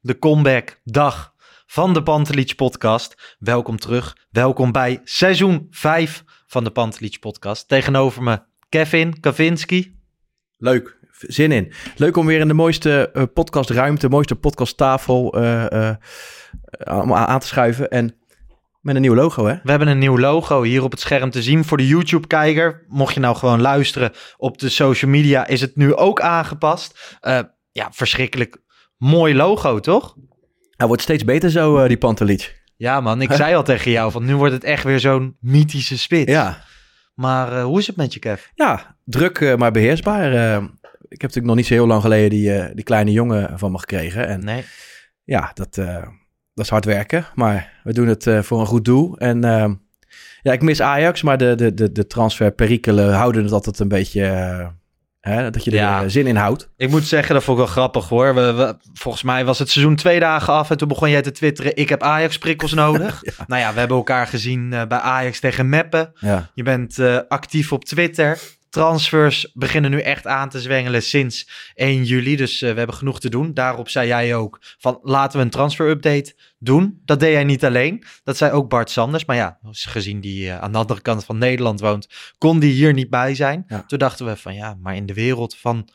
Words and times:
de 0.00 0.18
comeback 0.18 0.80
dag 0.84 1.34
van 1.66 1.94
de 1.94 2.02
Pantelich 2.02 2.54
podcast. 2.54 3.36
Welkom 3.38 3.78
terug, 3.78 4.16
welkom 4.30 4.72
bij 4.72 5.00
seizoen 5.04 5.66
5 5.70 6.24
van 6.46 6.64
de 6.64 6.70
Pantelich 6.70 7.18
podcast. 7.18 7.68
Tegenover 7.68 8.22
me 8.22 8.42
Kevin 8.68 9.20
Kavinski. 9.20 9.98
Leuk, 10.56 10.98
zin 11.10 11.52
in. 11.52 11.72
Leuk 11.96 12.16
om 12.16 12.26
weer 12.26 12.40
in 12.40 12.48
de 12.48 12.54
mooiste 12.54 13.10
eh, 13.12 13.22
podcastruimte, 13.34 14.08
mooiste 14.08 14.36
podcasttafel 14.36 15.34
eh, 15.34 15.90
eh, 15.90 15.96
allemaal 16.78 17.26
aan 17.26 17.40
te 17.40 17.46
schuiven. 17.46 17.90
En 17.90 18.16
met 18.80 18.94
een 18.94 19.00
nieuw 19.00 19.14
logo, 19.14 19.46
hè? 19.46 19.54
We 19.62 19.70
hebben 19.70 19.88
een 19.88 19.98
nieuw 19.98 20.18
logo 20.18 20.62
hier 20.62 20.82
op 20.82 20.90
het 20.90 21.00
scherm 21.00 21.30
te 21.30 21.42
zien 21.42 21.64
voor 21.64 21.76
de 21.76 21.86
YouTube-kijker. 21.86 22.84
Mocht 22.88 23.14
je 23.14 23.20
nou 23.20 23.36
gewoon 23.36 23.60
luisteren 23.60 24.12
op 24.36 24.58
de 24.58 24.68
social 24.68 25.10
media, 25.10 25.46
is 25.46 25.60
het 25.60 25.76
nu 25.76 25.94
ook 25.94 26.20
aangepast. 26.20 27.18
Ja, 27.72 27.88
verschrikkelijk 27.92 28.60
mooi 29.00 29.34
logo, 29.34 29.80
toch? 29.80 30.16
Hij 30.76 30.86
wordt 30.86 31.02
steeds 31.02 31.24
beter 31.24 31.50
zo, 31.50 31.78
eh, 31.78 31.88
die 31.88 31.98
Pantelich. 31.98 32.58
Ja 32.76 33.00
man, 33.00 33.22
ik 33.22 33.32
zei 33.32 33.54
al 33.54 33.62
tegen 33.62 33.90
jou, 33.90 34.10
van 34.12 34.24
nu 34.24 34.36
wordt 34.36 34.52
het 34.54 34.64
echt 34.64 34.84
weer 34.84 35.00
zo'n 35.00 35.36
mythische 35.40 35.98
spits. 35.98 36.30
Ja, 36.32 36.62
Maar 37.14 37.52
eh, 37.52 37.64
hoe 37.64 37.78
is 37.78 37.86
het 37.86 37.96
met 37.96 38.12
je, 38.14 38.18
Kev? 38.20 38.44
ja 38.54 38.96
druk, 39.04 39.38
eh, 39.40 39.56
maar 39.56 39.70
beheersbaar. 39.70 40.32
Eh, 40.32 40.62
ik 41.08 41.20
heb 41.20 41.20
natuurlijk 41.20 41.46
nog 41.46 41.56
niet 41.56 41.66
zo 41.66 41.74
heel 41.74 41.86
lang 41.86 42.02
geleden 42.02 42.30
die, 42.30 42.74
die 42.74 42.84
kleine 42.84 43.12
jongen 43.12 43.58
van 43.58 43.72
me 43.72 43.78
gekregen. 43.78 44.26
En 44.26 44.44
Nee. 44.44 44.64
ja, 45.24 45.50
dat, 45.54 45.74
dat 46.54 46.64
is 46.64 46.68
hard 46.68 46.84
werken. 46.84 47.26
Maar 47.34 47.80
we 47.84 47.92
doen 47.92 48.08
het 48.08 48.30
voor 48.40 48.60
een 48.60 48.66
goed 48.66 48.84
doel. 48.84 49.18
En 49.18 49.40
ja, 50.42 50.52
ik 50.52 50.62
mis 50.62 50.82
Ajax, 50.82 51.22
maar 51.22 51.38
de, 51.38 51.54
de, 51.54 51.74
de, 51.74 51.92
de 51.92 52.06
transferperikelen 52.06 53.14
houden 53.14 53.42
het 53.42 53.52
altijd 53.52 53.78
een 53.78 53.88
beetje... 53.88 54.78
hè, 55.20 55.50
dat 55.50 55.64
je 55.64 55.70
er 55.70 55.76
Ja. 55.76 56.02
eh, 56.02 56.08
zin 56.08 56.26
in 56.26 56.36
houdt. 56.36 56.68
Ik 56.76 56.90
moet 56.90 57.04
zeggen, 57.04 57.34
dat 57.34 57.44
vond 57.44 57.58
ik 57.58 57.64
wel 57.64 57.72
grappig 57.72 58.08
hoor. 58.08 58.34
We, 58.34 58.52
we- 58.52 58.76
volgens 58.92 59.22
mij 59.22 59.44
was 59.44 59.58
het 59.58 59.70
seizoen 59.70 59.96
twee 59.96 60.20
dagen 60.20 60.52
af 60.52 60.70
en 60.70 60.76
toen 60.76 60.88
begon 60.88 61.10
jij 61.10 61.22
te 61.22 61.30
twitteren, 61.32 61.76
ik 61.76 61.88
heb 61.88 62.02
Ajax-prikkels 62.02 62.72
nodig. 62.72 63.22
Nou 63.46 63.60
ja, 63.62 63.72
we 63.72 63.78
hebben 63.78 63.96
elkaar 63.96 64.26
gezien 64.26 64.72
eh, 64.72 64.86
bij 64.86 64.98
Ajax 64.98 65.40
tegen 65.40 65.68
Meppen. 65.68 66.12
Ja. 66.20 66.50
Je 66.54 66.62
bent 66.62 66.98
eh, 66.98 67.18
actief 67.28 67.72
op 67.72 67.84
Twitter. 67.84 68.38
Transfers 68.70 69.50
beginnen 69.54 69.90
nu 69.90 70.00
echt 70.00 70.26
aan 70.26 70.48
te 70.48 70.60
zwengelen 70.60 71.02
sinds 71.02 71.48
1 71.74 72.04
juli. 72.04 72.36
Dus 72.36 72.60
we 72.60 72.66
hebben 72.66 72.94
genoeg 72.94 73.20
te 73.20 73.28
doen. 73.28 73.54
Daarop 73.54 73.88
zei 73.88 74.06
jij 74.06 74.34
ook 74.34 74.58
van 74.78 74.98
laten 75.02 75.38
we 75.38 75.44
een 75.44 75.50
transfer-update 75.50 76.34
doen. 76.62 77.00
Dat 77.04 77.20
deed 77.20 77.32
jij 77.32 77.44
niet 77.44 77.64
alleen. 77.64 78.04
Dat 78.24 78.36
zei 78.36 78.52
ook 78.52 78.68
Bart 78.68 78.90
Sanders. 78.90 79.24
Maar 79.24 79.36
ja, 79.36 79.58
gezien 79.70 80.20
die 80.20 80.48
eh, 80.50 80.60
aan 80.60 80.72
de 80.72 80.78
andere 80.78 81.00
kant 81.00 81.24
van 81.24 81.38
Nederland 81.38 81.80
woont, 81.80 82.08
kon 82.38 82.58
die 82.58 82.72
hier 82.72 82.92
niet 82.92 83.10
bij 83.10 83.34
zijn. 83.34 83.64
Ja. 83.66 83.84
Toen 83.86 83.98
dachten 83.98 84.26
we 84.26 84.36
van 84.36 84.54
ja, 84.54 84.76
maar 84.82 84.96
in 84.96 85.06
de 85.06 85.14
wereld 85.14 85.56
van 85.56 85.88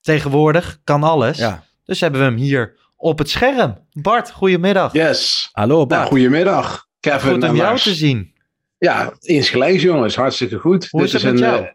tegenwoordig 0.00 0.78
kan 0.84 1.02
alles. 1.02 1.38
ja. 1.38 1.64
Dus 1.84 2.00
hebben 2.00 2.20
we 2.20 2.26
hem 2.26 2.36
hier 2.36 2.76
op 2.96 3.18
het 3.18 3.30
scherm. 3.30 3.78
Bart, 3.92 4.30
goedemiddag. 4.30 4.92
Yes. 4.92 5.48
Hallo, 5.52 5.86
Bart. 5.86 6.00
Nou, 6.00 6.06
goedemiddag. 6.12 6.86
Kevin 7.00 7.32
Goed 7.32 7.42
en 7.42 7.50
om 7.50 7.56
jou 7.56 7.68
Lars. 7.68 7.82
te 7.82 7.94
zien. 7.94 8.34
Ja, 8.78 9.12
insgelijks 9.20 9.82
jongens. 9.82 10.16
Hartstikke 10.16 10.58
goed. 10.58 10.88
Hoe 10.90 11.02
is 11.02 11.12
het 11.12 11.22
met 11.22 11.38
jou? 11.38 11.62
eh, 11.64 11.70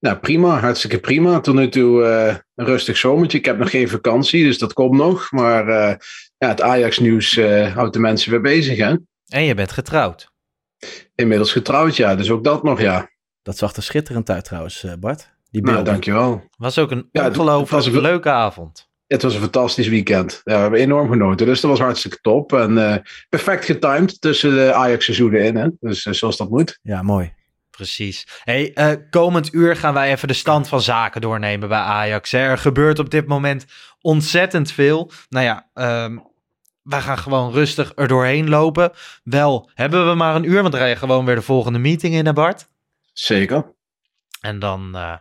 nou, 0.00 0.16
prima. 0.16 0.58
Hartstikke 0.58 0.98
prima. 0.98 1.40
Tot 1.40 1.54
nu 1.54 1.68
toe 1.68 2.04
eh, 2.04 2.36
een 2.54 2.64
rustig 2.66 2.96
zomertje. 2.96 3.38
Ik 3.38 3.44
heb 3.44 3.58
nog 3.58 3.70
geen 3.70 3.88
vakantie, 3.88 4.44
dus 4.44 4.58
dat 4.58 4.72
komt 4.72 4.96
nog. 4.96 5.30
Maar 5.32 5.68
eh, 5.68 5.96
ja, 6.38 6.48
het 6.48 6.60
Ajax-nieuws 6.62 7.36
eh, 7.36 7.74
houdt 7.74 7.92
de 7.92 7.98
mensen 7.98 8.30
weer 8.30 8.40
bezig, 8.40 8.78
hè? 8.78 8.94
En 9.28 9.44
je 9.44 9.54
bent 9.54 9.72
getrouwd. 9.72 10.32
Inmiddels 11.14 11.52
getrouwd, 11.52 11.96
ja. 11.96 12.14
Dus 12.14 12.30
ook 12.30 12.44
dat 12.44 12.62
nog, 12.62 12.80
ja. 12.80 13.10
Dat 13.42 13.56
zag 13.58 13.76
er 13.76 13.82
schitterend 13.82 14.30
uit 14.30 14.44
trouwens, 14.44 14.84
eh, 14.84 14.92
Bart. 15.00 15.32
Die 15.50 15.62
Nou, 15.62 15.74
beelden. 15.74 15.92
dankjewel. 15.92 16.42
Was 16.56 16.78
ook 16.78 16.90
een 16.90 17.08
Ja, 17.12 17.22
het- 17.24 17.38
ongelooflijk 17.38 17.86
een- 17.86 18.00
leuke 18.00 18.30
avond. 18.30 18.88
Het 19.06 19.22
was 19.22 19.34
een 19.34 19.40
fantastisch 19.40 19.88
weekend. 19.88 20.40
Ja, 20.44 20.54
we 20.54 20.60
hebben 20.60 20.80
enorm 20.80 21.08
genoten. 21.10 21.46
Dus 21.46 21.60
dat 21.60 21.70
was 21.70 21.80
hartstikke 21.80 22.18
top. 22.20 22.52
En 22.52 22.78
eh, 22.90 22.96
perfect 23.28 23.64
getimed 23.64 24.20
tussen 24.20 24.54
de 24.54 24.72
Ajax-seizoenen 24.72 25.44
in, 25.44 25.56
hè? 25.56 25.68
Dus 25.80 26.02
zoals 26.02 26.36
dat 26.36 26.50
moet. 26.50 26.78
Ja, 26.82 27.02
mooi. 27.02 27.32
Precies. 27.76 28.26
Hey, 28.44 28.72
eh, 28.74 28.92
komend 29.10 29.52
uur 29.52 29.76
gaan 29.76 29.94
wij 29.94 30.10
even 30.10 30.28
de 30.28 30.34
stand 30.34 30.68
van 30.68 30.80
zaken 30.80 31.20
doornemen 31.20 31.68
bij 31.68 31.78
Ajax. 31.78 32.30
hè. 32.30 32.38
Er 32.38 32.58
gebeurt 32.58 32.98
op 32.98 33.10
dit 33.10 33.26
moment 33.26 33.66
ontzettend 34.00 34.72
veel. 34.72 35.10
Nou 35.28 35.44
ja, 35.44 35.68
ehm 35.74 36.18
wij 36.84 37.00
gaan 37.00 37.18
gewoon 37.18 37.52
rustig 37.52 37.92
er 37.94 38.08
doorheen 38.08 38.48
lopen. 38.48 38.92
Wel 39.22 39.70
hebben 39.74 40.08
we 40.08 40.14
maar 40.14 40.34
een 40.34 40.50
uur, 40.50 40.62
want 40.62 40.74
ga 40.74 40.84
je 40.84 40.96
gewoon 40.96 41.24
weer 41.24 41.34
de 41.34 41.42
volgende 41.42 41.78
meeting 41.78 42.14
in, 42.14 42.26
hè 42.26 42.32
Bart? 42.32 42.68
Zeker. 43.12 43.74
En 44.40 44.58
dan 44.58 44.96
eh, 44.96 45.16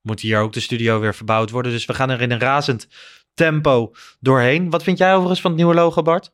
moet 0.00 0.20
hier 0.20 0.40
ook 0.40 0.52
de 0.52 0.60
studio 0.60 1.00
weer 1.00 1.14
verbouwd 1.14 1.50
worden. 1.50 1.72
Dus 1.72 1.84
we 1.84 1.94
gaan 1.94 2.10
er 2.10 2.20
in 2.20 2.30
een 2.30 2.40
razend 2.40 2.88
tempo 3.34 3.94
doorheen. 4.20 4.70
Wat 4.70 4.82
vind 4.82 4.98
jij 4.98 5.12
overigens 5.12 5.40
van 5.40 5.50
het 5.50 5.60
nieuwe 5.60 5.74
logo, 5.74 6.02
Bart? 6.02 6.30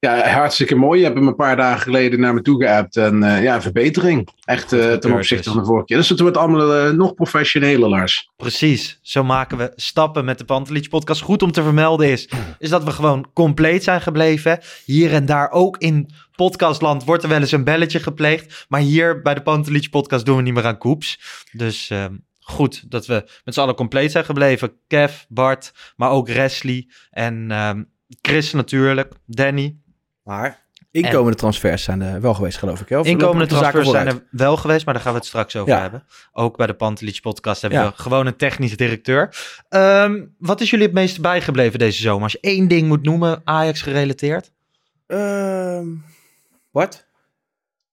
Ja, 0.00 0.28
hartstikke 0.28 0.74
mooi. 0.74 0.98
Je 0.98 1.04
hebt 1.04 1.18
hem 1.18 1.26
een 1.26 1.34
paar 1.34 1.56
dagen 1.56 1.80
geleden 1.80 2.20
naar 2.20 2.34
me 2.34 2.42
toe 2.42 2.62
geappt. 2.62 2.96
En 2.96 3.22
eh, 3.22 3.42
ja, 3.42 3.62
verbetering. 3.62 4.28
Echt 4.44 4.72
eh, 4.72 4.92
ten 4.92 5.12
opzichte 5.12 5.50
van 5.50 5.58
de 5.58 5.64
vorige 5.64 5.86
keer. 5.86 5.96
Dus 5.96 6.08
het 6.08 6.20
wordt 6.20 6.36
allemaal 6.36 6.74
eh, 6.74 6.90
nog 6.92 7.14
professioneler, 7.14 7.88
Lars. 7.88 8.30
Precies, 8.36 8.98
zo 9.02 9.24
maken 9.24 9.58
we 9.58 9.72
stappen 9.76 10.24
met 10.24 10.38
de 10.38 10.44
Pantelich 10.44 10.88
podcast. 10.88 11.20
Goed 11.20 11.42
om 11.42 11.52
te 11.52 11.62
vermelden 11.62 12.08
is, 12.08 12.28
is 12.58 12.68
dat 12.68 12.84
we 12.84 12.90
gewoon 12.90 13.30
compleet 13.32 13.84
zijn 13.84 14.00
gebleven. 14.00 14.60
Hier 14.84 15.12
en 15.12 15.26
daar, 15.26 15.50
ook 15.50 15.76
in 15.76 16.10
podcastland, 16.36 17.04
wordt 17.04 17.22
er 17.22 17.28
wel 17.28 17.40
eens 17.40 17.52
een 17.52 17.64
belletje 17.64 18.00
gepleegd. 18.00 18.66
Maar 18.68 18.80
hier 18.80 19.22
bij 19.22 19.34
de 19.34 19.42
Pantelich 19.42 19.90
podcast 19.90 20.24
doen 20.24 20.36
we 20.36 20.42
niet 20.42 20.54
meer 20.54 20.66
aan 20.66 20.78
koeps. 20.78 21.20
Dus 21.52 21.90
ehm, 21.90 22.14
goed 22.40 22.90
dat 22.90 23.06
we 23.06 23.28
met 23.44 23.54
z'n 23.54 23.60
allen 23.60 23.74
compleet 23.74 24.10
zijn 24.10 24.24
gebleven. 24.24 24.72
Kev, 24.86 25.22
Bart, 25.28 25.72
maar 25.96 26.10
ook 26.10 26.28
Wesley 26.28 26.88
en 27.10 27.50
ehm, 27.50 27.82
Chris 28.22 28.52
natuurlijk, 28.52 29.12
Danny. 29.26 29.78
Maar 30.22 30.68
inkomende 30.90 31.36
transfers 31.36 31.82
zijn 31.82 32.00
er 32.00 32.20
wel 32.20 32.34
geweest, 32.34 32.58
geloof 32.58 32.80
ik. 32.80 32.88
Hè? 32.88 32.98
Of 32.98 33.06
Inkomende 33.06 33.46
transfers 33.46 33.90
zijn 33.90 34.06
er 34.06 34.24
wel 34.30 34.56
geweest, 34.56 34.84
maar 34.84 34.94
daar 34.94 35.02
gaan 35.02 35.12
we 35.12 35.18
het 35.18 35.26
straks 35.28 35.56
over 35.56 35.72
Ja. 35.72 35.80
hebben. 35.80 36.04
Ook 36.32 36.56
bij 36.56 36.66
de 36.66 36.74
Pantelich 36.74 37.20
podcast 37.20 37.60
hebben 37.60 37.80
Ja. 37.80 37.88
we 37.88 38.02
gewoon 38.02 38.26
een 38.26 38.36
technisch 38.36 38.76
directeur. 38.76 39.36
Ehm, 39.68 40.24
wat 40.38 40.60
is 40.60 40.70
jullie 40.70 40.84
het 40.86 40.94
meest 40.94 41.20
bijgebleven 41.20 41.78
deze 41.78 42.00
zomer? 42.02 42.22
Als 42.22 42.32
je 42.32 42.38
één 42.40 42.68
ding 42.68 42.88
moet 42.88 43.02
noemen, 43.02 43.40
Ajax 43.44 43.82
gerelateerd. 43.82 44.52
Ehm, 45.06 45.86
Bart? 46.72 47.08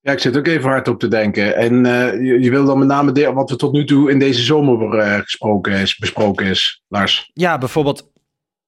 Ja, 0.01 0.11
ik 0.11 0.19
zit 0.19 0.37
ook 0.37 0.47
even 0.47 0.69
hard 0.69 0.87
op 0.87 0.99
te 0.99 1.07
denken. 1.07 1.55
En 1.55 1.85
eh, 1.85 2.13
je, 2.13 2.39
je 2.39 2.49
wil 2.49 2.65
dan 2.65 2.77
met 2.79 2.87
name 2.87 3.11
de, 3.11 3.33
wat 3.33 3.49
er 3.51 3.57
tot 3.57 3.71
nu 3.71 3.85
toe 3.85 4.11
in 4.11 4.19
deze 4.19 4.41
zomer 4.41 4.97
eh, 4.99 5.19
gesproken 5.19 5.73
is, 5.73 5.97
besproken 5.97 6.45
is, 6.45 6.83
Lars. 6.87 7.31
Ja, 7.33 7.57
bijvoorbeeld 7.57 8.11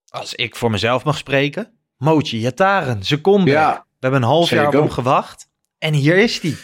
als 0.07 0.35
ik 0.35 0.55
voor 0.55 0.71
mezelf 0.71 1.03
mag 1.03 1.17
spreken. 1.17 1.78
Mochi 1.99 2.39
Yataren, 2.39 2.99
comeback. 3.21 3.47
Ja, 3.53 3.73
We 3.73 3.83
hebben 3.99 4.21
een 4.21 4.27
half 4.27 4.49
jaar 4.49 4.67
op 4.67 4.73
hem 4.73 4.89
gewacht. 4.89 5.49
En 5.77 5.93
hier 5.93 6.17
is 6.17 6.39
hij. 6.41 6.55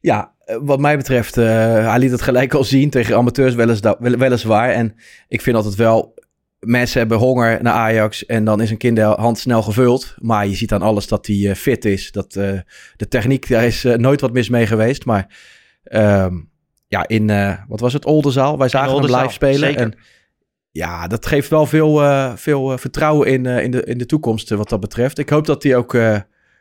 Ja, 0.00 0.32
eh, 0.44 0.56
wat 0.62 0.78
mij 0.80 0.96
betreft, 0.96 1.36
eh, 1.36 1.44
hij 1.88 1.98
liet 1.98 2.10
het 2.10 2.22
gelijk 2.22 2.54
al 2.54 2.64
zien 2.64 2.90
tegen 2.90 3.16
amateurs 3.16 3.54
welis, 3.54 3.80
wel- 3.80 3.96
weliswaar. 3.98 4.70
En 4.70 4.94
ik 5.28 5.40
vind 5.40 5.56
altijd 5.56 5.74
wel, 5.74 6.14
mensen 6.58 6.98
hebben 6.98 7.18
honger 7.18 7.62
naar 7.62 7.72
Ajax 7.72 8.26
en 8.26 8.44
dan 8.44 8.60
is 8.60 8.70
een 8.70 8.76
kinderhand 8.76 9.38
snel 9.38 9.62
gevuld. 9.62 10.14
Maar 10.18 10.46
je 10.46 10.54
ziet 10.54 10.72
aan 10.72 10.82
alles 10.82 11.06
dat 11.06 11.26
hij 11.26 11.48
eh, 11.50 11.54
fit 11.56 11.84
is. 11.84 12.12
Dat, 12.12 12.32
de 12.32 13.08
techniek, 13.08 13.48
daar 13.48 13.64
is 13.64 13.82
nooit 13.96 14.20
wat 14.20 14.32
mis 14.32 14.48
mee 14.48 14.66
geweest. 14.66 15.04
Maar 15.04 15.36
ehm, 15.84 16.34
ja, 16.86 17.08
in, 17.08 17.26
wat 17.68 17.80
was 17.80 17.92
het, 17.92 18.04
Oldenzaal? 18.04 18.58
Wij 18.58 18.68
zagen 18.68 18.94
hem 18.94 19.04
live 19.16 19.32
spelen. 19.32 19.58
zeker. 19.58 19.80
En 19.80 19.94
ja, 20.74 21.06
dat 21.06 21.26
geeft 21.26 21.48
wel 21.50 21.66
veel, 21.66 22.02
eh, 22.02 22.32
veel 22.36 22.72
eh, 22.72 22.78
vertrouwen 22.78 23.28
in, 23.28 23.46
eh, 23.46 23.62
in, 23.64 23.70
de, 23.70 23.84
in 23.84 23.98
de 23.98 24.06
toekomst 24.06 24.50
wat 24.50 24.68
dat 24.68 24.80
betreft. 24.80 25.18
Ik 25.18 25.28
hoop 25.28 25.46
dat 25.46 25.62
hij 25.62 25.76
ook 25.76 25.94
eh, 25.94 26.18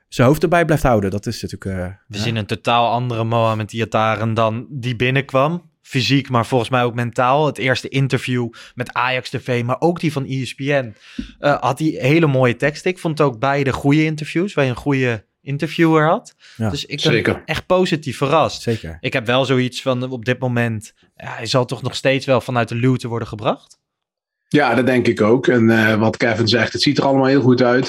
zijn 0.07 0.27
hoofd 0.27 0.43
erbij 0.43 0.65
blijft 0.65 0.83
houden. 0.83 1.11
Dat 1.11 1.25
is 1.25 1.41
natuurlijk... 1.41 1.79
eh, 1.79 1.93
We 2.07 2.17
ja. 2.17 2.23
zien 2.23 2.35
een 2.35 2.45
totaal 2.45 2.91
andere 2.91 3.23
Mohamed 3.23 3.73
Iataren 3.73 4.33
dan 4.33 4.65
die 4.69 4.95
binnenkwam. 4.95 5.71
Fysiek, 5.81 6.29
maar 6.29 6.45
volgens 6.45 6.69
mij 6.69 6.83
ook 6.83 6.93
mentaal. 6.93 7.45
Het 7.45 7.57
eerste 7.57 7.89
interview 7.89 8.49
met 8.75 8.93
Ajax 8.93 9.29
TV, 9.29 9.63
maar 9.63 9.75
ook 9.79 9.99
die 9.99 10.11
van 10.11 10.25
ESPN. 10.25 10.93
eh, 11.39 11.61
had 11.61 11.79
hij 11.79 11.87
hele 11.87 12.27
mooie 12.27 12.55
teksten. 12.55 12.91
Ik 12.91 12.99
vond 12.99 13.21
ook 13.21 13.39
beide 13.39 13.71
goede 13.73 14.03
interviews, 14.03 14.53
waar 14.53 14.63
je 14.65 14.69
een 14.69 14.75
goede 14.77 15.25
interviewer 15.41 16.07
had. 16.07 16.35
Ja, 16.57 16.69
dus 16.69 16.85
ik 16.85 17.01
ben 17.03 17.11
zeker. 17.11 17.41
echt 17.45 17.65
positief 17.65 18.17
verrast. 18.17 18.61
Zeker. 18.61 18.97
Ik 18.99 19.13
heb 19.13 19.25
wel 19.25 19.45
zoiets 19.45 19.81
van 19.81 20.09
op 20.11 20.25
dit 20.25 20.39
moment. 20.39 20.93
Ja, 21.15 21.33
hij 21.35 21.45
zal 21.45 21.65
toch 21.65 21.81
nog 21.81 21.95
steeds 21.95 22.25
wel 22.25 22.41
vanuit 22.41 22.69
de 22.69 22.75
luwte 22.75 23.07
worden 23.07 23.27
gebracht. 23.27 23.79
Ja, 24.53 24.75
dat 24.75 24.85
denk 24.85 25.07
ik 25.07 25.21
ook. 25.21 25.47
En 25.47 25.69
eh, 25.69 25.95
wat 25.99 26.17
Kevin 26.17 26.47
zegt, 26.47 26.73
het 26.73 26.81
ziet 26.81 26.97
er 26.97 27.03
allemaal 27.03 27.25
heel 27.25 27.41
goed 27.41 27.61
uit. 27.61 27.85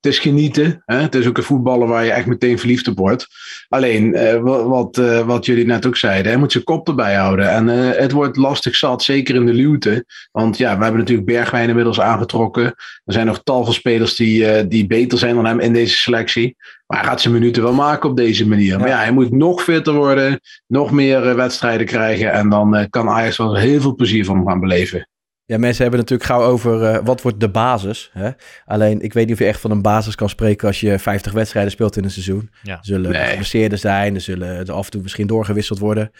Het 0.00 0.12
is 0.12 0.18
genieten. 0.18 0.82
Hè? 0.84 0.96
Het 0.96 1.14
is 1.14 1.26
ook 1.26 1.36
een 1.36 1.42
voetballer 1.42 1.88
waar 1.88 2.04
je 2.04 2.10
echt 2.12 2.26
meteen 2.26 2.58
verliefd 2.58 2.88
op 2.88 2.98
wordt. 2.98 3.26
Alleen, 3.68 4.14
eh, 4.14 4.38
wa- 4.40 4.62
wat, 4.62 4.98
eh, 4.98 5.26
wat 5.26 5.46
jullie 5.46 5.66
net 5.66 5.86
ook 5.86 5.96
zeiden, 5.96 6.30
hij 6.30 6.40
moet 6.40 6.52
zijn 6.52 6.64
kop 6.64 6.88
erbij 6.88 7.14
houden. 7.14 7.50
En 7.50 7.66
het 7.68 8.12
wordt 8.12 8.36
lastig 8.36 8.76
zat, 8.76 9.02
zeker 9.02 9.34
in 9.34 9.46
de 9.46 9.52
luwte. 9.52 10.04
Want 10.32 10.58
ja, 10.58 10.76
we 10.76 10.82
hebben 10.82 11.00
natuurlijk 11.00 11.26
Bergwijn 11.26 11.68
inmiddels 11.68 12.00
aangetrokken. 12.00 12.64
Er 13.04 13.12
zijn 13.12 13.26
nog 13.26 13.40
tal 13.42 13.64
van 13.64 13.74
spelers 13.74 14.16
die, 14.16 14.68
die 14.68 14.86
beter 14.86 15.18
zijn 15.18 15.34
dan 15.34 15.46
hem 15.46 15.60
in 15.60 15.72
deze 15.72 15.96
selectie. 15.96 16.56
Maar 16.86 16.98
hij 16.98 17.08
gaat 17.08 17.20
zijn 17.20 17.34
minuten 17.34 17.62
wel 17.62 17.72
maken 17.72 18.10
op 18.10 18.16
deze 18.16 18.48
manier. 18.48 18.78
Maar 18.78 18.88
ja, 18.88 18.98
hij 18.98 19.12
moet 19.12 19.30
nog 19.32 19.62
fitter 19.62 19.92
worden, 19.94 20.40
nog 20.66 20.90
meer 20.90 21.36
wedstrijden 21.36 21.86
krijgen. 21.86 22.32
En 22.32 22.48
dan 22.48 22.86
kan 22.90 23.08
Ajax 23.08 23.36
wel 23.36 23.56
heel 23.56 23.80
veel 23.80 23.94
plezier 23.94 24.24
van 24.24 24.36
hem 24.36 24.46
gaan 24.48 24.60
beleven. 24.60 25.08
Ja, 25.48 25.58
mensen 25.58 25.82
hebben 25.82 26.00
natuurlijk 26.00 26.30
gauw 26.30 26.42
over 26.42 26.82
eh, 26.84 27.04
wat 27.04 27.22
wordt 27.22 27.40
de 27.40 27.48
basis. 27.50 28.10
Hè? 28.12 28.30
Alleen, 28.64 29.00
ik 29.00 29.12
weet 29.12 29.24
niet 29.26 29.34
of 29.34 29.40
je 29.40 29.46
echt 29.48 29.60
van 29.60 29.70
een 29.70 29.82
basis 29.82 30.14
kan 30.14 30.28
spreken 30.28 30.66
als 30.66 30.80
je 30.80 30.98
50 30.98 31.32
wedstrijden 31.32 31.72
speelt 31.72 31.96
in 31.96 32.04
een 32.04 32.10
seizoen. 32.10 32.50
Ja. 32.62 32.72
Er 32.72 32.78
zullen 32.82 33.10
Nee. 33.10 33.26
geblesseerden 33.26 33.78
zijn, 33.78 34.14
er 34.14 34.20
zullen 34.20 34.48
er 34.48 34.72
af 34.72 34.84
en 34.84 34.90
toe 34.90 35.02
misschien 35.02 35.26
doorgewisseld 35.26 35.78
worden. 35.78 36.10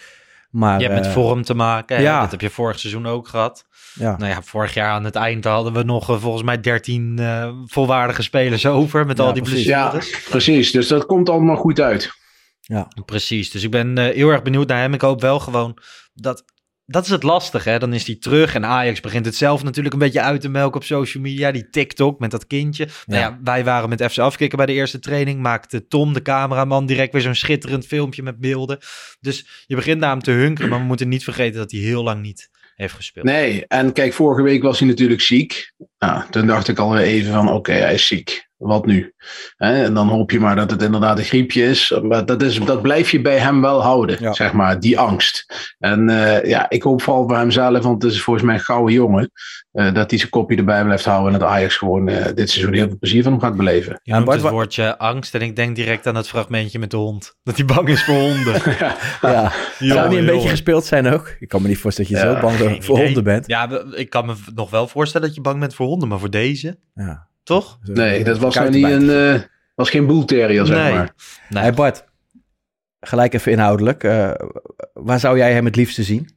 Maar, 0.51 0.81
Je 0.81 0.87
hebt 0.87 0.99
met 0.99 1.07
eh, 1.07 1.13
vorm 1.13 1.43
te 1.43 1.55
maken. 1.55 1.97
hè. 1.97 2.03
ja. 2.03 2.21
Dat 2.21 2.31
heb 2.31 2.41
je 2.41 2.51
vorig 2.51 2.79
seizoen 2.79 3.07
ook 3.07 3.29
gehad. 3.29 3.65
ja. 3.95 4.17
Nou 4.17 4.31
ja, 4.31 4.43
vorig 4.43 4.75
jaar 4.75 4.91
aan 4.91 5.05
het 5.05 5.15
eind 5.15 5.45
hadden 5.45 5.73
we 5.73 5.83
nog 5.83 6.11
eh, 6.11 6.21
volgens 6.21 6.43
mij 6.43 6.61
13 6.61 7.19
eh, 7.19 7.51
volwaardige 7.67 8.23
spelers 8.23 8.67
over 8.67 9.07
met 9.07 9.19
Ja, 9.19 9.25
al 9.25 9.33
die 9.33 9.43
precies. 9.43 9.65
blessures. 9.65 10.11
Ja, 10.11 10.19
precies. 10.31 10.71
Dus 10.71 10.89
dat 10.89 11.07
komt 11.07 11.29
allemaal 11.29 11.57
goed 11.57 11.81
uit. 11.81 12.11
Precies, 13.05 13.51
dus 13.51 13.63
ik 13.63 13.71
ben 13.71 13.99
eh, 13.99 14.15
heel 14.15 14.29
erg 14.31 14.43
benieuwd 14.43 14.69
naar 14.69 14.81
hem. 14.81 14.95
Ik 14.95 15.01
hoop 15.01 15.21
wel 15.21 15.41
gewoon 15.41 15.79
dat... 16.15 16.45
Dat 16.91 17.05
is 17.05 17.11
het 17.11 17.23
lastige, 17.23 17.71
hè? 17.71 17.79
Dan 17.79 17.93
is 17.93 18.07
hij 18.07 18.17
terug 18.17 18.55
en 18.55 18.65
Ajax 18.65 19.01
begint 19.01 19.25
het 19.25 19.35
zelf 19.35 19.63
natuurlijk 19.65 19.95
een 19.95 20.01
beetje 20.01 20.21
uit 20.21 20.41
te 20.41 20.49
melken 20.49 20.81
op 20.81 20.85
social 20.85 21.23
media. 21.23 21.51
Die 21.51 21.71
TikTok 21.71 22.19
met 22.19 22.31
dat 22.31 22.47
kindje. 22.47 22.89
Nou 23.07 23.21
ja, 23.21 23.39
wij 23.43 23.65
waren 23.65 23.89
met 23.89 24.05
FC 24.05 24.19
Afkikken 24.19 24.57
bij 24.57 24.67
de 24.67 24.73
eerste 24.73 24.99
training. 24.99 25.41
Maakte 25.41 25.87
Tom, 25.87 26.13
de 26.13 26.23
cameraman, 26.23 26.87
direct 26.87 27.13
weer 27.13 27.23
zo'n 27.23 27.35
schitterend 27.35 27.87
filmpje 27.87 28.23
met 28.23 28.39
beelden. 28.39 28.79
Dus 29.21 29.65
je 29.67 29.75
begint 29.75 30.01
naar 30.01 30.11
hem 30.11 30.23
te 30.23 30.31
hunkeren, 30.31 30.71
maar 30.71 30.79
we 30.79 30.85
moeten 30.85 31.09
niet 31.09 31.25
vergeten 31.25 31.59
dat 31.59 31.71
hij 31.71 31.81
heel 31.81 32.03
lang 32.03 32.23
niet 32.23 32.51
heeft 32.75 32.95
gespeeld. 32.95 33.27
Nee, 33.27 33.67
en 33.67 33.93
kijk, 33.93 34.13
vorige 34.13 34.43
week 34.43 34.63
was 34.63 34.79
hij 34.79 34.89
natuurlijk 34.89 35.21
ziek. 35.21 35.73
Nou, 35.99 36.23
toen 36.31 36.47
dacht 36.47 36.69
ik 36.69 36.79
alweer 36.79 37.03
even 37.03 37.33
van, 37.33 37.53
oké, 37.53 37.73
hij 37.73 37.95
is 37.95 38.07
ziek. 38.07 38.48
Wat 38.59 38.87
nu? 38.87 39.15
Hè, 39.57 39.85
en 39.85 39.95
dan 39.95 40.09
hoop 40.09 40.31
je 40.31 40.41
maar 40.41 40.57
dat 40.57 40.71
het 40.71 40.83
inderdaad 40.83 41.19
een 41.19 41.25
griepje 41.25 41.63
is. 41.65 41.99
Maar 42.03 42.25
dat, 42.27 42.43
is, 42.43 42.61
dat 42.61 42.83
blijf 42.83 43.11
je 43.11 43.21
bij 43.21 43.39
hem 43.39 43.61
wel 43.61 43.83
houden, 43.83 44.17
Ja. 44.21 44.33
zeg 44.33 44.53
maar, 44.53 44.81
die 44.81 44.99
angst. 44.99 45.47
En 45.79 46.09
eh, 46.09 46.45
ja, 46.51 46.71
ik 46.71 46.83
hoop 46.83 47.03
vooral 47.03 47.29
voor 47.29 47.37
hemzelf, 47.37 47.83
want 47.83 48.03
het 48.03 48.13
is 48.13 48.23
volgens 48.23 48.45
mij 48.45 48.55
een 48.55 48.61
gouden 48.61 48.95
jongen. 48.95 49.31
eh, 49.73 49.95
dat 49.95 50.11
hij 50.11 50.19
zijn 50.19 50.31
kopje 50.31 50.57
erbij 50.57 50.85
blijft 50.85 51.05
houden 51.05 51.33
en 51.33 51.39
dat 51.39 51.49
Ajax 51.49 51.77
gewoon 51.77 52.09
eh, 52.09 52.25
dit 52.35 52.51
seizoen 52.51 52.75
heel 52.75 52.87
veel 52.89 52.99
plezier 52.99 53.23
van 53.23 53.33
hem 53.33 53.41
gaat 53.41 53.57
beleven. 53.57 53.93
Je 53.93 53.99
Ja, 54.03 54.15
noemt 54.15 54.27
Bart, 54.27 54.43
het 54.43 54.51
woordje 54.51 54.99
angst 54.99 55.35
en 55.35 55.41
ik 55.41 55.57
denk 55.57 55.77
direct 55.77 56.07
aan 56.07 56.15
het 56.17 56.29
fragmentje 56.29 56.79
met 56.79 56.91
de 56.91 56.97
hond. 56.97 57.37
Dat 57.43 57.57
hij 57.57 57.65
bang 57.65 57.89
is 57.89 58.05
voor 58.05 58.15
honden. 58.21 58.63
ja. 59.23 59.53
Zou 59.79 60.09
niet 60.09 60.19
een 60.19 60.27
beetje 60.27 60.49
gespeeld 60.49 60.85
zijn 60.85 61.07
ook? 61.13 61.37
Ik 61.39 61.49
kan 61.49 61.63
me 61.63 61.69
niet 61.69 61.79
voorstellen 61.79 62.11
dat 62.13 62.21
je 62.21 62.27
Ja, 62.27 62.35
zo 62.35 62.41
bang 62.41 62.85
voor 62.85 62.95
idee. 62.97 63.05
honden 63.05 63.25
bent. 63.25 63.47
Ja, 63.47 63.83
ik 63.95 64.11
kan 64.11 64.27
me 64.27 64.35
nog 64.55 64.71
wel 64.71 64.89
voorstellen 64.89 65.27
dat 65.27 65.37
je 65.37 65.43
bang 65.43 65.61
bent 65.61 65.75
voor 65.75 65.87
honden, 65.87 66.09
maar 66.09 66.19
voor 66.19 66.31
deze, 66.31 66.79
Ja. 66.95 67.28
Toch? 67.49 67.79
Nee, 67.83 68.25
dat 68.25 68.39
was 68.39 68.55
nou 68.55 68.71
niet 68.71 68.85
een, 68.85 69.11
eh, 69.11 69.41
was 69.75 69.91
geen 69.91 70.07
boelterrier, 70.07 70.67
zeg 70.67 70.77
Nee. 70.77 70.93
maar. 70.93 71.15
Nee. 71.49 71.63
Hey 71.63 71.73
Bart, 71.73 72.05
gelijk 73.01 73.35
even 73.35 73.53
inhoudelijk. 73.53 74.05
eh, 74.05 74.31
waar 74.93 75.21
zou 75.21 75.37
jij 75.37 75.53
hem 75.53 75.65
het 75.65 75.77
liefste 75.77 76.03
zien? 76.03 76.29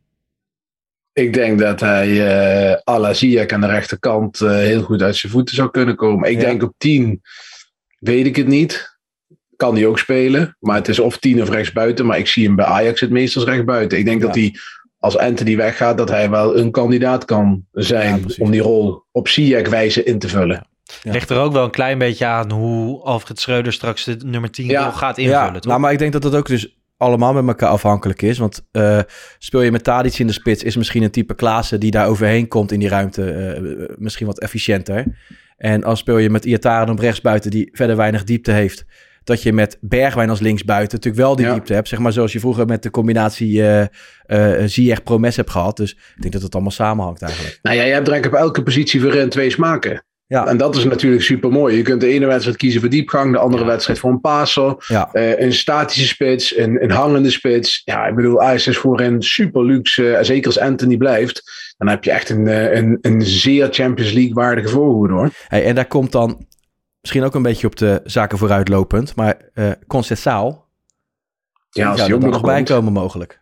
Ik 1.13 1.33
denk 1.33 1.59
dat 1.59 1.79
hij 1.79 2.09
eh 2.27 2.93
à 2.93 2.99
la 2.99 3.13
Ziyech 3.13 3.47
aan 3.51 3.61
de 3.61 3.67
rechterkant 3.67 4.41
eh, 4.41 4.49
heel 4.51 4.81
goed 4.81 5.01
uit 5.01 5.15
zijn 5.15 5.31
voeten 5.31 5.55
zou 5.55 5.71
kunnen 5.71 5.95
komen. 5.95 6.29
Ik 6.29 6.35
Ja. 6.41 6.45
denk 6.45 6.63
op 6.63 6.73
10, 6.77 7.21
weet 7.99 8.25
ik 8.25 8.35
het 8.35 8.47
niet. 8.47 8.89
Kan 9.55 9.75
hij 9.75 9.85
ook 9.85 9.99
spelen. 9.99 10.57
Maar 10.59 10.75
het 10.75 10.87
is 10.87 10.99
of 10.99 11.17
10 11.17 11.41
of 11.41 11.49
rechtsbuiten. 11.49 12.05
Maar 12.05 12.17
ik 12.17 12.27
zie 12.27 12.45
hem 12.45 12.55
bij 12.55 12.65
Ajax 12.65 12.99
het 13.01 13.09
meest 13.09 13.35
als 13.35 13.45
rechtsbuiten. 13.45 13.97
Ik 13.97 14.05
denk 14.05 14.19
Ja. 14.21 14.25
dat 14.27 14.35
hij, 14.35 14.55
als 14.97 15.17
Anthony 15.17 15.55
weggaat, 15.55 15.97
dat 15.97 16.09
hij 16.09 16.29
wel 16.29 16.57
een 16.57 16.71
kandidaat 16.71 17.25
kan 17.25 17.65
zijn 17.71 18.25
om 18.37 18.51
die 18.51 18.61
rol 18.61 19.03
op 19.11 19.27
Ziyech 19.27 19.69
wijze 19.69 20.03
in 20.03 20.19
te 20.19 20.27
vullen. 20.29 20.67
Ja. 21.03 21.11
Ligt 21.11 21.29
er 21.29 21.37
ook 21.37 21.53
wel 21.53 21.63
een 21.63 21.71
klein 21.71 21.97
beetje 21.97 22.25
aan 22.25 22.51
hoe 22.51 23.01
Alfred 23.03 23.39
Schreuder 23.39 23.73
straks 23.73 24.03
de 24.03 24.17
nummer 24.25 24.51
10 24.51 24.65
Ja. 24.65 24.83
rol 24.83 24.91
gaat 24.91 25.17
invullen, 25.17 25.39
ja, 25.39 25.51
toch? 25.51 25.63
nou, 25.65 25.79
maar 25.79 25.91
ik 25.91 25.99
denk 25.99 26.11
dat 26.13 26.21
dat 26.21 26.35
ook 26.35 26.47
dus 26.47 26.75
allemaal 26.97 27.33
met 27.33 27.47
elkaar 27.47 27.69
afhankelijk 27.69 28.21
is. 28.21 28.37
Want 28.37 28.61
eh, 28.71 28.99
speel 29.37 29.61
je 29.61 29.71
met 29.71 29.83
Tadic 29.83 30.19
in 30.19 30.27
de 30.27 30.33
spits, 30.33 30.63
is 30.63 30.75
misschien 30.75 31.03
een 31.03 31.11
type 31.11 31.35
Klaassen 31.35 31.79
die 31.79 31.91
daar 31.91 32.07
overheen 32.07 32.47
komt 32.47 32.71
in 32.71 32.79
die 32.79 32.89
ruimte 32.89 33.31
eh, 33.31 33.95
misschien 33.97 34.25
wat 34.27 34.39
efficiënter. 34.39 35.05
En 35.57 35.83
als 35.83 35.99
speel 35.99 36.17
je 36.17 36.29
met 36.29 36.45
Iataren 36.45 36.89
op 36.93 36.99
rechtsbuiten 36.99 37.51
die 37.51 37.69
verder 37.71 37.95
weinig 37.95 38.23
diepte 38.23 38.51
heeft, 38.51 38.85
dat 39.23 39.43
je 39.43 39.53
met 39.53 39.77
Bergwijn 39.81 40.29
als 40.29 40.39
linksbuiten 40.39 40.95
natuurlijk 40.97 41.23
wel 41.25 41.35
die 41.35 41.45
Ja. 41.45 41.53
diepte 41.53 41.73
hebt. 41.73 41.87
Zeg 41.87 41.99
maar 41.99 42.11
zoals 42.11 42.31
je 42.31 42.39
vroeger 42.39 42.65
met 42.65 42.83
de 42.83 42.89
combinatie 42.89 43.63
eh 43.63 43.81
eh 44.25 44.67
Ziyech 44.67 45.03
Promes 45.03 45.35
hebt 45.35 45.49
gehad. 45.49 45.77
Dus 45.77 45.91
ik 45.91 46.21
denk 46.21 46.33
dat 46.33 46.41
het 46.41 46.53
allemaal 46.53 46.71
samenhangt 46.71 47.21
eigenlijk. 47.21 47.59
Nou 47.61 47.75
ja, 47.77 47.83
je 47.83 47.91
hebt 47.93 48.05
direct 48.05 48.25
op 48.27 48.33
elke 48.33 48.63
positie 48.63 49.01
voorin 49.01 49.29
twee 49.29 49.49
smaken. 49.49 50.03
Ja. 50.31 50.47
En 50.47 50.57
dat 50.57 50.75
is 50.75 50.83
natuurlijk 50.83 51.21
super 51.23 51.51
mooi. 51.51 51.77
Je 51.77 51.81
kunt 51.81 52.01
de 52.01 52.07
ene 52.07 52.25
wedstrijd 52.25 52.57
kiezen 52.57 52.81
voor 52.81 52.89
diepgang, 52.89 53.31
de 53.31 53.37
andere 53.37 53.63
Ja. 53.63 53.69
wedstrijd 53.69 53.99
voor 53.99 54.09
een 54.11 54.21
passer. 54.21 54.75
Ja, 54.87 55.09
Eh, 55.11 55.39
een 55.39 55.53
statische 55.53 56.07
spits, 56.07 56.57
een, 56.57 56.83
een 56.83 56.91
hangende 56.91 57.29
spits. 57.29 57.81
Ja, 57.85 58.05
ik 58.07 58.15
bedoel, 58.15 58.41
Ajax 58.41 58.67
is 58.67 58.77
voorin 58.77 59.21
super 59.21 59.65
luxe. 59.65 60.15
eh, 60.15 60.23
zeker 60.23 60.45
als 60.45 60.59
Anthony 60.59 60.97
blijft. 60.97 61.43
Dan 61.77 61.87
heb 61.87 62.03
je 62.03 62.11
echt 62.11 62.29
een, 62.29 62.47
eh, 62.47 62.75
een, 62.75 62.97
een 63.01 63.21
zeer 63.21 63.67
Champions 63.71 64.11
League 64.13 64.33
waardige 64.33 64.67
voorhoede 64.69 65.13
hoor. 65.13 65.29
Hey, 65.47 65.65
en 65.65 65.75
daar 65.75 65.87
komt 65.87 66.11
dan 66.11 66.45
misschien 67.01 67.23
ook 67.23 67.35
een 67.35 67.41
beetje 67.41 67.67
op 67.67 67.75
de 67.75 67.99
zaken 68.03 68.37
vooruitlopend, 68.37 69.15
maar 69.15 69.37
Conceição, 69.87 70.55
Ja, 71.69 71.89
als 71.91 72.05
die 72.05 72.13
ook 72.15 72.21
nog 72.21 72.31
nog 72.31 72.41
bij 72.41 72.55
komt. 72.55 72.67
komen 72.69 72.93
mogelijk. 72.93 73.40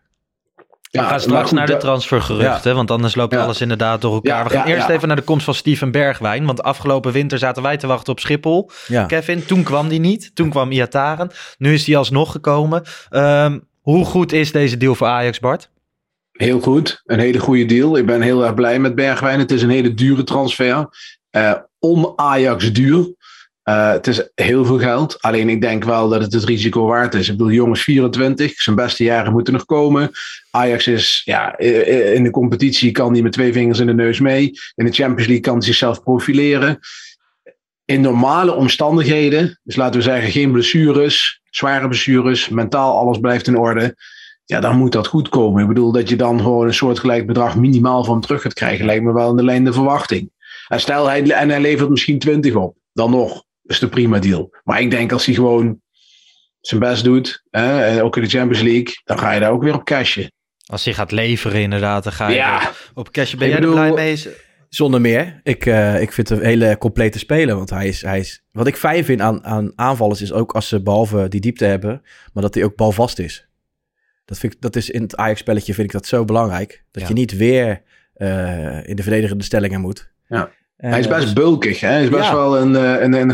We 0.90 1.00
gaan 1.00 1.10
maar 1.10 1.20
straks 1.20 1.48
goed, 1.48 1.58
naar 1.58 1.68
de 1.68 1.78
transfergeruchten, 1.78 2.76
want 2.76 2.92
anders 2.92 3.16
loopt 3.16 3.34
Ja. 3.34 3.44
alles 3.44 3.62
inderdaad 3.62 4.02
door 4.02 4.14
elkaar. 4.14 4.38
Ja, 4.38 4.44
we 4.44 4.50
gaan 4.50 4.68
ja, 4.68 4.74
eerst 4.76 4.88
ja. 4.88 4.94
even 4.94 5.08
naar 5.08 5.18
de 5.18 5.24
komst 5.24 5.46
van 5.46 5.54
Steven 5.54 5.92
Bergwijn, 5.92 6.46
want 6.46 6.64
afgelopen 6.64 7.12
winter 7.12 7.38
zaten 7.38 7.64
wij 7.64 7.78
te 7.78 7.88
wachten 7.88 8.12
op 8.12 8.20
Schiphol. 8.20 8.70
Ja. 8.88 9.06
Kevin, 9.06 9.46
toen 9.46 9.64
kwam 9.64 9.88
die 9.88 10.00
niet, 10.00 10.32
toen 10.36 10.50
kwam 10.50 10.72
Iataren, 10.72 11.32
nu 11.58 11.74
is 11.74 11.84
die 11.84 11.98
alsnog 11.98 12.32
gekomen. 12.32 12.84
Ehm, 13.10 13.60
hoe 13.82 14.06
goed 14.06 14.32
is 14.32 14.52
deze 14.52 14.78
deal 14.78 14.96
voor 14.96 15.08
Ajax, 15.08 15.40
Bart? 15.40 15.70
Heel 16.32 16.60
goed, 16.60 17.02
een 17.06 17.20
hele 17.20 17.40
goede 17.40 17.66
deal. 17.66 17.98
Ik 17.98 18.06
ben 18.06 18.22
heel 18.22 18.44
erg 18.44 18.54
blij 18.54 18.80
met 18.80 18.96
Bergwijn. 18.96 19.40
Het 19.40 19.52
is 19.52 19.62
een 19.62 19.70
hele 19.70 19.94
dure 19.94 20.24
transfer. 20.24 20.88
Eh 21.30 21.54
On-Ajax 21.80 22.72
duur. 22.74 23.14
Eh, 23.70 23.92
het 23.92 24.08
is 24.08 24.30
heel 24.36 24.66
veel 24.66 24.80
geld. 24.80 25.22
Alleen 25.22 25.50
ik 25.50 25.62
denk 25.62 25.84
wel 25.84 26.10
dat 26.10 26.22
het 26.22 26.34
het 26.34 26.44
risico 26.44 26.86
waard 26.86 27.14
is. 27.14 27.30
Ik 27.30 27.38
bedoel, 27.38 27.54
jongens 27.54 27.84
24, 27.84 28.62
zijn 28.62 28.76
beste 28.76 29.04
jaren 29.04 29.32
moeten 29.32 29.54
nog 29.54 29.66
komen. 29.66 30.12
Ajax 30.52 30.88
is, 30.88 31.22
ja, 31.26 31.58
in 31.58 32.24
de 32.24 32.30
competitie 32.30 32.92
kan 32.92 33.14
hij 33.14 33.22
met 33.22 33.32
twee 33.32 33.54
vingers 33.54 33.80
in 33.80 33.86
de 33.86 33.94
neus 33.94 34.20
mee. 34.20 34.52
In 34.76 34.86
de 34.86 34.92
Champions 34.92 35.26
League 35.28 35.40
kan 35.40 35.54
hij 35.54 35.66
zichzelf 35.66 36.04
profileren. 36.04 36.80
In 37.86 38.02
normale 38.02 38.54
omstandigheden, 38.54 39.60
dus 39.64 39.76
laten 39.76 40.00
we 40.00 40.06
zeggen 40.06 40.32
geen 40.32 40.52
blessures, 40.52 41.42
zware 41.50 41.88
blessures, 41.88 42.50
mentaal 42.50 42.98
alles 42.98 43.20
blijft 43.20 43.48
in 43.48 43.58
orde 43.58 43.96
ja, 44.46 44.60
dan 44.60 44.78
moet 44.78 44.92
dat 44.92 45.08
goed 45.08 45.30
komen. 45.30 45.62
Ik 45.62 45.68
bedoel, 45.68 45.92
dat 45.92 46.10
je 46.10 46.16
dan 46.16 46.42
gewoon 46.42 46.68
een 46.68 46.74
soortgelijk 46.74 47.28
bedrag 47.28 47.56
minimaal 47.56 48.04
van 48.04 48.22
terug 48.22 48.42
gaat 48.42 48.54
krijgen, 48.54 48.86
lijkt 48.86 49.04
me 49.04 49.14
wel 49.14 49.30
in 49.30 49.36
de 49.36 49.44
lijn 49.44 49.64
de 49.64 49.74
verwachting. 49.74 50.32
Stel, 50.68 51.08
hij, 51.08 51.32
en 51.32 51.50
hij 51.50 51.62
levert 51.62 51.90
misschien 51.90 52.20
20 52.20 52.56
op, 52.56 52.76
dan 52.94 53.12
nog, 53.12 53.44
is 53.70 53.80
de 53.80 53.90
prima 53.90 54.20
deal. 54.20 54.56
Maar 54.64 54.82
ik 54.82 54.92
denk 54.92 55.12
als 55.12 55.26
hij 55.26 55.36
gewoon 55.36 55.82
zijn 56.60 56.80
best 56.80 57.04
doet, 57.04 57.44
hè, 57.50 57.84
en 57.86 58.02
ook 58.02 58.18
in 58.18 58.24
de 58.24 58.30
Champions 58.30 58.62
League, 58.64 58.94
dan 59.04 59.20
ga 59.20 59.32
je 59.32 59.40
daar 59.40 59.52
ook 59.52 59.64
weer 59.64 59.74
op 59.74 59.84
cashen. 59.86 60.32
Als 60.66 60.86
hij 60.86 60.94
gaat 60.94 61.12
leveren 61.12 61.62
inderdaad, 61.62 62.04
dan 62.04 62.14
ga 62.14 62.28
je 62.30 62.36
Ja. 62.36 62.72
op 62.94 63.12
cash. 63.12 63.34
Ben 63.34 63.48
Ik 63.48 63.52
jij 63.54 63.62
bedoel- 63.62 63.78
er 63.78 63.92
blij 63.94 64.04
mee? 64.06 64.26
Zonder 64.70 65.02
meer. 65.02 65.40
Ik, 65.44 65.66
eh, 65.66 66.02
ik 66.02 66.12
vind 66.12 66.30
hem 66.30 66.40
een 66.40 66.46
hele 66.46 66.78
complete 66.78 67.20
speler. 67.20 67.56
Want 67.56 67.70
hij 67.70 67.88
is, 67.88 68.02
hij 68.02 68.20
is... 68.20 68.44
Wat 68.52 68.68
ik 68.68 68.76
fijn 68.76 69.06
vind 69.06 69.22
aan, 69.22 69.44
aan 69.46 69.72
aanvallers 69.76 70.22
is 70.22 70.32
ook 70.32 70.52
als 70.52 70.68
ze 70.68 70.82
behalve 70.82 71.28
die 71.28 71.42
diepte 71.42 71.66
hebben... 71.66 72.02
maar 72.34 72.44
dat 72.44 72.54
hij 72.54 72.64
ook 72.64 72.76
balvast 72.76 73.20
is. 73.20 73.48
Dat, 74.26 74.38
vind 74.40 74.54
ik, 74.54 74.62
dat 74.62 74.76
is 74.76 74.90
in 74.90 75.02
het 75.02 75.16
Ajax-spelletje 75.18 75.74
vind 75.74 75.88
ik 75.88 75.94
dat 75.94 76.06
zo 76.08 76.26
belangrijk. 76.26 76.84
Dat 76.92 77.02
Ja. 77.02 77.08
je 77.08 77.14
niet 77.14 77.38
weer 77.38 77.82
eh, 78.14 78.88
in 78.88 78.96
de 78.96 79.02
verdedigende 79.04 79.44
stellingen 79.44 79.82
moet. 79.82 80.12
Ja. 80.28 80.52
Hij 80.80 81.00
is 81.00 81.06
eh, 81.06 81.12
best 81.12 81.24
dus- 81.24 81.34
bulkig. 81.34 81.80
Hè? 81.80 81.88
Hij 81.88 82.04
is 82.04 82.10
best 82.10 82.24
Ja. 82.30 82.36
wel 82.36 82.58
een, 82.58 82.76
eh, 82.76 83.02
een, 83.02 83.14
een 83.14 83.34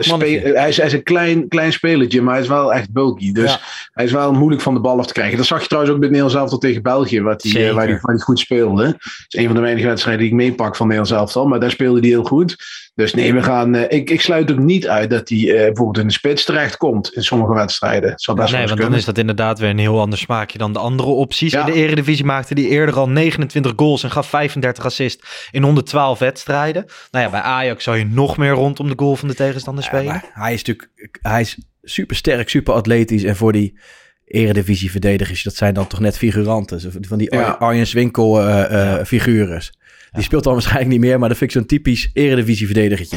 spe- 0.00 0.24
hij, 0.54 0.68
is, 0.68 0.76
hij 0.76 0.86
is 0.86 0.92
een 0.92 1.02
klein, 1.02 1.48
klein 1.48 1.72
spelertje, 1.72 2.22
maar 2.22 2.34
hij 2.34 2.42
is 2.42 2.48
wel 2.48 2.74
echt 2.74 2.92
bulky. 2.92 3.32
Dus 3.32 3.50
Ja. 3.50 3.58
hij 3.92 4.04
is 4.04 4.12
wel 4.12 4.32
moeilijk 4.32 4.62
van 4.62 4.74
de 4.74 4.80
bal 4.80 4.98
af 4.98 5.06
te 5.06 5.12
krijgen. 5.12 5.36
Dat 5.36 5.46
zag 5.46 5.60
je 5.60 5.66
trouwens 5.66 5.94
ook 5.94 6.00
bij 6.00 6.08
Nederlands 6.10 6.40
elftal 6.40 6.58
tegen 6.58 6.82
België, 6.82 7.22
wat 7.22 7.42
hij, 7.42 7.68
eh, 7.68 7.74
waar, 7.74 7.86
hij, 7.86 8.18
goed 8.18 8.38
speelde. 8.38 8.84
Dat 8.84 8.96
is 9.28 9.38
een 9.40 9.46
van 9.46 9.54
de 9.54 9.60
weinige 9.60 9.86
wedstrijden 9.86 10.22
die 10.22 10.32
ik 10.32 10.36
meepak 10.36 10.76
van 10.76 10.86
Nederlands 10.88 11.18
elftal. 11.20 11.46
Maar 11.46 11.60
daar 11.60 11.70
speelde 11.70 12.00
hij 12.00 12.08
heel 12.08 12.24
goed. 12.24 12.56
Dus 12.96 13.14
nee, 13.14 13.34
we 13.34 13.42
gaan, 13.42 13.74
eh, 13.74 13.98
ik, 13.98 14.10
ik 14.10 14.20
sluit 14.20 14.50
ook 14.50 14.58
niet 14.58 14.88
uit 14.88 15.10
dat 15.10 15.28
hij 15.28 15.38
eh, 15.38 15.46
bijvoorbeeld 15.64 15.98
in 15.98 16.06
de 16.06 16.12
spits 16.12 16.44
terechtkomt 16.44 17.12
in 17.12 17.22
sommige 17.24 17.54
wedstrijden. 17.54 18.10
Dat 18.10 18.22
zou 18.22 18.36
best 18.36 18.52
nee, 18.52 18.66
want 18.66 18.80
dan 18.80 18.94
is 18.94 19.04
dat 19.04 19.18
inderdaad 19.18 19.58
weer 19.58 19.70
een 19.70 19.78
heel 19.78 20.00
ander 20.00 20.18
smaakje 20.18 20.58
dan 20.58 20.72
de 20.72 20.78
andere 20.78 21.08
opties. 21.08 21.52
Ja. 21.52 21.66
In 21.66 21.72
de 21.72 21.78
Eredivisie 21.78 22.24
maakte 22.24 22.54
hij 22.54 22.64
eerder 22.64 22.94
al 22.94 23.08
29 23.08 23.72
goals 23.76 24.02
en 24.02 24.10
gaf 24.10 24.28
35 24.28 24.84
assists 24.84 25.48
in 25.50 25.62
112 25.62 26.18
wedstrijden. 26.18 26.84
Nou 27.10 27.24
ja, 27.24 27.30
bij 27.30 27.40
Ajax 27.40 27.84
zou 27.84 27.96
je 27.96 28.06
nog 28.06 28.36
meer 28.36 28.52
rondom 28.52 28.88
de 28.88 28.94
goal 28.96 29.16
van 29.16 29.28
de 29.28 29.34
tegenstander 29.34 29.84
spelen. 29.84 30.22
hij 30.32 30.54
is 30.54 30.64
natuurlijk 30.64 31.18
hij 31.22 31.40
is 31.40 31.58
super 31.82 32.16
sterk, 32.16 32.48
super 32.48 32.74
atletisch. 32.74 33.24
En 33.24 33.36
voor 33.36 33.52
die 33.52 33.78
eredivisie 34.26 34.90
verdedigers, 34.90 35.42
dat 35.42 35.54
zijn 35.54 35.74
dan 35.74 35.86
toch 35.86 36.00
net 36.00 36.18
figuranten. 36.18 36.92
Van 37.00 37.18
die 37.18 37.34
Ja. 37.34 37.42
Ar- 37.42 37.56
Arjen 37.56 37.86
Swinkel 37.86 38.42
eh, 38.42 38.94
eh, 38.98 39.06
figures. 39.06 39.72
Die 40.16 40.24
speelt 40.24 40.44
dan 40.44 40.52
waarschijnlijk 40.52 40.90
niet 40.90 41.00
meer, 41.00 41.18
maar 41.18 41.28
dat 41.28 41.38
vind 41.38 41.50
ik 41.50 41.56
zo'n 41.56 41.66
typisch 41.66 42.10
eredivisie 42.12 42.66
verdedigertje. 42.66 43.16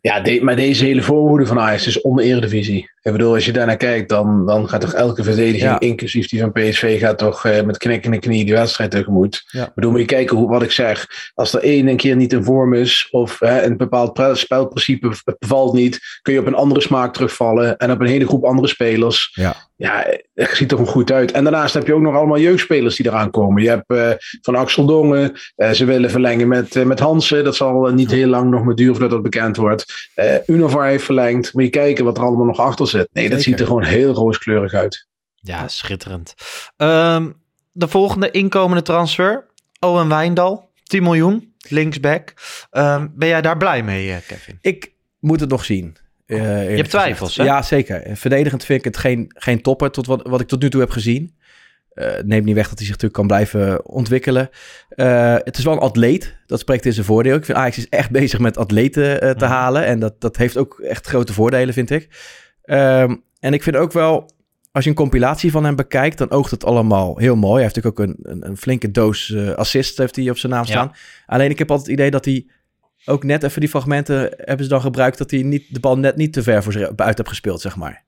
Ja, 0.00 0.20
de- 0.20 0.40
maar 0.42 0.56
deze 0.56 0.84
hele 0.84 1.02
voorhoede 1.02 1.46
van 1.46 1.58
Ajax 1.58 1.86
is 1.86 2.00
onder 2.00 2.24
Eredivisie. 2.24 2.90
Ik 3.02 3.12
bedoel, 3.12 3.34
als 3.34 3.44
je 3.44 3.52
daarnaar 3.52 3.76
kijkt, 3.76 4.08
dan, 4.08 4.46
dan 4.46 4.68
gaat 4.68 4.80
toch 4.80 4.92
elke 4.94 5.22
verdediging, 5.22 5.62
Ja. 5.62 5.80
inclusief 5.80 6.28
die 6.28 6.40
van 6.40 6.52
PSV, 6.52 7.00
gaat 7.00 7.18
toch 7.18 7.44
eh, 7.44 7.62
met 7.64 7.78
knikkende 7.78 8.18
knie 8.18 8.44
die 8.44 8.54
wedstrijd 8.54 8.90
tegemoet. 8.90 9.44
Ja. 9.50 9.66
Ik 9.66 9.74
bedoel, 9.74 9.90
moet 9.90 10.00
je 10.00 10.06
kijken 10.06 10.36
hoe, 10.36 10.48
wat 10.48 10.62
ik 10.62 10.70
zeg. 10.70 11.06
Als 11.34 11.54
er 11.54 11.60
één 11.62 11.88
een 11.88 11.96
keer 11.96 12.16
niet 12.16 12.32
in 12.32 12.44
vorm 12.44 12.74
is, 12.74 13.08
of 13.10 13.38
hè, 13.38 13.62
een 13.62 13.76
bepaald 13.76 14.20
spelprincipe 14.32 15.10
bevalt 15.38 15.72
niet, 15.74 16.00
kun 16.22 16.32
je 16.32 16.40
op 16.40 16.46
een 16.46 16.54
andere 16.54 16.80
smaak 16.80 17.12
terugvallen 17.14 17.76
en 17.76 17.90
op 17.90 18.00
een 18.00 18.06
hele 18.06 18.26
groep 18.26 18.44
andere 18.44 18.68
spelers. 18.68 19.30
Ja. 19.32 19.67
Ja, 19.78 20.06
het 20.34 20.50
ziet 20.50 20.70
er 20.70 20.76
gewoon 20.76 20.92
goed 20.92 21.12
uit. 21.12 21.32
En 21.32 21.42
daarnaast 21.44 21.74
heb 21.74 21.86
je 21.86 21.94
ook 21.94 22.00
nog 22.00 22.14
allemaal 22.14 22.38
jeugdspelers 22.38 22.96
die 22.96 23.06
eraan 23.06 23.30
komen. 23.30 23.62
Je 23.62 23.68
hebt 23.68 23.90
eh, 23.90 24.10
van 24.42 24.54
Axel 24.54 24.86
Dongen, 24.86 25.32
eh, 25.56 25.70
ze 25.70 25.84
willen 25.84 26.10
verlengen 26.10 26.48
met, 26.48 26.76
eh, 26.76 26.84
met 26.84 26.98
Hansen. 26.98 27.44
Dat 27.44 27.56
zal 27.56 27.88
niet 27.88 28.10
heel 28.10 28.28
lang 28.28 28.50
nog 28.50 28.64
meer 28.64 28.74
duren 28.74 28.92
voordat 28.92 29.10
dat 29.10 29.22
bekend 29.22 29.56
wordt. 29.56 30.10
Eh 30.14 30.34
Unovar 30.46 30.86
heeft 30.86 31.04
verlengd. 31.04 31.54
Moet 31.54 31.62
je 31.62 31.70
kijken 31.70 32.04
wat 32.04 32.16
er 32.16 32.22
allemaal 32.22 32.46
nog 32.46 32.58
achter 32.58 32.86
zit. 32.86 33.08
Nee, 33.12 33.28
dat 33.28 33.38
Zeker. 33.38 33.50
ziet 33.50 33.60
er 33.60 33.66
gewoon 33.66 33.84
heel 33.84 34.12
rooskleurig 34.12 34.74
uit. 34.74 35.06
Ja, 35.34 35.68
schitterend. 35.68 36.34
Ehm, 36.76 37.30
de 37.72 37.88
volgende 37.88 38.30
inkomende 38.30 38.82
transfer. 38.82 39.46
Owen 39.78 40.08
Wijndal, 40.08 40.70
10 40.82 41.02
miljoen, 41.02 41.54
linksback. 41.68 42.34
Ehm, 42.70 43.06
ben 43.14 43.28
jij 43.28 43.40
daar 43.42 43.56
blij 43.56 43.82
mee, 43.82 44.20
Kevin? 44.26 44.58
Ik 44.60 44.92
moet 45.18 45.40
het 45.40 45.50
nog 45.50 45.64
zien. 45.64 45.96
Eh, 46.36 46.58
eerlijk 46.60 46.76
hebt 46.76 46.90
twijfels, 46.90 47.36
hè? 47.36 47.44
Ja, 47.44 47.62
zeker. 47.62 48.16
Verdedigend 48.16 48.64
vind 48.64 48.78
ik 48.78 48.84
het 48.84 48.96
geen, 48.96 49.30
geen 49.34 49.62
topper 49.62 49.90
tot 49.90 50.06
wat, 50.06 50.26
wat 50.28 50.40
ik 50.40 50.48
tot 50.48 50.62
nu 50.62 50.70
toe 50.70 50.80
heb 50.80 50.90
gezien. 50.90 51.36
Eh 51.94 52.06
neemt 52.24 52.44
niet 52.44 52.54
weg 52.54 52.68
dat 52.68 52.78
hij 52.78 52.86
zich 52.86 52.94
natuurlijk 52.96 53.14
kan 53.14 53.26
blijven 53.26 53.86
ontwikkelen. 53.86 54.48
Eh, 54.88 55.34
het 55.34 55.58
is 55.58 55.64
wel 55.64 55.72
een 55.72 55.78
atleet. 55.78 56.36
Dat 56.46 56.58
spreekt 56.60 56.86
in 56.86 56.92
zijn 56.92 57.06
voordeel. 57.06 57.36
Ik 57.36 57.44
vind 57.44 57.58
Ajax 57.58 57.78
is 57.78 57.88
echt 57.88 58.10
bezig 58.10 58.38
met 58.38 58.56
atleten 58.56 59.18
te 59.20 59.34
Mhm. 59.44 59.44
halen. 59.54 59.84
En 59.84 59.98
dat, 59.98 60.20
dat 60.20 60.36
heeft 60.36 60.56
ook 60.56 60.78
echt 60.80 61.06
grote 61.06 61.32
voordelen, 61.32 61.74
vind 61.74 61.90
ik. 61.90 62.08
Ehm, 62.62 63.16
en 63.40 63.52
ik 63.52 63.62
vind 63.62 63.76
ook 63.76 63.92
wel, 63.92 64.30
als 64.72 64.84
je 64.84 64.90
een 64.90 64.96
compilatie 64.96 65.50
van 65.50 65.64
hem 65.64 65.76
bekijkt, 65.76 66.18
dan 66.18 66.30
oogt 66.30 66.50
het 66.50 66.64
allemaal 66.64 67.16
heel 67.18 67.36
mooi. 67.36 67.54
Hij 67.54 67.62
heeft 67.62 67.74
natuurlijk 67.74 68.00
ook 68.00 68.06
een, 68.26 68.32
een, 68.32 68.48
een 68.48 68.56
flinke 68.56 68.90
doos 68.90 69.36
assist 69.56 69.98
heeft 69.98 70.16
hij 70.16 70.30
op 70.30 70.38
zijn 70.38 70.52
naam 70.52 70.64
Ja. 70.64 70.70
staan. 70.70 70.92
Alleen 71.26 71.50
ik 71.50 71.58
heb 71.58 71.70
altijd 71.70 71.88
het 71.88 71.98
idee 71.98 72.10
dat 72.10 72.24
hij 72.24 72.46
ook 73.08 73.24
net 73.24 73.42
even 73.42 73.60
die 73.60 73.70
fragmenten 73.70 74.20
hebben 74.36 74.64
ze 74.64 74.70
dan 74.70 74.80
gebruikt 74.80 75.18
dat 75.18 75.30
hij 75.30 75.42
niet, 75.42 75.74
de 75.74 75.80
bal 75.80 75.98
net 75.98 76.16
niet 76.16 76.32
te 76.32 76.42
ver 76.42 76.62
voor 76.62 76.72
zich 76.72 76.96
uit 76.96 77.16
heeft 77.16 77.28
gespeeld, 77.28 77.60
zeg 77.60 77.76
maar. 77.76 78.04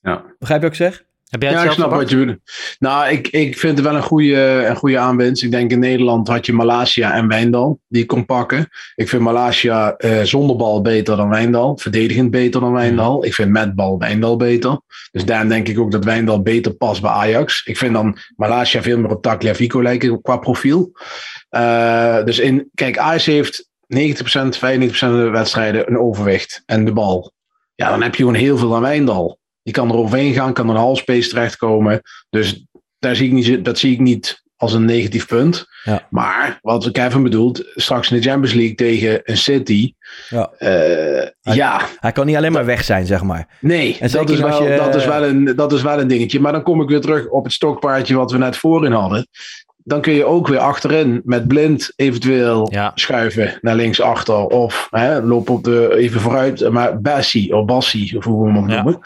Ja. 0.00 0.24
Begrijp 0.38 0.60
je 0.60 0.68
wat 0.68 0.78
ik 0.78 0.84
zeg? 0.84 1.04
Heb 1.30 1.42
jij 1.42 1.50
Ja, 1.50 1.56
het 1.56 1.66
ik 1.66 1.72
zelf 1.72 1.86
snap 1.86 2.00
wat 2.00 2.10
je 2.10 2.16
bedoelt. 2.16 2.38
Nou, 2.78 3.10
ik, 3.10 3.28
ik 3.28 3.58
vind 3.58 3.76
het 3.76 3.86
wel 3.86 3.96
een 3.96 4.02
goede, 4.02 4.64
een 4.68 4.76
goede 4.76 4.98
aanwinst. 4.98 5.42
Ik 5.42 5.50
denk 5.50 5.70
in 5.70 5.78
Nederland 5.78 6.28
had 6.28 6.46
je 6.46 6.52
Malasia 6.52 7.14
en 7.14 7.28
Wijndal 7.28 7.80
die 7.88 8.02
ik 8.02 8.08
kon 8.08 8.26
pakken. 8.26 8.68
Ik 8.94 9.08
vind 9.08 9.22
Malasia 9.22 9.96
eh, 9.96 10.22
zonder 10.22 10.56
bal 10.56 10.82
beter 10.82 11.16
dan 11.16 11.28
Wijndal. 11.28 11.78
Verdedigend 11.78 12.30
beter 12.30 12.60
dan 12.60 12.72
Wijndal. 12.72 13.24
Ik 13.24 13.34
vind 13.34 13.50
met 13.50 13.74
bal 13.74 13.98
Wijndal 13.98 14.36
beter. 14.36 14.80
Dus 15.12 15.24
daarom 15.24 15.48
denk 15.48 15.68
ik 15.68 15.78
ook 15.78 15.90
dat 15.90 16.04
Wijndal 16.04 16.42
beter 16.42 16.72
past 16.72 17.00
bij 17.00 17.10
Ajax. 17.10 17.62
Ik 17.64 17.76
vind 17.76 17.94
dan 17.94 18.18
Malasia 18.36 18.82
veel 18.82 18.98
meer 18.98 19.10
op 19.10 19.22
Tagliafico 19.22 19.82
lijken 19.82 20.22
qua 20.22 20.36
profiel. 20.36 20.92
Eh, 21.48 22.24
dus 22.24 22.38
in, 22.38 22.70
kijk, 22.74 22.98
Ajax 22.98 23.26
heeft 23.26 23.69
90%, 23.94 23.98
95% 23.98 24.90
van 24.90 25.16
de 25.24 25.28
wedstrijden 25.30 25.88
een 25.90 25.98
overwicht 25.98 26.62
en 26.66 26.84
de 26.84 26.92
bal. 26.92 27.32
Ja, 27.74 27.90
dan 27.90 28.02
heb 28.02 28.14
je 28.14 28.22
gewoon 28.22 28.34
heel 28.40 28.58
veel 28.58 28.74
aan 28.74 28.82
Wijndal. 28.82 29.38
Die 29.62 29.74
kan 29.74 29.88
er 29.90 29.96
overheen 29.96 30.32
gaan, 30.34 30.52
kan 30.52 30.68
er 30.68 30.74
een 30.74 30.80
halfspace 30.80 31.28
terechtkomen. 31.28 32.00
Dus 32.30 32.64
daar 32.98 33.16
zie 33.16 33.26
ik 33.26 33.32
niet, 33.32 33.64
dat 33.64 33.78
zie 33.78 33.92
ik 33.92 33.98
niet 34.00 34.42
als 34.56 34.72
een 34.72 34.84
negatief 34.84 35.26
punt. 35.26 35.66
Ja. 35.84 36.06
Maar 36.10 36.58
wat 36.62 36.90
Kevin 36.90 37.22
bedoelt, 37.22 37.64
straks 37.74 38.10
in 38.10 38.16
de 38.20 38.28
Champions 38.28 38.54
League 38.54 38.74
tegen 38.74 39.20
een 39.24 39.36
City. 39.36 39.92
Ja. 40.28 40.50
eh, 40.58 41.28
ja, 41.40 41.80
Hij 42.00 42.12
kan 42.12 42.26
niet 42.26 42.36
alleen 42.36 42.52
maar 42.52 42.64
weg 42.64 42.84
zijn, 42.84 43.06
zeg 43.06 43.22
maar. 43.22 43.46
nee, 43.60 43.96
En 44.00 44.10
dat 44.10 44.30
is, 44.30 44.38
wel, 44.40 44.68
je- 44.68 44.76
dat, 44.76 44.94
is 44.94 45.04
wel 45.04 45.24
een, 45.24 45.44
dat 45.56 45.72
is 45.72 45.82
wel 45.82 46.00
een 46.00 46.08
dingetje. 46.08 46.40
Maar 46.40 46.52
dan 46.52 46.62
kom 46.62 46.80
ik 46.82 46.88
weer 46.88 47.00
terug 47.00 47.28
op 47.28 47.44
het 47.44 47.52
stokpaardje 47.52 48.14
wat 48.16 48.32
we 48.32 48.38
net 48.38 48.56
voorin 48.56 48.92
hadden. 48.92 49.26
Dan 49.90 50.00
kun 50.00 50.12
je 50.12 50.24
ook 50.24 50.48
weer 50.48 50.58
achterin 50.58 51.20
met 51.24 51.48
blind 51.48 51.92
eventueel 51.96 52.68
Ja. 52.72 52.92
schuiven 52.94 53.58
naar 53.60 53.74
links 53.74 54.00
achter. 54.00 54.46
Of 54.46 54.86
hè, 54.90 55.22
loop 55.22 55.50
op 55.50 55.64
de, 55.64 55.94
even 55.96 56.20
vooruit, 56.20 56.70
maar 56.70 57.00
Bassi 57.00 57.52
of 57.52 57.64
Bassi, 57.64 58.16
of 58.16 58.24
hoe 58.24 58.44
we 58.44 58.50
hem 58.52 58.58
ook 58.62 58.70
Ja. 58.70 58.82
noemen. 58.82 59.00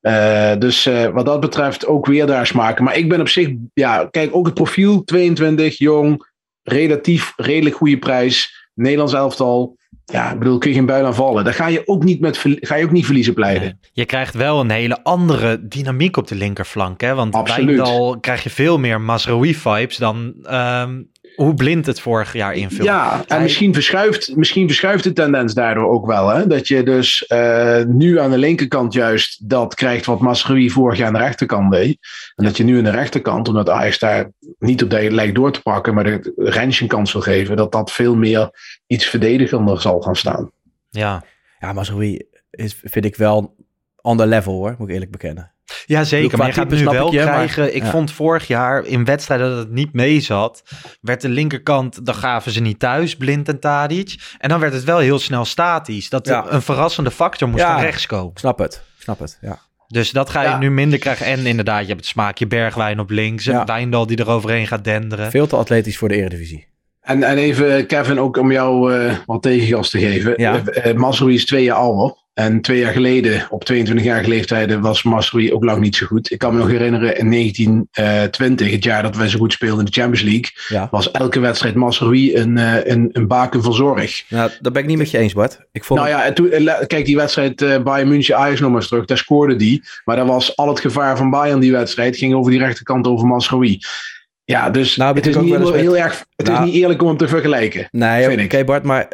Eh, 0.00 0.52
dus 0.58 0.86
eh, 0.86 1.06
wat 1.06 1.26
dat 1.26 1.40
betreft 1.40 1.86
ook 1.86 2.06
weer 2.06 2.26
daar 2.26 2.46
smaken. 2.46 2.84
Maar 2.84 2.96
ik 2.96 3.08
ben 3.08 3.20
op 3.20 3.28
zich, 3.28 3.48
ja, 3.74 4.08
kijk, 4.10 4.36
ook 4.36 4.44
het 4.46 4.54
profiel 4.54 5.04
22, 5.04 5.78
jong, 5.78 6.26
relatief 6.62 7.32
redelijk 7.36 7.76
goede 7.76 7.98
prijs. 7.98 8.64
Nederlands 8.74 9.12
elftal. 9.14 9.76
Ja, 10.12 10.32
ik 10.32 10.38
bedoel, 10.38 10.58
kun 10.58 10.70
je 10.70 10.76
geen 10.76 10.86
buil 10.86 11.06
aan 11.06 11.14
vallen. 11.14 11.44
Daar 11.44 11.54
ga 11.54 11.66
je 11.66 11.82
ook 11.88 12.04
niet, 12.04 12.20
met, 12.20 12.44
ga 12.60 12.74
je 12.74 12.84
ook 12.84 12.90
niet 12.90 13.04
verliezen 13.04 13.34
pleiten. 13.34 13.62
Nee. 13.62 13.90
Je 13.92 14.04
krijgt 14.04 14.34
wel 14.34 14.60
een 14.60 14.70
hele 14.70 15.02
andere 15.02 15.68
dynamiek 15.68 16.16
op 16.16 16.28
de 16.28 16.34
linkerflank. 16.34 17.00
Hè? 17.00 17.14
Want 17.14 17.34
Absoluut. 17.34 17.76
Wijndal 17.76 18.20
krijg 18.20 18.42
je 18.42 18.50
veel 18.50 18.78
meer 18.78 19.00
Masraoui-vibes 19.00 19.96
dan 19.96 20.34
ehm, 20.42 21.02
hoe 21.36 21.54
blind 21.54 21.86
het 21.86 22.00
vorig 22.00 22.32
jaar 22.32 22.54
invult. 22.54 22.88
Ja, 22.88 23.24
en 23.26 23.42
misschien 23.42 23.74
verschuift, 23.74 24.36
misschien 24.36 24.66
verschuift 24.66 25.04
de 25.04 25.12
tendens 25.12 25.54
daardoor 25.54 25.88
ook 25.88 26.06
wel. 26.06 26.28
Hè? 26.28 26.46
Dat 26.46 26.68
je 26.68 26.82
dus 26.82 27.26
eh, 27.26 27.82
nu 27.84 28.20
aan 28.20 28.30
de 28.30 28.38
linkerkant 28.38 28.92
juist 28.92 29.48
dat 29.48 29.74
krijgt 29.74 30.06
wat 30.06 30.20
Masrui 30.20 30.70
vorig 30.70 30.98
jaar 30.98 31.06
aan 31.06 31.12
de 31.12 31.18
rechterkant 31.18 31.72
deed. 31.72 31.98
En 32.34 32.44
dat 32.44 32.56
je 32.56 32.64
nu 32.64 32.78
aan 32.78 32.84
de 32.84 32.90
rechterkant, 32.90 33.48
omdat 33.48 33.68
Ajax 33.68 33.98
daar 33.98 34.30
niet 34.58 34.82
op 34.82 34.90
de 34.90 35.10
lijkt 35.10 35.34
door 35.34 35.52
te 35.52 35.62
pakken, 35.62 35.94
maar 35.94 36.04
de 36.04 36.32
Rens 36.36 36.80
een 36.80 36.88
kans 36.88 37.12
wil 37.12 37.22
geven, 37.22 37.56
dat 37.56 37.72
dat 37.72 37.92
veel 37.92 38.16
meer 38.16 38.50
iets 38.86 39.06
verdedigender 39.06 39.80
zal 39.80 40.00
gaan 40.00 40.16
staan. 40.16 40.50
Ja. 40.90 41.24
Ja, 41.58 41.72
maar 41.72 41.84
zo 41.84 41.98
is, 42.50 42.80
vind 42.82 43.04
ik 43.04 43.16
wel 43.16 43.54
ander 43.96 44.26
level 44.26 44.52
hoor, 44.52 44.74
moet 44.78 44.88
ik 44.88 44.94
eerlijk 44.94 45.10
bekennen. 45.10 45.52
Ja, 45.86 46.04
zeker. 46.04 46.22
bedoel, 46.24 46.38
Maar 46.38 46.48
je 46.48 46.60
gaat 46.60 46.70
nu 46.70 46.84
wel 46.84 47.06
ik 47.06 47.12
je, 47.12 47.18
maar- 47.24 47.28
krijgen... 47.32 47.76
ik 47.76 47.82
ja. 47.82 47.90
vond 47.90 48.12
vorig 48.12 48.46
jaar 48.46 48.84
in 48.86 49.04
wedstrijden 49.04 49.48
dat 49.48 49.58
het 49.58 49.70
niet 49.72 49.92
mee 49.92 50.20
zat... 50.20 50.62
werd 51.00 51.20
de 51.20 51.28
linkerkant, 51.28 52.06
dan 52.06 52.14
gaven 52.14 52.52
ze 52.52 52.60
niet 52.60 52.78
thuis, 52.78 53.16
Blind 53.16 53.48
en 53.48 53.60
Tadic. 53.60 54.14
En 54.38 54.48
dan 54.48 54.60
werd 54.60 54.72
het 54.72 54.84
wel 54.84 54.98
heel 54.98 55.18
snel 55.18 55.44
statisch. 55.44 56.08
Dat 56.08 56.26
Ja. 56.26 56.44
een 56.48 56.62
verrassende 56.62 57.10
factor 57.10 57.48
moest 57.48 57.62
Ja. 57.62 57.72
van 57.72 57.82
rechts 57.82 58.06
komen. 58.06 58.30
Ik 58.30 58.38
snap 58.38 58.58
het, 58.58 58.74
ik 58.96 59.02
snap 59.02 59.18
het, 59.18 59.38
ja. 59.40 59.58
Dus 59.88 60.10
dat 60.10 60.30
ga 60.30 60.42
je 60.42 60.48
Ja. 60.48 60.58
nu 60.58 60.70
minder 60.70 60.98
krijgen. 60.98 61.26
En 61.26 61.46
inderdaad, 61.46 61.80
je 61.80 61.86
hebt 61.86 62.00
het 62.00 62.08
smaakje 62.08 62.46
Bergwijn 62.46 63.00
op 63.00 63.10
links. 63.10 63.44
Ja. 63.44 63.60
En 63.60 63.66
Wijndal 63.66 64.06
die 64.06 64.16
er 64.16 64.28
overheen 64.30 64.66
gaat 64.66 64.84
denderen. 64.84 65.30
Veel 65.30 65.46
te 65.46 65.56
atletisch 65.56 65.98
voor 65.98 66.08
de 66.08 66.14
Eredivisie. 66.16 66.66
En, 67.00 67.22
en 67.22 67.38
even, 67.38 67.86
Kevin, 67.86 68.20
ook 68.20 68.36
om 68.36 68.52
jou 68.52 68.94
eh, 68.94 69.14
wat 69.26 69.42
tegengas 69.42 69.90
te 69.90 69.98
geven. 69.98 70.32
Ja. 70.36 70.62
Eh, 70.64 70.90
eh, 70.90 71.26
is 71.28 71.44
twee 71.44 71.64
jaar 71.64 71.76
ouder. 71.76 72.16
En 72.36 72.60
twee 72.60 72.78
jaar 72.78 72.92
geleden, 72.92 73.46
op 73.50 73.72
22-jarige 73.72 74.28
leeftijd, 74.28 74.74
was 74.78 75.02
Masrowi 75.02 75.52
ook 75.52 75.64
lang 75.64 75.80
niet 75.80 75.96
zo 75.96 76.06
goed. 76.06 76.30
Ik 76.30 76.38
kan 76.38 76.52
me 76.52 76.58
nog 76.58 76.68
herinneren, 76.68 77.18
in 77.18 77.30
1920, 77.30 78.70
het 78.70 78.84
jaar 78.84 79.02
dat 79.02 79.16
wij 79.16 79.28
zo 79.28 79.38
goed 79.38 79.52
speelden 79.52 79.78
in 79.78 79.84
de 79.84 80.00
Champions 80.00 80.22
League, 80.22 80.50
Ja. 80.68 80.88
was 80.90 81.10
elke 81.10 81.40
wedstrijd 81.40 81.74
Masrowi 81.74 82.36
een, 82.36 82.58
eh, 82.58 82.86
een, 82.86 83.08
een 83.12 83.26
baken 83.26 83.62
van 83.62 83.72
zorg. 83.74 84.24
Nou, 84.28 84.50
dat 84.60 84.72
ben 84.72 84.82
ik 84.82 84.88
niet 84.88 84.98
met 84.98 85.10
je 85.10 85.18
eens, 85.18 85.32
Bart. 85.32 85.60
Ik 85.72 85.84
vond 85.84 86.00
Nou 86.00 86.12
ja, 86.12 86.24
en 86.24 86.34
toen, 86.34 86.50
eh, 86.50 86.86
kijk 86.86 87.04
die 87.04 87.16
wedstrijd 87.16 87.62
eh 87.62 87.82
Bayern 87.82 88.08
München 88.08 88.36
Ajax 88.36 88.60
nog 88.60 88.70
maar 88.70 88.78
eens 88.80 88.88
terug. 88.88 89.04
Daar 89.04 89.18
scoorde 89.18 89.56
die. 89.56 89.82
Maar 90.04 90.16
daar 90.16 90.26
was 90.26 90.56
al 90.56 90.68
het 90.68 90.80
gevaar 90.80 91.16
van 91.16 91.30
Bayern 91.30 91.60
die 91.60 91.72
wedstrijd. 91.72 92.16
Ging 92.16 92.34
over 92.34 92.50
die 92.50 92.60
rechterkant 92.60 93.06
over 93.06 93.26
Masrowi. 93.26 93.78
Ja, 94.44 94.70
dus 94.70 94.96
Nou, 94.96 95.14
het, 95.16 95.26
is 95.26 95.36
niet 95.36 95.70
heel 95.72 95.96
erg, 95.96 96.24
het 96.36 96.46
Nou. 96.46 96.58
is 96.58 96.72
niet 96.72 96.82
eerlijk 96.82 97.02
om 97.02 97.08
hem 97.08 97.16
te 97.16 97.28
vergelijken. 97.28 97.88
Nee, 97.90 98.44
oké. 98.44 98.64
Bart, 98.64 98.82
maar 98.82 99.08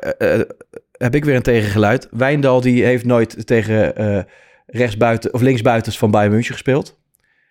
heb 1.02 1.14
ik 1.14 1.24
weer 1.24 1.34
een 1.36 1.42
tegengeluid. 1.42 2.08
Wijndal 2.10 2.60
die 2.60 2.84
heeft 2.84 3.04
nooit 3.04 3.46
tegen 3.46 3.96
eh 3.96 4.22
rechtsbuiten 4.66 5.34
of 5.34 5.40
linksbuitens 5.40 5.98
van 5.98 6.10
Bayern 6.10 6.32
München 6.32 6.52
gespeeld. 6.52 6.98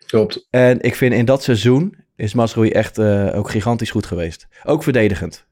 Klopt. 0.05 0.47
En 0.49 0.81
ik 0.81 0.95
vind 0.95 1.13
in 1.13 1.25
dat 1.25 1.43
seizoen 1.43 1.95
is 2.15 2.33
Masrowi 2.33 2.69
echt 2.69 2.97
eh, 2.97 3.29
ook 3.37 3.49
gigantisch 3.49 3.91
goed 3.91 4.05
geweest. 4.05 4.47
Ook 4.63 4.83
verdedigend. 4.83 5.45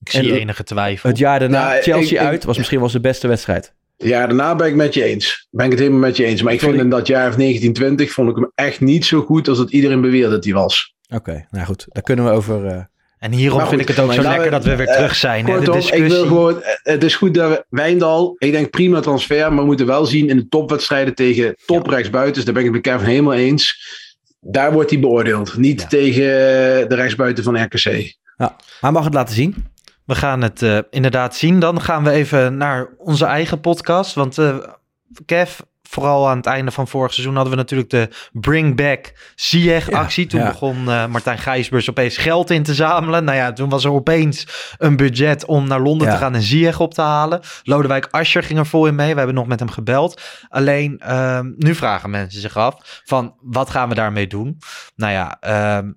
Ik 0.00 0.10
zie 0.10 0.30
En- 0.32 0.38
enige 0.38 0.64
twijfel. 0.64 1.08
Het 1.08 1.18
jaar 1.18 1.38
daarna, 1.38 1.68
Nou, 1.68 1.82
Chelsea 1.82 2.20
ik- 2.20 2.26
ik- 2.26 2.32
uit, 2.32 2.44
was 2.44 2.56
misschien 2.56 2.80
wel 2.80 2.88
zijn 2.88 3.02
beste 3.02 3.28
wedstrijd. 3.28 3.74
Ja, 3.96 4.26
daarna 4.26 4.54
ben 4.56 4.66
ik 4.66 4.74
met 4.74 4.94
je 4.94 5.02
eens. 5.04 5.48
Ben 5.50 5.64
ik 5.64 5.70
het 5.70 5.80
helemaal 5.80 6.00
met 6.00 6.16
je 6.16 6.24
eens. 6.24 6.42
Maar 6.42 6.52
ik 6.52 6.58
Sorry. 6.60 6.74
vind 6.74 6.84
in 6.84 6.96
dat 6.96 7.06
jaar 7.06 7.28
of 7.28 7.36
1920 7.36 8.12
vond 8.12 8.30
ik 8.30 8.36
hem 8.36 8.52
echt 8.54 8.80
niet 8.80 9.04
zo 9.04 9.20
goed 9.20 9.48
als 9.48 9.58
dat 9.58 9.70
iedereen 9.70 10.00
beweerde 10.00 10.30
dat 10.30 10.44
hij 10.44 10.52
was. 10.52 10.94
Oké, 11.14 11.46
nou 11.50 11.66
goed, 11.66 11.86
daar 11.88 12.02
kunnen 12.02 12.24
we 12.24 12.30
over... 12.30 12.66
eh, 12.66 12.84
En 13.24 13.32
hierom 13.32 13.66
vind 13.66 13.80
ik 13.80 13.88
het 13.88 13.98
ook 13.98 14.12
zo 14.12 14.22
lekker 14.22 14.42
we- 14.44 14.50
dat 14.50 14.64
we 14.64 14.76
weer 14.76 14.86
eh, 14.88 14.94
terug 14.94 15.14
zijn. 15.14 15.46
hè, 15.46 15.50
de 15.52 15.56
Kortom, 15.56 15.74
ik 15.74 15.80
discussie. 15.80 16.08
wil 16.08 16.26
gewoon, 16.26 16.62
eh, 16.62 16.72
het 16.82 17.04
is 17.04 17.16
goed 17.16 17.34
dat 17.34 17.50
we, 17.50 17.64
Wijndal, 17.68 18.36
ik 18.38 18.52
denk 18.52 18.70
prima 18.70 19.00
transfer, 19.00 19.48
maar 19.52 19.58
we 19.60 19.64
moeten 19.64 19.86
wel 19.86 20.04
zien 20.06 20.28
in 20.28 20.36
de 20.36 20.48
topwedstrijden 20.48 21.14
tegen 21.14 21.56
top 21.66 21.86
rechtsbuitens, 21.86 22.44
daar 22.44 22.54
ben 22.54 22.64
ik 22.64 22.74
het 22.74 22.84
met 22.84 22.92
Kevin 22.94 23.08
helemaal 23.10 23.32
eens. 23.34 23.92
Daar 24.40 24.72
wordt 24.72 24.90
hij 24.90 25.00
beoordeeld, 25.00 25.56
niet 25.56 25.80
Ja. 25.80 25.86
tegen 25.86 26.22
de 26.88 26.94
rechtsbuiten 26.94 27.44
van 27.44 27.62
RKC. 27.62 28.14
hij 28.80 28.90
mag 28.90 29.04
het 29.04 29.14
laten 29.14 29.34
zien. 29.34 29.54
We 30.04 30.14
gaan 30.14 30.42
het 30.42 30.62
eh, 30.62 30.78
inderdaad 30.90 31.36
zien. 31.36 31.58
Dan 31.58 31.80
gaan 31.80 32.04
we 32.04 32.10
even 32.10 32.56
naar 32.56 32.88
onze 32.98 33.24
eigen 33.24 33.60
podcast. 33.60 34.14
Want 34.14 34.38
eh, 34.38 34.56
Kev, 35.26 35.58
vooral 35.88 36.28
aan 36.28 36.36
het 36.36 36.46
einde 36.46 36.70
van 36.70 36.88
vorig 36.88 37.12
seizoen 37.12 37.34
hadden 37.34 37.52
we 37.52 37.58
natuurlijk 37.58 37.90
de 37.90 38.08
Bring 38.32 38.76
Back 38.76 39.12
Ziyech 39.34 39.90
actie. 39.90 40.26
Toen 40.26 40.40
ja. 40.40 40.46
begon 40.46 40.90
eh, 40.90 41.06
Martijn 41.06 41.38
Gijsbers 41.38 41.90
opeens 41.90 42.16
geld 42.16 42.50
in 42.50 42.62
te 42.62 42.74
zamelen. 42.74 43.24
Nou 43.24 43.36
ja, 43.36 43.52
toen 43.52 43.68
was 43.68 43.84
er 43.84 43.92
opeens 43.92 44.46
een 44.78 44.96
budget 44.96 45.44
om 45.44 45.68
naar 45.68 45.80
Londen 45.80 46.06
Ja. 46.06 46.12
te 46.12 46.18
gaan 46.18 46.34
en 46.34 46.42
Ziyech 46.42 46.80
op 46.80 46.94
te 46.94 47.00
halen. 47.00 47.40
Lodewijk 47.62 48.08
Asscher 48.10 48.42
ging 48.42 48.58
er 48.58 48.66
vol 48.66 48.86
in 48.86 48.94
mee. 48.94 49.10
We 49.10 49.16
hebben 49.16 49.34
nog 49.34 49.46
met 49.46 49.58
hem 49.58 49.70
gebeld. 49.70 50.20
Alleen, 50.48 50.98
ehm, 50.98 51.52
nu 51.56 51.74
vragen 51.74 52.10
mensen 52.10 52.40
zich 52.40 52.56
af 52.56 53.02
van 53.04 53.34
wat 53.40 53.70
gaan 53.70 53.88
we 53.88 53.94
daarmee 53.94 54.26
doen? 54.26 54.58
Nou 54.96 55.12
ja, 55.12 55.36
ehm, 55.40 55.92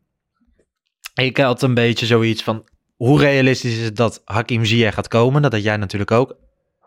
ik 1.13 1.37
had 1.37 1.61
een 1.61 1.73
beetje 1.73 2.05
zoiets 2.05 2.43
van 2.43 2.65
hoe 2.95 3.19
realistisch 3.19 3.77
is 3.77 3.83
het 3.83 3.95
dat 3.95 4.21
Hakim 4.25 4.65
Ziyech 4.65 4.93
gaat 4.93 5.07
komen? 5.07 5.41
Dat 5.41 5.51
had 5.51 5.63
jij 5.63 5.77
natuurlijk 5.77 6.11
ook. 6.11 6.35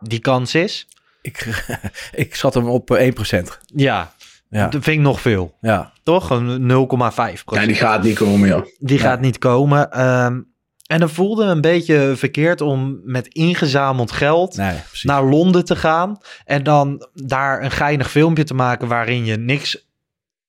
Die 0.01 0.21
kans 0.21 0.55
is. 0.55 0.87
Ik, 1.23 1.65
ik 2.13 2.35
schat 2.35 2.55
hem 2.55 2.69
op 2.69 2.91
eh, 2.91 3.13
1%. 3.41 3.47
Ja, 3.67 4.13
Ja. 4.49 4.69
dat 4.69 4.83
vind 4.83 4.97
ik 4.97 5.03
nog 5.03 5.21
veel. 5.21 5.57
Ja. 5.61 5.93
Toch? 6.03 6.31
Een 6.31 6.61
0,5% 6.61 7.45
Ja, 7.45 7.67
die 7.67 7.75
gaat 7.75 8.03
niet 8.03 8.17
komen, 8.19 8.49
joh. 8.49 8.67
Die 8.79 8.97
Ja. 8.99 9.03
gaat 9.03 9.21
niet 9.21 9.39
komen. 9.39 9.91
Ehm, 9.91 10.41
en 10.87 11.01
dan 11.01 11.11
voelde 11.11 11.45
een 11.45 11.61
beetje 11.61 12.13
verkeerd 12.17 12.61
om 12.61 13.01
met 13.05 13.27
ingezameld 13.27 14.13
geld 14.13 14.57
Nee, 14.57 14.77
naar 15.03 15.25
Londen 15.25 15.65
te 15.65 15.77
gaan. 15.77 16.19
En 16.45 16.63
dan 16.63 17.09
daar 17.15 17.63
een 17.63 17.71
geinig 17.71 18.11
filmpje 18.11 18.45
te 18.45 18.55
maken 18.55 18.89
waarin 18.89 19.25
je 19.25 19.37
niks, 19.37 19.89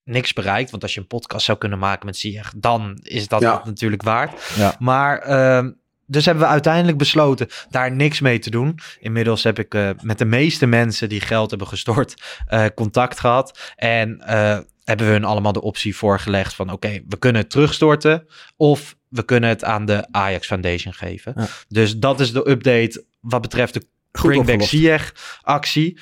niks 0.03 0.33
bereikt. 0.33 0.71
Want 0.71 0.83
als 0.83 0.93
je 0.93 0.99
een 0.99 1.07
podcast 1.07 1.45
zou 1.45 1.57
kunnen 1.57 1.79
maken 1.79 2.05
met 2.05 2.17
Ziyech, 2.17 2.53
dan 2.57 2.97
is 3.01 3.27
dat 3.27 3.41
Ja. 3.41 3.61
natuurlijk 3.65 4.03
waard. 4.03 4.53
Ja. 4.57 4.75
Maar 4.79 5.17
ehm, 5.19 5.71
dus 6.11 6.25
hebben 6.25 6.43
we 6.43 6.49
uiteindelijk 6.49 6.97
besloten 6.97 7.47
daar 7.69 7.91
niks 7.91 8.19
mee 8.19 8.39
te 8.39 8.49
doen. 8.49 8.79
Inmiddels 8.99 9.43
heb 9.43 9.59
ik 9.59 9.73
eh, 9.73 9.89
met 10.01 10.17
de 10.17 10.25
meeste 10.25 10.65
mensen 10.65 11.09
die 11.09 11.21
geld 11.21 11.49
hebben 11.49 11.67
gestort 11.67 12.13
eh, 12.47 12.65
contact 12.75 13.19
gehad. 13.19 13.73
En 13.75 14.21
eh, 14.21 14.59
hebben 14.83 15.05
we 15.05 15.11
hun 15.11 15.23
allemaal 15.23 15.51
de 15.51 15.61
optie 15.61 15.95
voorgelegd 15.95 16.53
van 16.53 16.71
oké, 16.71 17.01
we 17.07 17.17
kunnen 17.17 17.41
het 17.41 17.51
terugstorten 17.51 18.27
of 18.57 18.95
we 19.07 19.23
kunnen 19.23 19.49
het 19.49 19.63
aan 19.63 19.85
de 19.85 20.07
Ajax 20.11 20.47
Foundation 20.47 20.93
geven. 20.93 21.33
Ja. 21.35 21.47
Dus 21.67 21.97
dat 21.97 22.19
is 22.19 22.31
de 22.31 22.49
update 22.49 23.05
wat 23.19 23.41
betreft 23.41 23.73
de 23.73 23.85
Goed 24.11 24.29
Bring 24.29 24.45
Back. 24.45 24.61
Ziyech 24.61 25.39
actie. 25.41 25.99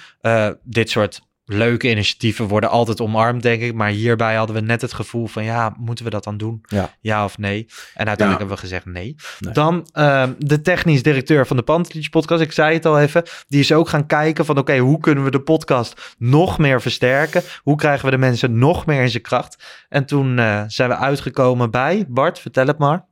Dit 0.64 0.90
soort 0.90 1.22
leuke 1.52 1.90
initiatieven 1.90 2.48
worden 2.48 2.70
altijd 2.70 3.02
omarmd, 3.02 3.42
denk 3.44 3.62
ik. 3.62 3.74
Maar 3.74 3.90
hierbij 3.90 4.36
hadden 4.36 4.56
we 4.56 4.62
net 4.62 4.82
het 4.82 4.94
gevoel 4.94 5.28
van 5.28 5.44
ja, 5.44 5.74
moeten 5.78 6.06
we 6.06 6.12
dat 6.12 6.24
dan 6.24 6.38
doen? 6.38 6.62
Ja. 7.02 7.24
of 7.26 7.38
nee? 7.38 7.66
En 7.94 8.08
uiteindelijk 8.08 8.20
Ja. 8.20 8.38
hebben 8.38 8.56
we 8.56 8.62
gezegd 8.62 8.86
nee. 8.86 9.16
Nee. 9.40 9.54
Dan 9.54 9.88
ehm, 9.92 10.32
de 10.38 10.62
technisch 10.62 11.04
directeur 11.04 11.48
van 11.48 11.58
de 11.58 11.64
Pantelich 11.64 12.10
podcast. 12.10 12.42
Ik 12.42 12.52
zei 12.52 12.74
het 12.74 12.86
al 12.86 13.00
even. 13.00 13.24
Die 13.48 13.60
is 13.60 13.72
ook 13.72 13.90
gaan 13.90 14.06
kijken 14.06 14.46
van 14.46 14.58
oké, 14.58 14.78
hoe 14.78 15.00
kunnen 15.00 15.24
we 15.24 15.32
de 15.32 15.42
podcast 15.42 16.16
nog 16.18 16.58
meer 16.58 16.82
versterken? 16.82 17.44
Hoe 17.64 17.76
krijgen 17.78 18.06
we 18.06 18.12
de 18.12 18.18
mensen 18.18 18.58
nog 18.58 18.86
meer 18.86 19.02
in 19.02 19.10
zijn 19.10 19.24
kracht? 19.24 19.64
En 19.90 20.06
toen 20.06 20.40
eh, 20.40 20.64
zijn 20.68 20.90
we 20.90 20.96
uitgekomen 20.96 21.72
bij, 21.72 22.06
Bart, 22.08 22.40
vertel 22.40 22.68
het 22.68 22.78
maar. 22.78 23.06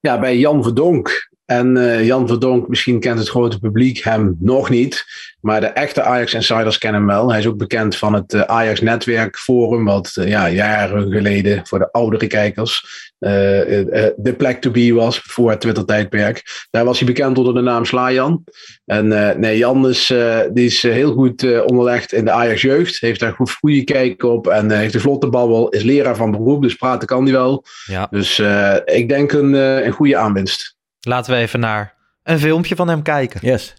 Ja, 0.00 0.18
bij 0.18 0.36
Jan 0.38 0.62
Verdonk. 0.62 1.30
En 1.44 1.76
eh, 1.76 2.06
Jan 2.06 2.28
Verdonk, 2.28 2.68
misschien 2.68 3.00
kent 3.00 3.18
het 3.18 3.28
grote 3.28 3.58
publiek 3.58 4.04
hem 4.04 4.36
nog 4.40 4.70
niet. 4.70 5.04
Maar 5.40 5.60
de 5.60 5.66
echte 5.66 6.02
Ajax-insiders 6.02 6.78
kennen 6.78 7.00
hem 7.00 7.10
wel. 7.10 7.30
Hij 7.30 7.38
is 7.38 7.46
ook 7.46 7.56
bekend 7.56 7.96
van 7.96 8.12
het 8.12 8.34
eh, 8.34 8.40
Ajax-netwerk 8.40 9.36
forum. 9.36 9.84
Wat 9.84 10.12
eh, 10.14 10.28
ja, 10.28 10.50
jaren 10.50 11.12
geleden 11.12 11.66
voor 11.66 11.78
de 11.78 11.92
oudere 11.92 12.26
kijkers 12.26 13.10
de 13.22 14.34
plek 14.36 14.60
to 14.60 14.70
be 14.70 14.94
was 14.94 15.18
voor 15.18 15.50
het 15.50 15.60
Twitter-tijdperk. 15.60 16.66
Daar 16.70 16.84
was 16.84 16.98
hij 16.98 17.06
bekend 17.06 17.38
onder 17.38 17.54
de 17.54 17.60
naam 17.60 17.84
Slajan. 17.84 18.44
En 18.84 19.08
nee, 19.40 19.58
Jan 19.58 19.88
is, 19.88 20.14
die 20.52 20.64
is 20.64 20.82
heel 20.82 21.12
goed 21.12 21.62
onderlegd 21.64 22.12
in 22.12 22.24
de 22.24 22.30
Ajax-jeugd. 22.30 23.00
Heeft 23.00 23.20
daar 23.20 23.32
goed 23.32 23.50
goede 23.50 23.84
kijk 23.84 24.22
op. 24.22 24.46
En 24.46 24.70
heeft 24.70 24.94
een 24.94 25.00
vlotte 25.00 25.28
babbel. 25.28 25.68
Is 25.68 25.82
leraar 25.82 26.16
van 26.16 26.30
beroep, 26.30 26.62
dus 26.62 26.74
praten 26.74 27.08
kan 27.08 27.22
hij 27.22 27.32
wel. 27.32 27.64
Ja. 27.84 28.06
Dus 28.10 28.42
ik 28.84 29.08
denk 29.08 29.32
een, 29.32 29.52
een 29.52 29.92
goede 29.92 30.16
aanwinst. 30.16 30.76
Laten 31.08 31.32
we 31.32 31.38
even 31.38 31.60
naar 31.60 31.94
een 32.22 32.38
filmpje 32.38 32.76
van 32.76 32.88
hem 32.88 33.02
kijken. 33.02 33.40
Yes. 33.42 33.74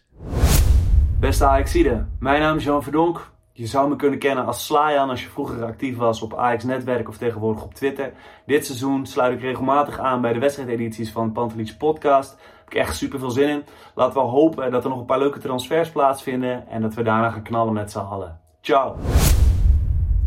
Beste 1.19 1.45
Ajaxide, 1.45 2.05
mijn 2.19 2.41
naam 2.41 2.57
is 2.57 2.63
Jan 2.63 2.83
Verdonk. 2.83 3.31
Je 3.53 3.65
zou 3.65 3.89
me 3.89 3.95
kunnen 3.95 4.19
kennen 4.19 4.45
als 4.45 4.65
Slayan 4.65 5.09
als 5.09 5.23
je 5.23 5.29
vroeger 5.29 5.63
actief 5.63 5.97
was 5.97 6.21
op 6.21 6.38
Ajax 6.38 6.63
Netwerk 6.63 7.09
of 7.09 7.17
tegenwoordig 7.17 7.63
op 7.63 7.73
Twitter. 7.73 8.13
Dit 8.45 8.65
seizoen 8.65 9.05
sluit 9.05 9.33
ik 9.33 9.41
regelmatig 9.41 9.99
aan 9.99 10.21
bij 10.21 10.33
de 10.33 10.39
wedstrijdedities 10.39 11.12
van 11.12 11.31
Pantelich 11.31 11.77
Podcast. 11.77 12.36
Daar 12.36 12.47
heb 12.57 12.67
ik 12.67 12.79
echt 12.79 12.95
super 12.95 13.19
veel 13.19 13.31
zin 13.31 13.49
in. 13.49 13.63
Laten 13.95 14.13
we 14.13 14.27
hopen 14.27 14.71
dat 14.71 14.83
er 14.83 14.89
nog 14.89 14.99
een 14.99 15.05
paar 15.05 15.19
leuke 15.19 15.39
transfers 15.39 15.89
plaatsvinden 15.89 16.67
en 16.67 16.81
dat 16.81 16.93
we 16.93 17.03
daarna 17.03 17.29
gaan 17.29 17.43
knallen 17.43 17.73
met 17.73 17.91
z'n 17.91 17.99
allen. 17.99 18.39
Ciao! 18.62 18.95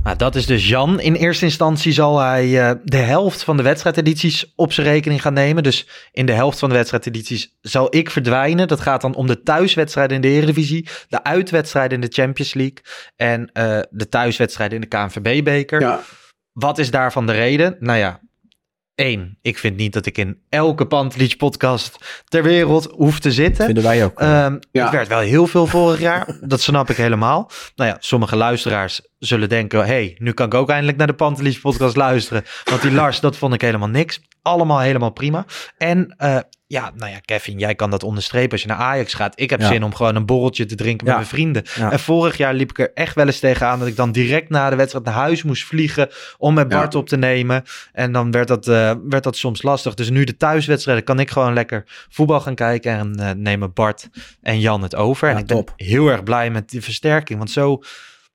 Nou, 0.06 0.18
dat 0.18 0.34
is 0.34 0.46
dus 0.46 0.68
Jan. 0.68 1.00
In 1.00 1.14
eerste 1.14 1.44
instantie 1.44 1.92
zal 1.92 2.18
hij 2.18 2.68
eh, 2.68 2.76
de 2.84 2.96
helft 2.96 3.42
van 3.42 3.56
de 3.56 3.62
wedstrijdedities 3.62 4.52
op 4.56 4.72
zijn 4.72 4.86
rekening 4.86 5.22
gaan 5.22 5.32
nemen. 5.32 5.62
Dus 5.62 5.88
in 6.12 6.26
de 6.26 6.32
helft 6.32 6.58
van 6.58 6.68
de 6.68 6.74
wedstrijdedities 6.74 7.56
zal 7.60 7.96
ik 7.96 8.10
verdwijnen. 8.10 8.68
Dat 8.68 8.80
gaat 8.80 9.00
dan 9.00 9.14
om 9.14 9.26
de 9.26 9.42
thuiswedstrijden 9.42 10.16
in 10.16 10.22
de 10.22 10.28
Eredivisie, 10.28 10.88
de 11.08 11.24
uitwedstrijden 11.24 12.00
in 12.02 12.08
de 12.08 12.22
Champions 12.22 12.54
League 12.54 12.78
en 13.16 13.50
eh, 13.52 13.78
de 13.90 14.08
thuiswedstrijden 14.08 14.82
in 14.82 14.88
de 14.88 14.96
KNVB-beker. 14.96 15.80
Ja, 15.80 16.00
Wat 16.52 16.78
is 16.78 16.90
daarvan 16.90 17.26
de 17.26 17.32
reden? 17.32 17.76
Nou 17.80 17.98
ja, 17.98 18.20
één, 18.96 19.38
ik 19.42 19.58
vind 19.58 19.76
niet 19.76 19.92
dat 19.92 20.06
ik 20.06 20.18
in 20.18 20.38
elke 20.48 20.86
Pantelich 20.86 21.36
podcast 21.36 21.96
ter 22.28 22.42
wereld 22.42 22.88
hoef 22.90 23.18
te 23.18 23.32
zitten. 23.32 23.64
Vinden 23.64 23.82
wij 23.82 24.04
ook. 24.04 24.20
Ehm 24.20 24.58
Ja. 24.72 24.82
Het 24.82 24.92
werd 24.92 25.08
wel 25.08 25.18
heel 25.18 25.46
veel 25.46 25.66
vorig 25.66 26.00
jaar. 26.00 26.36
Dat 26.40 26.60
snap 26.60 26.90
ik 26.90 26.96
helemaal. 26.96 27.50
Nou 27.74 27.90
ja, 27.90 27.96
sommige 28.00 28.36
luisteraars 28.36 29.00
zullen 29.18 29.48
denken... 29.48 29.86
hey, 29.86 30.16
nu 30.18 30.32
kan 30.32 30.46
ik 30.46 30.54
ook 30.54 30.70
eindelijk 30.70 30.98
naar 30.98 31.06
de 31.06 31.14
Pantelis 31.14 31.60
podcast 31.60 31.96
luisteren. 31.96 32.44
Want 32.64 32.82
die 32.82 32.92
Lars, 32.92 33.20
dat 33.20 33.36
vond 33.36 33.54
ik 33.54 33.60
helemaal 33.60 33.88
niks. 33.88 34.20
Allemaal 34.46 34.80
helemaal 34.80 35.10
prima. 35.10 35.44
En 35.78 36.14
eh, 36.16 36.38
ja, 36.66 36.92
nou 36.94 37.10
ja, 37.10 37.18
Kevin, 37.18 37.58
jij 37.58 37.74
kan 37.74 37.90
dat 37.90 38.02
onderstrepen 38.02 38.50
als 38.52 38.62
je 38.62 38.68
naar 38.68 38.76
Ajax 38.76 39.14
gaat. 39.14 39.40
Ik 39.40 39.50
heb 39.50 39.60
Ja. 39.60 39.66
zin 39.66 39.82
om 39.84 39.94
gewoon 39.94 40.14
een 40.14 40.26
borreltje 40.26 40.66
te 40.66 40.74
drinken 40.74 41.06
Ja. 41.06 41.12
met 41.12 41.20
mijn 41.20 41.34
vrienden. 41.34 41.62
Ja. 41.76 41.92
En 41.92 41.98
vorig 42.00 42.36
jaar 42.36 42.54
liep 42.54 42.70
ik 42.70 42.78
er 42.78 42.90
echt 42.94 43.14
wel 43.14 43.26
eens 43.26 43.38
tegenaan... 43.38 43.78
dat 43.78 43.88
ik 43.88 43.96
dan 43.96 44.12
direct 44.12 44.48
na 44.48 44.70
de 44.70 44.76
wedstrijd 44.76 45.04
naar 45.04 45.14
huis 45.14 45.42
moest 45.42 45.64
vliegen... 45.64 46.08
om 46.38 46.54
met. 46.54 46.68
Bart 46.68 46.94
op 46.94 47.08
te 47.08 47.16
nemen. 47.16 47.62
En 47.92 48.12
dan 48.12 48.30
werd 48.30 48.48
dat, 48.48 48.68
eh, 48.68 48.92
werd 49.08 49.24
dat 49.24 49.36
soms 49.36 49.62
lastig. 49.62 49.94
Dus 49.94 50.10
nu 50.10 50.24
de 50.24 50.36
thuiswedstrijden 50.36 51.04
kan 51.04 51.20
ik 51.20 51.30
gewoon 51.30 51.52
lekker 51.52 51.84
voetbal 52.08 52.40
gaan 52.40 52.54
kijken... 52.54 52.92
en 52.92 53.14
eh, 53.18 53.30
nemen 53.30 53.72
Bart 53.72 54.08
en 54.42 54.60
Jan 54.60 54.82
het 54.82 54.94
over. 54.94 55.28
En 55.28 55.38
ik 55.38 55.46
ben 55.46 55.64
heel 55.76 56.08
erg 56.08 56.22
blij 56.22 56.50
met 56.50 56.70
die 56.70 56.82
versterking. 56.82 57.38
Want 57.38 57.50
zo 57.50 57.82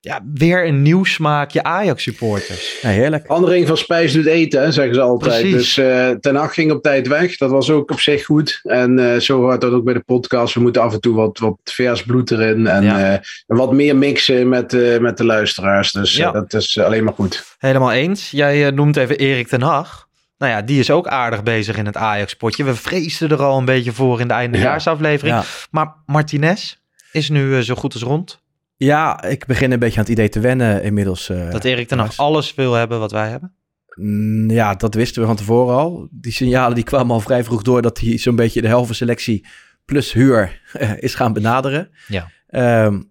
ja, 0.04 0.20
weer 0.34 0.68
een 0.68 0.82
nieuw 0.82 1.04
smaakje 1.04 1.64
Ajax-supporters. 1.64 2.78
Ja, 2.82 2.90
heerlijk. 2.90 3.28
Andering 3.28 3.68
van 3.68 3.78
Spijs 3.78 4.14
doet 4.14 4.26
eten, 4.26 4.62
hè, 4.62 4.72
zeggen 4.72 4.96
ze 4.96 5.02
altijd. 5.02 5.42
Precies. 5.42 5.54
Dus 5.54 5.78
eh 5.78 6.10
Ten 6.10 6.36
Hag 6.36 6.54
ging 6.54 6.72
op 6.72 6.82
tijd 6.84 7.08
weg. 7.08 7.38
Dat 7.38 7.50
was 7.52 7.70
ook 7.70 7.92
op 7.92 8.00
zich 8.00 8.26
goed. 8.26 8.60
En 8.64 9.14
eh, 9.14 9.20
zo 9.20 9.48
gaat 9.48 9.62
dat 9.62 9.72
ook 9.74 9.84
bij 9.84 9.94
de 9.94 10.00
podcast. 10.00 10.54
We 10.54 10.60
moeten 10.62 10.82
af 10.82 10.94
en 10.94 11.00
toe 11.02 11.16
wat, 11.16 11.40
wat 11.40 11.58
vers 11.64 12.04
bloed 12.04 12.32
erin. 12.32 12.68
En 12.68 12.84
Ja. 12.84 13.14
eh, 13.14 13.20
wat 13.46 13.74
meer 13.74 13.96
mixen 13.96 14.50
met, 14.50 14.74
eh, 14.74 14.98
met 15.00 15.18
de 15.18 15.26
luisteraars. 15.26 15.92
Dus 15.92 16.12
eh, 16.14 16.18
Ja. 16.20 16.32
dat 16.32 16.54
is 16.54 16.78
alleen 16.80 17.04
maar 17.04 17.14
goed. 17.14 17.44
Helemaal 17.58 17.92
eens. 17.92 18.32
Jij 18.32 18.72
noemt 18.72 18.98
even 18.98 19.18
Erik 19.18 19.48
ten 19.48 19.62
Hag. 19.62 20.08
Nou 20.38 20.52
ja, 20.54 20.62
die 20.62 20.80
is 20.80 20.92
ook 20.92 21.08
aardig 21.08 21.44
bezig 21.44 21.78
in 21.78 21.86
het 21.86 21.98
Ajax-potje. 21.98 22.64
We 22.64 22.76
vreesden 22.76 23.30
er 23.30 23.42
al 23.42 23.58
een 23.58 23.66
beetje 23.66 23.92
voor 23.92 24.20
in 24.20 24.28
de 24.28 24.34
eindejaarsaflevering. 24.34 25.36
Ja. 25.36 25.44
Maar 25.72 25.96
Martinez 26.06 26.76
is 27.12 27.30
nu 27.30 27.64
zo 27.64 27.76
goed 27.76 27.94
als 27.94 28.04
rond. 28.04 28.41
Ja, 28.86 29.24
ik 29.24 29.46
begin 29.46 29.72
een 29.72 29.80
beetje 29.80 29.96
aan 29.98 30.04
het 30.04 30.12
idee 30.12 30.30
te 30.30 30.40
wennen 30.40 30.84
inmiddels. 30.84 31.30
eh. 31.30 31.52
Dat 31.52 31.64
Erik 31.64 31.88
ten 31.88 32.00
Hag 32.00 32.18
alles 32.18 32.56
wil 32.56 32.74
hebben 32.74 33.00
wat 33.00 33.12
wij 33.12 33.30
hebben. 33.30 33.54
Mm, 33.96 34.50
Ja, 34.50 34.76
dat 34.76 34.94
wisten 34.94 35.22
we 35.22 35.28
van 35.28 35.36
tevoren 35.36 35.76
al. 35.76 36.08
Die 36.12 36.32
signalen 36.32 36.76
die 36.76 36.84
kwamen 36.84 37.12
al 37.12 37.20
vrij 37.20 37.44
vroeg 37.44 37.62
door 37.62 37.82
dat 37.82 38.00
hij 38.00 38.18
zo'n 38.18 38.36
beetje 38.36 38.62
de 38.62 38.68
helft 38.68 38.96
selectie 38.96 39.46
plus 39.86 40.14
huur 40.14 40.62
eh, 40.74 40.92
is 40.98 41.16
gaan 41.16 41.34
benaderen. 41.34 41.90
Ja. 42.08 42.28
Ehm, 42.48 43.02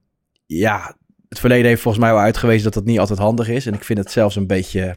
ja, 0.46 0.96
het 1.28 1.38
verleden 1.38 1.66
heeft 1.66 1.82
volgens 1.82 2.04
mij 2.04 2.12
wel 2.12 2.22
uitgewezen 2.22 2.64
dat 2.64 2.74
dat 2.74 2.84
niet 2.84 2.98
altijd 2.98 3.18
handig 3.18 3.48
is. 3.48 3.66
En 3.66 3.74
ik 3.74 3.84
vind 3.84 3.98
het 3.98 4.10
zelfs 4.10 4.36
een 4.36 4.46
beetje 4.46 4.96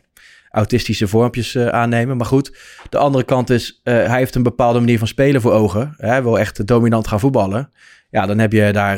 autistische 0.50 1.08
vormpjes 1.08 1.56
eh, 1.56 1.68
aannemen. 1.68 2.18
Maar 2.18 2.26
goed, 2.26 2.58
de 2.90 2.98
andere 2.98 3.24
kant 3.24 3.50
is, 3.50 3.80
hij 3.84 4.18
heeft 4.18 4.36
een 4.36 4.44
bepaalde 4.44 4.80
manier 4.80 4.98
van 4.98 5.08
spelen 5.08 5.42
voor 5.42 5.52
ogen. 5.54 5.94
Hij 5.98 6.24
wil 6.24 6.40
echt 6.40 6.68
dominant 6.68 7.08
gaan 7.08 7.20
voetballen. 7.20 7.72
Ja, 8.10 8.26
dan 8.26 8.40
heb 8.40 8.52
je 8.52 8.72
daar 8.74 8.98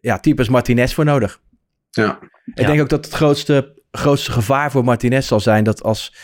ja, 0.00 0.18
types 0.18 0.48
Martinez 0.48 0.92
voor 0.94 1.04
nodig. 1.04 1.40
Ja. 1.90 2.18
Ik 2.44 2.58
Ja. 2.60 2.66
denk 2.66 2.80
ook 2.80 2.88
dat 2.88 3.04
het 3.04 3.14
grootste, 3.14 3.80
grootste 3.90 4.32
gevaar 4.32 4.70
voor 4.70 4.84
Martinez 4.84 5.26
zal 5.26 5.40
zijn 5.40 5.64
dat 5.64 5.82
als 5.82 6.14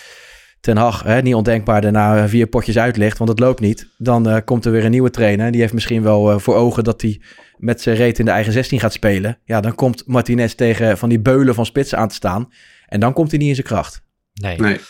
Ten 0.61 0.77
Hag, 0.77 1.03
hè, 1.03 1.23
niet 1.23 1.35
ondenkbaar, 1.35 1.81
daarna 1.81 2.29
vier 2.29 2.47
potjes 2.47 2.79
uitlicht, 2.79 3.19
want 3.19 3.31
het 3.31 3.39
loopt 3.39 3.61
niet. 3.61 3.89
Dan 3.99 4.29
eh, 4.29 4.37
komt 4.45 4.65
er 4.65 4.73
weer 4.73 4.85
een 4.85 4.91
nieuwe 4.91 5.11
trainer. 5.11 5.51
Die 5.51 5.61
heeft 5.61 5.73
misschien 5.73 6.03
wel 6.03 6.31
eh, 6.31 6.39
voor 6.39 6.55
ogen 6.55 6.85
dat 6.85 7.01
hij 7.03 7.21
met 7.57 7.81
zijn 7.81 7.97
reet 7.97 8.19
in 8.19 8.25
de 8.25 8.31
eigen 8.31 8.53
16 8.53 8.81
gaat 8.81 8.93
spelen. 8.93 9.39
Ja, 9.45 9.61
dan 9.61 9.75
komt 9.75 10.07
Martinez 10.07 10.55
tegen 10.55 10.99
van 10.99 11.09
die 11.09 11.21
beulen 11.21 11.55
van 11.55 11.67
spitsen 11.67 11.99
aan 11.99 12.09
te 12.09 12.15
staan. 12.15 12.53
En 12.87 13.01
dan 13.01 13.13
komt 13.13 13.31
hij 13.31 13.39
niet 13.39 13.49
in 13.49 13.55
zijn 13.55 13.67
kracht. 13.67 14.03
Nee. 14.35 14.59
Nee. 14.61 14.81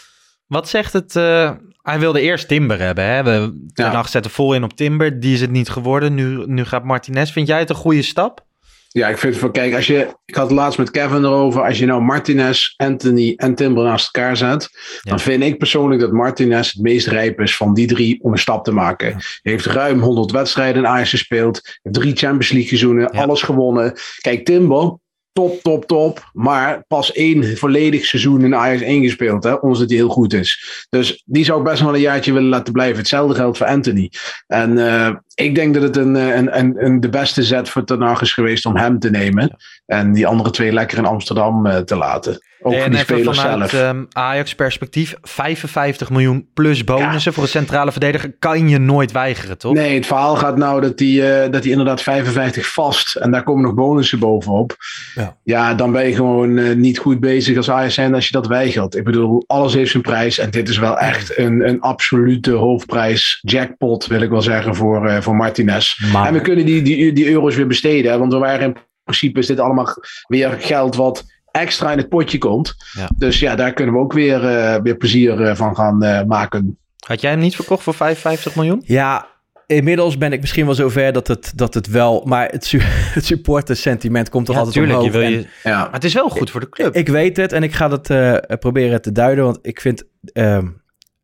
Wat 0.47 0.69
zegt 0.69 0.93
het? 0.93 1.17
eh, 1.17 1.51
hij 1.83 1.99
wilde 1.99 2.21
eerst 2.21 2.49
Timber 2.49 2.81
hebben. 2.81 3.05
Hè? 3.05 3.23
We 3.23 3.31
ten 3.73 3.85
Ja. 3.85 3.93
Hag 3.93 4.09
zette 4.09 4.29
vol 4.29 4.55
in 4.55 4.65
op 4.65 4.73
Timber. 4.77 5.21
Die 5.21 5.35
is 5.35 5.41
het 5.41 5.51
niet 5.51 5.69
geworden. 5.69 6.15
Nu, 6.15 6.43
nu 6.47 6.65
gaat 6.65 6.85
Martinez. 6.85 7.33
Vind 7.33 7.47
jij 7.47 7.59
het 7.59 7.71
een 7.71 7.77
goede 7.77 8.03
stap? 8.03 8.47
Ja, 8.93 9.09
ik 9.09 9.19
vind 9.19 9.37
van, 9.37 9.53
kijk, 9.53 9.75
als 9.75 9.87
je, 9.87 10.09
ik 10.25 10.35
had 10.35 10.45
het 10.49 10.59
laatst 10.59 10.79
met 10.79 10.91
Kevin 10.91 11.25
erover, 11.25 11.63
als 11.63 11.79
je 11.79 11.87
nou 11.87 12.03
Martinez, 12.03 12.75
Anthony 12.77 13.33
en 13.37 13.55
Timber 13.55 13.85
naast 13.85 14.05
elkaar 14.17 14.37
zet, 14.37 14.69
dan 15.03 15.21
vind 15.21 15.43
ik 15.43 15.59
persoonlijk 15.59 16.01
dat 16.01 16.13
Martinez 16.13 16.73
het 16.73 16.83
meest 16.83 17.07
rijp 17.07 17.41
is 17.41 17.57
van 17.57 17.75
die 17.75 17.87
drie 17.87 18.23
om 18.23 18.33
een 18.33 18.39
stap 18.39 18.65
te 18.65 18.73
maken. 18.73 19.07
Hij 19.13 19.53
heeft 19.53 19.67
ruim 19.67 20.01
100 20.01 20.31
wedstrijden 20.31 20.83
in 20.83 20.89
Ajax 20.89 21.11
gespeeld, 21.11 21.79
heeft 21.83 21.97
drie 21.97 22.17
Champions 22.17 22.51
League 22.51 22.69
seizoenen, 22.69 23.09
Ja. 23.13 23.23
alles 23.23 23.43
gewonnen. 23.43 23.93
Kijk, 24.21 24.45
Timber, 24.45 24.97
top, 25.33 25.63
top, 25.63 25.87
top, 25.87 26.31
maar 26.33 26.85
pas 26.89 27.13
één 27.13 27.57
volledig 27.57 28.05
seizoen 28.05 28.45
in 28.45 28.55
Ajax 28.55 28.81
ingespeeld, 28.83 29.45
hè, 29.45 29.53
ondanks 29.53 29.79
dat 29.79 29.89
hij 29.89 29.99
heel 29.99 30.09
goed 30.09 30.33
is. 30.35 30.87
Dus 30.89 31.23
die 31.27 31.45
zou 31.45 31.59
ik 31.59 31.65
best 31.65 31.83
wel 31.83 31.95
een 31.95 32.01
jaartje 32.01 32.33
willen 32.33 32.49
laten 32.49 32.73
blijven. 32.73 32.97
Hetzelfde 32.99 33.35
geldt 33.35 33.59
voor 33.59 33.67
Anthony. 33.67 34.11
En 34.47 34.79
eh, 34.79 35.15
ik 35.35 35.55
denk 35.55 35.75
dat 35.75 35.83
het 35.83 35.97
een, 35.97 36.17
eh, 36.17 36.37
een, 36.37 36.59
een, 36.59 36.85
een, 36.85 37.01
de 37.01 37.09
beste 37.09 37.43
zet 37.43 37.69
voor 37.69 37.85
Ten 37.85 38.01
Hag 38.01 38.21
is 38.21 38.33
geweest 38.33 38.67
om 38.67 38.77
hem 38.77 38.99
te 38.99 39.11
nemen. 39.11 39.57
En 39.87 40.13
die 40.13 40.27
andere 40.27 40.51
twee 40.51 40.73
lekker 40.73 40.99
in 40.99 41.07
Amsterdam 41.07 41.67
eh, 41.67 41.79
te 41.79 41.97
laten. 41.97 42.39
Ook 42.65 42.73
en 42.73 42.81
voor 42.81 42.91
die 42.91 42.99
spelers 42.99 43.41
vanuit 43.41 43.71
zelf. 43.71 43.83
ehm, 43.83 44.05
Ajax 44.13 44.55
perspectief. 44.55 45.15
55 45.23 46.11
miljoen 46.11 46.49
plus 46.55 46.85
bonussen 46.85 47.33
voor 47.33 47.43
een 47.43 47.49
centrale 47.49 47.91
verdediger. 47.91 48.35
Kan 48.39 48.69
je 48.69 48.79
nooit 48.79 49.13
weigeren, 49.13 49.59
toch? 49.59 49.75
Nee, 49.75 49.95
het 49.95 50.07
verhaal 50.07 50.37
gaat 50.37 50.57
nou 50.57 50.81
dat 50.81 50.99
hij 50.99 51.51
dat 51.51 51.63
hij 51.63 51.71
inderdaad 51.71 52.03
55 52.03 52.73
vast 52.73 53.17
en 53.17 53.31
daar 53.31 53.43
komen 53.43 53.63
nog 53.63 53.75
bonussen 53.75 54.19
bovenop. 54.19 54.77
Ja. 55.15 55.37
Ja, 55.43 55.75
dan 55.75 55.93
ben 55.93 56.07
je 56.07 56.15
gewoon 56.15 56.59
eh, 56.59 56.75
niet 56.75 56.99
goed 56.99 57.21
bezig 57.21 57.57
als 57.57 57.71
Ajax 57.71 57.95
zijn 57.95 58.15
als 58.15 58.27
je 58.27 58.33
dat 58.33 58.47
weigert. 58.47 58.95
Ik 58.97 59.05
bedoel, 59.05 59.45
alles 59.47 59.75
heeft 59.75 59.91
zijn 59.91 60.03
prijs 60.03 60.39
en 60.39 60.51
dit 60.51 60.69
is 60.69 60.79
wel 60.79 60.99
echt 60.99 61.39
een, 61.39 61.69
een 61.69 61.81
absolute 61.81 62.53
hoofdprijs 62.53 63.39
jackpot, 63.41 64.07
wil 64.07 64.21
ik 64.23 64.31
wel 64.31 64.43
zeggen, 64.43 64.75
voor, 64.75 65.22
voor 65.23 65.37
Martinez. 65.37 65.99
Maar- 66.13 66.27
En 66.27 66.33
we 66.33 66.41
kunnen 66.41 66.67
die, 66.67 66.83
die, 66.83 67.13
die 67.13 67.31
euro's 67.31 67.57
weer 67.57 67.67
besteden, 67.67 68.19
want 68.19 68.33
we 68.33 68.39
waren 68.39 68.67
in 68.67 68.77
principe 69.05 69.39
is 69.39 69.47
dit 69.47 69.61
allemaal 69.61 69.87
weer 70.27 70.51
geld 70.59 70.97
wat 70.97 71.25
extra 71.51 71.93
in 71.93 71.99
het 71.99 72.09
potje 72.09 72.39
komt. 72.39 72.75
Ja. 72.93 73.09
Dus 73.17 73.39
ja, 73.41 73.55
daar 73.55 73.73
kunnen 73.73 73.95
we 73.95 74.01
ook 74.01 74.13
weer, 74.13 74.45
eh, 74.49 74.81
weer 74.83 74.97
plezier 74.97 75.41
eh, 75.43 75.55
van 75.57 75.77
gaan 75.77 76.03
eh, 76.03 76.25
maken. 76.25 76.79
Had 77.07 77.21
jij 77.21 77.31
hem 77.31 77.41
niet 77.41 77.55
verkocht 77.57 77.83
voor 77.83 77.95
55 77.95 78.55
miljoen? 78.55 78.83
Ja, 78.87 79.27
inmiddels 79.67 80.19
ben 80.19 80.33
ik 80.33 80.41
misschien 80.41 80.65
wel 80.65 80.75
zover 80.75 81.13
dat 81.13 81.29
het, 81.29 81.53
dat 81.55 81.75
het 81.75 81.87
wel... 81.87 82.23
Maar 82.27 82.49
het, 82.49 82.65
su 82.65 82.79
het 83.15 83.25
supportersentiment 83.25 84.29
komt 84.29 84.47
toch 84.47 84.55
Ja, 84.55 84.61
altijd 84.63 84.79
tuurlijk, 84.79 84.99
omhoog. 84.99 85.13
je 85.15 85.19
wil 85.19 85.29
En- 85.29 85.41
je- 85.41 85.47
Ja. 85.71 85.79
Maar 85.83 85.93
het 85.93 86.05
is 86.05 86.15
wel 86.15 86.29
goed 86.29 86.51
voor 86.51 86.61
de 86.61 86.69
club. 86.69 86.95
Ik 86.95 87.09
weet 87.09 87.37
het 87.37 87.53
en 87.53 87.63
ik 87.63 87.75
ga 87.75 87.91
eh, 87.91 88.57
proberen 88.59 89.03
te 89.03 89.13
duiden. 89.13 89.45
Want 89.45 89.59
ik 89.63 89.81
vind 89.81 90.05
ehm, 90.33 90.67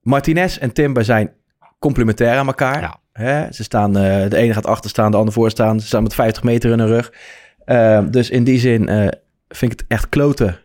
Martinez 0.01 0.57
en 0.57 0.73
Timber 0.73 1.05
zijn 1.05 1.33
complementair 1.79 2.37
aan 2.39 2.47
elkaar. 2.47 2.81
Ja. 2.81 3.01
Hè? 3.19 3.53
Ze 3.53 3.63
staan, 3.63 3.97
eh, 3.97 4.29
de 4.31 4.37
ene 4.37 4.53
gaat 4.53 4.67
achter 4.67 4.91
staan, 4.91 5.11
de 5.11 5.17
ander 5.17 5.33
voor 5.35 5.51
staan. 5.51 5.81
Ze 5.81 5.87
staan 5.87 6.03
met 6.03 6.15
50 6.15 6.43
meter 6.43 6.71
in 6.71 6.79
hun 6.79 6.89
rug. 6.89 7.13
Ehm, 7.65 8.11
dus 8.11 8.31
in 8.31 8.45
die 8.45 8.59
zin 8.59 8.89
eh, 8.89 9.09
vind 9.49 9.73
ik 9.73 9.79
het 9.79 9.89
echt 9.89 10.09
kloten, 10.09 10.59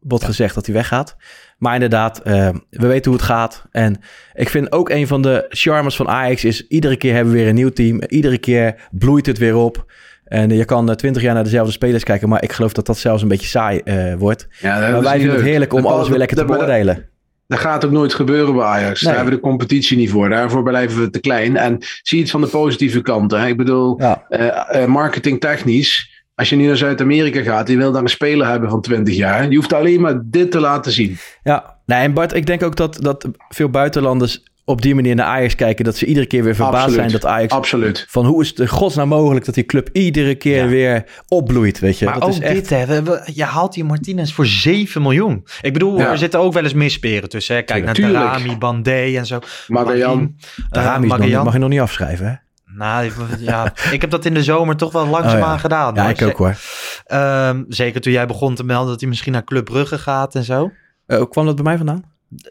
bot 0.00 0.24
gezegd, 0.24 0.54
dat 0.54 0.66
hij 0.66 0.74
weggaat. 0.74 1.16
Maar 1.58 1.74
inderdaad, 1.74 2.18
ehm, 2.22 2.54
we 2.70 2.86
weten 2.86 3.10
hoe 3.10 3.20
het 3.20 3.28
gaat. 3.30 3.64
En 3.70 4.00
ik 4.34 4.48
vind 4.48 4.72
ook 4.72 4.88
een 4.90 5.06
van 5.06 5.22
de 5.22 5.46
charmes 5.48 5.96
van 5.96 6.08
Ajax 6.08 6.44
is... 6.44 6.66
iedere 6.66 6.96
keer 6.96 7.14
hebben 7.14 7.32
we 7.32 7.38
weer 7.38 7.48
een 7.48 7.54
nieuw 7.54 7.70
team. 7.72 8.02
Iedere 8.08 8.38
keer 8.38 8.88
bloeit 8.90 9.26
het 9.26 9.38
weer 9.38 9.56
op. 9.56 9.92
En 10.24 10.50
je 10.50 10.64
kan 10.64 10.96
twintig 10.96 11.22
jaar 11.22 11.34
naar 11.34 11.44
dezelfde 11.44 11.72
spelers 11.72 12.04
kijken... 12.04 12.28
maar 12.28 12.42
ik 12.42 12.52
geloof 12.52 12.72
dat 12.72 12.86
dat 12.86 12.98
zelfs 12.98 13.22
een 13.22 13.28
beetje 13.28 13.46
saai 13.46 13.78
eh, 13.78 14.14
wordt. 14.14 14.48
Ja, 14.60 14.78
Maar 14.78 15.02
wij 15.02 15.18
vinden 15.18 15.36
het 15.36 15.44
heerlijk 15.44 15.72
om 15.72 15.82
Dat- 15.82 15.90
alles 15.92 16.08
weer 16.08 16.18
lekker 16.18 16.36
te 16.36 16.44
beoordelen. 16.44 17.08
Dat 17.50 17.58
gaat 17.58 17.84
ook 17.84 17.90
nooit 17.90 18.14
gebeuren 18.14 18.54
bij 18.54 18.64
Ajax. 18.64 19.00
Nee. 19.02 19.12
Daar 19.12 19.22
hebben 19.22 19.34
we 19.34 19.40
de 19.40 19.48
competitie 19.48 19.96
niet 19.96 20.10
voor. 20.10 20.28
Daarvoor 20.28 20.62
blijven 20.62 21.00
we 21.00 21.10
te 21.10 21.20
klein. 21.20 21.56
En 21.56 21.76
zie 22.02 22.20
het 22.20 22.30
van 22.30 22.40
de 22.40 22.46
positieve 22.46 23.00
kant. 23.00 23.30
Hè. 23.30 23.46
Ik 23.46 23.56
bedoel, 23.56 24.00
Ja. 24.00 24.24
eh, 24.28 24.84
marketingtechnisch. 24.86 26.22
Als 26.34 26.48
je 26.48 26.56
nu 26.56 26.66
naar 26.66 26.76
Zuid-Amerika 26.76 27.42
gaat, 27.42 27.66
die 27.66 27.76
wil 27.76 27.92
daar 27.92 28.02
een 28.02 28.08
speler 28.08 28.46
hebben 28.46 28.70
van 28.70 28.80
20 28.80 29.16
jaar. 29.16 29.48
Je 29.50 29.56
hoeft 29.56 29.72
alleen 29.72 30.00
maar 30.00 30.20
dit 30.24 30.50
te 30.50 30.60
laten 30.60 30.92
zien. 30.92 31.16
Ja, 31.42 31.76
nee, 31.86 31.98
en 32.02 32.12
Bart, 32.14 32.34
ik 32.34 32.46
denk 32.46 32.62
ook 32.62 32.76
dat, 32.76 32.96
dat 33.00 33.28
veel 33.48 33.68
buitenlanders 33.70 34.42
op 34.70 34.82
die 34.82 34.94
manier 34.94 35.14
naar 35.14 35.26
Ajax 35.26 35.54
kijken... 35.54 35.84
dat 35.84 35.96
ze 35.96 36.06
iedere 36.06 36.26
keer 36.26 36.44
weer 36.44 36.54
verbaasd 36.54 36.74
Absoluut. 36.76 36.98
zijn 37.10 37.20
dat 37.20 37.26
Ajax... 37.30 37.52
Absoluut. 37.52 38.06
van 38.08 38.26
hoe 38.26 38.42
is 38.42 38.52
het 38.56 38.68
godsnaam 38.68 39.08
mogelijk 39.08 39.44
dat 39.44 39.54
die 39.54 39.64
club 39.64 39.88
iedere 39.92 40.34
keer 40.34 40.62
Ja. 40.62 40.68
weer 40.68 41.04
opbloeit, 41.28 41.78
weet 41.78 41.98
je. 41.98 42.04
Maar 42.04 42.14
dat 42.14 42.22
ook 42.22 42.30
is 42.30 42.38
echt... 42.40 42.54
dit, 42.54 42.68
hè. 42.70 42.86
We- 42.86 43.02
we- 43.02 43.30
je 43.34 43.44
haalt 43.44 43.72
die 43.74 43.84
Martinez 43.84 44.32
voor 44.32 44.46
7 44.46 45.02
miljoen. 45.02 45.46
Ik 45.60 45.72
bedoel, 45.72 45.98
Ja. 45.98 46.10
er 46.10 46.18
zitten 46.18 46.40
ook 46.40 46.52
wel 46.52 46.62
eens 46.62 46.74
misperen 46.74 47.28
tussen. 47.28 47.54
Hè. 47.54 47.62
Kijk 47.62 47.92
Tuurlijk. 47.92 48.18
naar 48.24 48.32
Tarami, 48.32 48.56
Bandé 48.58 49.16
en 49.16 49.26
zo. 49.26 49.38
Magajan. 49.68 50.08
Magin, 50.18 50.36
De 50.70 50.78
eh, 50.78 50.98
Magajan. 50.98 51.44
mag 51.44 51.52
je 51.52 51.58
nog 51.58 51.68
niet 51.68 51.80
afschrijven, 51.80 52.26
hè? 52.26 52.34
Nou, 52.76 53.04
ik- 53.04 53.12
ja, 53.38 53.72
ik 53.92 54.00
heb 54.00 54.10
dat 54.10 54.24
in 54.24 54.34
de 54.34 54.42
zomer 54.42 54.76
toch 54.76 54.92
wel 54.92 55.06
langzaamaan 55.06 55.42
Oh 55.42 55.48
ja. 55.54 55.56
gedaan. 55.58 55.94
Ja, 55.94 56.08
ik 56.08 56.22
ook 56.22 56.36
hoor. 56.36 56.56
Ehm, 57.04 57.62
zeker 57.68 58.00
toen 58.00 58.12
jij 58.12 58.26
begon 58.26 58.54
te 58.54 58.64
melden 58.64 58.88
dat 58.90 59.00
hij 59.00 59.08
misschien 59.08 59.32
naar 59.32 59.44
Club 59.44 59.64
Brugge 59.64 59.98
gaat 59.98 60.34
en 60.34 60.44
zo. 60.44 60.70
Eh, 61.06 61.18
hoe 61.18 61.28
kwam 61.28 61.46
dat 61.46 61.54
bij 61.54 61.64
mij 61.64 61.76
vandaan? 61.76 62.02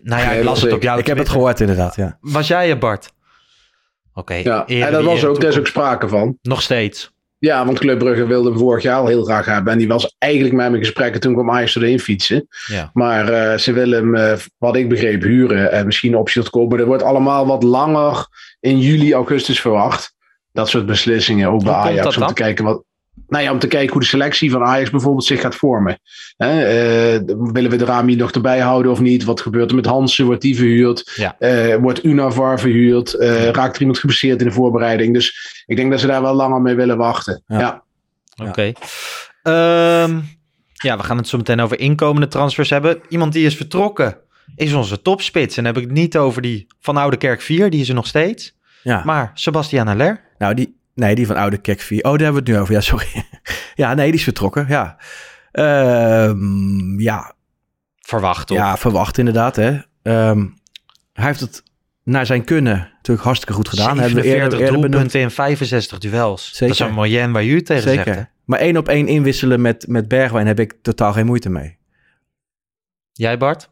Nou 0.02 0.22
ja, 0.22 0.32
ik 0.32 0.44
las 0.44 0.60
dat 0.60 0.63
het 0.63 0.74
op 0.74 0.82
jouw 0.82 0.98
ik 0.98 1.08
heb 1.08 1.18
het 1.18 1.30
gehoord 1.30 1.60
inderdaad, 1.60 1.96
ja. 1.96 2.18
Was 2.22 2.48
jij 2.48 2.70
er, 2.70 2.78
Bart? 2.78 3.12
Oké. 4.13 4.34
Ja. 4.34 4.68
En 4.68 4.92
dat 4.92 5.04
was 5.04 5.26
ook, 5.26 5.42
daar 5.42 5.50
is 5.50 5.58
ook 5.58 5.68
sprake 5.68 6.08
van. 6.08 6.38
Nog 6.42 6.62
steeds. 6.62 7.12
Ja, 7.39 7.65
want 7.65 7.80
Club 7.80 8.00
Brugge 8.00 8.26
wilde 8.26 8.50
hem 8.50 8.60
vorig 8.60 8.84
jaar 8.84 9.00
al 9.00 9.08
heel 9.08 9.24
graag 9.24 9.46
hebben. 9.46 9.74
En 9.74 9.80
die 9.80 9.88
was 9.88 10.15
eigenlijk 10.18 10.54
met 10.56 10.70
mijn 10.70 10.84
gesprekken 10.84 11.22
toen 11.22 11.34
kwam 11.34 11.52
Ajax 11.52 11.76
erheen 11.76 12.00
fietsen. 12.00 12.48
Ja. 12.65 12.89
Maar 12.94 13.30
eh, 13.30 13.58
ze 13.58 13.74
willen 13.74 14.00
hem, 14.00 14.15
eh, 14.15 14.38
wat 14.58 14.76
ik 14.76 14.89
begreep, 14.89 15.22
huren. 15.22 15.72
En 15.72 15.86
misschien 15.86 16.13
een 16.13 16.20
optie 16.20 16.42
tot 16.42 16.52
kopen. 16.52 16.80
Er 16.80 16.86
wordt 16.86 17.04
allemaal 17.04 17.46
wat 17.48 17.63
langer 17.63 18.28
in 18.60 18.80
juli, 18.80 19.13
augustus 19.13 19.62
verwacht. 19.62 20.15
Dat 20.52 20.70
soort 20.70 20.86
beslissingen, 20.86 21.50
ook 21.50 21.63
bij 21.63 21.74
Ajax. 21.74 22.04
dat 22.04 22.18
Om 22.18 22.28
te 22.28 22.34
kijken 22.34 22.65
wat. 22.65 22.84
Nou 23.27 23.43
ja, 23.43 23.51
om 23.51 23.60
te 23.60 23.67
kijken 23.67 23.91
hoe 23.91 24.01
de 24.01 24.08
selectie 24.08 24.51
van 24.51 24.63
Ajax 24.63 24.89
bijvoorbeeld 24.89 25.25
zich 25.25 25.41
gaat 25.41 25.55
vormen. 25.55 25.99
Hè, 26.38 26.63
eh, 26.63 27.21
willen 27.25 27.71
we 27.71 27.77
de 27.77 27.86
Rami 27.86 28.15
nog 28.15 28.32
erbij 28.32 28.60
houden 28.60 28.91
of 28.91 28.99
niet? 28.99 29.23
Wat 29.23 29.41
gebeurt 29.41 29.69
er 29.69 29.75
met 29.75 29.86
Hansen? 29.86 30.25
Wordt 30.25 30.41
die 30.41 30.55
verhuurd? 30.55 31.12
Ja. 31.15 31.36
Eh, 31.39 31.75
wordt 31.75 32.03
Unavar 32.03 32.60
verhuurd? 32.60 33.13
Eh, 33.13 33.49
raakt 33.49 33.75
er 33.75 33.79
iemand 33.79 33.99
geblesseerd 33.99 34.39
in 34.41 34.47
de 34.47 34.53
voorbereiding? 34.53 35.13
Dus 35.13 35.63
ik 35.65 35.75
denk 35.75 35.91
dat 35.91 35.99
ze 35.99 36.08
daar 36.08 36.21
wel 36.21 36.34
langer 36.34 36.62
mee 36.62 36.75
willen 36.75 36.97
wachten. 36.97 37.43
Ja. 37.47 37.60
Ja. 37.60 37.84
Oké. 38.47 38.71
Ehm, 39.43 40.19
ja, 40.73 40.97
we 40.97 41.03
gaan 41.03 41.17
het 41.17 41.27
zo 41.27 41.38
meteen 41.38 41.60
over 41.60 41.79
inkomende 41.79 42.27
transfers 42.27 42.69
hebben. 42.69 43.01
Iemand 43.10 43.34
die 43.34 43.45
is 43.45 43.55
vertrokken 43.55 44.17
is 44.55 44.73
onze 44.73 45.01
topspits. 45.01 45.58
En 45.58 45.63
dan 45.63 45.73
heb 45.73 45.82
ik 45.84 45.89
het 45.89 45.97
niet 45.97 46.17
over 46.17 46.41
die 46.41 46.67
van 46.79 46.97
Oude 46.97 47.17
Kerk 47.17 47.41
4, 47.41 47.69
die 47.69 47.82
is 47.82 47.89
er 47.89 47.95
nog 47.95 48.08
steeds. 48.08 48.58
ja. 48.84 49.01
Maar 49.05 49.32
Sebastian 49.34 49.88
Haller. 49.88 50.21
Nou, 50.38 50.53
die, 50.53 50.79
Nee, 51.00 51.16
die 51.16 51.28
van 51.28 51.36
Oude 51.36 51.58
Kekvier. 51.58 52.04
Oh, 52.04 52.12
daar 52.12 52.22
hebben 52.22 52.34
we 52.34 52.40
het 52.40 52.48
nu 52.48 52.58
over. 52.58 52.74
Ja, 52.74 52.82
sorry. 52.82 53.08
ja, 53.76 53.94
nee, 53.94 54.06
die 54.06 54.16
is 54.16 54.24
vertrokken. 54.24 54.66
Ja. 54.68 54.98
Ehm, 55.52 57.00
ja. 57.00 57.34
Verwacht, 58.00 58.48
toch? 58.48 58.58
Ja, 58.58 58.78
verwacht 58.78 59.18
inderdaad. 59.18 59.56
Hè. 59.56 59.78
Ehm, 60.02 60.46
hij 61.14 61.26
heeft 61.26 61.40
het 61.40 61.64
naar 62.04 62.26
zijn 62.26 62.44
kunnen 62.44 62.90
natuurlijk 62.96 63.26
hartstikke 63.26 63.54
goed 63.54 63.70
gedaan. 63.70 64.00
Hebben 64.00 64.16
we 64.16 64.22
47 64.22 64.44
eerder, 64.44 64.60
eerder 64.60 64.90
doelpunten 64.90 65.20
in 65.20 65.32
65 65.32 65.98
duels. 65.98 66.46
Zeker. 66.46 66.68
Dat 66.68 66.76
is 66.76 66.80
een 66.80 66.94
moyenne 66.94 67.34
waar 67.34 67.46
u 67.46 67.62
tegen 67.62 67.84
Zeker. 67.84 68.04
zegt. 68.04 68.18
hè? 68.18 68.24
Maar 68.46 68.60
één 68.60 68.78
op 68.78 68.88
één 68.88 69.08
inwisselen 69.08 69.62
met, 69.62 69.88
met 69.88 70.08
Bergwijn 70.08 70.48
heb 70.48 70.60
ik 70.60 70.74
totaal 70.82 71.14
geen 71.14 71.26
moeite 71.26 71.50
mee. 71.50 71.78
Jij 73.12 73.38
Bart? 73.38 73.70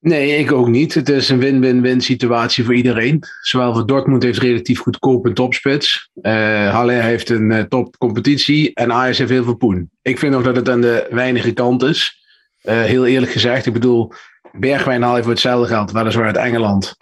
Nee, 0.00 0.36
ik 0.36 0.52
ook 0.52 0.68
niet. 0.68 0.94
Het 0.94 1.08
is 1.08 1.28
een 1.28 1.38
win-win-win 1.38 2.00
situatie 2.00 2.64
voor 2.64 2.74
iedereen. 2.74 3.22
Zowel 3.40 3.74
voor 3.74 3.86
Dortmund 3.86 4.22
heeft 4.22 4.38
relatief 4.38 4.80
goedkoop 4.80 5.26
een 5.26 5.34
topspits. 5.34 6.10
Eh 6.22 6.70
Halle 6.70 6.92
heeft 6.92 7.30
een 7.30 7.52
eh, 7.52 7.62
topcompetitie. 7.62 8.74
En 8.74 8.92
Ajax 8.92 9.18
heeft 9.18 9.30
heel 9.30 9.44
veel 9.44 9.56
poen. 9.56 9.90
Ik 10.02 10.18
vind 10.18 10.32
nog 10.32 10.42
dat 10.42 10.56
het 10.56 10.68
aan 10.68 10.80
de 10.80 11.06
weinige 11.10 11.52
kant 11.52 11.82
is. 11.82 12.24
Eh, 12.60 12.82
heel 12.82 13.06
eerlijk 13.06 13.32
gezegd. 13.32 13.66
Ik 13.66 13.72
bedoel, 13.72 14.12
Bergwijn 14.52 15.02
haal 15.02 15.16
je 15.16 15.22
voor 15.22 15.32
hetzelfde 15.32 15.66
geld. 15.66 15.92
Weliswaar 15.92 16.26
uit 16.26 16.36
Engeland. 16.36 16.96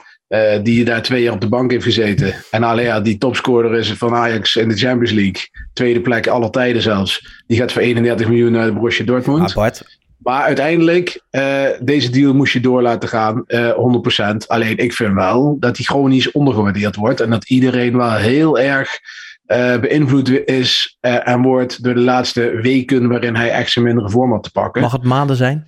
die 0.62 0.84
daar 0.84 1.02
twee 1.02 1.22
jaar 1.22 1.32
op 1.32 1.40
de 1.40 1.48
bank 1.48 1.70
heeft 1.70 1.84
gezeten. 1.84 2.34
En 2.50 2.64
Alea, 2.64 3.00
die 3.00 3.18
topscorer 3.18 3.74
is 3.74 3.92
van 3.92 4.14
Ajax 4.14 4.56
in 4.56 4.68
de 4.68 4.76
Champions 4.76 5.12
League. 5.12 5.42
Tweede 5.72 6.00
plek 6.00 6.26
aller 6.26 6.50
tijden 6.50 6.82
zelfs. 6.82 7.42
Die 7.46 7.58
gaat 7.58 7.72
voor 7.72 7.82
31 7.82 8.28
miljoen 8.28 8.52
naar 8.52 8.72
Borussia 8.72 9.04
Dortmund. 9.04 9.54
Bart, 9.54 9.82
Maar 10.16 10.42
uiteindelijk, 10.42 11.22
eh, 11.30 11.66
deze 11.80 12.10
deal 12.10 12.34
moest 12.34 12.52
je 12.52 12.60
door 12.60 12.82
laten 12.82 13.08
gaan, 13.08 13.44
eh 13.46 13.72
100%. 13.72 14.48
Alleen 14.48 14.76
ik 14.76 14.92
vind 14.92 15.14
wel 15.14 15.56
dat 15.60 15.76
hij 15.76 15.84
chronisch 15.84 16.32
ondergewaardeerd 16.32 16.96
wordt. 16.96 17.20
En 17.20 17.30
dat 17.30 17.48
iedereen 17.48 17.96
wel 17.96 18.12
heel 18.12 18.58
erg 18.58 19.00
eh, 19.46 19.78
beïnvloed 19.78 20.28
is 20.44 20.96
eh, 21.00 21.28
en 21.28 21.42
wordt 21.42 21.82
door 21.82 21.94
de 21.94 22.00
laatste 22.00 22.58
weken 22.62 23.08
waarin 23.08 23.36
hij 23.36 23.50
echt 23.50 23.70
zijn 23.70 23.84
mindere 23.84 24.10
vorm 24.10 24.32
had 24.32 24.42
te 24.42 24.50
pakken. 24.50 24.82
mag 24.82 24.92
het 24.92 25.04
maanden 25.04 25.36
zijn? 25.36 25.66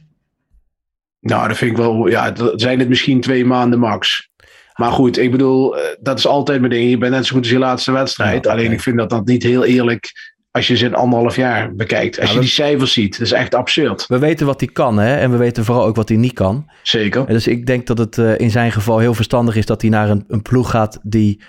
Nou, 1.21 1.49
dat 1.49 1.57
vind 1.57 1.71
ik 1.71 1.77
wel, 1.77 2.07
ja, 2.07 2.33
zijn 2.55 2.79
het 2.79 2.89
misschien 2.89 3.21
twee 3.21 3.45
maanden 3.45 3.79
max. 3.79 4.31
Maar 4.75 4.93
goed, 4.93 5.19
ik 5.19 5.31
bedoel, 5.31 5.79
eh, 5.79 5.83
dat 6.01 6.19
is 6.19 6.27
altijd 6.27 6.61
mijn 6.61 6.73
ding. 6.73 6.91
Je 6.91 6.99
bent 6.99 7.13
net 7.13 7.27
zo 7.27 7.35
goed 7.35 7.43
als 7.43 7.53
je 7.53 7.59
laatste 7.59 7.93
wedstrijd. 7.93 8.45
Ja. 8.45 8.51
Alleen 8.51 8.73
ik 8.73 8.81
vind 8.81 8.97
dat 8.97 9.11
dat 9.11 9.27
niet 9.27 9.43
heel 9.43 9.65
eerlijk 9.65 10.35
als 10.57 10.67
je 10.67 10.77
ze 10.77 10.85
in 10.85 10.95
anderhalf 10.95 11.37
jaar 11.37 11.75
bekijkt. 11.75 12.21
Als 12.21 12.29
Ja, 12.29 12.35
je 12.35 12.41
die 12.41 12.49
cijfers 12.49 12.93
ziet, 12.93 13.13
dat 13.19 13.27
is 13.27 13.33
echt 13.33 13.55
absurd. 13.55 14.07
We 14.07 14.19
weten 14.19 14.47
wat 14.47 14.61
hij 14.61 14.69
kan, 14.73 14.99
hè? 14.99 15.17
En 15.17 15.31
we 15.31 15.37
weten 15.37 15.65
vooral 15.65 15.85
ook 15.85 15.97
wat 15.97 16.09
hij 16.09 16.19
niet 16.19 16.33
kan. 16.33 16.71
Zeker. 16.83 17.21
En 17.27 17.33
Dus 17.35 17.47
ik 17.47 17.67
denk 17.67 17.87
dat 17.87 17.99
het 17.99 18.19
eh, 18.19 18.39
in 18.39 18.51
zijn 18.51 18.73
geval 18.73 18.99
heel 18.99 19.15
verstandig 19.15 19.57
is 19.57 19.67
dat 19.67 19.81
hij 19.81 19.91
naar 19.91 20.11
een, 20.11 20.25
een 20.29 20.43
ploeg 20.43 20.71
gaat 20.71 20.99
die 21.03 21.43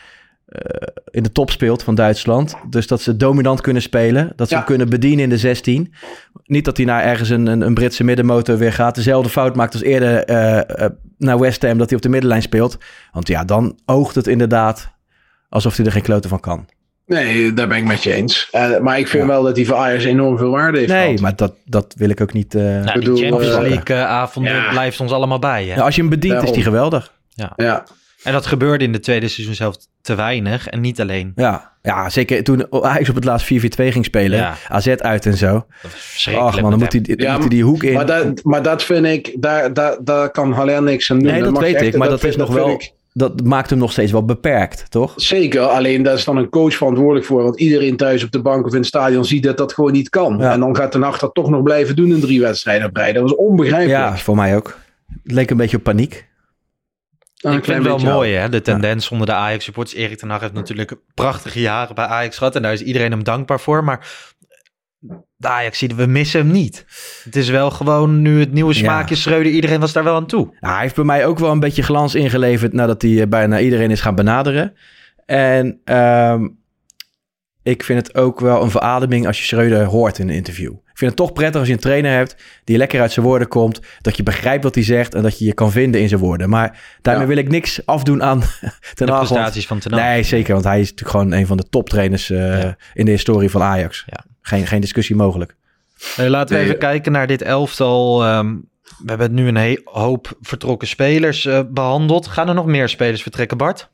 eh, 0.46 0.88
in 1.12 1.24
de 1.24 1.32
top 1.32 1.52
speelt 1.52 1.84
van 1.84 1.96
Duitsland. 1.96 2.56
Dus 2.70 2.88
dat 2.88 3.02
ze 3.02 3.16
dominant 3.18 3.62
kunnen 3.62 3.82
spelen. 3.82 4.32
Dat 4.36 4.48
ze 4.48 4.54
Ja. 4.54 4.60
hem 4.60 4.70
kunnen 4.70 4.90
bedienen 4.90 5.24
in 5.24 5.30
de 5.30 5.38
16. 5.38 5.94
Niet 6.44 6.66
dat 6.66 6.78
hij 6.78 6.86
naar 6.86 7.04
ergens 7.04 7.30
een, 7.30 7.48
een, 7.48 7.62
een 7.62 7.74
Britse 7.74 8.04
middenmotor 8.04 8.58
weer 8.58 8.74
gaat. 8.74 8.96
Dezelfde 8.96 9.30
fout 9.30 9.56
maakt 9.56 9.74
als 9.74 9.84
eerder 9.84 10.24
eh, 10.24 10.86
naar 11.18 11.40
West 11.40 11.62
Ham 11.62 11.78
dat 11.78 11.88
hij 11.88 11.98
op 11.98 12.04
de 12.04 12.10
middenlijn 12.10 12.42
speelt. 12.42 12.78
Want 13.12 13.28
ja, 13.28 13.44
dan 13.44 13.80
oogt 13.86 14.16
het 14.16 14.28
inderdaad 14.28 14.92
alsof 15.50 15.76
hij 15.78 15.86
er 15.86 15.92
geen 15.92 16.02
kloten 16.02 16.30
van 16.30 16.40
kan. 16.40 16.66
Nee, 17.08 17.54
daar 17.54 17.68
ben 17.68 17.78
ik 17.78 17.84
met 17.84 18.04
je 18.04 18.14
eens. 18.14 18.48
Eh, 18.52 18.78
maar 18.80 19.00
ik 19.00 19.08
vind 19.08 19.26
wel 19.28 19.44
dat 19.44 19.56
hij 19.56 19.66
voor 19.66 19.76
Ajax 19.76 20.04
enorm 20.04 20.38
veel 20.38 20.50
waarde 20.50 20.78
heeft 20.78 20.90
Nee, 20.92 21.04
gehad. 21.06 21.20
maar 21.20 21.36
dat, 21.36 21.54
dat 21.66 21.94
wil 21.98 22.10
ik 22.10 22.22
ook 22.22 22.34
niet... 22.34 22.56
eh, 22.56 22.62
Nou, 22.64 23.00
bedoel, 23.00 23.16
die 23.16 23.24
Champions 23.30 23.56
eh, 24.36 24.44
ja. 24.44 24.70
blijft 24.70 25.00
ons 25.00 25.12
allemaal 25.12 25.40
bij. 25.40 25.64
Hè? 25.66 25.70
nou, 25.74 25.82
als 25.86 25.96
je 25.96 26.02
hem 26.02 26.10
bedient 26.10 26.44
is 26.44 26.50
hij 26.50 26.62
geweldig. 26.62 27.14
Ja, 27.56 27.84
En 28.24 28.32
dat 28.34 28.46
gebeurde 28.46 28.84
in 28.86 28.92
de 28.92 29.00
tweede 29.00 29.28
seizoen 29.28 29.56
zelf 29.56 29.76
te 30.02 30.16
weinig. 30.16 30.68
En 30.68 30.82
niet 30.82 31.02
alleen. 31.02 31.32
Ja, 31.36 31.72
ja 31.82 32.10
zeker 32.10 32.44
toen 32.44 32.84
Ajax 32.84 33.10
op 33.10 33.16
het 33.16 33.24
laatst 33.24 33.54
4-4-2 33.54 33.58
ging 33.68 34.06
spelen. 34.06 34.38
Ja. 34.38 34.54
AZ 34.70 34.88
uit 34.88 35.26
en 35.26 35.38
zo. 35.38 35.54
Dat 35.54 35.66
was 35.82 35.92
verschrikkelijk. 35.92 36.56
Ach 36.56 36.62
man, 36.62 36.70
dan 36.70 36.80
moet 36.80 36.92
hij, 36.94 37.02
dan 37.02 37.16
Ja, 37.18 37.32
moet 37.32 37.40
hij 37.42 37.50
die 37.50 37.64
hoek 37.64 37.84
in. 37.84 37.94
maar 37.94 38.06
dat, 38.06 38.44
maar 38.44 38.62
dat 38.62 38.84
vind 38.84 39.06
ik, 39.06 39.36
daar, 39.40 39.74
daar, 39.74 39.98
daar 40.04 40.30
kan 40.32 40.52
Haller 40.54 40.84
niks 40.84 41.12
aan 41.12 41.20
doen. 41.20 41.32
nee, 41.32 41.44
dat 41.44 41.58
weet 41.60 41.82
ik. 41.82 41.98
Maar 41.98 42.10
dat, 42.10 42.20
vind- 42.20 42.34
is 42.34 42.40
nog 42.40 42.54
wel... 42.54 42.70
ik- 42.70 42.96
Dat 43.18 43.44
maakt 43.44 43.70
hem 43.70 43.80
nog 43.80 43.92
steeds 43.92 44.12
wel 44.12 44.26
beperkt, 44.26 44.92
toch? 44.92 45.14
Zeker, 45.16 45.62
alleen 45.62 46.04
daar 46.04 46.14
is 46.14 46.24
dan 46.24 46.38
een 46.38 46.50
coach 46.50 46.74
verantwoordelijk 46.74 47.26
voor. 47.26 47.44
Want 47.44 47.60
iedereen 47.60 47.98
thuis 47.98 48.24
op 48.24 48.32
de 48.32 48.42
bank 48.42 48.66
of 48.66 48.72
in 48.72 48.78
het 48.78 48.88
stadion 48.88 49.26
ziet 49.26 49.44
dat 49.44 49.58
dat 49.58 49.74
gewoon 49.74 49.92
niet 49.92 50.10
kan. 50.10 50.38
Ja. 50.38 50.52
En 50.52 50.60
dan 50.60 50.76
gaat 50.76 50.92
de 50.92 50.98
nacht 50.98 51.20
dat 51.20 51.34
toch 51.34 51.50
nog 51.50 51.64
blijven 51.64 51.96
doen 51.96 52.12
in 52.12 52.20
drie 52.20 52.42
wedstrijden 52.42 52.88
op 52.88 52.96
rij. 52.96 53.14
Dat 53.14 53.22
was 53.22 53.36
onbegrijpelijk. 53.36 54.00
Ja, 54.00 54.18
voor 54.18 54.36
mij 54.36 54.56
ook. 54.56 54.78
Het 55.24 55.32
leek 55.32 55.50
een 55.50 55.58
beetje 55.58 55.78
op 55.78 55.84
paniek. 55.84 56.14
Ik 56.14 57.50
vind 57.50 57.62
klein 57.62 57.84
het 57.84 58.02
wel 58.02 58.14
mooi, 58.14 58.34
hè? 58.34 58.50
De 58.50 58.62
tendens 58.62 59.10
onder 59.10 59.28
de 59.28 59.34
Ajax-supporters. 59.34 59.98
Erik 59.98 60.18
ten 60.18 60.30
Hag 60.30 60.42
heeft 60.42 60.54
natuurlijk 60.54 60.96
prachtige 61.14 61.60
jaren 61.60 61.96
bij 61.96 62.06
Ajax 62.06 62.38
gehad. 62.38 62.56
En 62.56 62.62
daar 62.62 62.74
is 62.74 62.82
iedereen 62.82 63.12
hem 63.12 63.24
dankbaar 63.24 63.60
voor. 63.60 63.84
Maar 63.84 64.08
de 65.36 65.48
Ajax 65.48 65.78
zien 65.78 65.96
we 65.96 66.06
missen 66.06 66.40
hem 66.40 66.52
niet. 66.52 66.86
Het 67.24 67.36
is 67.36 67.50
wel 67.50 67.72
gewoon 67.72 68.22
nu 68.22 68.40
het 68.40 68.54
nieuwe 68.54 68.74
Ja. 68.74 68.80
smaakje 68.80 69.16
Schreuder. 69.16 69.52
Iedereen 69.52 69.80
was 69.80 69.94
daar 69.94 70.04
wel 70.04 70.16
aan 70.16 70.26
toe. 70.28 70.46
Nou, 70.60 70.74
hij 70.74 70.82
heeft 70.82 70.96
bij 70.96 71.04
mij 71.04 71.26
ook 71.26 71.40
wel 71.40 71.52
een 71.52 71.60
beetje 71.60 71.84
glans 71.84 72.16
ingeleverd 72.16 72.74
nadat 72.74 73.02
hij 73.02 73.22
eh, 73.22 73.28
bijna 73.28 73.60
iedereen 73.60 73.92
is 73.92 74.02
gaan 74.02 74.16
benaderen. 74.16 74.74
En 75.26 75.82
ehm, 75.84 76.48
ik 77.64 77.84
vind 77.84 78.08
het 78.08 78.16
ook 78.18 78.40
wel 78.40 78.64
een 78.64 78.72
verademing 78.72 79.28
als 79.28 79.38
je 79.40 79.44
Schreuder 79.46 79.84
hoort 79.86 80.20
in 80.20 80.30
een 80.30 80.36
interview. 80.36 80.72
Ik 80.74 81.04
vind 81.04 81.12
het 81.18 81.20
toch 81.28 81.34
prettig 81.34 81.60
als 81.60 81.68
je 81.68 81.74
een 81.74 81.80
trainer 81.80 82.12
hebt 82.12 82.36
die 82.64 82.78
lekker 82.78 83.02
uit 83.02 83.12
zijn 83.12 83.26
woorden 83.26 83.48
komt. 83.48 83.80
Dat 84.02 84.18
je 84.18 84.24
begrijpt 84.24 84.64
wat 84.64 84.76
hij 84.76 84.84
zegt 84.84 85.16
en 85.16 85.24
dat 85.24 85.40
je 85.40 85.46
je 85.46 85.54
kan 85.54 85.72
vinden 85.72 86.02
in 86.02 86.08
zijn 86.10 86.22
woorden. 86.22 86.50
Maar 86.50 86.98
daarmee 87.02 87.28
Ja. 87.28 87.34
wil 87.34 87.38
ik 87.44 87.50
niks 87.50 87.86
afdoen 87.86 88.24
aan 88.24 88.40
ten 88.94 89.08
De 89.08 89.14
prestaties 89.14 89.68
van 89.68 89.80
ten 89.80 89.92
Hag. 89.94 90.02
Nee, 90.02 90.24
zeker. 90.24 90.54
Want 90.54 90.66
hij 90.66 90.80
is 90.80 90.90
natuurlijk 90.90 91.18
gewoon 91.18 91.32
een 91.32 91.48
van 91.48 91.58
de 91.58 91.70
toptrainers 91.70 92.30
eh, 92.30 92.62
Ja. 92.62 92.78
in 92.94 93.06
de 93.06 93.12
historie 93.12 93.50
van 93.50 93.62
Ajax. 93.62 94.04
Ja. 94.08 94.26
Geen, 94.48 94.68
geen 94.68 94.82
discussie 94.82 95.16
mogelijk. 95.16 95.56
Eh, 96.18 96.28
laten 96.28 96.58
we 96.58 96.64
even 96.64 96.78
kijken 96.78 97.12
naar 97.12 97.28
dit 97.28 97.42
elftal. 97.42 98.24
Ehm, 98.24 98.56
we 98.82 99.06
hebben 99.10 99.34
nu 99.34 99.48
een 99.48 99.82
hoop 99.84 100.38
vertrokken 100.42 100.88
spelers 100.88 101.46
eh, 101.46 101.62
behandeld. 101.70 102.28
Gaan 102.28 102.48
er 102.48 102.54
nog 102.54 102.66
meer 102.66 102.90
spelers 102.90 103.22
vertrekken, 103.22 103.58
Bart? 103.58 103.90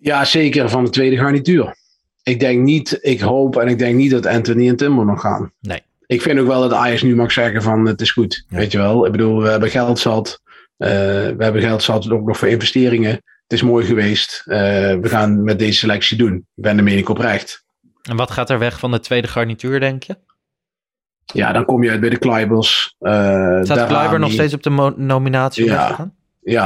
Ja, 0.00 0.24
zeker 0.24 0.68
van 0.68 0.84
de 0.84 0.90
tweede 0.90 1.16
garnituur. 1.16 1.76
Ik 2.22 2.40
denk 2.40 2.62
niet, 2.62 2.98
ik 3.00 3.20
hoop 3.20 3.56
en 3.56 3.68
ik 3.68 3.78
denk 3.78 3.96
niet 3.96 4.10
dat 4.10 4.26
Anthony 4.26 4.68
en 4.68 4.76
Timber 4.76 5.04
nog 5.04 5.20
gaan. 5.20 5.52
Nee. 5.60 5.82
Ik 6.06 6.22
vind 6.22 6.38
ook 6.38 6.46
wel 6.46 6.60
dat 6.60 6.72
Ajax 6.72 7.02
nu 7.02 7.14
mag 7.14 7.32
zeggen 7.32 7.62
van 7.62 7.86
het 7.86 8.00
is 8.00 8.10
goed. 8.10 8.44
Ja. 8.48 8.56
Weet 8.56 8.72
je 8.72 8.78
wel, 8.78 9.06
ik 9.06 9.12
bedoel, 9.12 9.42
we 9.42 9.48
hebben 9.48 9.70
geld 9.70 9.98
zat. 9.98 10.40
Eh, 10.76 10.88
we 11.36 11.36
hebben 11.38 11.62
geld 11.62 11.82
zat 11.82 12.10
ook 12.10 12.26
nog 12.26 12.38
voor 12.38 12.48
investeringen. 12.48 13.10
Het 13.10 13.52
is 13.52 13.62
mooi 13.62 13.86
geweest. 13.86 14.42
Eh, 14.46 14.58
we 15.00 15.08
gaan 15.08 15.44
met 15.44 15.58
deze 15.58 15.78
selectie 15.78 16.16
doen. 16.16 16.34
Ik 16.34 16.62
ben 16.62 16.76
de 16.76 16.82
mening 16.82 17.08
oprecht. 17.08 17.61
En 18.02 18.16
wat 18.16 18.30
gaat 18.30 18.50
er 18.50 18.58
weg 18.58 18.78
van 18.78 18.90
de 18.90 19.00
tweede 19.00 19.28
garnituur, 19.28 19.80
denk 19.80 20.02
je? 20.02 20.16
Ja, 21.24 21.52
dan 21.52 21.64
kom 21.64 21.82
je 21.82 21.90
uit 21.90 22.00
bij 22.00 22.10
de 22.10 22.18
Kluibers. 22.18 22.94
Uh, 23.00 23.12
Staat 23.62 23.86
Kluiber 23.86 24.18
nog 24.18 24.32
steeds 24.32 24.54
op 24.54 24.62
de 24.62 24.92
nominatie? 24.96 25.64
om 25.64 25.70
Ja. 25.70 25.88
Ja, 25.88 26.10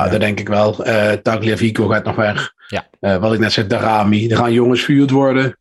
Ja. 0.04 0.08
dat 0.08 0.20
denk 0.20 0.40
ik 0.40 0.48
wel. 0.48 0.84
Eh 0.84 1.12
Tagliafico 1.12 1.86
gaat 1.86 2.04
nog 2.04 2.16
weg. 2.16 2.52
Ja. 2.68 2.86
Eh, 3.00 3.16
wat 3.16 3.32
ik 3.32 3.38
net 3.40 3.52
zei, 3.52 3.66
Darami. 3.66 4.28
Er 4.30 4.36
gaan 4.36 4.52
jongens 4.52 4.82
verhuurd 4.84 5.10
worden. 5.10 5.58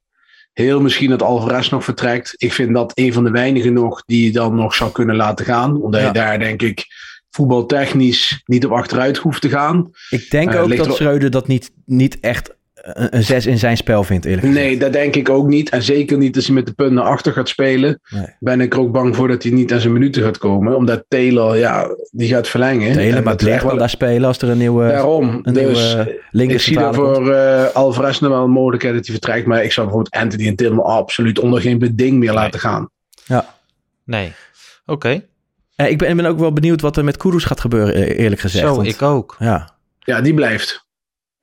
Heel 0.54 0.82
misschien 0.82 1.10
dat 1.10 1.22
Alvarez 1.22 1.70
nog 1.70 1.84
vertrekt. 1.84 2.34
Ik 2.38 2.54
vind 2.54 2.74
dat 2.74 2.92
een 2.96 3.14
van 3.14 3.24
de 3.24 3.32
weinigen 3.32 3.74
nog 3.74 4.04
die 4.06 4.26
je 4.26 4.32
dan 4.32 4.56
nog 4.56 4.74
zou 4.76 4.92
kunnen 4.92 5.16
laten 5.16 5.46
gaan. 5.46 5.82
Omdat 5.82 6.02
Ja. 6.02 6.08
je 6.08 6.14
daar 6.14 6.40
denk 6.40 6.62
ik 6.62 6.86
voetbaltechnisch 7.30 8.42
niet 8.46 8.66
op 8.66 8.72
achteruit 8.72 9.18
hoeft 9.18 9.42
te 9.42 9.50
gaan. 9.50 9.90
Ik 10.10 10.30
denk 10.30 10.54
Eh, 10.54 10.62
ook 10.62 10.76
dat 10.78 10.86
er- 10.88 10.94
Schreuder 10.94 11.32
dat 11.32 11.48
niet, 11.48 11.72
niet 11.86 12.20
echt 12.20 12.55
een, 12.94 13.16
een 13.16 13.24
zes 13.24 13.46
in 13.46 13.58
zijn 13.58 13.78
spel 13.78 14.04
vindt, 14.04 14.26
eerlijk 14.26 14.46
gezegd. 14.48 14.66
Nee, 14.66 14.78
dat 14.78 14.94
denk 14.94 15.16
ik 15.16 15.30
ook 15.30 15.48
niet. 15.48 15.70
En 15.70 15.84
zeker 15.84 16.18
niet 16.18 16.36
als 16.36 16.46
hij 16.46 16.56
met 16.56 16.66
de 16.66 16.74
punt 16.74 16.92
naar 16.92 17.04
achter 17.04 17.32
gaat 17.34 17.50
spelen. 17.50 18.00
Nee. 18.10 18.26
Ben 18.40 18.62
ik 18.62 18.74
er 18.74 18.80
ook 18.80 18.92
bang 18.92 19.16
voor 19.16 19.28
dat 19.28 19.44
hij 19.44 19.52
niet 19.52 19.74
aan 19.74 19.80
zijn 19.80 19.94
minuten 19.94 20.24
gaat 20.24 20.38
komen. 20.38 20.76
Omdat 20.76 21.06
Taylor, 21.08 21.58
ja, 21.58 21.88
die 22.12 22.28
gaat 22.28 22.48
verlengen. 22.48 22.94
De 22.94 23.00
hele 23.02 23.16
En 23.18 23.24
maar 23.24 23.36
kan 23.36 23.68
wel- 23.68 23.78
daar 23.78 23.90
spelen 23.90 24.28
als 24.28 24.38
er 24.38 24.50
een 24.50 24.58
nieuwe, 24.58 24.88
Daarom. 24.88 25.40
een 25.44 25.54
dus 25.54 25.64
nieuwe 25.64 26.22
linker 26.32 26.56
ik 26.56 26.62
zie 26.62 26.76
daar 26.76 26.84
centrale 26.94 27.14
komt. 27.14 27.26
voor 27.26 27.34
eh, 27.36 27.66
Alvarez 27.74 28.20
nog 28.20 28.32
wel 28.32 28.44
een 28.44 28.50
mogelijkheid 28.50 28.96
dat 28.96 29.06
hij 29.06 29.14
vertrekt. 29.16 29.46
Maar 29.48 29.64
ik 29.64 29.72
zou 29.72 29.88
bijvoorbeeld 29.88 30.16
Anthony 30.24 30.48
en 30.48 30.56
Tim 30.56 30.80
absoluut 30.80 31.40
onder 31.40 31.62
geen 31.62 31.80
beding 31.80 32.18
meer 32.20 32.34
laten 32.34 32.60
gaan. 32.60 32.90
Nee. 34.06 34.34
Oké. 34.86 35.22
Eh, 35.76 35.90
ik, 35.90 35.98
ben, 35.98 36.18
ben 36.18 36.26
ook 36.26 36.40
wel 36.40 36.54
benieuwd 36.54 36.82
wat 36.82 36.98
er 36.98 37.04
met 37.04 37.18
Kudus 37.18 37.44
gaat 37.44 37.60
gebeuren, 37.60 37.94
eh, 37.94 38.20
eerlijk 38.20 38.42
gezegd. 38.42 38.68
Zo, 38.68 38.76
want- 38.76 38.88
ik 38.88 39.02
ook. 39.02 39.36
Ja, 39.40 39.74
Ja, 40.00 40.22
die 40.22 40.34
blijft. 40.34 40.85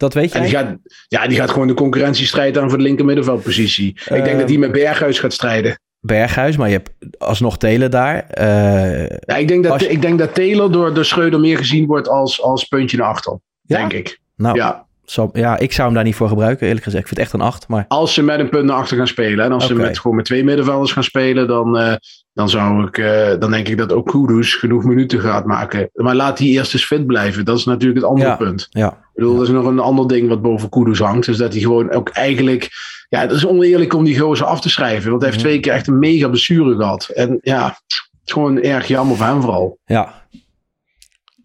Dat 0.03 0.15
weet 0.15 0.33
En 0.35 0.41
jij? 0.41 0.49
die 0.49 0.59
gaat, 0.59 0.77
ja, 1.09 1.27
die 1.27 1.37
gaat 1.39 1.51
gewoon 1.51 1.67
de 1.67 1.75
concurrentiestrijd 1.75 2.59
aan 2.59 2.69
voor 2.69 2.79
de 2.79 2.85
linker 2.85 3.05
middenveldpositie. 3.05 3.87
ik 3.89 4.09
denk 4.09 4.27
Ehm, 4.27 4.39
dat 4.39 4.49
hij 4.49 4.59
met 4.59 4.73
Berghuis 4.73 5.19
gaat 5.19 5.33
strijden. 5.33 5.81
Berghuis, 6.01 6.57
maar 6.57 6.69
je 6.69 6.75
hebt 6.77 6.91
alsnog 7.19 7.59
Telen 7.59 7.91
daar. 7.91 8.27
Eh, 8.27 9.07
Ja, 9.09 9.37
ik, 9.37 9.49
denk 9.49 9.65
dat, 9.65 9.81
je- 9.81 9.89
ik 9.89 10.03
denk 10.03 10.19
dat 10.19 10.35
Taylor 10.35 10.73
door, 10.73 10.95
door 10.95 11.05
Schreuder 11.05 11.41
meer 11.41 11.57
gezien 11.57 11.87
wordt 11.87 12.09
als, 12.09 12.43
als 12.43 12.65
puntje 12.65 12.97
naar 12.97 13.07
achter. 13.07 13.39
Ja? 13.63 13.77
Denk 13.79 13.93
ik. 13.93 14.19
nou, 14.37 14.57
Ja. 14.57 14.87
ja, 15.33 15.59
ik 15.59 15.73
zou 15.73 15.87
hem 15.87 15.95
daar 15.97 16.05
niet 16.05 16.15
voor 16.15 16.29
gebruiken, 16.29 16.67
eerlijk 16.67 16.85
gezegd. 16.85 17.03
Ik 17.03 17.09
vind 17.09 17.21
het 17.21 17.29
echt 17.29 17.41
een 17.41 17.47
acht, 17.49 17.69
maar 17.69 17.85
Als 17.89 18.15
ze 18.15 18.23
met 18.23 18.39
een 18.39 18.49
punt 18.49 18.65
naar 18.65 18.77
achter 18.77 18.97
gaan 18.97 19.07
spelen. 19.07 19.45
En 19.45 19.53
als 19.53 19.67
ze 19.67 19.75
met, 19.75 19.99
gewoon 19.99 20.17
met 20.17 20.25
twee 20.27 20.45
middenvelders 20.45 20.93
gaan 20.93 21.05
spelen. 21.05 21.47
Dan, 21.49 21.79
eh, 21.79 21.95
dan, 22.33 22.49
zou 22.49 22.87
ik, 22.87 22.99
eh, 22.99 23.39
dan 23.39 23.51
denk 23.51 23.69
ik 23.69 23.79
dat 23.79 23.93
ook 23.93 24.07
Kudus 24.11 24.55
genoeg 24.55 24.85
minuten 24.85 25.21
gaat 25.21 25.45
maken. 25.47 25.91
Maar 25.95 26.15
laat 26.15 26.39
hij 26.39 26.49
eerst 26.49 26.73
eens 26.73 26.85
fit 26.85 27.07
blijven. 27.07 27.45
Dat 27.45 27.59
is 27.59 27.65
natuurlijk 27.65 28.01
het 28.01 28.09
andere 28.09 28.29
Ja. 28.29 28.37
punt. 28.37 28.67
Ja. 28.71 28.89
Ik 28.91 28.99
bedoel, 29.15 29.35
dat 29.37 29.47
is 29.47 29.53
nog 29.53 29.65
een 29.67 29.79
ander 29.79 30.09
ding 30.09 30.29
wat 30.29 30.43
boven 30.43 30.69
Kudus 30.69 30.99
hangt. 30.99 31.29
Is 31.29 31.37
dat 31.37 31.53
hij 31.53 31.63
gewoon 31.63 31.91
ook 31.91 32.09
eigenlijk... 32.09 32.69
Ja, 33.09 33.21
het 33.21 33.31
is 33.31 33.47
oneerlijk 33.47 33.95
om 33.95 34.05
die 34.05 34.19
gozer 34.19 34.47
af 34.47 34.61
te 34.61 34.71
schrijven. 34.71 35.11
Want 35.11 35.23
hij 35.23 35.31
heeft 35.31 35.43
twee 35.43 35.61
keer 35.61 35.73
echt 35.73 35.87
een 35.87 35.99
mega 35.99 36.29
blessure 36.29 36.77
gehad. 36.77 37.09
En 37.09 37.39
ja, 37.43 37.67
het 37.67 38.01
is 38.25 38.33
gewoon 38.33 38.59
erg 38.61 38.87
jammer 38.87 39.17
voor 39.17 39.27
hem 39.27 39.41
vooral. 39.41 39.79
Ja, 39.85 40.21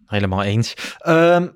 Helemaal 0.06 0.42
eens. 0.42 0.74
Ehm, 0.98 1.46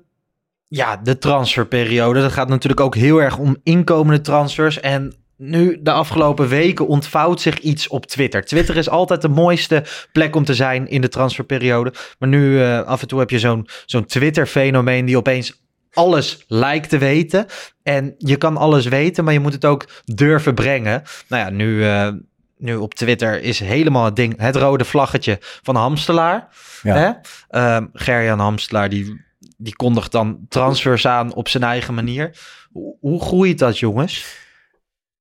ja, 0.67 0.97
de 0.97 1.17
transferperiode. 1.17 2.21
Dat 2.21 2.31
gaat 2.31 2.47
natuurlijk 2.49 2.81
ook 2.81 2.95
heel 2.95 3.21
erg 3.21 3.37
om 3.37 3.57
inkomende 3.63 4.21
transfers. 4.21 4.79
En 4.79 5.13
nu, 5.49 5.79
de 5.81 5.91
afgelopen 5.91 6.47
weken, 6.47 6.87
ontvouwt 6.87 7.41
zich 7.41 7.59
iets 7.59 7.87
op 7.87 8.05
Twitter. 8.05 8.45
Twitter 8.45 8.77
is 8.77 8.89
altijd 8.89 9.21
de 9.21 9.29
mooiste 9.29 9.83
plek 10.11 10.35
om 10.35 10.45
te 10.45 10.53
zijn 10.53 10.89
in 10.89 11.01
de 11.01 11.07
transferperiode. 11.07 11.93
Maar 12.19 12.29
nu, 12.29 12.61
eh, 12.61 12.81
af 12.81 13.01
en 13.01 13.07
toe 13.07 13.19
heb 13.19 13.29
je 13.29 13.39
zo'n 13.39 13.67
zo'n 13.85 14.05
Twitter-fenomeen 14.05 15.05
die 15.05 15.17
opeens 15.17 15.61
alles 15.93 16.45
lijkt 16.47 16.89
te 16.89 16.97
weten. 16.97 17.45
En 17.83 18.15
je 18.17 18.35
kan 18.35 18.57
alles 18.57 18.85
weten, 18.85 19.23
maar 19.23 19.33
je 19.33 19.39
moet 19.39 19.53
het 19.53 19.65
ook 19.65 19.87
durven 20.05 20.53
brengen. 20.53 21.03
Nou 21.27 21.43
ja, 21.43 21.49
nu, 21.49 21.85
eh, 21.85 22.09
nu 22.57 22.75
op 22.75 22.93
Twitter 22.93 23.41
is 23.41 23.59
helemaal 23.59 24.05
het 24.05 24.15
ding, 24.15 24.33
het 24.37 24.55
rode 24.55 24.85
vlaggetje 24.85 25.37
van 25.41 25.75
Hamstelaar. 25.75 26.47
Ja. 26.81 26.95
Hè? 26.95 27.11
Ehm, 27.59 27.85
Gerjan 27.93 28.39
Hamstelaar, 28.39 28.89
die, 28.89 29.21
die 29.57 29.75
kondigt 29.75 30.11
dan 30.11 30.45
transfers 30.49 31.07
aan 31.07 31.33
op 31.33 31.49
zijn 31.49 31.63
eigen 31.63 31.93
manier. 31.93 32.37
Hoe, 32.71 32.95
hoe 32.99 33.21
groeit 33.21 33.59
dat, 33.59 33.79
jongens? 33.79 34.41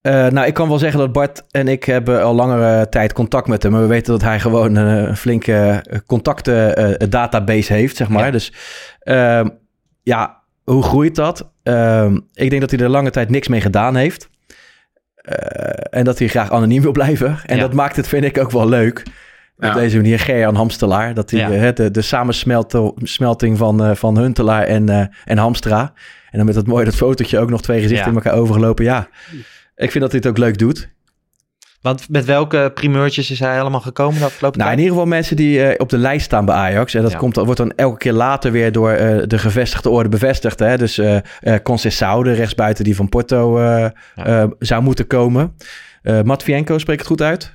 Eh, 0.02 0.26
nou, 0.26 0.46
ik 0.46 0.54
kan 0.54 0.68
wel 0.68 0.78
zeggen 0.78 0.98
dat 1.00 1.12
Bart 1.12 1.44
en 1.50 1.68
ik 1.68 1.84
hebben 1.84 2.22
al 2.22 2.34
langere 2.34 2.88
tijd 2.88 3.12
contact 3.12 3.46
met 3.48 3.62
hem. 3.62 3.72
Maar 3.72 3.80
we 3.80 3.86
weten 3.86 4.12
dat 4.12 4.22
hij 4.22 4.40
gewoon 4.40 4.74
een 4.74 5.16
flinke 5.16 5.82
eh, 5.82 5.98
contacten 6.06 6.76
eh, 6.76 7.08
database 7.10 7.72
heeft, 7.72 7.96
zeg 7.96 8.08
maar. 8.08 8.24
Ja. 8.24 8.30
Dus 8.30 8.52
ehm, 9.00 9.48
ja, 10.02 10.40
hoe 10.64 10.82
groeit 10.82 11.14
dat? 11.14 11.50
Ehm, 11.62 12.14
ik 12.32 12.50
denk 12.50 12.60
dat 12.60 12.70
hij 12.70 12.80
er 12.80 12.88
lange 12.88 13.10
tijd 13.10 13.30
niks 13.30 13.48
mee 13.48 13.60
gedaan 13.60 13.96
heeft. 13.96 14.30
En 15.90 16.04
dat 16.04 16.18
hij 16.18 16.28
graag 16.28 16.50
anoniem 16.52 16.82
wil 16.82 16.92
blijven. 16.92 17.38
En 17.46 17.56
Ja. 17.56 17.62
dat 17.62 17.72
maakt 17.72 17.96
het, 17.96 18.08
vind 18.08 18.24
ik, 18.24 18.38
ook 18.38 18.50
wel 18.50 18.68
leuk. 18.68 19.02
Op 19.56 19.64
Ja. 19.64 19.72
deze 19.74 19.96
manier, 19.96 20.18
Gerjan 20.18 20.54
Hamstelaar. 20.54 21.14
Dat 21.14 21.30
hij 21.30 21.68
eh, 21.68 21.74
de, 21.74 21.90
de 21.90 22.02
samensmelting 22.02 23.58
van, 23.58 23.96
van 23.96 24.18
Huntelaar 24.18 24.62
en, 24.62 25.10
en 25.24 25.38
Hamstra. 25.38 25.92
En 26.30 26.38
dan 26.38 26.46
met 26.46 26.54
dat 26.54 26.66
mooie 26.66 26.84
dat 26.84 26.94
fotootje 26.94 27.38
ook 27.38 27.50
nog 27.50 27.62
twee 27.62 27.80
gezichten 27.80 28.08
in 28.08 28.14
elkaar 28.14 28.34
overgelopen. 28.34 28.84
Ja, 28.84 29.08
ik 29.76 29.90
vind 29.90 30.00
dat 30.04 30.10
hij 30.12 30.20
het 30.22 30.26
ook 30.28 30.38
leuk 30.38 30.58
doet. 30.58 30.90
Want 31.80 32.08
met 32.08 32.24
welke 32.24 32.70
primeurtjes 32.74 33.30
is 33.30 33.38
hij 33.38 33.60
allemaal 33.60 33.80
gekomen 33.80 34.18
de 34.18 34.24
afgelopen 34.24 34.58
Nou, 34.58 34.72
in 34.72 34.78
ieder 34.78 34.92
geval 34.92 35.08
mensen 35.08 35.36
die 35.36 35.62
eh, 35.64 35.74
op 35.78 35.88
de 35.88 35.98
lijst 35.98 36.24
staan 36.24 36.44
bij 36.44 36.54
Ajax. 36.54 36.94
En 36.94 37.02
dat 37.02 37.10
Ja. 37.10 37.18
komt, 37.18 37.36
wordt 37.36 37.56
dan 37.56 37.72
elke 37.76 37.98
keer 37.98 38.12
later 38.12 38.52
weer 38.52 38.72
door 38.72 38.90
eh, 38.90 39.22
de 39.26 39.38
gevestigde 39.38 39.90
orde 39.90 40.08
bevestigd. 40.08 40.58
Hè? 40.58 40.78
Dus 40.78 40.98
eh 40.98 41.16
eh 41.40 41.58
Conceição, 41.62 42.22
de 42.22 42.32
rechtsbuiten 42.32 42.84
die 42.84 42.96
van 42.96 43.08
Porto 43.08 43.58
eh, 43.58 44.44
zou 44.58 44.82
moeten 44.82 45.06
komen. 45.06 45.56
Matvienko 46.24 46.78
spreekt 46.78 46.98
het 47.00 47.08
goed 47.08 47.22
uit. 47.22 47.52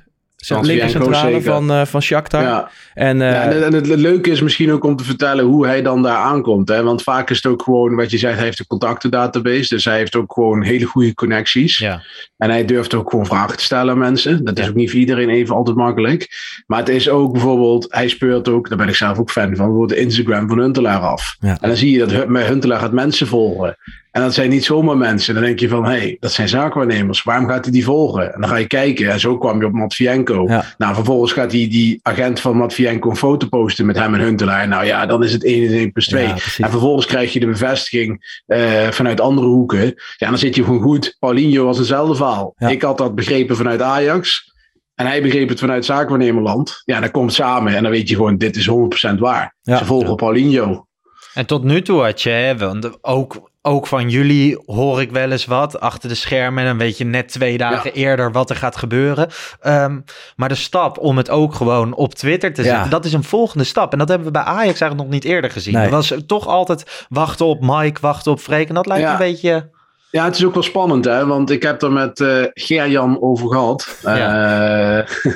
Matvienko, 0.55 0.83
Linker 0.83 1.01
centrale 1.01 1.31
zeker. 1.31 1.51
van, 1.51 1.71
eh 1.71 1.85
van 1.85 2.01
Shakhtar. 2.01 2.41
Ja. 2.41 2.69
En, 2.93 3.21
eh, 3.21 3.31
Ja, 3.31 3.41
en, 3.41 3.63
en 3.63 3.73
het 3.73 3.87
leuke 3.87 4.29
is 4.29 4.41
misschien 4.41 4.71
ook 4.71 4.83
om 4.83 4.95
te 4.95 5.03
vertellen 5.03 5.45
hoe 5.45 5.65
hij 5.65 5.81
dan 5.81 6.03
daar 6.03 6.17
aankomt. 6.17 6.69
Hè? 6.69 6.83
Want 6.83 7.03
vaak 7.03 7.29
is 7.29 7.35
het 7.35 7.45
ook 7.45 7.61
gewoon, 7.61 7.95
wat 7.95 8.11
je 8.11 8.17
zegt, 8.17 8.35
hij 8.35 8.43
heeft 8.43 8.59
een 8.59 8.67
contactendatabase. 8.67 9.75
Dus 9.75 9.85
hij 9.85 9.97
heeft 9.97 10.15
ook 10.15 10.33
gewoon 10.33 10.63
hele 10.63 10.85
goede 10.85 11.13
connecties. 11.13 11.77
Ja. 11.77 12.01
En 12.37 12.49
hij 12.49 12.65
durft 12.65 12.93
ook 12.93 13.09
gewoon 13.09 13.25
vragen 13.25 13.57
te 13.57 13.63
stellen 13.63 13.93
aan 13.93 13.99
mensen. 13.99 14.43
Dat 14.45 14.59
is 14.59 14.69
ook 14.69 14.75
niet 14.75 14.89
voor 14.89 14.99
iedereen 14.99 15.29
even 15.29 15.55
altijd 15.55 15.75
makkelijk. 15.75 16.27
Maar 16.67 16.79
het 16.79 16.89
is 16.89 17.09
ook 17.09 17.31
bijvoorbeeld, 17.31 17.87
hij 17.89 18.07
speurt 18.07 18.49
ook, 18.49 18.69
daar 18.69 18.77
ben 18.77 18.87
ik 18.87 18.95
zelf 18.95 19.19
ook 19.19 19.31
fan 19.31 19.43
van, 19.43 19.55
bijvoorbeeld 19.55 19.89
de 19.89 19.99
Instagram 19.99 20.47
van 20.47 20.59
Huntelaar 20.59 20.99
af. 20.99 21.35
En 21.39 21.57
dan 21.61 21.75
zie 21.75 21.91
je 21.91 22.05
dat 22.05 22.11
Huntelaar 22.47 22.79
gaat 22.79 22.91
mensen 22.91 23.27
volgen. 23.27 23.77
En 24.17 24.23
dat 24.23 24.33
zijn 24.33 24.49
niet 24.49 24.65
zomaar 24.65 24.97
mensen. 24.97 25.33
Dan 25.33 25.43
denk 25.43 25.59
je 25.59 25.69
van, 25.69 25.85
hé, 25.85 25.97
hey, 25.97 26.17
dat 26.19 26.31
zijn 26.31 26.49
zaakwaarnemers. 26.49 27.23
Waarom 27.23 27.47
gaat 27.47 27.63
hij 27.63 27.73
die 27.73 27.83
volgen? 27.83 28.33
En 28.33 28.41
dan 28.41 28.49
ga 28.49 28.55
je 28.55 28.67
kijken. 28.67 29.11
En 29.11 29.19
zo 29.19 29.37
kwam 29.37 29.59
je 29.59 29.65
op 29.65 29.71
Matvienko. 29.71 30.45
Ja. 30.47 30.65
Nou, 30.77 30.95
vervolgens 30.95 31.31
gaat 31.31 31.49
die, 31.49 31.67
die 31.67 31.99
agent 32.01 32.39
van 32.39 32.57
Matvienko 32.57 33.09
een 33.09 33.15
foto 33.15 33.47
posten 33.47 33.85
met 33.85 33.95
hem 33.95 34.13
en 34.13 34.19
Huntelaar. 34.19 34.67
Nou 34.67 34.85
ja, 34.85 35.05
dan 35.05 35.23
is 35.23 35.33
het 35.33 35.43
1 35.43 35.67
en 35.67 35.73
1 35.73 35.91
plus 35.91 36.07
2. 36.07 36.23
Ja, 36.23 36.31
precies. 36.31 36.59
en 36.59 36.69
vervolgens 36.69 37.05
krijg 37.05 37.33
je 37.33 37.39
de 37.39 37.45
bevestiging 37.45 38.41
eh, 38.45 38.87
vanuit 38.87 39.21
andere 39.21 39.47
hoeken. 39.47 39.93
Ja, 40.17 40.29
dan 40.29 40.37
zit 40.37 40.55
je 40.55 40.63
gewoon 40.63 40.81
goed. 40.81 41.15
Paulinho 41.19 41.65
was 41.65 41.77
hetzelfde 41.77 42.15
verhaal. 42.15 42.53
Ja. 42.57 42.67
Ik 42.67 42.81
had 42.81 42.97
dat 42.97 43.15
begrepen 43.15 43.55
vanuit 43.55 43.81
Ajax. 43.81 44.53
En 44.95 45.05
hij 45.05 45.21
begreep 45.21 45.49
het 45.49 45.59
vanuit 45.59 45.85
zaakwaarnemerland. 45.85 46.81
Ja, 46.85 46.99
dan 46.99 47.11
komt 47.11 47.25
het 47.25 47.35
samen. 47.35 47.75
En 47.75 47.83
dan 47.83 47.91
weet 47.91 48.09
je 48.09 48.15
gewoon, 48.15 48.37
dit 48.37 48.55
is 48.55 48.69
100% 49.13 49.17
waar. 49.19 49.55
Ja. 49.61 49.77
Ze 49.77 49.85
volgen 49.85 50.15
Paulinho. 50.15 50.87
En 51.33 51.45
tot 51.45 51.63
nu 51.63 51.81
toe 51.81 52.01
had 52.01 52.21
je, 52.21 52.29
hè, 52.29 52.57
want 52.57 53.03
ook, 53.03 53.49
ook 53.67 53.87
van 53.87 54.09
jullie 54.09 54.61
hoor 54.65 55.01
ik 55.01 55.11
wel 55.11 55.31
eens 55.31 55.45
wat 55.45 55.79
achter 55.79 56.09
de 56.09 56.15
schermen. 56.15 56.63
En 56.63 56.69
dan 56.69 56.77
weet 56.77 56.97
je 56.97 57.03
net 57.05 57.27
twee 57.29 57.57
dagen 57.57 57.93
eerder 57.93 58.31
wat 58.31 58.49
er 58.49 58.55
gaat 58.55 58.77
gebeuren. 58.77 59.27
Ehm, 59.61 59.99
maar 60.35 60.49
de 60.49 60.55
stap 60.55 60.97
om 60.99 61.17
het 61.17 61.29
ook 61.29 61.53
gewoon 61.55 61.93
op 61.93 62.13
Twitter 62.15 62.53
te 62.53 62.63
Ja. 62.63 62.69
zetten, 62.69 62.89
dat 62.89 63.05
is 63.05 63.13
een 63.13 63.23
volgende 63.23 63.63
stap. 63.63 63.91
En 63.91 63.97
dat 63.97 64.07
hebben 64.07 64.27
we 64.27 64.33
bij 64.33 64.41
Ajax 64.41 64.65
eigenlijk 64.65 64.95
nog 65.01 65.09
niet 65.09 65.23
eerder 65.23 65.51
gezien. 65.51 65.73
Nee. 65.73 65.83
Er 65.85 65.89
was 65.91 66.13
toch 66.27 66.47
altijd 66.47 67.05
wachten 67.09 67.45
op 67.45 67.61
Mike, 67.61 68.01
wachten 68.01 68.31
op 68.31 68.39
Freek. 68.39 68.67
En 68.69 68.75
dat 68.75 68.85
lijkt 68.85 69.03
Ja. 69.03 69.11
een 69.11 69.17
beetje... 69.17 69.69
Ja, 70.17 70.25
het 70.25 70.35
is 70.35 70.45
ook 70.45 70.53
wel 70.53 70.63
spannend, 70.63 71.05
hè? 71.05 71.25
Want 71.25 71.49
ik 71.49 71.63
heb 71.63 71.81
er 71.81 71.91
met 71.91 72.19
eh 72.19 72.43
Gerjan 72.53 73.21
over 73.21 73.47
gehad. 73.47 73.99
Ja. 74.03 74.99
Eh, 74.99 75.07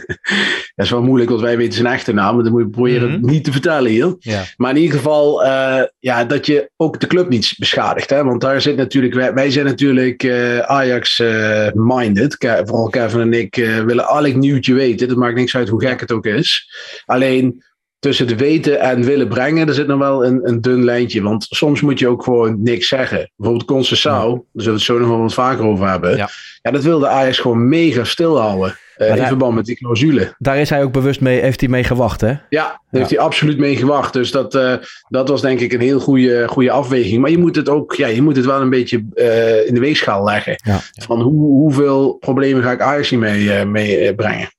dat 0.75 0.85
is 0.85 0.89
wel 0.91 1.01
moeilijk, 1.03 1.29
want 1.29 1.41
wij 1.41 1.57
weten 1.57 1.73
zijn 1.73 1.93
echte 1.93 2.13
naam. 2.13 2.35
Maar 2.35 2.43
dan 2.43 2.51
moet 2.53 2.61
je 2.61 2.69
proberen 2.69 3.03
Mhm. 3.03 3.11
het 3.11 3.21
niet 3.31 3.43
te 3.43 3.51
vertellen 3.51 3.91
hier. 3.91 4.15
Ja. 4.19 4.41
Maar 4.57 4.71
in 4.75 4.81
ieder 4.81 4.95
geval, 4.97 5.43
eh, 5.43 5.83
ja, 5.99 6.25
dat 6.25 6.45
je 6.45 6.69
ook 6.77 6.99
de 6.99 7.07
club 7.07 7.29
niet 7.29 7.53
beschadigt. 7.57 8.09
Hè? 8.09 8.23
Want 8.23 8.41
daar 8.41 8.61
zit 8.61 8.75
natuurlijk, 8.75 9.13
wij, 9.13 9.33
wij 9.33 9.51
zijn 9.51 9.65
natuurlijk 9.65 10.25
Ajax-minded. 10.65 12.35
vooral 12.65 12.89
Kevin 12.89 13.19
en 13.19 13.33
ik 13.33 13.55
willen 13.85 14.05
elk 14.05 14.35
nieuwtje 14.35 14.73
weten. 14.73 15.09
Het 15.09 15.17
maakt 15.17 15.35
niks 15.35 15.55
uit 15.55 15.69
hoe 15.69 15.85
gek 15.85 15.99
het 15.99 16.11
ook 16.11 16.25
is. 16.25 16.69
Alleen 17.05 17.63
tussen 18.01 18.27
het 18.27 18.39
weten 18.39 18.79
en 18.79 19.03
willen 19.03 19.27
brengen, 19.27 19.67
er 19.67 19.73
zit 19.73 19.87
nog 19.87 19.99
wel 19.99 20.25
een, 20.25 20.39
een 20.43 20.61
dun 20.61 20.83
lijntje. 20.83 21.21
Want 21.21 21.45
soms 21.49 21.81
moet 21.81 21.99
je 21.99 22.07
ook 22.07 22.23
gewoon 22.23 22.63
niks 22.63 22.87
zeggen. 22.87 23.31
Bijvoorbeeld 23.35 23.69
Conceição, 23.71 24.29
daar 24.53 24.63
zullen 24.63 24.63
we 24.63 24.71
het 24.71 24.81
zo 24.81 24.99
nog 24.99 25.07
wel 25.07 25.19
wat 25.21 25.33
vaker 25.33 25.65
over 25.65 25.89
hebben. 25.89 26.17
Ja. 26.17 26.29
Ja, 26.61 26.71
dat 26.71 26.83
wilde 26.83 27.07
Ajax 27.07 27.39
gewoon 27.39 27.67
mega 27.69 28.03
stilhouden. 28.03 28.75
Maar 28.97 29.09
in 29.09 29.15
daar- 29.15 29.27
verband 29.27 29.55
met 29.55 29.65
die 29.65 29.75
clausule. 29.75 30.35
Daar 30.37 30.57
is 30.57 30.69
hij 30.69 30.83
ook 30.83 30.91
bewust 30.91 31.21
mee, 31.21 31.39
heeft 31.41 31.59
hij 31.59 31.69
mee 31.69 31.83
gewacht, 31.83 32.21
hè? 32.21 32.27
Ja, 32.27 32.37
daar 32.49 32.79
heeft 32.89 33.09
hij 33.09 33.19
absoluut 33.19 33.57
mee 33.57 33.75
gewacht. 33.75 34.13
Dus 34.13 34.31
dat, 34.31 34.55
eh, 34.55 34.73
dat 35.09 35.29
was 35.29 35.41
denk 35.41 35.59
ik 35.59 35.73
een 35.73 35.79
heel 35.79 35.99
goede, 35.99 36.47
goede 36.47 36.71
afweging. 36.71 37.21
Maar 37.21 37.31
je 37.31 37.37
moet 37.37 37.55
het 37.55 37.69
ook, 37.69 37.93
ja, 37.93 38.07
je 38.07 38.21
moet 38.21 38.35
het 38.35 38.45
wel 38.45 38.61
een 38.61 38.69
beetje 38.69 39.05
eh, 39.13 39.67
in 39.67 39.73
de 39.73 39.79
weegschaal 39.79 40.23
leggen. 40.23 40.55
Ja. 40.63 40.79
Van 41.05 41.21
hoe, 41.21 41.41
hoeveel 41.41 42.13
problemen 42.13 42.63
ga 42.63 42.71
ik 42.71 42.81
Ajax 42.81 43.09
hiermee 43.09 43.65
mee 43.65 43.97
eh, 43.97 44.15
brengen? 44.15 44.49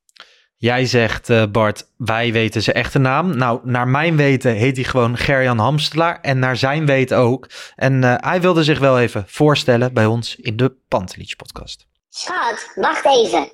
Jij 0.63 0.87
zegt, 0.87 1.31
eh, 1.31 1.43
Bart, 1.53 1.87
wij 1.97 2.33
weten 2.33 2.63
zijn 2.63 2.77
echte 2.77 2.99
naam. 2.99 3.37
Nou, 3.37 3.61
naar 3.63 3.89
mijn 3.89 4.17
weten 4.17 4.53
heet 4.53 4.77
hij 4.77 4.85
gewoon 4.85 5.17
Gerjan 5.17 5.59
Hamstelaar. 5.59 6.19
En 6.21 6.39
naar 6.39 6.57
zijn 6.57 6.87
weten 6.87 7.17
ook. 7.19 7.49
En 7.77 8.05
eh, 8.05 8.15
hij 8.17 8.41
wilde 8.41 8.65
zich 8.65 8.79
wel 8.79 8.99
even 8.99 9.25
voorstellen 9.27 9.95
bij 9.95 10.07
ons 10.07 10.37
in 10.37 10.57
de 10.57 10.75
Pantelich 10.89 11.37
podcast. 11.37 11.87
Schat, 12.09 12.73
wacht 12.75 13.07
even. 13.07 13.53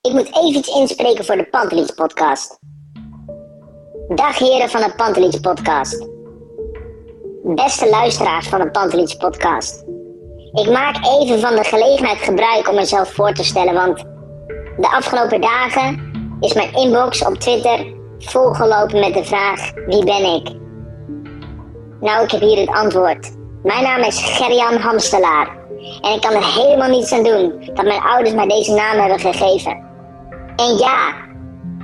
Ik 0.00 0.12
moet 0.12 0.26
even 0.26 0.56
iets 0.56 0.68
inspreken 0.68 1.24
voor 1.24 1.36
de 1.36 1.48
Pantelich 1.50 1.94
podcast. 1.94 2.58
Dag 4.14 4.38
heren 4.38 4.70
van 4.70 4.80
de 4.80 4.92
Pantelich 4.96 5.40
podcast. 5.40 6.08
Beste 7.42 7.88
luisteraars 7.88 8.48
van 8.48 8.60
de 8.60 8.70
Pantelich 8.70 9.16
podcast. 9.16 9.84
Ik 10.52 10.70
maak 10.70 10.96
even 10.96 11.40
van 11.40 11.54
de 11.54 11.64
gelegenheid 11.64 12.18
gebruik 12.18 12.68
om 12.68 12.74
mezelf 12.74 13.12
voor 13.12 13.32
te 13.32 13.44
stellen, 13.44 13.74
want 13.74 13.98
de 14.76 14.88
afgelopen 14.90 15.40
dagen 15.40 16.14
is 16.40 16.52
mijn 16.52 16.72
inbox 16.72 17.24
op 17.24 17.34
Twitter 17.34 17.94
volgelopen 18.18 19.00
met 19.00 19.14
de 19.14 19.24
vraag: 19.24 19.72
wie 19.86 20.04
ben 20.04 20.34
ik? 20.34 20.48
Nou, 22.00 22.24
ik 22.24 22.30
heb 22.30 22.40
hier 22.40 22.58
het 22.58 22.68
antwoord. 22.68 23.34
Mijn 23.62 23.82
naam 23.82 24.00
is 24.00 24.22
Gerjan 24.22 24.76
Hamstelaar. 24.76 25.56
En 26.00 26.12
ik 26.12 26.20
kan 26.20 26.32
er 26.32 26.54
helemaal 26.54 26.88
niets 26.88 27.12
aan 27.12 27.22
doen 27.22 27.70
dat 27.74 27.84
mijn 27.84 28.00
ouders 28.00 28.34
mij 28.34 28.46
deze 28.46 28.72
naam 28.74 28.98
hebben 28.98 29.20
gegeven. 29.20 29.84
En 30.56 30.76
ja, 30.76 31.14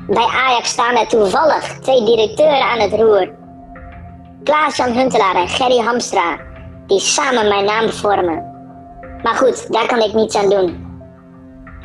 bij 0.06 0.26
Ajax 0.46 0.68
staan 0.68 0.96
er 0.96 1.06
toevallig 1.06 1.78
twee 1.80 2.04
directeuren 2.04 2.62
aan 2.62 2.80
het 2.80 2.92
roer. 2.92 3.30
Klaas-Jan 4.44 4.92
Huntelaar 4.92 5.34
en 5.34 5.48
Gerry 5.48 5.78
Hamstra, 5.78 6.38
die 6.86 7.00
samen 7.00 7.48
mijn 7.48 7.64
naam 7.64 7.90
vormen. 7.90 8.50
Maar 9.22 9.34
goed, 9.34 9.72
daar 9.72 9.86
kan 9.86 10.02
ik 10.02 10.12
niets 10.12 10.36
aan 10.36 10.50
doen. 10.50 10.91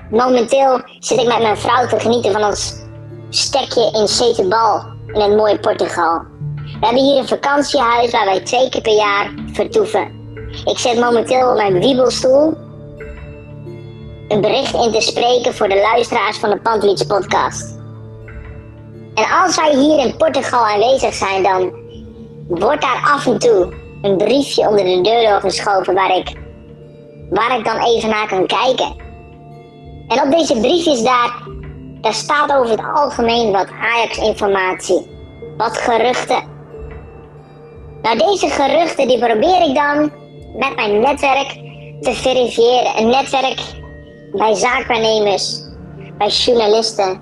Momenteel 0.10 0.82
zit 1.00 1.20
ik 1.20 1.28
met 1.28 1.41
mijn 1.41 1.58
vrouw 1.58 1.88
te 1.88 2.00
genieten 2.00 2.32
van 2.32 2.43
ons 2.43 2.76
stekje 3.30 3.91
in 3.93 4.08
Setebal 4.08 4.84
in 5.08 5.22
het 5.22 5.36
mooie 5.36 5.60
Portugal. 5.60 6.22
We 6.56 6.86
hebben 6.86 7.04
hier 7.04 7.17
een 7.17 7.28
vakantiehuis 7.28 8.12
waar 8.12 8.26
wij 8.26 8.39
twee 8.39 8.70
keer 8.70 8.82
per 8.82 8.96
jaar 8.96 9.34
vertoeven. 9.54 10.12
Ik 10.65 10.78
zit 10.78 11.00
momenteel 11.00 11.49
op 11.49 11.55
mijn 11.55 11.80
wiebelstoel 11.80 12.58
een 14.28 14.41
bericht 14.41 14.74
in 14.74 14.91
te 14.91 15.01
spreken 15.01 15.53
voor 15.53 15.70
de 15.70 15.80
luisteraars 15.93 16.38
van 16.38 16.49
de 16.49 16.60
Pantelits 16.60 17.03
podcast. 17.03 17.80
En 19.14 19.26
als 19.43 19.55
wij 19.55 19.76
hier 19.76 20.05
in 20.05 20.18
Portugal 20.18 20.66
aanwezig 20.66 21.14
zijn, 21.14 21.43
dan 21.43 21.74
wordt 22.47 22.82
daar 22.82 23.10
af 23.14 23.26
en 23.26 23.39
toe 23.39 23.74
een 24.01 24.18
briefje 24.18 24.68
onder 24.68 24.86
de 24.86 25.01
deur 25.01 25.30
doorgeschoven 25.30 25.93
waar 25.93 26.18
ik, 26.18 26.36
waar 27.30 27.58
ik 27.58 27.66
dan 27.66 27.80
even 27.80 28.10
naar 28.10 28.28
kan 28.28 28.45
kijken. 28.45 29.07
En 30.08 30.22
op 30.22 30.32
deze 30.32 30.60
briefjes 30.60 31.03
daar, 31.03 31.43
daar 32.01 32.14
staat 32.14 32.53
over 32.53 32.70
het 32.70 32.84
algemeen 32.95 33.51
wat 33.51 33.68
Ajax-informatie, 33.82 35.08
wat 35.58 35.78
geruchten. 35.78 36.43
Nou, 38.01 38.18
deze 38.18 38.47
geruchten 38.49 39.08
die 39.08 39.20
probeer 39.20 39.62
ik 39.70 39.76
dan 39.76 40.12
met 40.58 40.76
mijn 40.76 40.99
netwerk 40.99 41.49
te 42.01 42.14
verifiëren. 42.14 42.97
Een 42.97 43.10
netwerk 43.10 43.60
bij 44.32 44.53
zaakwaarnemers, 44.53 45.62
bij 46.18 46.28
journalisten, 46.28 47.22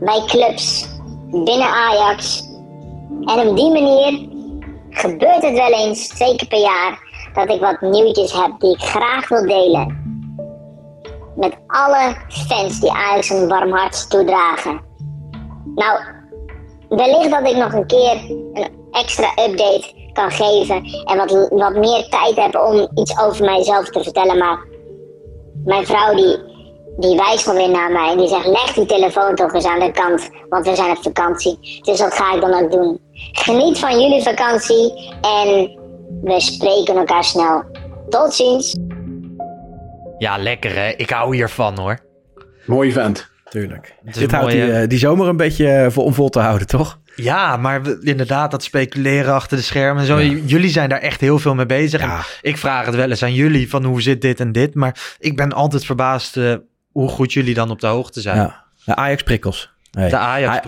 bij 0.00 0.22
clubs, 0.26 0.88
binnen 1.30 1.68
Ajax. 1.68 2.42
En 3.24 3.48
op 3.48 3.56
die 3.56 3.72
manier 3.72 4.28
gebeurt 4.90 5.42
het 5.42 5.52
wel 5.52 5.72
eens 5.72 6.08
twee 6.08 6.36
keer 6.36 6.48
per 6.48 6.60
jaar 6.60 6.98
dat 7.34 7.50
ik 7.50 7.60
wat 7.60 7.80
nieuwtjes 7.80 8.32
heb 8.32 8.52
die 8.58 8.74
ik 8.74 8.80
graag 8.80 9.28
wil 9.28 9.46
delen. 9.46 10.05
Met 11.36 11.56
alle 11.66 12.16
fans 12.28 12.80
die 12.80 12.90
Ajax 12.90 13.30
een 13.30 13.48
warm 13.48 13.72
hart 13.72 14.10
toedragen. 14.10 14.80
Nou, 15.74 16.00
wellicht 16.88 17.30
dat 17.30 17.48
ik 17.48 17.56
nog 17.56 17.72
een 17.72 17.86
keer 17.86 18.12
een 18.52 18.68
extra 18.90 19.30
update 19.30 19.94
kan 20.12 20.30
geven 20.30 20.84
en 21.04 21.16
wat, 21.16 21.48
wat 21.50 21.74
meer 21.74 22.08
tijd 22.08 22.36
heb 22.36 22.56
om 22.68 22.88
iets 22.94 23.20
over 23.20 23.44
mijzelf 23.44 23.88
te 23.88 24.02
vertellen. 24.02 24.38
Maar 24.38 24.58
mijn 25.64 25.86
vrouw 25.86 26.14
die, 26.14 26.38
die 26.96 27.16
wijst 27.16 27.48
alweer 27.48 27.70
naar 27.70 27.92
mij 27.92 28.10
en 28.10 28.18
die 28.18 28.28
zegt 28.28 28.46
leg 28.46 28.72
die 28.72 28.86
telefoon 28.86 29.34
toch 29.34 29.52
eens 29.52 29.66
aan 29.66 29.80
de 29.80 29.90
kant, 29.90 30.28
want 30.48 30.66
we 30.66 30.74
zijn 30.74 30.90
op 30.90 31.02
vakantie. 31.02 31.80
Dus 31.82 31.98
dat 31.98 32.14
ga 32.14 32.34
ik 32.34 32.40
dan 32.40 32.54
ook 32.54 32.72
doen. 32.72 33.00
Geniet 33.32 33.78
van 33.78 34.00
jullie 34.00 34.22
vakantie 34.22 35.14
en 35.20 35.78
we 36.22 36.40
spreken 36.40 36.96
elkaar 36.96 37.24
snel. 37.24 37.62
Tot 38.08 38.34
ziens. 38.34 38.76
Ja, 40.18 40.36
lekker 40.38 40.74
hè. 40.74 40.88
Ik 40.88 41.10
hou 41.10 41.34
hiervan 41.34 41.78
hoor. 41.78 41.98
Mooi 42.66 42.92
vent. 42.92 43.30
Tuurlijk. 43.48 43.94
Dit 44.02 44.30
houdt 44.30 44.46
mooie- 44.52 44.64
die, 44.66 44.72
eh, 44.74 44.88
die 44.88 44.98
zomer 44.98 45.28
een 45.28 45.36
beetje 45.36 45.68
eh, 45.68 45.90
voor, 45.90 46.04
om 46.04 46.14
vol 46.14 46.28
te 46.28 46.38
houden, 46.40 46.66
toch? 46.66 46.98
Ja, 47.16 47.56
maar 47.56 47.82
we- 47.82 47.98
inderdaad, 48.02 48.50
dat 48.50 48.62
speculeren 48.62 49.34
achter 49.34 49.56
de 49.56 49.62
schermen 49.62 50.00
en 50.00 50.06
zo. 50.06 50.20
Jullie 50.22 50.70
zijn 50.70 50.88
daar 50.88 50.98
echt 51.00 51.20
heel 51.20 51.38
veel 51.38 51.54
mee 51.54 51.66
bezig. 51.66 52.00
Ik 52.42 52.56
vraag 52.56 52.86
het 52.86 52.94
wel 52.94 53.10
eens 53.10 53.22
aan 53.22 53.34
jullie 53.34 53.68
van 53.70 53.84
hoe 53.84 54.02
zit 54.02 54.20
dit 54.20 54.40
en 54.40 54.52
dit. 54.52 54.74
Maar 54.74 55.14
ik 55.18 55.36
ben 55.36 55.52
altijd 55.52 55.84
verbaasd 55.84 56.36
eh, 56.36 56.54
hoe 56.92 57.08
goed 57.08 57.32
jullie 57.32 57.54
dan 57.54 57.70
op 57.70 57.80
de 57.80 57.86
hoogte 57.86 58.20
zijn. 58.20 58.36
Ja. 58.36 58.64
De 58.84 58.94
Ajax-prikkels. 58.94 59.74
Hey. 59.90 60.08
De. 60.08 60.16
Hij- 60.16 60.42
hij- 60.42 60.60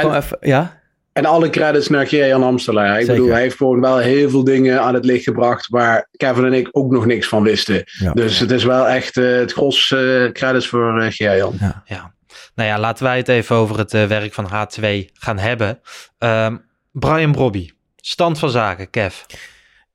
kom 0.00 0.10
En- 0.10 0.16
even- 0.16 0.36
ja? 0.40 0.80
En 1.14 1.24
alle 1.24 1.50
credits 1.50 1.88
naar 1.88 2.06
Gerjan 2.06 2.42
Amstelaar. 2.42 2.94
Ik 2.94 2.98
Zeker. 2.98 3.14
bedoel, 3.14 3.32
hij 3.32 3.40
heeft 3.40 3.56
gewoon 3.56 3.80
wel 3.80 3.98
heel 3.98 4.30
veel 4.30 4.44
dingen 4.44 4.82
aan 4.82 4.94
het 4.94 5.04
licht 5.04 5.24
gebracht 5.24 5.68
waar 5.68 6.08
Kevin 6.16 6.44
en 6.44 6.52
ik 6.52 6.68
ook 6.72 6.90
nog 6.90 7.06
niks 7.06 7.28
van 7.28 7.42
wisten. 7.42 7.82
Ja. 7.84 8.12
Dus 8.12 8.38
het 8.38 8.50
is 8.50 8.64
wel 8.64 8.88
echt 8.88 9.16
eh, 9.16 9.36
het 9.36 9.52
gros 9.52 9.90
eh, 9.90 10.32
credits 10.32 10.68
voor 10.68 11.00
eh 11.00 11.10
Gerjan. 11.10 11.54
Ja. 11.86 12.12
Nou 12.54 12.68
ja, 12.68 12.78
laten 12.78 13.04
wij 13.04 13.16
het 13.16 13.28
even 13.28 13.56
over 13.56 13.78
het 13.78 13.92
werk 13.92 14.32
van 14.32 14.46
H2 14.46 14.84
gaan 15.12 15.38
hebben. 15.38 15.80
Ehm, 16.18 16.56
Brian 16.92 17.32
Brobby, 17.32 17.70
stand 17.96 18.38
van 18.38 18.50
zaken, 18.50 18.90
Kev. 18.90 19.16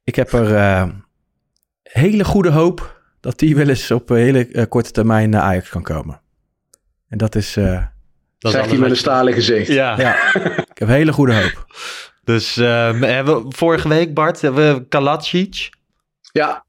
Ik 0.04 0.16
heb 0.16 0.32
er 0.32 0.56
eh, 0.56 0.90
hele 1.84 2.24
goede 2.24 2.52
hoop 2.52 3.02
dat 3.20 3.40
die 3.40 3.56
wel 3.56 3.68
eens 3.70 3.92
op 3.92 4.10
een 4.10 4.18
hele 4.18 4.68
korte 4.68 4.92
termijn 4.92 5.30
naar 5.30 5.42
Ajax 5.42 5.70
kan 5.70 5.84
komen. 5.84 6.22
En 7.08 7.18
dat 7.18 7.36
is... 7.36 7.58
eh, 8.40 8.52
Dat 8.52 8.66
hij 8.70 8.78
met 8.78 8.90
een 8.90 8.98
stalen 8.98 9.34
gezicht. 9.34 9.68
Ja. 9.68 9.96
ja, 9.98 10.34
ik 10.74 10.78
heb 10.78 10.88
hele 10.88 11.14
goede 11.14 11.34
hoop. 11.34 11.66
Dus 12.24 12.58
ehm, 12.58 13.02
hebben 13.02 13.44
we 13.44 13.56
vorige 13.56 13.88
week, 13.88 14.14
Bart, 14.14 14.42
hebben 14.42 14.76
we 14.76 14.88
Kalacic. 14.88 15.70
Ja, 16.32 16.66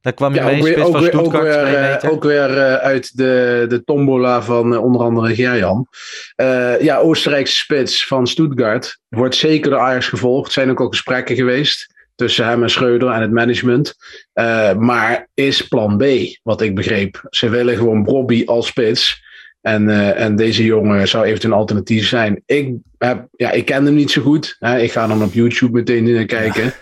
Daar 0.00 0.12
kwam 0.12 0.34
je 0.34 0.40
ja 0.40 0.46
mee, 0.46 0.56
ook, 0.56 0.62
weer, 0.62 0.72
spits 0.72 0.86
ook, 0.86 0.92
van 0.92 1.00
weer, 1.02 1.14
ook 1.18 1.26
Stuttgart, 1.26 1.70
weer, 1.70 1.90
eh, 1.90 2.10
ook 2.10 2.22
weer 2.22 2.58
eh, 2.58 2.74
uit 2.74 3.16
de, 3.16 3.64
de 3.68 3.84
tombola 3.84 4.42
van 4.42 4.74
eh, 4.74 4.82
onder 4.82 5.02
andere 5.02 5.34
Gerjan. 5.34 5.88
Eh, 6.34 6.80
ja, 6.80 6.96
Oostenrijkse 6.98 7.56
spits 7.56 8.06
van 8.06 8.26
Stuttgart. 8.26 8.98
Wordt 9.08 9.34
zeker 9.34 9.70
door 9.70 9.80
Ajax 9.80 10.08
gevolgd. 10.08 10.46
Er 10.46 10.52
zijn 10.52 10.70
ook 10.70 10.80
al 10.80 10.88
gesprekken 10.88 11.36
geweest 11.36 11.94
tussen 12.14 12.46
hem 12.46 12.62
en 12.62 12.70
Schreuder 12.70 13.10
en 13.10 13.20
het 13.20 13.30
management. 13.32 13.94
Eh, 14.32 14.74
maar 14.74 15.28
is 15.34 15.68
plan 15.68 15.96
B, 15.96 16.04
wat 16.42 16.60
ik 16.60 16.74
begreep. 16.74 17.26
Ze 17.30 17.48
willen 17.48 17.76
gewoon 17.76 18.02
Brobby 18.02 18.42
als 18.46 18.66
spits. 18.66 19.22
En, 19.64 19.88
eh, 19.88 20.20
en 20.24 20.36
deze 20.36 20.64
jongen 20.64 21.08
zou 21.08 21.24
eventueel 21.24 21.52
een 21.52 21.58
alternatief 21.58 22.06
zijn. 22.08 22.42
Ik, 22.46 22.72
heb, 22.98 23.26
ja, 23.36 23.50
ik 23.50 23.64
ken 23.64 23.84
hem 23.84 23.94
niet 23.94 24.10
zo 24.10 24.22
goed. 24.22 24.56
Hè. 24.58 24.78
Ik 24.78 24.92
ga 24.92 25.06
dan 25.06 25.22
op 25.22 25.32
YouTube 25.32 25.72
meteen 25.72 26.06
eh, 26.16 26.26
kijken. 26.26 26.72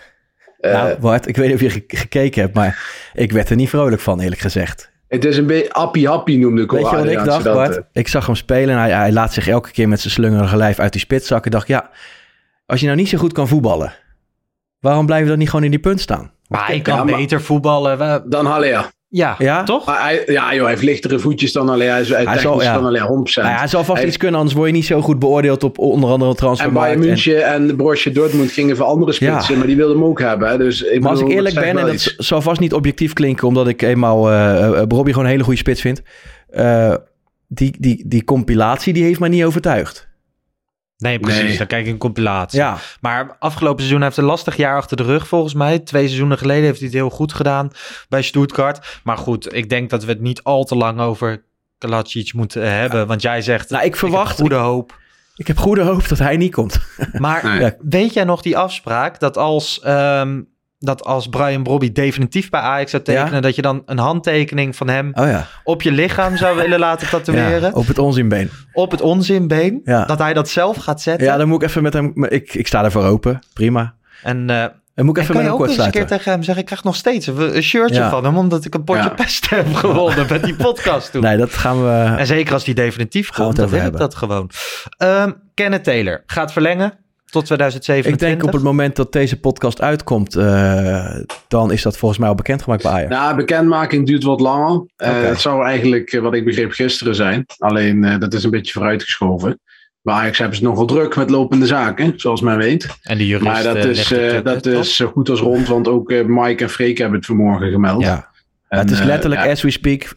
Eh, 0.59 0.73
nou, 0.73 0.99
Bart, 0.99 1.27
ik 1.27 1.35
weet 1.35 1.45
niet 1.45 1.55
of 1.55 1.61
je 1.61 1.69
ge- 1.69 1.83
gekeken 1.87 2.41
hebt, 2.41 2.53
maar 2.55 2.83
ik 3.13 3.31
werd 3.31 3.49
er 3.49 3.55
niet 3.55 3.69
vrolijk 3.69 4.01
van, 4.01 4.19
eerlijk 4.19 4.41
gezegd. 4.41 4.91
het 5.07 5.25
is 5.25 5.37
een 5.37 5.47
beetje 5.47 5.73
appie-happie 5.73 6.37
noemde 6.39 6.61
ik 6.61 6.71
Weet 6.71 6.89
je 6.89 6.95
wat 6.95 7.05
ik 7.05 7.23
dacht. 7.23 7.43
Bart? 7.43 7.81
Ik 7.91 8.07
zag 8.07 8.25
hem 8.25 8.35
spelen 8.35 8.75
en 8.75 8.81
hij, 8.81 8.91
hij 8.91 9.11
laat 9.11 9.33
zich 9.33 9.47
elke 9.47 9.71
keer 9.71 9.87
met 9.89 9.99
zijn 9.99 10.13
slungerige 10.13 10.57
lijf 10.57 10.79
uit 10.79 10.91
die 10.91 11.01
spits 11.01 11.27
zakken. 11.27 11.45
Ik 11.51 11.57
dacht, 11.57 11.67
ja, 11.67 11.89
als 12.65 12.79
je 12.79 12.85
nou 12.85 12.97
niet 12.97 13.09
zo 13.09 13.17
goed 13.17 13.33
kan 13.33 13.47
voetballen, 13.47 13.93
waarom 14.79 15.05
blijf 15.05 15.23
je 15.23 15.29
dan 15.29 15.37
niet 15.37 15.49
gewoon 15.49 15.65
in 15.65 15.71
die 15.71 15.79
punt 15.79 15.99
staan? 16.01 16.31
Maar 16.47 16.65
hij 16.67 16.81
kan 16.81 16.95
Ja, 16.95 17.03
maar- 17.03 17.15
beter 17.15 17.41
voetballen. 17.41 17.97
We- 17.97 18.23
Dan 18.29 18.45
Haller. 18.45 18.91
Ja, 19.15 19.35
Ja? 19.37 19.63
toch? 19.63 19.85
Maar 19.85 20.01
hij, 20.01 20.23
ja, 20.25 20.53
joh, 20.53 20.61
hij 20.61 20.69
heeft 20.69 20.81
lichtere 20.83 21.19
voetjes 21.19 21.51
dan 21.51 21.67
Haller. 21.67 21.89
Hij 21.91 22.01
is 22.01 22.09
hij 22.09 22.23
Hij 22.23 22.37
zal- 22.39 22.61
ja. 22.61 22.73
dan 22.73 22.83
Haller, 22.83 23.01
100%. 23.01 23.43
Nou 23.43 23.53
ja, 23.55 23.59
hij 23.59 23.67
zal 23.67 23.83
vast 23.83 23.97
Hij- 23.97 24.07
iets 24.07 24.17
kunnen, 24.17 24.37
anders 24.39 24.55
word 24.57 24.69
je 24.69 24.75
niet 24.75 24.85
zo 24.85 25.01
goed 25.01 25.19
beoordeeld 25.19 25.63
op 25.63 25.77
onder 25.79 26.09
andere 26.09 26.31
en 26.31 26.37
transfermarkt. 26.37 26.79
Bayern 26.87 27.01
En- 27.01 27.07
München 27.07 27.45
en 27.45 27.75
Borussia 27.77 28.11
Dortmund 28.11 28.51
gingen 28.51 28.75
voor 28.77 28.85
andere 28.85 29.11
spitsen, 29.11 29.53
Ja. 29.53 29.57
maar 29.57 29.67
die 29.67 29.75
wilden 29.75 29.97
hem 29.97 30.05
ook 30.05 30.19
hebben. 30.19 30.49
hè. 30.49 30.57
Dus 30.57 30.81
ik 30.81 31.01
Maar 31.01 31.09
als 31.11 31.19
ik 31.21 31.27
eerlijk 31.27 31.55
ben, 31.55 31.63
en 31.63 31.75
dat 31.75 31.93
iets. 31.93 32.15
zal 32.15 32.41
vast 32.41 32.59
niet 32.59 32.73
objectief 32.73 33.13
klinken, 33.13 33.47
omdat 33.47 33.67
ik 33.67 33.81
eenmaal 33.81 34.21
Bobby 34.87 35.09
gewoon 35.09 35.25
een 35.25 35.31
hele 35.31 35.43
goede 35.43 35.59
spits 35.59 35.81
vind. 35.81 36.01
eh, 36.49 36.93
die, 37.47 37.75
die, 37.79 38.03
die 38.07 38.23
compilatie, 38.23 38.93
die 38.93 39.03
heeft 39.03 39.19
mij 39.19 39.29
niet 39.29 39.43
overtuigd. 39.43 40.07
Nee, 41.03 41.19
precies. 41.19 41.43
Nee. 41.43 41.57
Dan 41.57 41.67
kijk 41.67 41.85
ik 41.85 41.91
een 41.91 41.97
compilatie. 41.97 42.59
Ja, 42.59 42.77
Maar 43.01 43.35
afgelopen 43.39 43.79
seizoen 43.79 44.01
heeft 44.01 44.15
hij 44.15 44.25
een 44.25 44.31
lastig 44.31 44.55
jaar 44.55 44.75
achter 44.75 44.97
de 44.97 45.03
rug, 45.03 45.27
volgens 45.27 45.53
mij. 45.53 45.79
Twee 45.79 46.05
seizoenen 46.05 46.37
geleden 46.37 46.63
heeft 46.63 46.77
hij 46.77 46.87
het 46.87 46.95
heel 46.95 47.09
goed 47.09 47.33
gedaan 47.33 47.71
bij 48.09 48.21
Stuttgart. 48.21 48.99
Maar 49.03 49.17
goed, 49.17 49.53
ik 49.55 49.69
denk 49.69 49.89
dat 49.89 50.03
we 50.03 50.11
het 50.11 50.21
niet 50.21 50.43
al 50.43 50.63
te 50.63 50.75
lang 50.75 50.99
over 50.99 51.43
Kalacic 51.77 52.33
moeten 52.33 52.71
hebben. 52.79 53.07
Want 53.07 53.21
jij 53.21 53.41
zegt, 53.41 53.69
nou, 53.69 53.85
ik 53.85 53.95
verwacht, 53.95 54.39
goede 54.39 54.55
hoop. 54.55 54.99
ik 55.35 55.47
heb 55.47 55.57
goede 55.57 55.81
hoop 55.81 56.07
dat 56.07 56.17
hij 56.17 56.37
niet 56.37 56.53
komt. 56.53 56.79
Maar 57.17 57.41
Nee. 57.59 57.71
Weet 57.79 58.13
jij 58.13 58.23
nog 58.23 58.41
die 58.41 58.57
afspraak 58.57 59.19
dat 59.19 59.37
als, 59.37 59.79
ehm, 59.79 60.41
dat 60.85 61.03
als 61.03 61.27
Brian 61.27 61.63
Brobby 61.63 61.91
definitief 61.91 62.49
bij 62.49 62.59
Ajax 62.59 62.91
zou 62.91 63.03
tekenen, 63.03 63.33
Ja. 63.33 63.39
dat 63.39 63.55
je 63.55 63.61
dan 63.61 63.81
een 63.85 63.97
handtekening 63.97 64.75
van 64.75 64.87
hem 64.89 65.11
Oh 65.13 65.27
ja, 65.27 65.47
op 65.63 65.81
je 65.81 65.91
lichaam 65.91 66.37
zou 66.37 66.57
willen 66.57 66.79
laten 66.79 67.09
tatoeëren? 67.17 67.61
ja 67.61 67.71
op 67.71 67.87
het 67.87 67.97
onzinbeen. 67.97 68.49
Op 68.73 68.91
het 68.91 69.01
onzinbeen? 69.01 69.81
Dat 69.83 70.19
hij 70.19 70.33
dat 70.33 70.49
zelf 70.49 70.77
gaat 70.77 71.01
zetten? 71.01 71.27
Ja, 71.27 71.37
dan 71.37 71.47
moet 71.47 71.61
ik 71.61 71.67
even 71.69 71.83
met 71.83 71.93
hem, 71.93 72.25
ik, 72.25 72.53
ik 72.53 72.67
sta 72.67 72.83
ervoor 72.83 73.03
open, 73.03 73.39
prima. 73.53 73.93
En 74.23 74.49
eh, 74.49 74.65
Dan 74.95 75.05
moet 75.05 75.17
ik 75.17 75.23
En 75.23 75.29
even 75.29 75.35
kan 75.35 75.43
met 75.43 75.53
je 75.53 75.59
ook 75.59 75.67
eens 75.67 75.77
een 75.85 75.91
keer 75.91 76.07
tegen 76.07 76.31
hem 76.31 76.43
zeggen... 76.43 76.59
ik 76.61 76.65
krijg 76.65 76.83
nog 76.83 76.95
steeds 76.95 77.27
een, 77.27 77.63
shirtje 77.63 77.95
Ja. 77.95 78.09
van 78.09 78.23
hem... 78.23 78.37
omdat 78.37 78.65
ik 78.65 78.73
een 78.75 78.83
potje 78.83 79.01
Ja. 79.03 79.09
pest 79.09 79.49
heb 79.49 79.73
gewonnen 79.75 80.25
met 80.29 80.43
die 80.43 80.55
podcast 80.55 81.11
toen. 81.11 81.21
Nee, 81.21 81.37
dat 81.37 81.53
gaan 81.53 81.83
we... 81.83 82.15
En 82.17 82.27
zeker 82.27 82.53
als 82.53 82.63
die 82.63 82.73
definitief 82.75 83.29
komt, 83.31 83.55
dan 83.55 83.69
wil 83.69 83.85
ik 83.85 83.97
dat 83.97 84.15
gewoon. 84.15 84.49
Ehm 84.97 85.31
Kenneth 85.53 85.83
Taylor 85.83 86.23
gaat 86.25 86.51
verlengen 86.51 86.93
tot 87.33 87.45
2027. 87.45 88.13
Ik 88.13 88.19
denk 88.19 88.43
op 88.43 88.53
het 88.53 88.63
moment 88.63 88.95
dat 88.95 89.11
deze 89.11 89.39
podcast 89.39 89.81
uitkomt, 89.81 90.35
eh, 90.35 91.15
dan 91.47 91.71
is 91.71 91.81
dat 91.81 91.97
volgens 91.97 92.19
mij 92.19 92.29
al 92.29 92.35
bekendgemaakt 92.35 92.83
bij 92.83 92.91
Ajax. 92.91 93.09
Nou, 93.09 93.35
bekendmaking 93.35 94.07
duurt 94.07 94.23
wat 94.23 94.39
langer. 94.39 94.85
Eh, 94.95 95.09
Oké. 95.09 95.17
Het 95.17 95.41
zou 95.41 95.65
eigenlijk, 95.65 96.11
eh, 96.11 96.21
wat 96.21 96.33
ik 96.33 96.45
begreep, 96.45 96.71
gisteren 96.71 97.15
zijn. 97.15 97.45
Alleen 97.57 98.03
eh, 98.03 98.19
dat 98.19 98.33
is 98.33 98.43
een 98.43 98.49
beetje 98.49 98.73
vooruitgeschoven. 98.73 99.59
Bij 100.01 100.13
Ajax 100.13 100.37
hebben 100.37 100.57
ze 100.57 100.63
nogal 100.63 100.85
druk 100.85 101.15
met 101.15 101.29
lopende 101.29 101.65
zaken, 101.65 102.13
zoals 102.15 102.41
men 102.41 102.57
weet. 102.57 102.87
En 103.01 103.17
die 103.17 103.27
jurist 103.27 103.51
Maar 103.51 103.63
dat 103.63 103.85
is, 103.85 104.07
de 104.07 104.27
eh, 104.27 104.43
dat 104.43 104.65
is 104.65 104.95
zo 104.95 105.07
goed 105.07 105.29
als 105.29 105.39
rond, 105.39 105.67
want 105.67 105.87
ook 105.87 106.11
Mike 106.27 106.63
en 106.63 106.69
Freek 106.69 106.97
hebben 106.97 107.17
het 107.17 107.25
vanmorgen 107.25 107.71
gemeld. 107.71 108.01
Ja. 108.01 108.31
En, 108.67 108.79
het 108.79 108.91
is 108.91 109.03
letterlijk, 109.03 109.43
ja, 109.43 109.51
as 109.51 109.61
we 109.61 109.71
speak, 109.71 110.13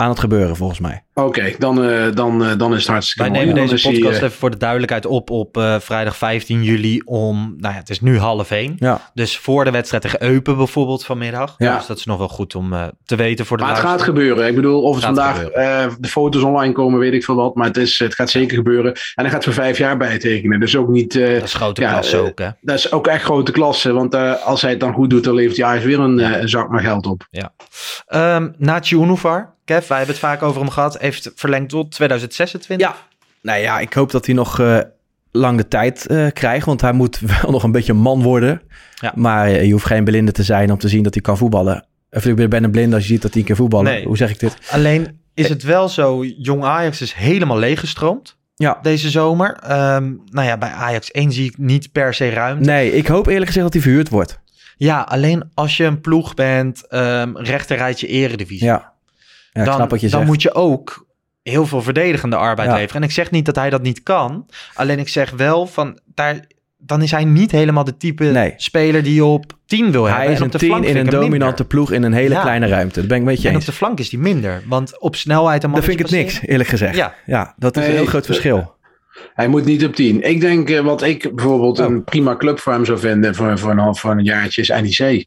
aan 0.00 0.08
het 0.08 0.18
gebeuren 0.18 0.56
volgens 0.56 0.80
mij. 0.80 1.02
Oké, 1.14 1.52
dan, 1.58 1.84
eh, 1.84 2.02
dan, 2.14 2.44
eh, 2.44 2.56
dan 2.58 2.72
is 2.72 2.78
het 2.78 2.86
hartstikke 2.88 3.30
Wij 3.30 3.40
mooi. 3.40 3.54
nemen 3.54 3.70
deze 3.70 3.88
podcast 3.90 4.16
eh, 4.18 4.22
even 4.22 4.38
voor 4.38 4.50
de 4.50 4.56
duidelijkheid 4.56 5.06
op 5.06 5.30
op 5.30 5.56
eh, 5.56 5.80
vrijdag 5.80 6.16
15 6.16 6.62
juli 6.62 7.00
om, 7.04 7.54
nou 7.58 7.74
ja, 7.74 7.80
het 7.80 7.90
is 7.90 8.00
nu 8.00 8.18
half 8.18 8.50
één. 8.50 8.74
Ja. 8.78 9.10
Dus 9.14 9.38
voor 9.38 9.64
de 9.64 9.70
wedstrijd 9.70 10.02
tegen 10.02 10.22
Eupen 10.22 10.56
bijvoorbeeld 10.56 11.04
vanmiddag. 11.04 11.54
Ja. 11.58 11.76
Dus 11.76 11.86
dat 11.86 11.98
is 11.98 12.04
nog 12.04 12.18
wel 12.18 12.28
goed 12.28 12.54
om 12.54 12.72
eh, 12.72 12.84
te 13.04 13.16
weten 13.16 13.46
voor 13.46 13.56
de 13.56 13.62
Maar 13.62 13.72
het 13.72 13.82
gaat 13.82 14.02
gebeuren. 14.02 14.46
Ik 14.46 14.54
bedoel, 14.54 14.82
of 14.82 14.94
het 14.94 15.04
vandaag 15.04 15.42
eh, 15.44 15.86
de 15.98 16.08
foto's 16.08 16.42
online 16.42 16.72
komen, 16.72 16.98
weet 16.98 17.12
ik 17.12 17.24
veel 17.24 17.34
wat. 17.34 17.54
Maar 17.54 17.66
het, 17.66 17.76
is, 17.76 17.98
het 17.98 18.14
gaat 18.14 18.30
zeker 18.30 18.56
gebeuren. 18.56 18.92
En 18.92 19.24
hij 19.24 19.30
gaat 19.30 19.44
voor 19.44 19.52
vijf 19.52 19.78
jaar 19.78 19.96
bijtekenen. 19.96 20.60
Dus 20.60 20.76
ook 20.76 20.88
niet... 20.88 21.14
eh, 21.16 21.34
Dat 21.34 21.42
is 21.42 21.54
grote 21.54 21.80
ja, 21.80 21.90
klasse 21.92 22.16
ook, 22.16 22.38
hè? 22.38 22.48
dat 22.60 22.76
is 22.78 22.92
ook 22.92 23.06
echt 23.06 23.22
grote 23.24 23.52
klasse. 23.52 23.92
Want 23.92 24.14
eh, 24.14 24.46
als 24.46 24.62
hij 24.62 24.70
het 24.70 24.80
dan 24.80 24.92
goed 24.92 25.10
doet, 25.10 25.24
dan 25.24 25.34
levert 25.34 25.56
hij 25.56 25.66
eigenlijk 25.66 26.16
weer 26.18 26.26
een, 26.40 26.48
zak 26.48 26.70
met 26.70 26.80
geld 26.80 27.06
op. 27.06 27.26
Ja. 27.30 27.52
Ehm 28.06 28.48
Nachi 28.58 28.96
Unuvar, 28.96 29.54
Kev, 29.70 29.88
wij 29.88 29.96
hebben 29.96 30.14
het 30.14 30.24
vaak 30.24 30.42
over 30.42 30.60
hem 30.60 30.70
gehad, 30.70 30.98
heeft 30.98 31.32
verlengd 31.34 31.68
tot 31.68 31.90
2026. 31.90 32.86
Ja. 32.86 32.96
Nou 33.42 33.60
ja, 33.60 33.78
ik 33.78 33.92
hoop 33.92 34.10
dat 34.10 34.26
hij 34.26 34.34
nog 34.34 34.60
uh, 34.60 34.78
lang 35.30 35.56
de 35.56 35.68
tijd 35.68 36.06
uh, 36.08 36.26
krijgt. 36.32 36.66
Want 36.66 36.80
hij 36.80 36.92
moet 36.92 37.20
wel 37.40 37.50
nog 37.50 37.62
een 37.62 37.72
beetje 37.72 37.92
man 37.92 38.22
worden. 38.22 38.62
Ja. 38.94 39.12
Maar 39.14 39.50
uh, 39.50 39.64
je 39.64 39.72
hoeft 39.72 39.86
geen 39.86 40.04
blinde 40.04 40.32
te 40.32 40.42
zijn 40.42 40.70
om 40.72 40.78
te 40.78 40.88
zien 40.88 41.02
dat 41.02 41.14
hij 41.14 41.22
kan 41.22 41.36
voetballen. 41.36 41.86
Of 42.10 42.26
ik 42.26 42.48
ben 42.48 42.64
een 42.64 42.70
blinde 42.70 42.94
als 42.94 43.04
je 43.06 43.12
ziet 43.12 43.22
dat 43.22 43.34
hij 43.34 43.42
kan 43.42 43.56
voetballen. 43.56 43.92
Nee. 43.92 44.04
Hoe 44.04 44.16
zeg 44.16 44.30
ik 44.30 44.38
dit? 44.38 44.56
Alleen 44.70 45.20
is 45.34 45.48
het 45.48 45.62
wel 45.62 45.88
zo, 45.88 46.24
jong 46.24 46.64
Ajax 46.64 47.00
is 47.00 47.12
helemaal 47.12 47.58
leeggestroomd. 47.58 48.36
Ja. 48.54 48.78
Deze 48.82 49.10
zomer. 49.10 49.48
Um, 49.94 50.22
nou 50.30 50.46
ja, 50.46 50.58
bij 50.58 50.70
Ajax 50.70 51.10
1 51.10 51.32
zie 51.32 51.44
ik 51.44 51.58
niet 51.58 51.92
per 51.92 52.14
se 52.14 52.28
ruimte. 52.28 52.70
Nee, 52.70 52.92
ik 52.92 53.06
hoop 53.06 53.26
eerlijk 53.26 53.46
gezegd 53.46 53.64
dat 53.64 53.74
hij 53.74 53.82
verhuurd 53.82 54.08
wordt. 54.08 54.40
Ja, 54.76 55.00
alleen 55.00 55.50
als 55.54 55.76
je 55.76 55.84
een 55.84 56.00
ploeg 56.00 56.34
bent, 56.34 56.84
um, 56.94 57.38
rechterrijtje 57.38 58.06
eredivisie. 58.06 58.66
Ja, 58.66 58.89
ja 59.52 59.64
dan, 59.64 59.74
snap 59.74 59.90
wat 59.90 60.00
je 60.00 60.08
dan 60.08 60.18
zegt. 60.18 60.32
moet 60.32 60.42
je 60.42 60.54
ook 60.54 61.06
heel 61.42 61.66
veel 61.66 61.82
verdedigende 61.82 62.36
arbeid 62.36 62.68
Ja. 62.68 62.74
leveren. 62.76 62.96
En 63.02 63.08
ik 63.08 63.14
zeg 63.14 63.30
niet 63.30 63.44
dat 63.46 63.56
hij 63.56 63.70
dat 63.70 63.82
niet 63.82 64.02
kan. 64.02 64.46
Alleen 64.74 64.98
ik 64.98 65.08
zeg 65.08 65.30
wel 65.30 65.66
van 65.66 65.98
daar, 66.14 66.44
dan 66.78 67.02
is 67.02 67.10
hij 67.10 67.24
niet 67.24 67.50
helemaal 67.50 67.84
de 67.84 67.96
type 67.96 68.24
Nee. 68.24 68.52
speler 68.56 69.02
die 69.02 69.14
je 69.14 69.24
op 69.24 69.58
10 69.66 69.90
wil 69.92 70.04
hebben. 70.04 70.22
Hij 70.24 70.32
is 70.32 70.36
En 70.38 70.40
een 70.40 70.46
op 70.46 70.52
de 70.52 70.58
tien 70.58 70.68
flank 70.68 70.84
in 70.84 70.92
vind 70.92 71.04
een 71.06 71.12
dominante 71.20 71.44
minder. 71.46 71.66
ploeg 71.66 71.92
in 71.92 72.02
een 72.02 72.12
hele 72.12 72.34
Ja. 72.34 72.40
kleine 72.40 72.66
ruimte. 72.66 72.98
Dat 73.00 73.08
ben 73.08 73.18
ik 73.18 73.24
met 73.24 73.42
je 73.42 73.48
En 73.48 73.56
op 73.56 73.64
de 73.64 73.72
flank 73.72 73.98
is 73.98 74.10
hij 74.10 74.20
minder. 74.20 74.62
Want 74.66 75.00
op 75.00 75.16
snelheid 75.16 75.64
en 75.64 75.70
Dat 75.72 75.84
vind 75.84 76.00
ik 76.00 76.06
het 76.06 76.14
niks, 76.14 76.40
eerlijk 76.42 76.68
gezegd. 76.68 76.96
Ja. 76.96 77.14
Ja, 77.26 77.54
dat 77.58 77.76
is 77.76 77.82
Nee, 77.82 77.90
een 77.90 77.96
heel 77.98 78.06
groot 78.08 78.26
verschil. 78.26 78.78
Hij 79.34 79.48
moet 79.48 79.64
niet 79.64 79.84
op 79.84 79.94
10. 79.94 80.22
Ik 80.22 80.40
denk 80.40 80.70
eh, 80.70 80.80
wat 80.80 81.02
ik 81.02 81.34
bijvoorbeeld 81.34 81.78
Oh. 81.78 81.86
een 81.86 82.04
prima 82.04 82.36
club 82.36 82.58
voor 82.58 82.72
hem 82.72 82.84
zou 82.84 82.98
vinden 82.98 83.34
voor, 83.34 83.58
voor, 83.58 83.70
een, 83.70 83.96
voor 83.96 84.10
een 84.10 84.24
jaartje 84.24 84.60
is 84.60 84.68
NEC. 84.68 85.26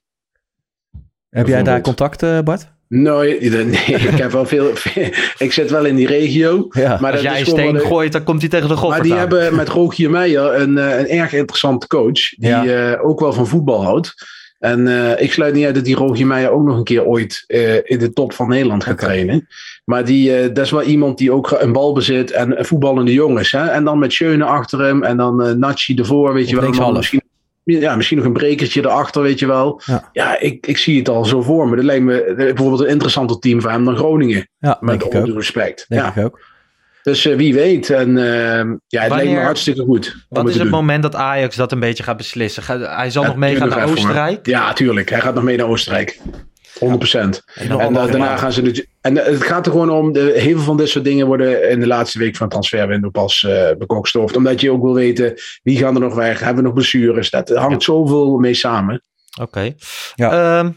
Heb 1.29 1.47
jij 1.47 1.63
daar 1.63 1.81
contact, 1.81 2.23
eh, 2.23 2.39
Bart? 2.39 2.71
Nee, 2.87 3.39
nee, 3.49 3.85
ik 3.85 4.17
heb 4.17 4.31
wel 4.31 4.45
veel, 4.45 4.71
Ik 5.37 5.51
zit 5.53 5.71
wel 5.71 5.85
in 5.85 5.95
die 5.95 6.07
regio. 6.07 6.67
Ja. 6.69 6.97
Maar 7.01 7.11
Als 7.11 7.21
jij 7.21 7.39
een 7.39 7.45
steen 7.45 7.79
gooit, 7.79 8.11
dan 8.11 8.23
komt 8.23 8.39
hij 8.41 8.49
tegen 8.49 8.67
de 8.67 8.75
golf. 8.75 8.91
Maar 8.91 9.01
die 9.01 9.13
hebben 9.13 9.55
met 9.55 9.69
Rogier 9.69 10.09
Meijer 10.09 10.61
een, 10.61 10.77
eh, 10.77 10.99
een 10.99 11.07
erg 11.07 11.33
interessante 11.33 11.87
coach. 11.87 12.29
Die 12.29 12.49
Ja. 12.49 12.65
eh, 12.65 13.05
ook 13.07 13.19
wel 13.19 13.33
van 13.33 13.47
voetbal 13.47 13.83
houdt. 13.83 14.13
En 14.59 14.87
eh, 14.87 15.23
ik 15.23 15.33
sluit 15.33 15.53
niet 15.53 15.65
uit 15.65 15.75
dat 15.75 15.85
die 15.85 15.95
Rogier 15.95 16.27
Meijer 16.27 16.51
ook 16.51 16.63
nog 16.65 16.77
een 16.77 16.83
keer 16.83 17.05
ooit 17.05 17.43
in 17.83 17.99
de 17.99 18.13
top 18.13 18.33
van 18.33 18.47
Nederland 18.49 18.83
gaat 18.83 18.97
trainen. 18.97 19.47
Maar 19.85 20.05
die, 20.05 20.51
dat 20.51 20.65
is 20.65 20.71
wel 20.71 20.83
iemand 20.83 21.17
die 21.17 21.31
ook 21.31 21.51
een 21.59 21.71
bal 21.71 21.93
bezit 21.93 22.31
en 22.31 22.65
voetballende 22.65 23.13
jongens. 23.13 23.51
Hè? 23.51 23.65
En 23.65 23.83
dan 23.83 23.99
met 23.99 24.13
Schöne 24.13 24.43
achter 24.43 24.81
hem 24.81 25.03
en 25.03 25.17
dan 25.17 25.59
Nachi 25.59 25.95
ervoor, 25.95 26.33
weet 26.33 26.49
je 26.49 26.59
wel. 26.59 26.91
Misschien, 26.91 27.22
ja, 27.63 27.95
misschien 27.95 28.17
nog 28.17 28.25
een 28.25 28.33
brekertje 28.33 28.81
erachter, 28.81 29.21
weet 29.21 29.39
je 29.39 29.47
wel. 29.47 29.81
Ja. 29.85 30.09
Ja, 30.11 30.39
ik, 30.39 30.67
ik 30.67 30.77
zie 30.77 30.97
het 30.97 31.09
al 31.09 31.25
zo 31.25 31.41
voor 31.41 31.69
me. 31.69 31.75
Dat 31.75 31.85
lijkt 31.85 32.03
me 32.03 32.23
eh, 32.23 32.35
bijvoorbeeld 32.35 32.81
een 32.81 32.87
interessanter 32.87 33.39
team 33.39 33.61
voor 33.61 33.71
hem 33.71 33.85
dan 33.85 33.95
Groningen. 33.97 34.47
Ja, 34.59 34.77
Met 34.79 34.89
denk 34.99 35.13
ik 35.13 35.19
alle 35.21 35.29
ook. 35.31 35.37
respect. 35.37 35.85
Denk 35.87 36.01
ja. 36.01 36.15
ik 36.15 36.25
ook. 36.25 36.39
Dus 37.03 37.25
eh, 37.25 37.35
wie 37.35 37.53
weet. 37.53 37.89
En 37.89 38.17
eh, 38.17 38.23
ja, 38.23 38.61
het 38.61 38.89
lijkt 38.89 39.09
Wanneer- 39.09 39.33
me 39.37 39.39
hartstikke 39.43 39.81
goed. 39.83 40.25
Wat 40.29 40.39
het 40.39 40.47
is 40.47 40.53
het 40.59 40.63
doen. 40.63 40.71
moment 40.79 41.03
dat 41.03 41.15
Ajax 41.15 41.55
dat 41.55 41.71
een 41.71 41.79
beetje 41.79 42.03
gaat 42.03 42.17
beslissen? 42.17 42.63
Gaat- 42.63 42.95
hij 42.95 43.09
zal 43.09 43.21
Ja, 43.21 43.27
nog 43.27 43.37
meegaan 43.37 43.69
naar. 43.69 43.89
Oostenrijk. 43.89 44.45
Ja, 44.45 44.73
tuurlijk. 44.73 45.09
Hij 45.09 45.21
gaat 45.21 45.33
nog 45.35 45.43
mee 45.43 45.57
naar 45.57 45.67
Oostenrijk. 45.67 46.19
100 46.79 46.99
procent. 46.99 47.43
En, 47.55 47.71
En 47.79 47.95
eh, 47.95 48.05
daarna 48.07 48.37
gaan 48.37 48.51
ze. 48.51 48.61
de- 48.61 48.87
En 49.01 49.17
eh, 49.25 49.31
het 49.31 49.43
gaat 49.43 49.65
er 49.65 49.71
gewoon 49.71 49.89
om. 49.89 50.11
De, 50.11 50.19
heel 50.35 50.55
veel 50.55 50.59
van 50.63 50.77
dit 50.77 50.89
soort 50.89 51.03
dingen 51.05 51.27
worden 51.27 51.69
in 51.69 51.79
de 51.79 51.87
laatste 51.87 52.19
week 52.19 52.35
van 52.35 52.41
het 52.45 52.51
transferwindow 52.51 53.11
pas 53.11 53.43
eh 53.43 53.69
bekokstoofd. 53.77 54.35
Omdat 54.37 54.61
je 54.61 54.71
ook 54.71 54.81
wil 54.81 54.93
weten 54.93 55.33
wie 55.63 55.77
gaan 55.77 55.95
er 55.95 56.01
nog 56.01 56.15
weg. 56.15 56.39
Hebben 56.39 56.55
we 56.57 56.61
nog 56.63 56.73
blessures? 56.73 57.29
Dat 57.29 57.49
er 57.49 57.57
hangt 57.57 57.83
zoveel 57.83 58.37
mee 58.37 58.53
samen. 58.53 59.01
Oké. 59.41 59.71
Ja. 60.15 60.57
Ehm, 60.59 60.69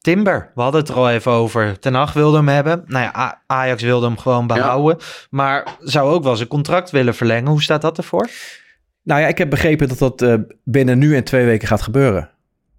Timber, 0.00 0.50
we 0.54 0.62
hadden 0.62 0.80
het 0.80 0.88
er 0.90 0.96
al 0.96 1.10
even 1.10 1.32
over. 1.32 1.78
Ten 1.78 1.94
Hag 1.94 2.12
wilde 2.12 2.36
hem 2.36 2.48
hebben. 2.48 2.82
Nou 2.86 3.04
ja, 3.04 3.42
Ajax 3.46 3.82
wilde 3.82 4.06
hem 4.06 4.18
gewoon 4.18 4.46
behouden. 4.46 4.96
Maar 5.30 5.66
zou 5.80 6.10
ook 6.12 6.22
wel 6.22 6.36
zijn 6.36 6.48
contract 6.48 6.90
willen 6.90 7.14
verlengen. 7.14 7.50
Hoe 7.50 7.62
staat 7.62 7.82
dat 7.82 7.98
ervoor? 7.98 8.28
Nou 9.02 9.20
ja, 9.20 9.26
ik 9.26 9.38
heb 9.38 9.50
begrepen 9.50 9.88
dat 9.88 9.98
dat 9.98 10.22
eh, 10.22 10.34
binnen 10.64 10.98
nu 10.98 11.16
en 11.16 11.24
twee 11.24 11.44
weken 11.44 11.68
gaat 11.68 11.82
gebeuren. 11.82 12.30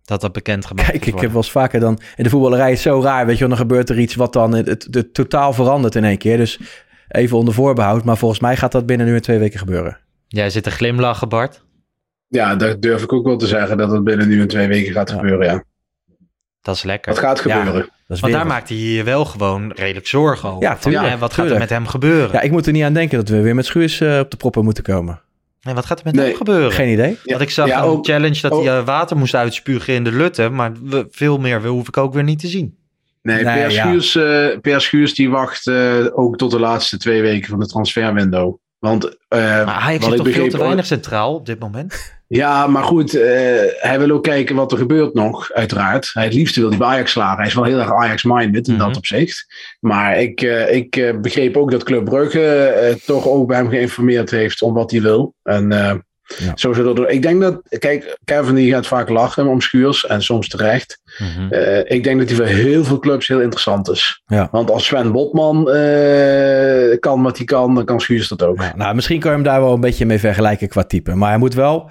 Dat 0.08 0.22
dat 0.22 0.32
bekend 0.32 0.66
gemaakt 0.66 0.89
Kijk, 0.89 1.05
ik 1.05 1.20
heb 1.20 1.30
wel 1.30 1.41
eens 1.41 1.51
vaker 1.51 1.80
dan... 1.80 1.99
In 2.16 2.24
de 2.24 2.30
voetballerij 2.30 2.72
is 2.72 2.82
zo 2.82 3.01
raar, 3.01 3.26
weet 3.26 3.34
je 3.34 3.39
wel. 3.39 3.49
Dan 3.49 3.58
gebeurt 3.58 3.89
er 3.89 3.99
iets 3.99 4.16
wat 4.16 4.34
dan 4.34 4.53
het, 4.53 4.68
het, 4.68 4.88
het 4.91 5.14
totaal 5.14 5.53
verandert 5.53 5.95
in 5.95 6.03
één 6.03 6.18
keer. 6.18 6.38
Dus 6.38 6.60
even 7.08 7.38
onder 7.38 7.53
voorbehoud. 7.53 8.03
Maar 8.03 8.18
volgens 8.18 8.39
mij 8.39 8.58
gaat 8.58 8.72
dat 8.72 8.86
binnen 8.86 9.08
nu 9.08 9.16
en 9.16 9.22
twee 9.22 9.39
weken 9.39 9.60
gebeuren. 9.60 9.97
Jij 10.28 10.49
zit 10.49 10.64
te 10.64 10.72
glimlachen, 10.72 11.30
Bart. 11.30 11.64
Ja, 12.28 12.55
dat 12.55 12.82
durf 12.82 13.03
ik 13.03 13.14
ook 13.14 13.26
wel 13.26 13.38
te 13.38 13.47
zeggen. 13.47 13.78
Dat 13.78 13.91
het 13.91 14.03
binnen 14.03 14.28
nu 14.28 14.41
en 14.41 14.47
twee 14.47 14.68
weken 14.68 14.93
gaat 14.93 15.12
gebeuren. 15.12 15.45
Ja. 15.45 15.64
Dat 16.62 16.76
is 16.76 16.84
lekker. 16.84 17.14
Dat 17.14 17.22
gaat 17.22 17.39
gebeuren. 17.39 17.74
Dat 17.74 17.82
is 17.84 17.89
Want 18.08 18.22
weer 18.22 18.32
daar 18.32 18.45
maakt 18.45 18.70
hij 18.70 18.78
je 18.78 19.03
wel 19.03 19.26
gewoon 19.26 19.72
redelijk 19.72 20.08
zorgen 20.08 20.49
over. 20.49 20.62
Ja, 20.62 20.76
tuurlijk, 20.76 21.08
hè, 21.08 21.18
wat 21.18 21.34
gaat 21.34 21.49
er 21.49 21.60
met 21.60 21.70
hem 21.70 21.88
gebeuren? 21.88 22.32
Ja, 22.32 22.41
ik 22.41 22.51
moet 22.51 22.66
er 22.66 22.72
niet 22.72 22.84
aan 22.84 22.93
denken 22.93 23.18
dat 23.18 23.30
we 23.30 23.41
weer 23.41 23.55
met 23.55 23.66
Schuurs 23.66 24.01
eh, 24.01 24.20
op 24.20 24.32
de 24.32 24.38
proppen 24.38 24.64
moeten 24.64 24.84
komen. 24.84 25.22
Nee, 25.68 25.76
wat 25.76 25.86
gaat 25.86 25.99
er 25.99 26.05
met 26.05 26.15
Nee. 26.15 26.28
hem 26.28 26.36
gebeuren? 26.36 26.72
Geen 26.72 26.91
idee. 26.91 27.18
Want 27.24 27.41
ik 27.41 27.49
zag 27.49 27.68
Ja, 27.68 27.78
een 27.78 27.84
ook- 27.84 28.05
challenge 28.05 28.41
dat 28.41 28.51
ook- 28.51 28.63
hij 28.63 28.78
eh, 28.78 28.86
water 28.86 29.18
moest 29.18 29.36
uitspugen 29.36 29.93
in 29.93 30.03
de 30.03 30.11
lutte. 30.11 30.49
Maar 30.49 30.72
we- 30.84 31.07
veel 31.11 31.38
meer 31.38 31.65
hoef 31.65 31.88
ik 31.88 31.97
ook 31.97 32.13
weer 32.13 32.24
niet 32.24 32.39
te 32.39 32.47
zien. 32.47 32.78
Nee, 33.22 33.43
Nee, 33.43 33.53
per, 33.61 33.72
ja. 33.72 33.84
Schuurs, 33.86 34.15
eh, 34.15 34.59
per 34.61 34.82
Schuurs 34.82 35.13
die 35.13 35.30
wacht 35.30 35.68
eh, 35.68 36.05
ook 36.13 36.38
tot 36.38 36.51
de 36.51 36.59
laatste 36.59 36.97
twee 36.97 37.22
weken 37.22 37.49
van 37.49 37.59
de 37.59 37.68
transferwindow. 37.68 38.55
Want 38.80 39.05
eh, 39.28 39.39
Maar 39.39 39.65
Ajax 39.68 40.05
is 40.05 40.11
ik 40.11 40.18
toch 40.18 40.30
veel 40.34 40.47
te 40.49 40.57
weinig 40.57 40.86
centraal 40.86 41.34
op 41.36 41.45
dit 41.45 41.59
moment? 41.59 42.15
Ja, 42.28 42.67
maar 42.67 42.84
goed, 42.84 43.13
eh, 43.15 43.30
hij 43.78 43.95
wil 43.99 44.11
ook 44.11 44.23
kijken 44.23 44.55
wat 44.55 44.71
er 44.71 44.78
gebeurt 44.78 45.13
nog, 45.13 45.51
uiteraard. 45.51 46.09
Hij 46.13 46.23
het 46.23 46.34
liefste 46.34 46.59
wil 46.59 46.69
hij 46.69 46.78
bij 46.78 46.88
Ajax 46.88 47.11
slagen. 47.11 47.38
Hij 47.38 47.47
is 47.47 47.53
wel 47.53 47.63
heel 47.63 47.80
erg 47.80 47.93
Ajax-minded 47.93 48.67
in 48.67 48.73
Mhm. 48.73 48.88
dat 48.88 48.97
opzicht. 48.97 49.45
Maar 49.80 50.19
ik, 50.21 50.41
eh, 50.41 50.75
ik 50.75 50.95
eh, 50.95 51.19
begreep 51.19 51.57
ook 51.57 51.71
dat 51.71 51.84
Club 51.84 52.05
Brugge 52.05 52.97
toch 53.05 53.28
ook 53.28 53.47
bij 53.47 53.57
hem 53.57 53.69
geïnformeerd 53.69 54.32
heeft 54.32 54.61
om 54.61 54.73
wat 54.73 54.91
hij 54.91 55.01
wil. 55.01 55.34
En 55.43 55.69
Ja. 56.38 56.51
zo 56.55 56.73
zullen 56.73 57.09
ik 57.11 57.21
denk 57.21 57.41
dat, 57.41 57.61
kijk, 57.80 58.17
Kevin 58.23 58.55
die 58.55 58.71
gaat 58.71 58.88
vaak 58.88 59.09
lachen 59.09 59.47
om 59.47 59.61
Schuurs 59.61 60.05
en 60.05 60.21
soms 60.21 60.47
terecht. 60.47 60.99
Eh, 61.49 61.80
ik 61.80 62.03
denk 62.03 62.19
dat 62.19 62.28
hij 62.28 62.38
voor 62.38 62.45
heel 62.45 62.84
veel 62.84 62.99
clubs 62.99 63.28
heel 63.28 63.41
interessant 63.41 63.89
is. 63.89 64.21
Ja. 64.25 64.47
Want 64.51 64.71
als 64.71 64.86
Sven 64.86 65.11
Botman 65.11 65.63
kan 66.99 67.23
wat 67.23 67.38
hij 67.38 67.45
kan, 67.45 67.75
dan 67.75 67.86
kan 67.86 68.01
Schuurs 68.01 68.28
dat 68.28 68.43
ook. 68.43 68.61
Ja, 68.61 68.73
nou, 68.75 68.95
misschien 68.95 69.19
kan 69.19 69.30
je 69.30 69.36
hem 69.36 69.45
daar 69.45 69.61
wel 69.61 69.73
een 69.73 69.80
beetje 69.80 70.05
mee 70.05 70.19
vergelijken 70.19 70.67
qua 70.67 70.84
type. 70.84 71.15
Maar 71.15 71.30
hij 71.30 71.38
moet 71.39 71.53
wel... 71.53 71.89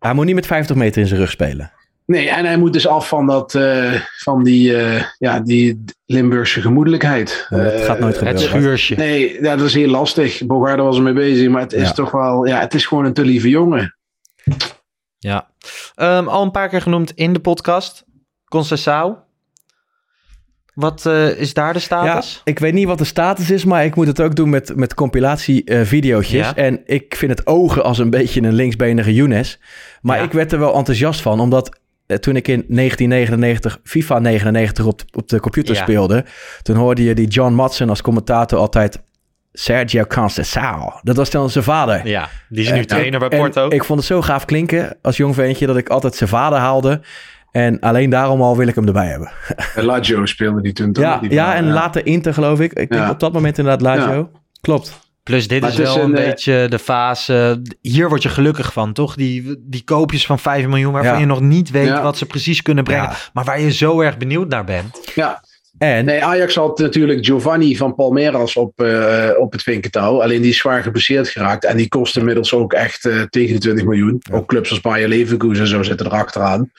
Hij 0.00 0.14
moet 0.14 0.24
niet 0.26 0.34
met 0.34 0.46
50 0.46 0.76
meter 0.76 1.00
in 1.02 1.06
zijn 1.08 1.20
rug 1.20 1.30
spelen. 1.30 1.72
Nee, 2.06 2.28
en 2.30 2.44
hij 2.44 2.56
moet 2.56 2.72
dus 2.72 2.86
af 2.86 3.08
van, 3.08 3.26
dat, 3.26 3.54
eh, 3.54 3.92
van 4.18 4.44
die, 4.44 4.76
eh, 4.76 5.04
ja, 5.18 5.40
die 5.40 5.84
Limburgse 6.06 6.60
gemoedelijkheid. 6.60 7.46
Dat 7.50 7.60
gaat 7.80 7.98
nooit 7.98 8.12
Eh, 8.14 8.18
gebeuren. 8.18 8.26
Het 8.26 8.40
schuursje. 8.40 8.94
Nee, 8.94 9.42
ja, 9.42 9.56
dat 9.56 9.66
is 9.66 9.74
heel 9.74 9.88
lastig. 9.88 10.46
Bogarde 10.46 10.82
was 10.82 10.96
ermee 10.96 11.12
bezig, 11.12 11.48
maar 11.48 11.60
het 11.60 11.72
is 11.72 11.88
Ja. 11.88 11.92
toch 11.92 12.10
wel, 12.10 12.46
ja, 12.46 12.60
het 12.60 12.74
is 12.74 12.86
gewoon 12.86 13.04
een 13.04 13.12
te 13.12 13.24
lieve 13.24 13.48
jongen. 13.48 13.96
Ja. 15.18 15.48
Ehm, 15.94 16.28
al 16.28 16.42
een 16.42 16.50
paar 16.50 16.68
keer 16.68 16.82
genoemd 16.82 17.12
in 17.14 17.32
de 17.32 17.40
podcast. 17.40 18.04
Concessao. 18.44 19.18
Wat 20.80 21.06
eh, 21.06 21.28
is 21.38 21.54
daar 21.54 21.72
de 21.72 21.78
Ja, 21.78 21.84
status? 21.84 22.40
ik 22.44 22.58
weet 22.58 22.72
niet 22.72 22.86
wat 22.86 22.98
de 22.98 23.04
status 23.04 23.50
is, 23.50 23.64
maar 23.64 23.84
ik 23.84 23.94
moet 23.94 24.06
het 24.06 24.20
ook 24.20 24.34
doen 24.34 24.50
met, 24.50 24.76
met 24.76 24.94
compilatie-videootjes. 24.94 26.46
Ja. 26.46 26.54
En 26.56 26.80
ik 26.86 27.14
vind 27.16 27.30
het 27.38 27.46
ogen 27.46 27.82
als 27.84 27.98
een 27.98 28.10
beetje 28.10 28.42
een 28.42 28.52
linksbenige 28.52 29.14
Younes. 29.14 29.58
Maar 30.02 30.16
Ja. 30.18 30.22
ik 30.24 30.32
werd 30.32 30.52
er 30.52 30.58
wel 30.58 30.74
enthousiast 30.74 31.20
van, 31.20 31.40
omdat 31.40 31.78
eh, 32.06 32.16
toen 32.16 32.36
ik 32.36 32.48
in 32.48 32.64
1999 32.68 33.78
FIFA 33.84 34.18
99 34.18 34.84
op 34.86 34.98
de, 34.98 35.04
op 35.12 35.28
de 35.28 35.40
computer 35.40 35.76
speelde, 35.76 36.24
toen 36.62 36.76
hoorde 36.76 37.04
je 37.04 37.14
die 37.14 37.28
John 37.28 37.52
Matson 37.52 37.88
als 37.88 38.02
commentator 38.02 38.58
altijd 38.58 38.98
Sergio 39.52 40.04
Conceição. 40.04 41.00
Dat 41.02 41.16
was 41.16 41.30
dan 41.30 41.50
zijn 41.50 41.64
vader. 41.64 42.06
Ja, 42.06 42.28
die 42.48 42.64
is 42.64 42.70
nu 42.72 42.78
En- 42.78 42.86
trainer 42.86 43.18
bij 43.18 43.28
Porto. 43.38 43.68
Ik 43.68 43.84
vond 43.84 43.98
het 43.98 44.08
zo 44.08 44.22
gaaf 44.22 44.44
klinken 44.44 44.96
als 45.02 45.16
jong 45.16 45.34
ventje 45.34 45.66
dat 45.66 45.76
ik 45.76 45.88
altijd 45.88 46.14
zijn 46.14 46.28
vader 46.30 46.58
haalde. 46.58 47.00
En 47.52 47.80
alleen 47.80 48.10
daarom 48.10 48.42
al 48.42 48.56
wil 48.56 48.66
ik 48.66 48.74
hem 48.74 48.86
erbij 48.86 49.06
hebben. 49.06 49.30
En 49.74 49.84
Lazio 49.84 50.26
speelde 50.26 50.60
die 50.62 50.72
toen 50.72 50.92
toch? 50.92 51.04
Ja, 51.04 51.18
Die 51.18 51.30
ja 51.32 51.46
van- 51.46 51.54
en 51.64 51.72
later 51.72 52.06
Inter 52.06 52.34
geloof 52.34 52.60
ik. 52.60 52.70
Ik 52.72 52.88
denk 52.90 53.02
Ja. 53.02 53.10
op 53.10 53.20
dat 53.20 53.32
moment 53.32 53.58
inderdaad 53.58 53.96
Lazio. 53.96 54.30
Klopt. 54.60 54.98
Plus 55.22 55.48
dit 55.48 55.60
Maar 55.60 55.70
is 55.70 55.76
wel 55.76 55.96
een, 55.96 56.02
een, 56.10 56.16
eh, 56.16 56.24
beetje 56.24 56.66
de 56.68 56.78
fase... 56.78 57.62
Hier 57.80 58.08
word 58.08 58.22
je 58.22 58.28
gelukkig 58.28 58.72
van, 58.72 58.92
toch? 58.92 59.14
Die, 59.14 59.56
die 59.60 59.84
koopjes 59.84 60.26
van 60.26 60.38
5 60.38 60.66
miljoen 60.66 60.92
waarvan 60.92 61.12
Ja. 61.12 61.18
je 61.18 61.26
nog 61.26 61.40
niet 61.40 61.70
weet 61.70 61.86
Ja. 61.86 62.02
wat 62.02 62.16
ze 62.18 62.26
precies 62.26 62.62
kunnen 62.62 62.84
brengen. 62.84 63.04
Ja. 63.04 63.16
Maar 63.32 63.44
waar 63.44 63.60
je 63.60 63.72
zo 63.72 64.00
erg 64.00 64.16
benieuwd 64.16 64.48
naar 64.48 64.64
bent. 64.64 65.00
Ja, 65.14 65.42
En 65.78 66.04
nee, 66.04 66.24
Ajax 66.24 66.54
had 66.54 66.78
natuurlijk 66.78 67.24
Giovanni 67.26 67.76
van 67.76 67.94
Palmeiras 67.94 68.56
op, 68.56 68.80
eh, 68.80 69.28
op 69.38 69.52
het 69.52 69.62
vinkentouw. 69.62 70.22
Alleen 70.22 70.40
die 70.40 70.50
is 70.50 70.58
zwaar 70.58 70.82
geblesseerd 70.82 71.28
geraakt. 71.28 71.64
En 71.64 71.76
die 71.76 71.88
kost 71.88 72.16
inmiddels 72.16 72.54
ook 72.54 72.72
echt 72.72 73.04
eh, 73.04 73.22
tegen 73.22 73.54
de 73.54 73.60
20 73.60 73.84
miljoen. 73.84 74.22
Ook 74.32 74.48
clubs 74.48 74.70
als 74.70 74.80
Bayer 74.80 75.08
Leverkusen 75.08 75.64
en 75.64 75.70
zo 75.70 75.82
zitten 75.82 76.06
erachteraan. 76.06 76.70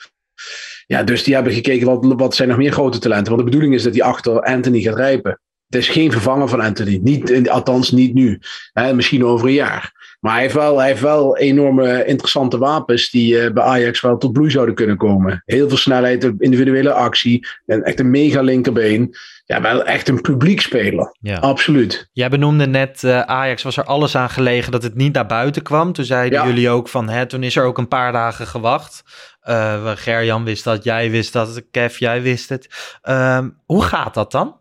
Ja, 0.86 1.02
dus 1.02 1.22
die 1.22 1.34
hebben 1.34 1.52
gekeken 1.52 1.86
wat, 1.86 2.14
wat 2.16 2.34
zijn 2.34 2.48
nog 2.48 2.56
meer 2.58 2.72
grote 2.72 2.98
talenten. 2.98 3.32
Want 3.32 3.38
de 3.38 3.50
bedoeling 3.50 3.74
is 3.74 3.82
dat 3.82 3.92
die 3.92 4.04
achter 4.04 4.40
Anthony 4.42 4.80
gaat 4.80 4.96
rijpen. 4.96 5.40
Het 5.68 5.80
is 5.80 5.88
geen 5.88 6.12
vervanger 6.12 6.48
van 6.48 6.60
Anthony. 6.60 7.00
Niet, 7.02 7.48
althans, 7.50 7.90
niet 7.90 8.14
nu. 8.14 8.38
Hè, 8.72 8.94
misschien 8.94 9.24
over 9.24 9.46
een 9.46 9.52
jaar. 9.52 9.92
Maar 10.20 10.32
hij 10.32 10.42
heeft 10.42 10.54
wel, 10.54 10.78
hij 10.78 10.88
heeft 10.88 11.00
wel 11.00 11.36
enorme 11.36 12.04
interessante 12.04 12.58
wapens 12.58 13.10
die 13.10 13.38
eh, 13.40 13.52
bij 13.52 13.62
Ajax 13.64 14.00
wel 14.00 14.18
tot 14.18 14.32
bloei 14.32 14.50
zouden 14.50 14.74
kunnen 14.74 14.96
komen. 14.96 15.42
Heel 15.44 15.68
veel 15.68 15.76
snelheid, 15.76 16.32
individuele 16.38 16.92
actie. 16.92 17.46
En 17.66 17.82
echt 17.82 18.00
een 18.00 18.10
mega 18.10 18.40
linkerbeen. 18.42 19.14
Ja, 19.44 19.60
wel 19.60 19.84
echt 19.84 20.08
een 20.08 20.20
publiekspeler. 20.20 21.16
Ja. 21.20 21.36
Absoluut. 21.38 22.08
Jij 22.12 22.28
benoemde 22.28 22.66
net, 22.66 23.04
eh, 23.04 23.20
Ajax 23.20 23.62
was 23.62 23.76
er 23.76 23.84
alles 23.84 24.16
aan 24.16 24.30
gelegen 24.30 24.72
dat 24.72 24.82
het 24.82 24.94
niet 24.94 25.14
naar 25.14 25.26
buiten 25.26 25.62
kwam. 25.62 25.92
Toen 25.92 26.04
zeiden 26.04 26.38
Ja. 26.38 26.46
jullie 26.46 26.68
ook 26.68 26.88
van, 26.88 27.08
hè, 27.08 27.26
toen 27.26 27.42
is 27.42 27.56
er 27.56 27.64
ook 27.64 27.78
een 27.78 27.88
paar 27.88 28.12
dagen 28.12 28.46
gewacht. 28.46 29.02
Eh 29.42 29.90
Gerjan 29.94 30.44
wist 30.44 30.64
dat, 30.64 30.84
jij 30.84 31.10
wist 31.10 31.32
dat, 31.32 31.62
Kev, 31.70 31.98
jij 31.98 32.22
wist 32.22 32.48
het. 32.48 32.68
Ehm, 33.02 33.48
hoe 33.66 33.82
gaat 33.82 34.14
dat 34.14 34.30
dan? 34.32 34.56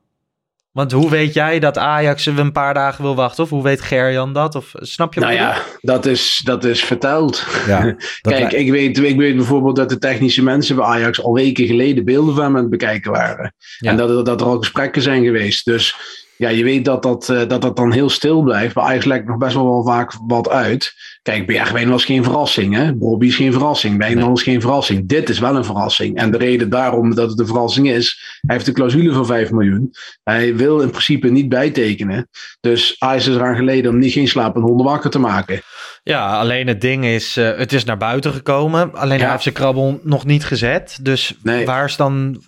Want 0.72 0.92
hoe 0.92 1.10
weet 1.10 1.34
jij 1.34 1.60
dat 1.60 1.78
Ajax 1.78 2.26
er 2.26 2.40
een 2.40 2.52
paar 2.52 2.74
dagen 2.74 3.04
wil 3.04 3.16
wachten? 3.16 3.44
Of 3.44 3.50
hoe 3.50 3.64
weet 3.64 3.82
Gerjan 3.82 4.34
dat? 4.34 4.56
Of 4.56 4.72
snap 4.74 5.14
je 5.14 5.20
wat 5.20 5.30
Nou 5.30 5.42
ja, 5.42 5.58
dat 5.82 6.06
is, 6.06 6.42
dat 6.44 6.64
is 6.64 6.84
verteld. 6.84 7.46
Ja, 7.68 7.96
Kijk, 8.22 8.52
ik 8.52 8.72
weet, 8.72 8.98
ik 8.98 9.18
weet 9.18 9.36
bijvoorbeeld 9.36 9.76
dat 9.76 9.90
de 9.90 9.98
technische 9.98 10.44
mensen 10.44 10.76
bij 10.76 10.86
Ajax 10.86 11.24
al 11.24 11.34
weken 11.34 11.66
geleden 11.66 12.06
beelden 12.06 12.36
van 12.36 12.44
hem 12.44 12.56
aan 12.56 12.62
het 12.62 12.70
bekijken 12.70 13.12
waren. 13.12 13.54
Ja. 13.78 13.90
En 13.90 13.98
dat, 13.98 14.10
er- 14.10 14.24
dat 14.24 14.42
er 14.42 14.48
al 14.48 14.58
gesprekken 14.58 15.02
zijn 15.02 15.24
geweest. 15.24 15.66
Dus 15.66 15.96
ja, 16.42 16.50
je 16.50 16.64
weet 16.64 16.86
dat 16.86 17.04
dat, 17.04 17.30
eh, 17.30 17.48
dat, 17.48 17.62
dat 17.62 17.76
dan 17.76 17.92
heel 17.92 18.10
stil 18.10 18.42
blijft. 18.42 18.74
Bij 18.74 18.84
Ajax 18.84 19.06
lijkt 19.06 19.28
nog 19.28 19.38
best 19.38 19.54
wel, 19.54 19.66
wel 19.66 19.84
vaak 19.84 20.14
wat 20.28 20.50
uit. 20.50 20.94
Kijk, 21.22 21.48
Bergwijn 21.48 21.90
was 21.90 22.06
geen 22.06 22.24
verrassing. 22.24 22.76
Hè? 22.76 22.94
Bobby 22.96 23.28
is 23.28 23.36
geen 23.36 23.52
verrassing. 23.52 23.98
Wijnald 23.98 24.38
is 24.38 24.44
geen 24.44 24.62
verrassing. 24.62 25.08
Dit 25.08 25.30
is 25.30 25.40
wel 25.40 25.56
een 25.56 25.66
verrassing. 25.66 26.18
En 26.18 26.32
de 26.32 26.38
reden 26.38 26.70
daarom 26.70 27.16
dat 27.16 27.30
het 27.30 27.40
een 27.40 27.46
verrassing 27.46 27.90
is, 27.90 28.40
hij 28.42 28.56
heeft 28.56 28.68
een 28.68 28.74
clausule 28.74 29.14
van 29.14 29.26
5 29.26 29.52
miljoen. 29.52 29.92
Hij 30.24 30.56
wil 30.56 30.80
in 30.80 30.90
principe 30.90 31.30
niet 31.30 31.50
bijtekenen. 31.50 32.30
Dus 32.62 32.96
Ajax 33.00 33.28
is 33.28 33.36
eraan 33.36 33.56
geleden 33.56 33.92
om 33.92 33.98
niet 34.00 34.14
geen 34.14 34.28
slapende 34.28 34.68
honden 34.68 34.86
wakker 34.86 35.10
te 35.10 35.20
maken. 35.20 35.62
Ja, 36.04 36.40
alleen 36.40 36.68
het 36.68 36.82
ding 36.82 37.06
is, 37.06 37.38
eh, 37.38 37.58
het 37.58 37.74
is 37.74 37.84
naar 37.84 37.98
buiten 37.98 38.34
gekomen. 38.34 38.94
Alleen 38.94 39.20
Ja. 39.20 39.32
heeft 39.32 39.44
zijn 39.44 39.56
krabbel 39.56 40.00
nog 40.04 40.26
niet 40.26 40.46
gezet. 40.46 41.00
Dus 41.02 41.34
Nee. 41.44 41.66
waar 41.66 41.86
is 41.86 41.96
dan 41.96 42.42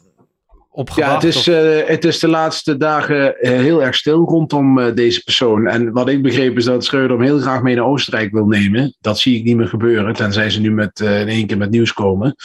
op 0.76 0.90
Ja, 0.96 1.14
het 1.14 1.24
is, 1.24 1.48
eh, 1.48 1.80
het 1.86 2.06
is 2.06 2.20
de 2.20 2.28
laatste 2.28 2.78
dagen 2.78 3.40
eh, 3.40 3.52
heel 3.52 3.84
erg 3.84 3.96
stil 3.96 4.26
rondom 4.26 4.80
eh, 4.80 4.96
deze 4.96 5.24
persoon. 5.24 5.68
En 5.68 5.92
wat 5.92 6.10
ik 6.10 6.22
begreep 6.22 6.58
is 6.58 6.66
dat 6.66 6.86
Schreuder 6.86 7.18
hem 7.18 7.26
heel 7.26 7.40
graag 7.40 7.62
mee 7.62 7.76
naar 7.76 7.86
Oostenrijk 7.86 8.32
wil 8.32 8.46
nemen. 8.46 8.96
Dat 9.02 9.20
zie 9.20 9.38
ik 9.38 9.44
niet 9.44 9.56
meer 9.56 9.68
gebeuren, 9.68 10.14
tenzij 10.14 10.50
ze 10.50 10.62
nu 10.62 10.72
met, 10.72 11.00
in 11.00 11.28
één 11.28 11.48
keer 11.48 11.58
met 11.58 11.70
nieuws 11.70 11.94
komen. 11.94 12.36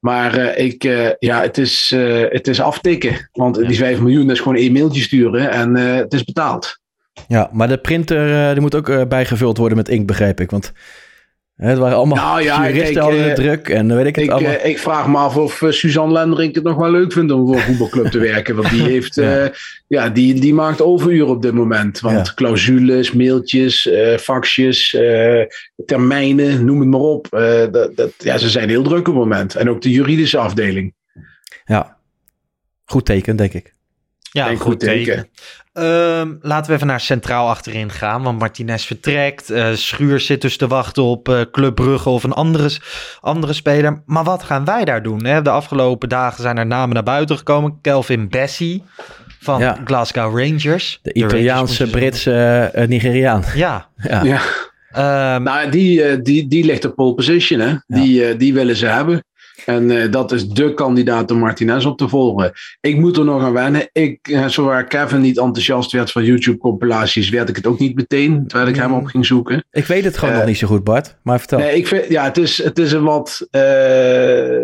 Maar 0.00 0.36
eh, 0.36 0.64
ik, 0.64 0.82
ja, 1.18 1.40
het, 1.40 1.58
is, 1.58 1.94
het 2.28 2.48
is 2.48 2.60
aftikken. 2.60 3.28
Want 3.32 3.66
die 3.66 3.76
5 3.76 4.00
miljoen 4.00 4.30
is 4.30 4.38
gewoon 4.38 4.56
één 4.56 4.72
mailtje 4.72 5.02
sturen 5.02 5.50
en 5.50 5.74
het 5.74 6.12
is 6.12 6.24
betaald. 6.24 6.78
Ja, 7.28 7.50
maar 7.52 7.68
de 7.68 7.78
printer 7.78 8.52
die 8.52 8.60
moet 8.60 8.74
ook 8.74 9.08
bijgevuld 9.08 9.56
worden 9.56 9.76
met 9.76 9.88
inkt, 9.88 10.06
begreep 10.06 10.40
ik. 10.40 10.50
Want 10.50 10.72
het 11.56 11.78
waren 11.78 11.96
allemaal 11.96 12.16
Nou 12.16 12.42
ja, 12.42 12.66
juristen 12.66 12.92
kijk, 12.92 13.04
hadden 13.04 13.28
eh, 13.28 13.34
druk 13.34 13.68
en 13.68 13.96
weet 13.96 14.06
ik 14.06 14.14
het 14.16 14.24
Ik, 14.24 14.30
allemaal. 14.30 14.52
eh, 14.52 14.70
ik 14.70 14.78
vraag 14.78 15.08
me 15.08 15.16
af 15.16 15.36
of 15.36 15.62
eh, 15.62 15.70
Suzanne 15.70 16.12
Lenderink 16.12 16.54
het 16.54 16.64
nog 16.64 16.76
wel 16.76 16.90
leuk 16.90 17.12
vindt 17.12 17.32
om 17.32 17.46
voor 17.46 17.54
een 17.56 17.62
voetbalclub 17.62 18.06
te 18.06 18.18
werken. 18.32 18.56
Want 18.56 18.70
die 18.70 18.82
heeft, 18.82 19.14
Ja. 19.14 19.34
ja. 19.42 19.50
ja, 19.86 20.08
die, 20.08 20.40
die 20.40 20.54
maakt 20.54 20.82
overuren 20.82 21.28
op 21.28 21.42
dit 21.42 21.52
moment. 21.52 22.00
Want 22.00 22.26
Ja. 22.26 22.32
clausules, 22.34 23.12
mailtjes, 23.12 23.86
eh 23.90 24.16
faxjes, 24.18 24.94
eh, 24.94 25.42
termijnen, 25.86 26.64
noem 26.64 26.80
het 26.80 26.88
maar 26.88 27.00
op. 27.00 27.26
Eh, 27.34 27.72
dat, 27.72 27.96
dat, 27.96 28.12
ja, 28.18 28.38
ze 28.38 28.48
zijn 28.50 28.68
heel 28.68 28.82
druk 28.82 28.98
op 28.98 29.04
het 29.06 29.14
moment. 29.14 29.54
En 29.54 29.70
ook 29.70 29.82
de 29.82 29.90
juridische 29.90 30.38
afdeling. 30.38 30.94
ja, 31.64 31.96
goed 32.84 33.04
teken, 33.06 33.36
denk 33.36 33.52
ik. 33.52 33.72
Ja, 34.32 34.46
Denk 34.46 34.56
goed 34.60 34.66
goed 34.66 34.80
teken. 34.80 35.04
teken. 35.14 35.28
Ehm, 35.74 36.32
laten 36.40 36.70
we 36.70 36.74
even 36.76 36.86
naar 36.86 37.00
centraal 37.00 37.48
achterin 37.48 37.90
gaan. 37.90 38.22
Want 38.22 38.38
Martinez 38.38 38.84
vertrekt. 38.84 39.50
eh 39.50 39.72
Schuur 39.72 40.20
zit 40.20 40.40
dus 40.40 40.56
te 40.56 40.66
wachten 40.66 41.02
op 41.02 41.28
eh 41.28 41.40
Club 41.52 41.74
Brugge 41.74 42.08
of 42.08 42.24
een 42.24 42.32
andere, 42.32 42.70
andere 43.20 43.52
speler. 43.52 44.02
Maar 44.06 44.24
wat 44.24 44.42
gaan 44.42 44.64
wij 44.64 44.84
daar 44.84 45.02
doen? 45.02 45.24
Hè? 45.24 45.42
De 45.42 45.50
afgelopen 45.50 46.08
dagen 46.08 46.42
zijn 46.42 46.58
er 46.58 46.66
namen 46.66 46.94
naar 46.94 47.02
buiten 47.02 47.36
gekomen. 47.38 47.78
Kelvin 47.82 48.28
Bessie 48.28 48.82
van 49.40 49.60
Ja. 49.60 49.78
Glasgow 49.84 50.38
Rangers. 50.38 50.98
De 51.02 51.12
Italiaanse, 51.12 51.90
Britse 51.90 52.70
eh, 52.74 52.88
Nigeriaan. 52.88 53.42
Ja. 53.54 53.88
Ja. 53.96 54.22
Ja. 54.24 54.40
Ehm, 54.92 55.42
Nou, 55.42 55.70
die, 55.70 56.22
die, 56.22 56.48
die 56.48 56.64
ligt 56.64 56.84
op 56.84 56.94
pole 56.94 57.14
position. 57.14 57.60
Hè? 57.60 57.74
Die, 57.86 58.36
die 58.36 58.54
willen 58.54 58.76
ze 58.76 58.86
hebben. 58.86 59.24
En 59.66 59.90
eh, 59.90 60.10
dat 60.10 60.32
is 60.32 60.48
de 60.48 60.74
kandidaat 60.74 61.30
om 61.30 61.38
Martinez 61.38 61.84
op 61.84 61.98
te 61.98 62.08
volgen. 62.08 62.52
Ik 62.80 62.96
moet 62.96 63.16
er 63.16 63.24
nog 63.24 63.42
aan 63.42 63.52
wennen. 63.52 63.88
Ik, 63.92 64.28
eh, 64.28 64.46
zowaar 64.46 64.84
Kevin 64.84 65.20
niet 65.20 65.38
enthousiast 65.38 65.92
werd 65.92 66.10
van 66.10 66.24
YouTube-compilaties, 66.24 67.28
werd 67.28 67.48
ik 67.48 67.56
het 67.56 67.66
ook 67.66 67.78
niet 67.78 67.94
meteen, 67.94 68.44
terwijl 68.46 68.70
ik 68.70 68.76
hem 68.76 68.92
op 68.92 69.06
ging 69.06 69.26
zoeken. 69.26 69.64
Ik 69.72 69.86
weet 69.86 70.04
het 70.04 70.16
gewoon 70.16 70.34
Eh, 70.34 70.40
nog 70.40 70.48
niet 70.48 70.58
zo 70.58 70.66
goed, 70.66 70.84
Bart. 70.84 71.16
Maar 71.22 71.38
vertel. 71.38 71.58
Nee, 71.58 71.76
ik 71.76 71.86
vind, 71.86 72.08
ja, 72.08 72.24
het 72.24 72.36
is, 72.36 72.62
het 72.62 72.78
is 72.78 72.92
een 72.92 73.02
wat, 73.02 73.46
eh, 73.50 73.62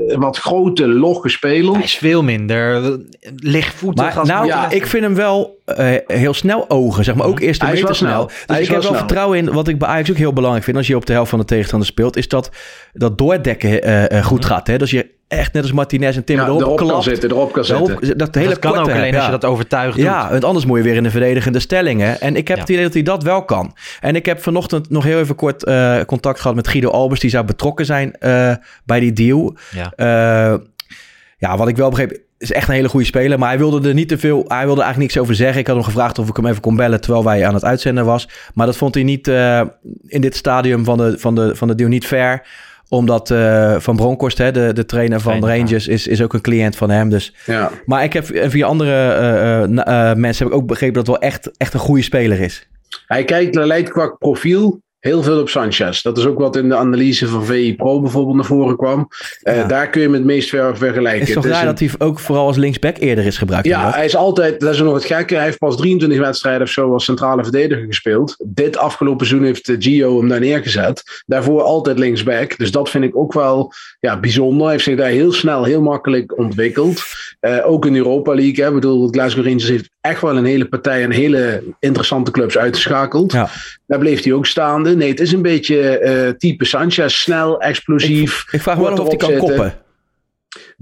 een 0.09 0.21
wat 0.21 0.39
grote, 0.39 0.89
logge 0.89 1.29
speler. 1.29 1.73
hij 1.75 1.83
is 1.83 1.97
veel 1.97 2.23
minder 2.23 2.85
eh, 2.85 2.93
lichtvoetig 3.37 4.05
Maar 4.05 4.19
als 4.19 4.29
nou, 4.29 4.75
ik 4.75 4.87
vind 4.87 5.03
hem 5.03 5.15
wel 5.15 5.61
eh, 5.77 5.95
heel 6.07 6.35
snel 6.35 6.71
ogen, 6.71 7.05
zeg 7.05 7.15
maar. 7.15 7.27
Ook 7.27 7.41
eerste 7.41 7.65
Hij 7.65 7.75
is 7.75 7.81
meter 7.83 7.99
wel 8.01 8.11
snel. 8.11 8.27
Hij 8.27 8.47
Dus 8.47 8.59
ik 8.59 8.63
heb 8.63 8.83
wel 8.83 8.83
snel. 8.83 8.99
vertrouwen 8.99 9.39
in, 9.39 9.53
wat 9.53 9.69
ik 9.69 9.79
bij 9.79 9.89
Ajax 9.89 10.11
ook 10.11 10.17
heel 10.17 10.33
belangrijk 10.33 10.65
vind, 10.65 10.77
als 10.77 10.87
je 10.87 10.97
op 10.97 11.07
de 11.07 11.13
helft 11.13 11.31
van 11.31 11.39
de 11.39 11.45
tegenstander 11.45 11.89
speelt, 11.89 12.17
is 12.17 12.29
dat 12.29 12.51
dat 12.93 13.19
doordekken 13.19 13.83
eh, 13.83 14.19
eh, 14.19 14.25
goed 14.25 14.45
gaat. 14.45 14.67
Hè? 14.67 14.79
Dus 14.79 14.90
je 14.91 15.11
echt 15.29 15.53
net 15.53 15.63
als 15.63 15.73
Martinez 15.73 16.17
en 16.17 16.25
Tim 16.25 16.37
Ja, 16.37 16.45
erop, 16.47 16.61
erop 16.61 16.77
kan 16.77 17.03
zitten, 17.03 17.31
erop 17.31 17.53
kan 17.53 17.65
Daarop- 17.67 17.89
zitten. 17.89 18.19
dat 18.19 18.35
hele 18.35 18.49
dat 18.49 18.59
kan 18.59 18.71
ook 18.79 18.89
alleen 18.91 19.03
hebt, 19.03 19.15
als 19.17 19.25
je 19.25 19.31
dat 19.31 19.45
overtuigd 19.45 19.97
doet. 19.97 20.05
Ja, 20.05 20.31
want 20.31 20.45
anders 20.45 20.65
moet 20.65 20.77
je 20.79 20.85
weer 20.85 20.95
in 20.97 21.03
de 21.03 21.11
verdedigende 21.11 21.59
stellingen. 21.59 22.21
En 22.21 22.37
ik 22.37 22.49
heb 22.49 22.57
Ja. 22.57 22.63
het 22.63 22.73
idee 22.73 22.85
dat 22.85 22.93
hij 22.95 23.03
dat 23.03 23.23
wel 23.23 23.45
kan. 23.45 23.75
En 24.01 24.15
ik 24.17 24.27
heb 24.27 24.43
vanochtend 24.43 24.91
nog 24.91 25.05
heel 25.05 25.19
even 25.19 25.35
kort 25.35 25.65
eh, 25.65 26.01
contact 26.07 26.41
gehad 26.41 26.57
met 26.57 26.69
Guido 26.69 26.91
Albers. 26.91 27.21
Die 27.21 27.31
zou 27.31 27.45
betrokken 27.45 27.87
zijn 27.87 28.13
eh, 28.19 28.55
bij 28.85 29.01
die 29.01 29.13
deal. 29.13 29.57
Ja. 29.71 29.93
Eh, 29.97 30.59
ja, 31.39 31.57
wat 31.57 31.69
ik 31.69 31.77
wel 31.77 31.91
begreep, 31.91 32.19
is 32.39 32.53
echt 32.53 32.69
een 32.69 32.75
hele 32.75 32.89
goede 32.89 33.07
speler. 33.07 33.39
Maar 33.39 33.49
hij 33.49 33.59
wilde 33.59 33.89
er 33.89 33.95
niet 33.95 34.09
te 34.09 34.19
veel, 34.19 34.45
hij 34.49 34.65
wilde 34.65 34.83
eigenlijk 34.83 35.13
niks 35.13 35.19
over 35.23 35.35
zeggen. 35.35 35.61
Ik 35.61 35.67
had 35.67 35.77
hem 35.77 35.85
gevraagd 35.85 36.19
of 36.19 36.29
ik 36.29 36.37
hem 36.37 36.47
even 36.47 36.61
kon 36.61 36.77
bellen 36.77 37.01
terwijl 37.01 37.25
wij 37.25 37.47
aan 37.47 37.55
het 37.55 37.65
uitzenden 37.65 38.05
was. 38.05 38.29
Maar 38.55 38.67
dat 38.67 38.77
vond 38.77 38.95
hij 38.95 39.05
niet 39.05 39.29
eh, 39.29 39.61
in 40.07 40.21
dit 40.21 40.37
stadium 40.37 40.85
van 40.85 40.99
de, 40.99 41.19
van, 41.19 41.35
de, 41.35 41.57
van 41.57 41.69
de 41.69 41.75
deal 41.75 41.89
niet 41.89 42.07
fair 42.07 42.47
omdat 42.91 43.31
eh, 43.31 43.75
Van 43.79 43.97
Bronckhorst, 43.97 44.39
hè, 44.39 44.53
de, 44.53 44.73
de 44.73 44.87
trainer 44.87 45.21
van 45.21 45.41
Trainer, 45.41 45.57
ja. 45.57 45.65
Rangers, 45.65 45.89
is, 45.89 46.07
is 46.07 46.23
ook 46.23 46.33
een 46.33 46.41
cliënt 46.41 46.77
van 46.77 46.91
hem. 46.91 47.09
Dus 47.09 47.35
Ja. 47.47 47.71
maar 47.87 48.05
ik 48.05 48.13
heb 48.13 48.27
via 48.27 48.67
andere 48.67 48.91
eh, 48.91 49.63
eh, 49.63 50.17
mensen 50.17 50.45
heb 50.45 50.55
ik 50.55 50.61
ook 50.61 50.67
begrepen 50.67 50.95
dat 50.95 51.07
het 51.07 51.17
wel 51.21 51.31
echt, 51.31 51.51
echt 51.57 51.75
een 51.75 51.81
goede 51.81 52.03
speler 52.03 52.41
is. 52.41 52.69
Hij 53.07 53.25
kijkt, 53.25 53.55
lijkt 53.55 53.91
qua 53.91 54.09
profiel 54.09 54.81
heel 55.01 55.23
veel 55.23 55.41
op 55.41 55.49
Sanchez. 55.49 56.03
Dat 56.03 56.19
is 56.19 56.27
ook 56.27 56.39
wat 56.39 56.57
in 56.57 56.69
de 56.69 56.77
analyse 56.77 57.27
van 57.29 57.45
VI 57.45 57.77
Pro 57.77 58.01
bijvoorbeeld 58.01 58.37
naar 58.37 58.45
voren 58.45 58.77
kwam. 58.77 59.09
Eh. 59.43 59.69
Daar 59.69 59.91
kun 59.91 60.01
je 60.01 60.07
hem 60.07 60.17
het 60.17 60.25
meest 60.25 60.49
ver 60.49 60.77
vergelijken. 60.77 61.21
Het 61.21 61.29
is 61.29 61.35
toch 61.35 61.45
Het 61.45 61.53
raar 61.53 61.61
een- 61.61 61.67
dat 61.67 61.79
hij 61.79 61.91
ook 61.99 62.19
vooral 62.19 62.47
als 62.47 62.57
linksback 62.57 62.97
eerder 62.99 63.25
is 63.25 63.39
gebruikt. 63.39 63.67
Ja, 63.67 63.91
hij 63.91 64.05
is 64.05 64.17
altijd, 64.17 64.61
dat 64.61 64.75
is 64.75 64.81
nog 64.81 64.95
het 64.95 65.05
gekke. 65.05 65.35
Hij 65.35 65.45
heeft 65.45 65.59
pas 65.59 65.77
23 65.77 66.19
wedstrijden 66.19 66.63
of 66.63 66.69
zo 66.69 66.93
als 66.93 67.05
centrale 67.05 67.43
verdediger 67.43 67.85
gespeeld. 67.87 68.37
Dit 68.47 68.77
afgelopen 68.77 69.27
seizoen 69.27 69.47
heeft 69.49 69.69
eh, 69.69 69.77
Gio 69.79 70.19
hem 70.19 70.29
daar 70.29 70.41
neergezet. 70.41 71.23
Daarvoor 71.27 71.63
altijd 71.63 71.99
linksback. 71.99 72.59
Dus 72.59 72.71
dat 72.71 72.91
vind 72.91 73.05
ik 73.05 73.17
ook 73.17 73.33
wel 73.33 73.73
ja, 74.01 74.21
bijzonder. 74.21 74.63
Hij 74.63 74.73
heeft 74.73 74.85
zich 74.85 74.97
daar 74.97 75.09
heel 75.09 75.33
snel, 75.33 75.65
heel 75.65 75.83
makkelijk 75.83 76.39
ontwikkeld. 76.39 77.03
Eh, 77.41 77.57
ook 77.71 77.87
in 77.87 77.97
Europa 77.97 78.35
League. 78.35 78.65
Hè. 78.65 78.69
Ik 78.69 78.75
bedoel, 78.75 79.09
Glasgow 79.09 79.45
Rangers 79.45 79.69
heeft 79.69 79.91
echt 80.01 80.21
wel 80.21 80.37
een 80.37 80.45
hele 80.45 80.69
partij 80.69 81.03
en 81.03 81.11
hele 81.11 81.63
interessante 81.79 82.31
clubs 82.31 82.59
uitgeschakeld. 82.59 83.33
Ja. 83.33 83.49
Daar 83.87 83.99
bleef 83.99 84.23
hij 84.23 84.33
ook 84.33 84.47
staande. 84.47 84.97
Nee, 84.97 85.09
het 85.09 85.21
is 85.21 85.33
een 85.33 85.43
beetje 85.43 85.99
eh, 85.99 86.29
type 86.29 86.65
Sanchez. 86.65 87.15
Snel, 87.15 87.61
explosief. 87.61 88.45
Ik 88.51 88.63
vraag 88.63 88.77
me 88.77 88.83
wel 88.83 88.93
af 88.93 88.99
of 88.99 89.09
hij 89.09 89.17
kan 89.17 89.37
koppen. 89.37 89.75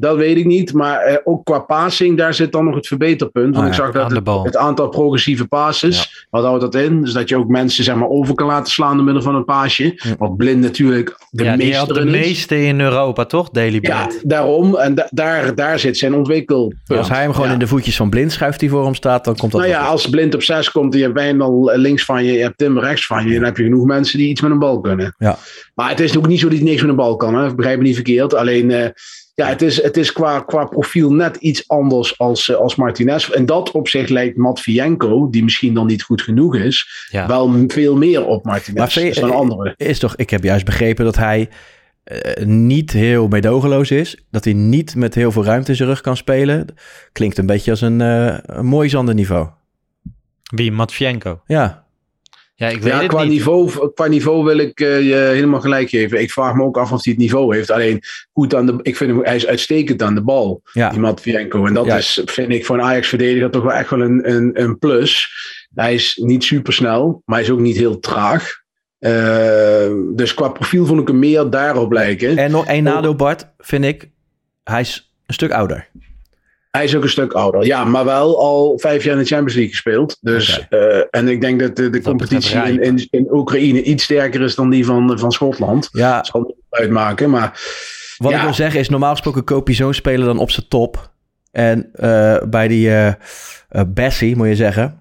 Dat 0.00 0.16
weet 0.16 0.36
ik 0.36 0.44
niet. 0.44 0.72
Maar 0.72 1.00
eh, 1.00 1.16
ook 1.24 1.44
qua 1.44 1.58
passing, 1.58 2.16
daar 2.16 2.34
zit 2.34 2.52
dan 2.52 2.64
nog 2.64 2.74
het 2.74 2.86
verbeterpunt. 2.86 3.54
Want 3.54 3.66
Ah, 3.66 3.72
ik 3.72 3.78
ja, 3.78 3.84
zag 3.84 3.92
dat 4.24 4.44
het, 4.44 4.56
aantal 4.56 4.88
progressieve 4.88 5.46
passes, 5.46 6.26
wat 6.30 6.44
houdt 6.44 6.60
dat 6.60 6.74
in? 6.74 7.00
Dus 7.02 7.12
dat 7.12 7.28
je 7.28 7.36
ook 7.36 7.48
mensen 7.48 7.84
zeg 7.84 7.94
maar, 7.94 8.08
over 8.08 8.34
kan 8.34 8.46
laten 8.46 8.72
slaan 8.72 8.96
door 8.96 9.04
middel 9.04 9.22
van 9.22 9.34
een 9.34 9.44
paasje. 9.44 10.14
Wat 10.18 10.36
blind 10.36 10.60
natuurlijk 10.60 11.18
de 11.30 11.44
ja, 11.44 11.56
meester 11.56 11.94
de 11.94 12.04
meeste 12.04 12.62
in 12.64 12.80
Europa, 12.80 13.24
toch? 13.24 13.50
Daily 13.50 13.78
Ja, 13.80 14.06
Blind. 14.06 14.28
daarom. 14.30 14.76
En 14.76 14.94
da- 14.94 15.08
daar, 15.10 15.54
daar 15.54 15.78
zit 15.78 15.96
zijn 15.98 16.14
ontwikkelpunt. 16.14 16.98
Als 16.98 17.08
hij 17.08 17.22
hem 17.22 17.32
gewoon 17.32 17.46
Ja. 17.46 17.52
in 17.52 17.58
de 17.58 17.66
voetjes 17.66 17.96
van 17.96 18.10
blind 18.10 18.32
schuift 18.32 18.60
die 18.60 18.70
voor 18.70 18.84
hem 18.84 18.94
staat, 18.94 19.24
dan 19.24 19.36
komt 19.36 19.52
dat 19.52 19.60
Nou 19.60 19.72
ja, 19.72 19.80
goed. 19.82 19.90
als 19.90 20.08
blind 20.08 20.34
op 20.34 20.42
6 20.42 20.70
komt 20.70 20.92
en 20.92 20.98
je 20.98 21.04
hebt 21.04 21.16
Wijndal 21.18 21.70
links 21.74 22.04
van 22.04 22.24
je, 22.24 22.32
je 22.32 22.42
hebt 22.42 22.58
Tim 22.58 22.78
rechts 22.78 23.06
van 23.06 23.26
je, 23.28 23.34
dan 23.34 23.44
heb 23.44 23.56
je 23.56 23.62
genoeg 23.62 23.84
mensen 23.86 24.18
die 24.18 24.28
iets 24.28 24.40
met 24.40 24.50
een 24.50 24.58
bal 24.58 24.80
kunnen. 24.80 25.14
Ja. 25.18 25.38
Maar 25.74 25.88
het 25.90 26.00
is 26.00 26.16
ook 26.18 26.26
niet 26.28 26.40
zo 26.40 26.48
dat 26.48 26.56
hij 26.58 26.66
niks 26.66 26.80
met 26.80 26.90
een 26.90 26.96
bal 26.96 27.16
kan, 27.16 27.34
hè? 27.34 27.54
begrijp 27.54 27.78
me 27.78 27.84
niet 27.84 27.94
verkeerd. 27.94 28.34
Alleen, 28.34 28.70
eh, 28.70 28.88
ja, 29.38 29.46
het 29.48 29.62
is, 29.62 29.82
het 29.82 29.96
is 29.96 30.12
qua, 30.12 30.40
qua 30.40 30.64
profiel 30.64 31.12
net 31.12 31.36
iets 31.36 31.68
anders 31.68 32.18
als, 32.18 32.48
eh, 32.48 32.56
als 32.56 32.76
Martinez. 32.76 33.28
En 33.30 33.46
dat 33.46 33.70
opzicht 33.70 34.10
lijkt 34.10 34.36
Matvienko, 34.36 35.30
die 35.30 35.44
misschien 35.44 35.74
dan 35.74 35.86
niet 35.86 36.02
goed 36.02 36.22
genoeg 36.22 36.56
is, 36.56 37.06
Ja. 37.10 37.26
wel 37.26 37.64
veel 37.66 37.96
meer 37.96 38.26
op 38.26 38.44
Martinez. 38.44 38.94
Maar 38.96 39.14
wel 39.14 39.24
een 39.24 39.36
andere. 39.36 39.74
Is 39.76 39.98
toch, 39.98 40.16
ik 40.16 40.30
heb 40.30 40.44
juist 40.44 40.64
begrepen 40.64 41.04
dat 41.04 41.16
hij 41.16 41.48
eh, 42.04 42.44
niet 42.46 42.92
heel 42.92 43.28
meedogenloos 43.28 43.90
is. 43.90 44.24
Dat 44.30 44.44
hij 44.44 44.52
niet 44.52 44.94
met 44.94 45.14
heel 45.14 45.32
veel 45.32 45.44
ruimte 45.44 45.70
in 45.70 45.76
zijn 45.76 45.88
rug 45.88 46.00
kan 46.00 46.16
spelen. 46.16 46.66
Klinkt 47.12 47.38
een 47.38 47.46
beetje 47.46 47.70
als 47.70 47.80
een, 47.80 48.00
eh 48.00 48.38
een 48.42 48.66
mooi 48.66 49.02
niveau. 49.02 49.48
Wie? 50.54 50.72
Matvienko. 50.72 51.40
Ja, 51.46 51.86
Ja, 52.58 52.68
ik 52.68 52.82
weet 52.82 52.92
Ja, 52.92 52.98
het 53.00 53.08
qua, 53.08 53.22
niet. 53.22 53.30
niveau, 53.30 53.90
qua 53.94 54.06
niveau 54.06 54.44
wil 54.44 54.58
ik 54.58 54.80
eh, 54.80 55.02
je 55.08 55.14
helemaal 55.14 55.60
gelijk 55.60 55.88
geven. 55.88 56.20
Ik 56.20 56.30
vraag 56.30 56.54
me 56.54 56.62
ook 56.62 56.78
af 56.78 56.92
of 56.92 57.04
hij 57.04 57.12
het 57.12 57.22
niveau 57.22 57.56
heeft. 57.56 57.70
Alleen 57.70 58.00
goed 58.32 58.54
aan 58.54 58.66
de, 58.66 58.78
ik 58.82 58.96
vind 58.96 59.10
hem, 59.10 59.24
hij 59.24 59.36
is 59.36 59.46
uitstekend 59.46 60.02
aan 60.02 60.14
de 60.14 60.22
bal, 60.22 60.62
Ja. 60.72 60.90
die 60.90 61.00
Matvienko. 61.00 61.66
En 61.66 61.74
dat 61.74 61.86
Ja. 61.86 61.96
is, 61.96 62.22
vind 62.24 62.50
ik, 62.52 62.66
voor 62.66 62.76
een 62.78 62.82
Ajax-verdediger 62.84 63.50
toch 63.50 63.62
wel 63.62 63.72
echt 63.72 63.90
wel 63.90 64.00
een, 64.00 64.30
een, 64.30 64.50
een 64.62 64.78
plus. 64.78 65.28
Hij 65.74 65.94
is 65.94 66.16
niet 66.22 66.44
super 66.44 66.72
snel, 66.72 67.22
maar 67.24 67.36
hij 67.36 67.44
is 67.44 67.52
ook 67.52 67.60
niet 67.60 67.76
heel 67.76 67.98
traag. 67.98 68.56
Eh, 68.98 69.92
dus 70.14 70.34
qua 70.34 70.48
profiel 70.48 70.86
vond 70.86 71.00
ik 71.00 71.08
hem 71.08 71.18
meer 71.18 71.50
daarop 71.50 71.92
lijken. 71.92 72.36
En 72.38 72.50
nog 72.50 72.66
één 72.66 72.82
nadeel, 72.82 73.14
Bart, 73.14 73.48
vind 73.58 73.84
ik. 73.84 74.10
Hij 74.64 74.80
is 74.80 75.12
een 75.26 75.34
stuk 75.34 75.50
ouder. 75.52 75.88
Hij 76.70 76.84
is 76.84 76.96
ook 76.96 77.02
een 77.02 77.08
stuk 77.08 77.32
ouder. 77.32 77.64
Ja, 77.64 77.84
maar 77.84 78.04
wel 78.04 78.40
al 78.40 78.78
vijf 78.78 79.04
jaar 79.04 79.12
in 79.14 79.20
de 79.20 79.26
Champions 79.26 79.54
League 79.54 79.72
gespeeld. 79.72 80.16
Dus, 80.20 80.66
eh, 80.68 81.00
en 81.10 81.28
ik 81.28 81.40
denk 81.40 81.60
dat 81.60 81.76
de, 81.76 81.90
de 81.90 82.02
competitie 82.02 82.58
in, 82.58 82.82
in, 82.82 83.06
in 83.10 83.26
Oekraïne 83.30 83.82
iets 83.82 84.04
sterker 84.04 84.40
is 84.40 84.54
dan 84.54 84.70
die 84.70 84.84
van, 84.84 85.18
van 85.18 85.32
Schotland. 85.32 85.88
Ja. 85.92 86.16
Dat 86.16 86.26
zal 86.26 86.40
niet 86.40 86.56
uitmaken, 86.70 87.30
maar... 87.30 87.60
Wat 88.16 88.30
ja, 88.30 88.36
ik 88.36 88.42
wil 88.42 88.54
zeggen 88.54 88.80
is, 88.80 88.88
normaal 88.88 89.10
gesproken 89.10 89.44
koop 89.44 89.68
je 89.68 89.74
zo'n 89.74 89.94
speler 89.94 90.26
dan 90.26 90.38
op 90.38 90.50
zijn 90.50 90.68
top. 90.68 91.10
En 91.50 91.90
eh, 91.92 92.36
bij 92.48 92.68
die 92.68 92.90
eh, 92.90 93.12
Bessie, 93.86 94.36
moet 94.36 94.48
je 94.48 94.56
zeggen, 94.56 95.00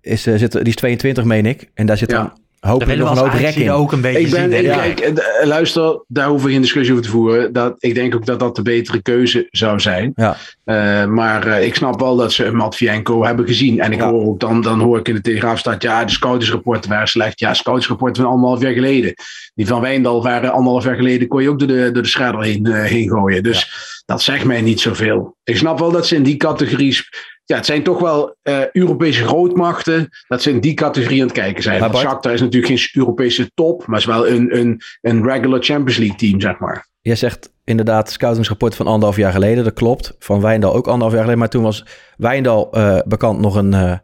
is, 0.00 0.22
zit, 0.22 0.52
die 0.52 0.62
is 0.62 0.74
22, 0.74 1.24
meen 1.24 1.46
ik. 1.46 1.70
En 1.74 1.86
daar 1.86 1.96
zit 1.96 2.10
dan 2.10 2.32
hopelijk 2.68 2.98
nog 2.98 3.10
een 3.10 3.16
hoop 3.16 3.32
rek 3.32 3.54
in. 3.54 3.70
ook 3.70 3.92
een 3.92 4.00
beetje 4.00 4.20
ik 4.20 4.30
ben, 4.30 4.50
zien. 4.50 4.58
ik, 4.58 4.64
Ja. 4.64 4.76
kijk, 4.76 5.00
eh, 5.00 5.46
luister, 5.46 6.04
daar 6.08 6.28
hoeven 6.28 6.46
we 6.46 6.52
geen 6.52 6.62
discussie 6.62 6.92
over 6.92 7.04
te 7.04 7.10
voeren. 7.10 7.52
Dat, 7.52 7.74
ik 7.78 7.94
denk 7.94 8.14
ook 8.14 8.26
dat 8.26 8.40
dat 8.40 8.56
de 8.56 8.62
betere 8.62 9.02
keuze 9.02 9.48
zou 9.50 9.80
zijn. 9.80 10.12
Ja. 10.14 10.36
Eh, 10.64 11.04
maar 11.06 11.46
eh, 11.46 11.66
ik 11.66 11.74
snap 11.74 12.00
wel 12.00 12.16
dat 12.16 12.32
ze 12.32 12.44
een 12.44 12.56
Matvienko 12.56 13.24
hebben 13.24 13.46
gezien. 13.46 13.80
En 13.80 13.92
ik 13.92 14.00
hoor 14.00 14.26
ook 14.26 14.40
dan, 14.40 14.60
dan 14.60 14.80
hoor 14.80 14.98
ik 14.98 15.08
in 15.08 15.14
de 15.14 15.20
Telegraaf 15.20 15.58
staat, 15.58 15.82
ja, 15.82 16.04
de 16.04 16.12
scoutsrapporten 16.12 16.90
waren 16.90 17.08
slecht. 17.08 17.40
Ja, 17.40 17.54
scoutsrapporten 17.54 18.22
van 18.22 18.32
anderhalf 18.32 18.60
jaar 18.60 18.72
geleden. 18.72 19.14
Die 19.54 19.66
van 19.66 19.80
Wijndal 19.80 20.22
waren 20.22 20.52
anderhalf 20.52 20.84
jaar 20.84 20.96
geleden, 20.96 21.28
kon 21.28 21.42
je 21.42 21.48
ook 21.48 21.58
door 21.58 21.68
de, 21.68 21.90
door 21.92 22.02
de 22.02 22.08
schredder 22.08 22.42
heen, 22.42 22.66
eh, 22.66 22.82
heen 22.82 23.08
gooien. 23.08 23.42
Dus 23.42 23.70
dat 24.06 24.22
zegt 24.22 24.44
mij 24.44 24.60
niet 24.60 24.80
zoveel. 24.80 25.36
Ik 25.44 25.56
snap 25.56 25.78
wel 25.78 25.90
dat 25.90 26.06
ze 26.06 26.14
in 26.14 26.22
die 26.22 26.36
categorie... 26.36 27.00
Ja, 27.48 27.56
het 27.56 27.66
zijn 27.66 27.82
toch 27.82 28.00
wel 28.00 28.36
eh, 28.42 28.70
Europese 28.72 29.24
grootmachten. 29.26 30.08
Dat 30.28 30.42
ze 30.42 30.50
in 30.50 30.60
die 30.60 30.74
categorie 30.74 31.20
aan 31.20 31.26
het 31.26 31.36
kijken 31.36 31.62
zijn. 31.62 31.80
Maar 31.80 31.90
Bart- 31.90 32.04
Shakhtar 32.04 32.32
is 32.32 32.40
natuurlijk 32.40 32.80
geen 32.80 32.88
Europese 33.02 33.50
top. 33.54 33.86
Maar 33.86 33.98
is 33.98 34.04
wel 34.04 34.28
een, 34.28 34.58
een, 34.58 34.80
een 35.00 35.24
regular 35.24 35.62
Champions 35.62 35.96
League 35.96 36.16
team, 36.16 36.40
zeg 36.40 36.58
maar. 36.58 36.88
Jij 37.00 37.16
zegt 37.16 37.52
inderdaad 37.64 38.10
scoutingsrapport 38.10 38.74
van 38.76 38.86
anderhalf 38.86 39.16
jaar 39.16 39.32
geleden. 39.32 39.64
Dat 39.64 39.72
klopt. 39.72 40.16
Van 40.18 40.40
Wijndal 40.40 40.74
ook 40.74 40.86
anderhalf 40.86 41.12
jaar 41.12 41.20
geleden. 41.20 41.38
Maar 41.38 41.48
toen 41.48 41.62
was 41.62 41.84
Wijndal 42.16 42.72
eh, 42.72 42.98
bekend 43.06 43.38
nog 43.38 43.54
een, 43.54 43.74
eh, 43.74 43.96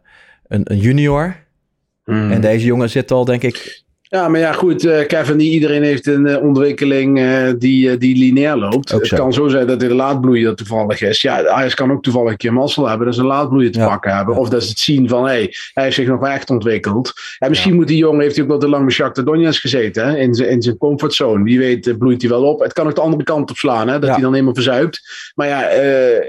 een, 0.47 0.61
een 0.63 0.77
junior. 0.77 1.35
Hmm. 2.03 2.31
En 2.31 2.41
deze 2.41 2.65
jongen 2.65 2.89
zit 2.89 3.11
al, 3.11 3.25
denk 3.25 3.41
ik... 3.41 3.83
Ja, 4.15 4.27
maar 4.27 4.39
ja, 4.39 4.51
goed, 4.51 4.85
eh, 4.85 5.07
Kevin, 5.07 5.37
die, 5.37 5.51
iedereen 5.51 5.83
heeft 5.83 6.07
een 6.07 6.27
eh, 6.27 6.43
ontwikkeling 6.43 7.19
eh, 7.19 7.53
die, 7.57 7.97
die 7.97 8.17
lineair 8.17 8.57
loopt. 8.57 8.93
Ook 8.93 8.99
het 8.99 9.09
zo. 9.09 9.15
kan 9.15 9.33
zo 9.33 9.47
zijn 9.47 9.67
dat 9.67 9.79
hij 9.79 9.89
de 9.89 9.95
laadbloeier 9.95 10.55
toevallig 10.55 11.01
is. 11.01 11.21
Ja, 11.21 11.47
Ajax 11.47 11.73
kan 11.73 11.91
ook 11.91 12.03
toevallig 12.03 12.31
een 12.31 12.37
keer 12.37 12.53
mazzel 12.53 12.87
hebben, 12.87 13.05
dat 13.05 13.15
ze 13.15 13.21
een 13.21 13.27
laadbloeier 13.27 13.71
te 13.71 13.79
Ja. 13.79 13.87
pakken 13.87 14.15
hebben. 14.15 14.35
Of 14.35 14.49
dat 14.49 14.63
ze 14.63 14.69
het 14.69 14.79
zien 14.79 15.09
van, 15.09 15.23
hé, 15.23 15.29
hey, 15.29 15.53
hij 15.73 15.83
heeft 15.83 15.95
zich 15.95 16.07
nog 16.07 16.27
echt 16.27 16.49
ontwikkeld. 16.49 17.13
En 17.39 17.49
misschien 17.49 17.75
moet 17.75 17.87
die 17.87 17.97
jongen, 17.97 18.21
heeft 18.21 18.35
hij 18.35 18.43
ook 18.43 18.49
wel 18.49 18.59
te 18.59 18.67
lang 18.67 18.83
met 18.83 18.93
Shakhtar 18.93 19.25
Donetsk 19.25 19.61
gezeten, 19.61 20.07
hè? 20.07 20.17
In, 20.17 20.33
zijn, 20.33 20.49
in 20.49 20.61
zijn 20.61 20.77
comfortzone. 20.77 21.43
Wie 21.43 21.59
weet 21.59 21.97
bloeit 21.97 22.21
hij 22.21 22.31
wel 22.31 22.43
op. 22.43 22.59
Het 22.59 22.73
kan 22.73 22.87
ook 22.87 22.95
de 22.95 23.01
andere 23.01 23.23
kant 23.23 23.49
op 23.49 23.57
slaan, 23.57 23.87
hè? 23.87 23.99
dat 23.99 24.09
hij 24.09 24.21
dan 24.21 24.33
helemaal 24.33 24.53
verzuipt. 24.53 25.01
Maar 25.35 25.47
ja, 25.47 25.69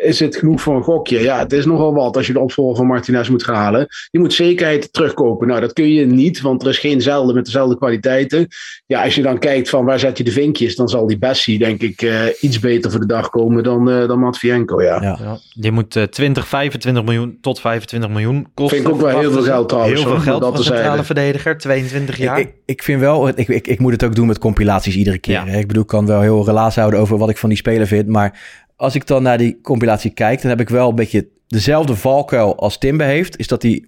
is 0.03 0.21
het 0.21 0.37
genoeg 0.37 0.61
voor 0.61 0.77
een 0.77 0.83
gokje? 0.83 1.21
Ja, 1.21 1.39
het 1.39 1.53
is 1.53 1.67
nogal 1.67 1.95
wat 1.95 2.17
als 2.17 2.27
je 2.27 2.33
de 2.33 2.41
opvolger 2.41 2.77
van 2.77 2.87
Martinez 2.87 3.29
moet 3.29 3.45
gaan 3.45 3.55
halen. 3.55 3.87
Je 4.11 4.19
moet 4.19 4.33
zekerheid 4.33 4.93
terugkopen. 4.93 5.49
Nou, 5.49 5.61
dat 5.61 5.73
kun 5.73 5.93
je 5.93 6.07
niet, 6.07 6.41
want 6.41 6.63
er 6.63 6.69
is 6.69 6.79
geen 6.79 7.01
zelden 7.01 7.35
met 7.35 7.45
dezelfde 7.45 7.76
kwaliteiten. 7.77 8.47
Ja, 8.87 9.03
als 9.03 9.15
je 9.15 9.23
dan 9.23 9.39
kijkt 9.39 9.69
van 9.69 9.85
waar 9.85 9.99
zet 9.99 10.19
je 10.19 10.25
de 10.25 10.31
vinkjes, 10.31 10.77
dan 10.77 10.89
zal 10.89 11.07
die 11.07 11.19
Bessie 11.19 11.59
denk 11.59 11.83
ik 11.83 12.03
eh, 12.03 12.21
iets 12.41 12.59
beter 12.59 12.91
voor 12.91 13.01
de 13.01 13.07
dag 13.07 13.31
komen 13.31 13.63
dan, 13.63 13.91
eh 13.91 14.09
dan 14.09 14.19
Matvienko, 14.19 14.83
ja. 14.83 15.03
Ja. 15.03 15.19
Ja. 15.21 15.39
Die 15.55 15.73
moet 15.73 15.97
eh 15.97 16.03
20, 16.03 16.49
25 16.49 17.05
miljoen 17.05 17.39
tot 17.41 17.61
25 17.61 18.11
miljoen 18.11 18.47
kosten. 18.55 18.77
Vind 18.77 18.89
ik 18.89 18.95
ook 18.95 19.01
wel 19.01 19.21
heel 19.21 19.33
veel 19.33 19.43
geld 19.43 19.69
trouwens, 19.69 20.01
Heel 20.01 20.11
veel 20.11 20.21
geld 20.21 20.41
dat 20.41 20.51
voor 20.51 20.59
een 20.59 20.65
centrale 20.65 21.05
verdediger, 21.05 21.59
22 21.59 22.17
jaar. 22.17 22.39
Ik, 22.39 22.47
ik, 22.47 22.55
ik 22.65 22.83
vind 22.83 23.01
wel, 23.01 23.29
ik, 23.29 23.49
ik, 23.49 23.67
ik 23.67 23.79
moet 23.79 23.93
het 23.93 24.05
ook 24.05 24.15
doen 24.15 24.27
met 24.27 24.39
compilaties 24.39 24.97
iedere 24.97 25.19
keer. 25.19 25.35
Ja. 25.35 25.47
hè. 25.47 25.59
Ik 25.59 25.67
bedoel, 25.67 25.83
ik 25.83 25.89
kan 25.89 26.07
wel 26.07 26.21
heel 26.21 26.45
relaas 26.45 26.77
houden 26.77 27.01
over 27.01 27.19
wat 27.19 27.31
ik 27.31 27.37
van 27.37 27.49
die 27.49 27.59
speler 27.59 27.87
vind. 27.87 28.07
Maar 28.09 28.41
als 28.77 28.95
ik 28.95 29.07
dan 29.07 29.23
naar 29.23 29.39
die 29.39 29.61
compilatie 29.63 30.11
kijk, 30.11 30.41
dan 30.41 30.51
heb 30.51 30.61
ik 30.61 30.69
wel 30.69 30.89
een 30.89 30.95
beetje 30.95 31.29
dezelfde 31.47 31.97
valkuil 31.97 32.59
als 32.59 32.79
Timbe 32.79 33.05
heeft. 33.05 33.39
Is 33.39 33.47
dat 33.47 33.63
hij 33.63 33.85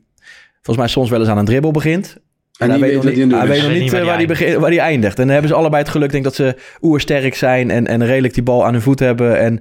volgens 0.53 0.77
mij 0.77 0.89
soms 0.89 1.11
wel 1.11 1.21
eens 1.21 1.29
aan 1.29 1.39
een 1.39 1.45
dribbel 1.45 1.71
begint. 1.71 2.17
En 2.59 2.71
hij 2.71 2.79
weet 2.79 3.05
weet 3.05 3.17
nog 3.17 3.25
niet, 3.27 3.33
hij 3.39 3.47
weet 3.47 3.63
nog 3.63 3.73
niet 3.73 3.91
waar 3.91 4.01
waar 4.01 4.09
hij 4.09 4.19
die 4.19 4.27
begint, 4.27 4.55
waar 4.57 4.71
die 4.71 4.81
eindigt. 4.81 5.17
En 5.19 5.23
dan 5.23 5.33
hebben 5.33 5.51
ze 5.51 5.57
allebei 5.57 5.83
het 5.83 5.91
geluk, 5.93 6.11
denk 6.11 6.27
ik, 6.27 6.37
dat 6.37 6.47
ze 6.47 6.57
oersterk 6.83 7.35
zijn 7.35 7.71
en, 7.71 7.87
en 7.87 8.07
redelijk 8.07 8.35
die 8.35 8.43
bal 8.43 8.65
aan 8.67 8.73
hun 8.73 8.83
voet 8.83 8.99
hebben. 8.99 9.39
En, 9.39 9.61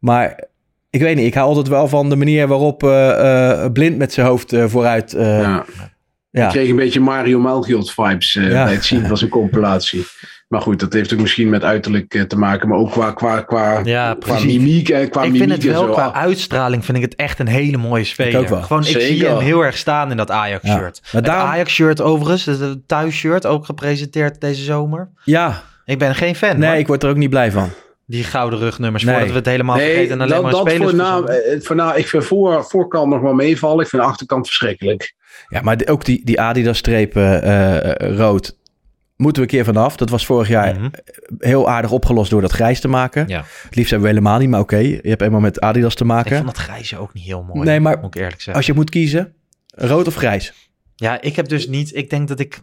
maar 0.00 0.44
ik 0.90 1.00
weet 1.00 1.16
niet, 1.16 1.26
ik 1.26 1.34
hou 1.34 1.46
altijd 1.48 1.68
wel 1.68 1.88
van 1.88 2.08
de 2.08 2.16
manier 2.16 2.46
waarop 2.48 2.82
eh, 2.82 3.50
eh, 3.64 3.72
Blind 3.72 3.98
met 3.98 4.12
zijn 4.12 4.26
hoofd 4.26 4.52
eh, 4.52 4.64
vooruit... 4.66 5.14
eh, 5.14 5.38
ja. 5.38 5.64
Ja. 6.32 6.44
Ik 6.44 6.50
kreeg 6.50 6.68
een 6.68 6.76
beetje 6.76 7.00
Mario 7.00 7.38
Malgiot 7.40 7.92
vibes 7.92 8.36
eh, 8.36 8.50
Ja. 8.50 8.64
bij 8.64 8.72
het 8.72 8.84
zien 8.84 9.06
van 9.06 9.16
zijn 9.16 9.30
compilatie. 9.30 10.06
Maar 10.48 10.60
goed, 10.60 10.80
dat 10.80 10.92
heeft 10.92 11.12
ook 11.12 11.20
misschien 11.20 11.48
met 11.48 11.64
uiterlijk 11.64 12.14
eh, 12.14 12.22
te 12.22 12.38
maken, 12.38 12.68
maar 12.68 12.78
ook 12.78 12.90
qua, 12.90 13.10
qua, 13.12 13.40
qua, 13.40 13.80
Ja, 13.84 14.16
qua 14.18 14.38
mimiek 14.44 14.88
en 14.88 15.08
qua 15.08 15.22
ik 15.22 15.26
mimiek 15.32 15.48
vind 15.50 15.62
het 15.62 15.72
wel, 15.72 15.84
zo. 15.86 15.92
qua 15.92 16.04
Ah, 16.06 16.14
uitstraling 16.22 16.84
vind 16.84 16.96
ik 16.96 17.02
het 17.02 17.14
echt 17.14 17.38
een 17.38 17.46
hele 17.46 17.76
mooie 17.76 18.04
speler. 18.04 18.48
wel. 18.48 18.62
Gewoon, 18.62 18.86
ik 18.86 19.00
zie 19.00 19.26
hem 19.26 19.38
heel 19.38 19.60
erg 19.64 19.76
staan 19.76 20.10
in 20.10 20.16
dat 20.16 20.30
Ajax-shirt. 20.30 20.96
Ja. 21.02 21.08
Maar 21.12 21.22
Het 21.22 21.24
daarom- 21.24 21.48
Ajax-shirt 21.48 22.00
overigens, 22.00 22.44
het 22.44 22.88
thuisshirt, 22.88 23.46
ook 23.46 23.64
gepresenteerd 23.64 24.40
deze 24.40 24.62
zomer. 24.62 25.10
ja, 25.24 25.62
Ik 25.84 25.98
ben 25.98 26.14
geen 26.14 26.34
fan. 26.36 26.58
nee, 26.58 26.78
ik 26.78 26.86
word 26.86 27.02
er 27.02 27.10
ook 27.10 27.16
niet 27.16 27.30
blij 27.30 27.50
van. 27.52 27.68
Die 28.12 28.24
gouden 28.24 28.58
rugnummers, 28.58 29.02
Nee. 29.04 29.12
voordat 29.14 29.32
we 29.32 29.38
het 29.38 29.46
helemaal 29.48 29.76
Nee, 29.76 29.86
vergeten 29.90 30.12
en 30.12 30.20
alleen 30.20 30.32
dat, 30.32 30.42
maar 30.42 30.50
dat 30.50 30.60
spelers 30.60 30.90
voor 30.90 30.94
na, 30.94 31.16
verzamelen. 31.16 31.44
eh, 31.60 31.60
voor 31.66 31.76
na, 31.76 31.94
ik 31.94 32.06
vind 32.08 32.24
voor, 32.24 32.64
voorkant 32.64 33.08
nog 33.12 33.20
wel 33.20 33.32
meevallen. 33.34 33.84
Ik 33.84 33.90
vind 33.90 34.02
de 34.02 34.08
achterkant 34.08 34.46
verschrikkelijk. 34.46 35.14
Ja, 35.48 35.60
maar 35.60 35.76
de- 35.76 35.88
ook 35.88 36.04
die, 36.04 36.24
die 36.24 36.40
Adidas-strepen 36.40 37.42
eh, 37.42 38.16
rood 38.16 38.56
moeten 39.16 39.42
we 39.42 39.48
een 39.48 39.54
keer 39.54 39.64
vanaf. 39.64 39.96
Dat 39.96 40.10
was 40.10 40.26
vorig 40.26 40.48
jaar 40.48 40.74
Mhm. 40.74 40.88
heel 41.38 41.68
aardig 41.70 41.90
opgelost 41.90 42.30
door 42.30 42.40
dat 42.40 42.52
grijs 42.52 42.80
te 42.80 42.88
maken. 42.88 43.28
Ja. 43.28 43.44
Het 43.62 43.74
liefst 43.76 43.90
hebben 43.90 44.08
we 44.08 44.14
helemaal 44.14 44.38
niet, 44.38 44.48
maar 44.48 44.60
oké. 44.60 44.76
je 44.76 45.00
hebt 45.02 45.22
eenmaal 45.22 45.40
met 45.40 45.60
Adidas 45.60 45.94
te 45.94 46.02
Ik 46.02 46.08
maken. 46.10 46.34
vond 46.36 46.46
dat 46.46 46.56
grijze 46.64 46.98
ook 46.98 47.14
niet 47.14 47.24
heel 47.24 47.42
mooi. 47.42 47.68
Nee, 47.68 47.80
maar 47.80 47.96
moet 47.98 48.14
ik 48.14 48.20
eerlijk 48.20 48.34
zeggen. 48.36 48.54
Als 48.54 48.66
je 48.66 48.74
moet 48.74 48.90
kiezen, 48.90 49.34
rood 49.66 50.06
of 50.06 50.14
grijs? 50.14 50.52
Ja, 50.96 51.20
ik 51.20 51.36
heb 51.36 51.48
dus 51.48 51.68
niet. 51.68 51.94
Ik 51.96 52.10
denk 52.10 52.28
dat 52.28 52.40
ik 52.40 52.60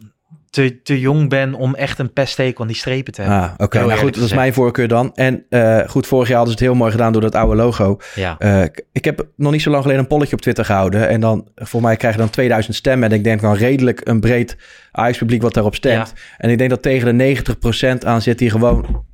te, 0.49 0.81
te 0.81 0.99
jong 0.99 1.29
ben 1.29 1.53
om 1.53 1.75
echt 1.75 1.99
een 1.99 2.13
peststeek 2.13 2.59
aan 2.59 2.67
die 2.67 2.75
strepen 2.75 3.13
te 3.13 3.21
hebben. 3.21 3.39
Ah, 3.41 3.53
oké. 3.57 3.79
Nou 3.79 3.99
goed, 3.99 4.13
dat 4.15 4.23
is 4.23 4.33
mijn 4.33 4.53
voorkeur 4.53 4.87
dan. 4.87 5.11
En 5.15 5.45
eh, 5.49 5.79
goed, 5.87 6.07
vorig 6.07 6.27
jaar 6.27 6.37
hadden 6.37 6.57
ze 6.57 6.63
het 6.63 6.69
heel 6.71 6.79
mooi 6.79 6.91
gedaan 6.91 7.11
door 7.11 7.21
dat 7.21 7.35
oude 7.35 7.55
logo. 7.55 7.97
Ja. 8.15 8.35
Eh, 8.39 8.63
ik 8.91 9.05
heb 9.05 9.27
nog 9.35 9.51
niet 9.51 9.61
zo 9.61 9.69
lang 9.69 9.81
geleden 9.81 10.01
een 10.03 10.09
polletje 10.09 10.35
op 10.35 10.41
Twitter 10.41 10.65
gehouden. 10.65 11.09
En 11.09 11.19
dan, 11.21 11.47
voor 11.55 11.81
mij 11.81 11.95
krijg 11.95 12.13
je 12.13 12.19
dan 12.19 12.29
2000 12.29 12.75
stemmen. 12.75 13.09
En 13.09 13.15
ik 13.17 13.23
denk 13.23 13.41
dan 13.41 13.55
redelijk 13.55 14.01
een 14.07 14.19
breed 14.19 14.57
Ajax-publiek 14.91 15.41
wat 15.41 15.53
daarop 15.53 15.75
stemt. 15.75 16.13
En 16.37 16.49
ik 16.49 16.57
denk 16.57 16.69
dat 16.69 16.81
tegen 16.81 17.17
de 17.17 17.43
90% 18.01 18.05
aan 18.05 18.21
zit 18.21 18.37
die 18.37 18.49
gewoon 18.49 19.05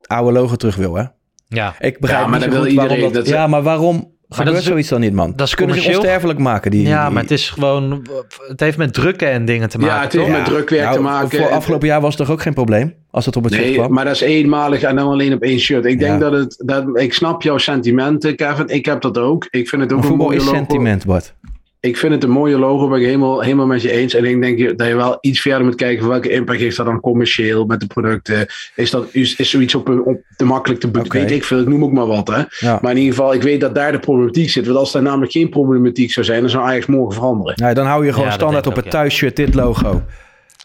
het 0.00 0.08
oude 0.08 0.32
logo 0.32 0.56
terug 0.56 0.76
wil, 0.76 0.94
hè? 0.94 1.04
Ja. 1.48 1.74
Ik 1.78 1.98
begrijp 2.00 2.22
Ja, 2.22 2.28
maar 2.28 2.38
niet 2.40 2.48
wil 2.48 2.58
waarom 2.58 2.72
iedereen. 2.96 3.00
dat... 3.02 3.12
Dat- 3.14 3.26
ja, 3.28 3.46
maar 3.46 3.62
waarom 3.62 4.18
gebeurt 4.38 4.56
is- 4.56 4.64
zoiets 4.64 4.88
dan 4.88 5.00
niet, 5.00 5.12
man? 5.12 5.30
dat 5.36 5.40
is 5.40 5.50
Ze 5.50 5.56
kunnen 5.56 5.74
commercieel- 5.74 6.00
onsterfelijk 6.02 6.38
maken, 6.38 6.70
die... 6.70 6.86
ja, 6.86 7.04
die- 7.04 7.12
maar 7.14 7.22
het 7.22 7.30
is 7.30 7.50
gewoon. 7.50 8.06
Het 8.48 8.60
heeft 8.60 8.78
met 8.78 8.94
drukken 8.94 9.30
en 9.30 9.44
dingen 9.44 9.68
te 9.68 9.78
maken. 9.78 9.94
Ja, 9.96 10.02
het 10.02 10.12
heeft 10.12 10.24
toch? 10.26 10.34
met 10.36 10.44
drukwerk 10.44 10.82
Nou, 10.84 10.96
te 10.96 11.02
maken. 11.02 11.38
Voor 11.38 11.48
afgelopen 11.50 11.88
jaar 11.88 12.00
was 12.00 12.16
het 12.16 12.26
toch 12.26 12.34
ook 12.36 12.42
geen 12.42 12.54
probleem? 12.54 12.94
Als 13.10 13.26
het 13.26 13.36
op 13.36 13.44
het 13.44 13.52
Nee, 13.52 13.74
kwam? 13.74 13.92
maar 13.92 14.04
dat 14.04 14.14
is 14.14 14.20
eenmalig 14.20 14.82
en 14.82 14.96
dan 14.96 15.08
alleen 15.08 15.32
op 15.32 15.42
één 15.42 15.58
shirt. 15.58 15.84
Ik 15.84 15.98
denk 15.98 16.12
Ja. 16.22 16.30
dat 16.30 16.32
het. 16.32 16.62
Dat, 16.64 16.84
ik 16.98 17.12
snap 17.14 17.42
jouw 17.42 17.58
sentimenten, 17.58 18.36
Kevin. 18.36 18.68
Ik 18.68 18.84
heb 18.86 19.00
dat 19.00 19.18
ook. 19.18 19.46
Ik 19.50 19.68
vind 19.68 19.82
het 19.82 19.92
ook 19.92 19.98
Maar 20.00 20.10
een 20.10 20.16
voetbal 20.16 20.36
is 20.36 20.48
sentiment, 20.48 21.06
Bart. 21.06 21.34
Ik 21.80 21.96
vind 21.96 22.12
het 22.12 22.24
een 22.24 22.30
mooie 22.30 22.58
logo, 22.58 22.88
ben 22.88 22.98
ik 22.98 23.04
helemaal, 23.04 23.40
helemaal 23.40 23.66
met 23.66 23.82
je 23.82 23.90
eens. 23.90 24.14
En 24.14 24.24
ik 24.24 24.40
denk 24.42 24.78
dat 24.78 24.88
je 24.88 24.94
wel 24.94 25.18
iets 25.20 25.40
verder 25.40 25.64
moet 25.64 25.74
kijken 25.74 26.00
van 26.00 26.08
welke 26.08 26.28
impact 26.30 26.58
heeft 26.60 26.76
dat 26.76 26.86
dan 26.86 27.00
commercieel 27.00 27.64
met 27.64 27.80
de 27.80 27.86
producten. 27.86 28.46
Is, 28.74 28.90
dat, 28.90 29.06
is, 29.12 29.36
is 29.36 29.50
zoiets 29.50 29.74
op, 29.74 29.88
op 30.04 30.20
te 30.36 30.44
makkelijk 30.44 30.80
te 30.80 30.86
Oké. 30.86 31.08
Weet 31.18 31.30
ik 31.30 31.44
veel, 31.44 31.60
ik 31.60 31.68
noem 31.68 31.84
ook 31.84 31.92
maar 31.92 32.06
wat. 32.06 32.28
Hè. 32.28 32.42
Ja. 32.66 32.78
Maar 32.82 32.90
in 32.90 32.96
ieder 32.98 33.14
geval, 33.14 33.34
ik 33.34 33.42
weet 33.42 33.60
dat 33.60 33.74
daar 33.74 33.92
de 33.92 33.98
problematiek 33.98 34.50
zit. 34.50 34.66
Want 34.66 34.78
als 34.78 34.94
er 34.94 35.02
namelijk 35.02 35.32
geen 35.32 35.48
problematiek 35.48 36.12
zou 36.12 36.26
zijn, 36.26 36.40
dan 36.40 36.50
zou 36.50 36.64
Ajax 36.64 36.86
morgen 36.86 37.14
veranderen. 37.14 37.54
Nou, 37.56 37.74
dan 37.74 37.86
hou 37.86 38.04
je 38.06 38.12
gewoon 38.12 38.28
Ja, 38.28 38.32
standaard 38.34 38.66
op 38.66 38.76
het 38.76 38.86
ook, 38.86 38.92
ja. 38.92 38.98
thuisshirt 38.98 39.36
dit 39.36 39.54
logo. 39.54 40.02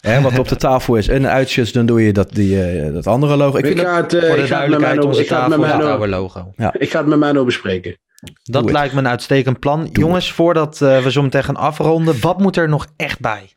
Hè, 0.00 0.20
wat 0.20 0.38
op 0.38 0.48
de 0.48 0.56
tafel 0.56 0.96
is. 0.96 1.08
En 1.08 1.26
uitshirts, 1.28 1.72
dan 1.72 1.86
doe 1.86 2.02
je 2.02 2.12
dat, 2.12 2.32
die, 2.34 2.62
eh, 2.62 2.92
dat 2.92 3.06
andere 3.06 3.36
logo. 3.36 3.58
Ik 3.58 3.64
Ik, 3.64 3.66
vind 3.66 3.76
dat- 3.78 3.86
ga 3.86 3.96
het, 4.02 4.14
eh, 4.14 4.20
Voor 4.26 4.36
de 4.36 4.42
ik 4.42 4.48
ga 4.48 4.60
het 4.60 4.68
met 4.70 4.80
duidelijkheid, 4.80 4.94
Menno- 4.94 5.08
onze 5.08 5.20
ik 5.20 5.28
ga 5.28 5.40
het 5.40 5.48
met 5.48 5.58
tafel 5.58 5.64
is 5.66 5.72
het 5.72 5.78
Menno- 5.82 5.92
oude 5.96 6.08
logo. 6.08 6.72
ik 6.78 6.90
ga 6.90 6.98
het 6.98 7.06
met 7.08 7.18
Menno 7.18 7.44
bespreken. 7.44 7.96
Dat 8.42 8.70
lijkt 8.70 8.94
me 8.94 9.00
een 9.00 9.08
uitstekend 9.08 9.60
plan. 9.60 9.88
Jongens, 9.92 10.32
voordat 10.32 10.82
eh, 10.82 11.02
we 11.02 11.10
zo 11.10 11.22
meteen 11.22 11.44
gaan 11.44 11.56
afronden, 11.56 12.20
wat 12.20 12.38
moet 12.38 12.56
er 12.56 12.68
nog 12.68 12.86
echt 12.96 13.20
bij? 13.20 13.50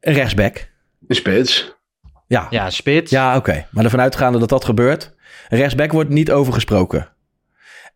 een 0.00 0.12
rechtsback. 0.14 0.70
Een 1.08 1.14
spits. 1.16 1.74
Ja, 2.26 2.46
Ja, 2.50 2.70
spits. 2.70 3.10
ja 3.10 3.36
oké. 3.36 3.66
Maar 3.70 3.84
ervan 3.84 4.00
uitgaande 4.00 4.38
dat 4.38 4.48
dat 4.48 4.64
gebeurt. 4.64 5.14
Een 5.48 5.58
rechtsback 5.58 5.92
wordt 5.92 6.10
niet 6.10 6.30
over 6.30 6.52
gesproken. 6.52 7.08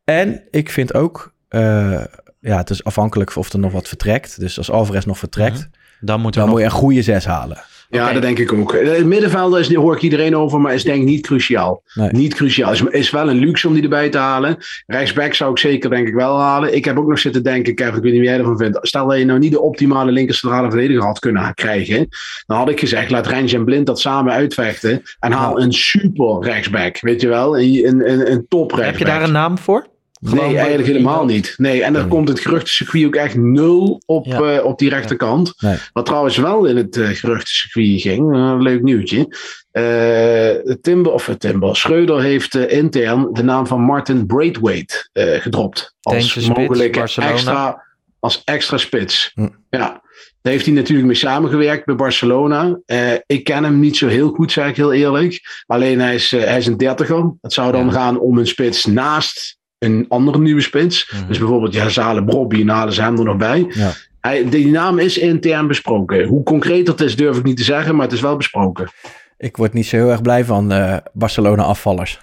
En 0.05 0.43
ik 0.51 0.71
vind 0.71 0.95
ook... 0.95 1.35
eh, 1.49 2.05
ja, 2.41 2.57
het 2.57 2.71
is 2.71 2.85
afhankelijk 2.85 3.37
of 3.37 3.53
er 3.53 3.59
nog 3.59 3.73
wat 3.73 3.89
vertrekt. 3.89 4.41
Dus 4.41 4.59
als 4.59 4.71
Alvarez 4.71 5.05
nog 5.05 5.19
vertrekt... 5.19 5.69
Dan 6.01 6.21
moet, 6.21 6.35
dan 6.35 6.43
nog... 6.43 6.51
moet 6.53 6.61
je 6.61 6.67
een 6.67 6.73
goede 6.73 7.03
zes 7.03 7.25
halen. 7.25 7.63
Ja, 7.91 8.13
dat 8.13 8.23
denk 8.23 8.39
ik 8.39 8.53
ook. 8.53 8.73
Het 8.73 9.07
middenvelder 9.07 9.61
is, 9.61 9.69
die 9.69 9.79
hoor 9.79 9.95
ik 9.95 10.03
iedereen 10.03 10.37
over, 10.37 10.61
maar 10.61 10.75
is 10.75 10.85
denk 10.85 11.01
ik 11.01 11.09
niet 11.09 11.27
cruciaal. 11.27 11.83
Nee. 11.95 12.09
Niet 12.13 12.35
cruciaal. 12.35 12.73
Is, 12.73 12.83
is 12.83 13.11
wel 13.11 13.31
een 13.31 13.39
luxe 13.39 13.69
om 13.69 13.75
die 13.75 13.83
erbij 13.83 14.09
te 14.09 14.19
halen. 14.19 14.57
Rechtsback 14.87 15.35
zou 15.35 15.51
ik 15.51 15.59
zeker 15.59 15.91
denk 15.91 16.09
ik 16.09 16.15
wel 16.15 16.39
halen. 16.39 16.75
Ik 16.75 16.85
heb 16.85 16.99
ook 16.99 17.09
nog 17.09 17.19
zitten 17.19 17.43
denken, 17.43 17.75
Kevin, 17.75 17.97
ik 17.97 18.03
weet 18.03 18.13
niet 18.13 18.21
wie 18.21 18.31
jij 18.31 18.39
ervan 18.39 18.59
vindt. 18.59 18.79
Stel 18.83 19.07
dat 19.07 19.19
je 19.19 19.25
nou 19.25 19.39
niet 19.39 19.53
de 19.53 19.61
optimale 19.61 20.13
linker 20.13 20.35
centrale 20.35 20.71
verdediger 20.71 21.05
had 21.05 21.19
kunnen 21.19 21.55
krijgen. 21.55 22.09
Dan 22.47 22.57
had 22.57 22.69
ik 22.69 22.81
gezegd, 22.81 23.11
laat 23.11 23.27
Rens 23.27 23.53
en 23.53 23.65
Blind 23.65 23.87
dat 23.87 24.01
samen 24.01 24.33
uitvechten. 24.33 25.03
En 25.21 25.33
haal 25.33 25.61
een 25.61 25.73
super 25.73 26.43
rechtsback, 26.43 27.01
weet 27.01 27.21
je 27.21 27.29
wel. 27.29 27.59
Een, 27.59 27.87
een, 27.87 28.11
een, 28.11 28.33
een 28.33 28.47
top 28.49 28.71
rechtsback. 28.73 28.99
Heb 28.99 28.99
je 28.99 29.05
daar 29.05 29.23
een 29.23 29.33
naam 29.33 29.59
voor? 29.59 29.87
Nee, 30.21 30.57
eigenlijk 30.57 30.87
helemaal 30.87 31.25
niet. 31.25 31.55
Nee, 31.57 31.83
en 31.83 31.93
dan 31.93 32.09
komt 32.09 32.29
het 32.29 32.41
geruchtencircuit 32.41 33.05
ook 33.07 33.15
echt 33.15 33.35
nul 33.37 34.03
op, 34.07 34.27
Ja. 34.27 34.41
eh, 34.41 34.65
op 34.65 34.79
die 34.79 34.89
rechterkant. 34.89 35.55
Nee. 35.59 35.77
Wat 35.93 36.07
trouwens 36.07 36.37
wel 36.37 36.65
in 36.65 36.77
het 36.77 36.97
eh 36.97 37.09
geruchtencircuit 37.09 38.01
ging, 38.01 38.33
eh, 38.35 38.39
een 38.41 38.63
leuk 38.63 38.83
nieuwtje. 38.83 39.37
Eh 39.71 40.75
Timber, 40.81 41.13
of 41.13 41.35
Timber, 41.39 41.77
Schreuder 41.77 42.21
heeft 42.21 42.55
intern 42.57 43.29
de 43.33 43.43
naam 43.43 43.67
van 43.67 43.81
Martin 43.81 44.27
Braithwaite 44.27 45.09
eh 45.13 45.41
gedropt. 45.41 45.95
Als 46.01 46.49
mogelijke 46.49 46.99
Barcelona. 46.99 47.33
extra, 47.33 47.83
als 48.19 48.43
extra 48.45 48.77
spits. 48.77 49.31
Hm. 49.35 49.49
Ja. 49.71 50.03
Daar 50.43 50.53
heeft 50.53 50.65
hij 50.67 50.75
natuurlijk 50.75 51.07
mee 51.07 51.17
samengewerkt 51.17 51.85
bij 51.87 51.95
Barcelona. 51.95 52.81
Eh, 52.87 53.13
ik 53.27 53.45
ken 53.45 53.65
hem 53.65 53.81
niet 53.81 53.97
zo 53.97 54.09
heel 54.09 54.29
goed, 54.29 54.53
zeg 54.53 54.69
ik 54.69 54.77
heel 54.77 54.93
eerlijk. 54.93 55.41
Alleen 55.67 56.01
hij 56.01 56.15
is, 56.15 56.33
eh, 56.33 56.45
hij 56.45 56.59
is 56.59 56.67
een 56.67 56.77
dertiger. 56.77 57.33
Het 57.41 57.53
zou 57.53 57.73
dan 57.73 57.85
Ja. 57.87 57.93
gaan 57.93 58.19
om 58.21 58.39
een 58.39 58.47
spits 58.47 58.85
naast 58.87 59.59
een 59.81 60.05
andere 60.09 60.39
nieuwe 60.39 60.61
spits. 60.61 61.11
Mhm. 61.11 61.27
Dus 61.27 61.39
bijvoorbeeld 61.39 61.75
ja, 61.75 61.89
Zale 61.89 62.25
Brobby 62.25 62.61
en 62.61 62.69
halen 62.69 62.95
ze 62.95 63.03
hem 63.03 63.19
er 63.19 63.25
nog 63.25 63.37
bij. 63.37 63.67
Ja. 63.69 63.93
Hij, 64.21 64.49
die 64.49 64.67
naam 64.67 64.99
is 64.99 65.19
intern 65.19 65.67
besproken. 65.67 66.25
Hoe 66.25 66.43
concreet 66.43 66.87
dat 66.87 67.01
is, 67.01 67.17
durf 67.17 67.37
ik 67.39 67.45
niet 67.45 67.57
te 67.57 67.65
zeggen, 67.65 67.95
maar 67.95 68.05
het 68.05 68.15
is 68.15 68.21
wel 68.21 68.37
besproken. 68.37 68.91
Ik 69.39 69.57
word 69.57 69.73
niet 69.73 69.87
zo 69.87 69.97
heel 69.97 70.11
erg 70.11 70.23
blij 70.23 70.45
van 70.45 70.73
eh, 70.73 70.97
Barcelona 71.13 71.63
afvallers. 71.63 72.21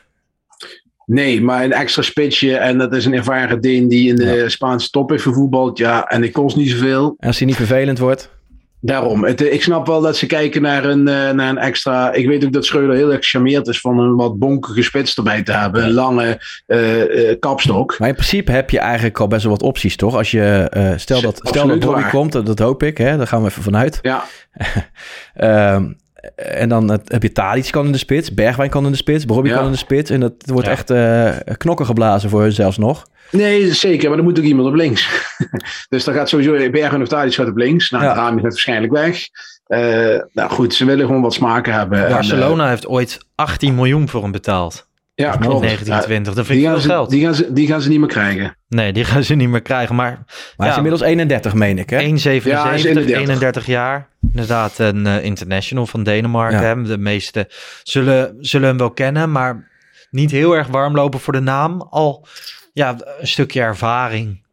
Nee, 1.05 1.41
maar 1.41 1.63
een 1.63 1.73
extra 1.73 2.01
spitsje 2.01 2.57
en 2.57 2.77
dat 2.77 2.93
is 2.93 3.05
een 3.05 3.13
ervaren 3.13 3.61
Deen 3.61 3.87
die 3.87 4.09
in 4.09 4.15
de 4.15 4.49
Spaanse 4.49 4.89
top 4.89 5.09
heeft 5.09 5.23
gevoetbald. 5.23 5.77
Ja, 5.77 6.05
en 6.07 6.21
die 6.21 6.31
kost 6.31 6.55
niet 6.55 6.69
zoveel. 6.69 7.15
En 7.19 7.27
als 7.27 7.37
hij 7.37 7.47
niet 7.47 7.55
vervelend 7.55 7.99
wordt. 7.99 8.29
Daarom. 8.79 9.23
Het, 9.23 9.41
eh, 9.41 9.53
ik 9.53 9.63
snap 9.63 9.87
wel 9.87 10.01
dat 10.01 10.17
ze 10.17 10.25
kijken 10.25 10.61
naar 10.61 10.85
een, 10.85 11.07
eh, 11.07 11.29
naar 11.29 11.49
een 11.49 11.57
extra. 11.57 12.13
Ik 12.13 12.27
weet 12.27 12.45
ook 12.45 12.51
dat 12.53 12.65
Schreuder 12.65 12.95
heel 12.95 13.11
erg 13.11 13.23
gecharmeerd 13.23 13.67
is 13.67 13.79
van 13.79 13.99
een 13.99 14.15
wat 14.15 14.37
bonkige 14.37 14.83
spits 14.83 15.15
erbij 15.15 15.43
te 15.43 15.51
hebben. 15.51 15.83
Een 15.83 15.93
lange 15.93 16.41
eh, 16.65 17.39
kapstok. 17.39 17.99
Maar 17.99 18.07
in 18.07 18.15
principe 18.15 18.51
heb 18.51 18.69
je 18.69 18.79
eigenlijk 18.79 19.19
al 19.19 19.27
best 19.27 19.43
wel 19.43 19.51
wat 19.51 19.63
opties, 19.63 19.95
toch? 19.95 20.15
Als 20.15 20.31
je, 20.31 20.95
stel 20.97 21.21
dat, 21.21 21.39
stel 21.43 21.67
dat 21.67 21.79
Bobby 21.79 22.01
waar. 22.01 22.09
komt, 22.09 22.31
dat, 22.31 22.45
dat 22.45 22.59
hoop 22.59 22.83
ik, 22.83 22.97
hè? 22.97 23.17
daar 23.17 23.27
gaan 23.27 23.41
we 23.41 23.49
even 23.49 23.63
vanuit. 23.63 23.99
Ja, 24.01 24.23
Ehm, 25.33 25.91
en 26.35 26.69
dan 26.69 26.91
eh, 26.91 26.97
heb 27.05 27.23
je 27.23 27.31
Tadic 27.31 27.71
kan 27.71 27.85
in 27.85 27.91
de 27.91 27.97
spits, 27.97 28.33
Bergwijn 28.33 28.69
kan 28.69 28.85
in 28.85 28.91
de 28.91 28.97
spits, 28.97 29.25
Bobby 29.25 29.49
Ja. 29.49 29.55
kan 29.55 29.65
in 29.65 29.71
de 29.71 29.77
spits. 29.77 30.09
En 30.09 30.19
dat 30.19 30.33
wordt 30.45 30.65
Ja. 30.65 30.71
echt 30.71 30.89
eh, 30.89 31.55
knokken 31.57 31.85
geblazen 31.85 32.29
voor 32.29 32.41
hun 32.41 32.51
zelfs 32.51 32.77
nog. 32.77 33.05
nee, 33.31 33.73
zeker. 33.73 34.09
Maar 34.09 34.17
er 34.17 34.23
moet 34.23 34.39
ook 34.39 34.45
iemand 34.45 34.67
op 34.67 34.73
links. 34.73 35.09
dus 35.89 36.03
dan 36.03 36.13
gaat 36.13 36.29
sowieso 36.29 36.69
Bergen 36.69 37.01
of 37.01 37.07
Tadic 37.07 37.33
gaat 37.33 37.47
op 37.47 37.57
links. 37.57 37.89
Nou, 37.89 38.03
Ja. 38.03 38.13
de 38.13 38.19
Rami 38.19 38.41
gaat 38.41 38.51
waarschijnlijk 38.51 38.93
weg. 38.93 39.19
Eh, 39.67 39.79
nou 40.33 40.49
goed, 40.49 40.73
ze 40.73 40.85
willen 40.85 41.05
gewoon 41.05 41.21
wat 41.21 41.33
smaken 41.33 41.73
hebben. 41.73 42.05
En, 42.05 42.11
Barcelona 42.11 42.69
heeft 42.69 42.87
ooit 42.87 43.17
18 43.35 43.75
miljoen 43.75 44.09
voor 44.09 44.21
hem 44.21 44.31
betaald. 44.31 44.86
Ja, 45.23 45.31
klopt. 45.31 45.61
1920. 45.61 46.33
Dat 46.33 46.45
vind 46.45 46.59
ik 46.59 46.65
veel 46.65 46.73
gaan 46.73 46.81
ze, 46.81 46.89
geld. 46.89 47.09
die, 47.09 47.23
gaan 47.23 47.35
ze, 47.35 47.53
die 47.53 47.67
gaan 47.67 47.81
ze 47.81 47.89
niet 47.89 47.99
meer 47.99 48.07
krijgen. 48.07 48.55
Nee, 48.67 48.93
die 48.93 49.03
gaan 49.03 49.23
ze 49.23 49.35
niet 49.35 49.49
meer 49.49 49.61
krijgen. 49.61 49.95
Maar 49.95 50.11
Maar 50.11 50.53
hij 50.57 50.69
is 50.69 50.75
inmiddels 50.75 51.01
31, 51.01 51.53
meen 51.53 51.77
ik, 51.77 51.89
hè? 51.89 51.99
1,77, 51.99 52.43
Ja, 52.43 52.65
hij 52.65 52.75
is 52.75 52.83
31. 52.83 53.17
31 53.17 53.65
jaar. 53.65 54.07
Inderdaad, 54.31 54.77
een 54.79 55.05
eh, 55.07 55.23
international 55.23 55.85
van 55.85 56.03
Denemarken. 56.03 56.61
Ja. 56.61 56.75
hè. 56.75 56.81
De 56.83 56.97
meesten 56.97 57.47
zullen, 57.83 58.35
zullen 58.39 58.67
hem 58.67 58.77
wel 58.77 58.91
kennen, 58.91 59.31
maar 59.31 59.69
niet 60.09 60.31
heel 60.31 60.55
erg 60.55 60.67
warm 60.67 60.95
lopen 60.95 61.19
voor 61.19 61.33
de 61.33 61.39
naam. 61.39 61.81
Al 61.81 62.27
ja, 62.73 62.95
een 63.19 63.27
stukje 63.27 63.61
ervaring. 63.61 64.45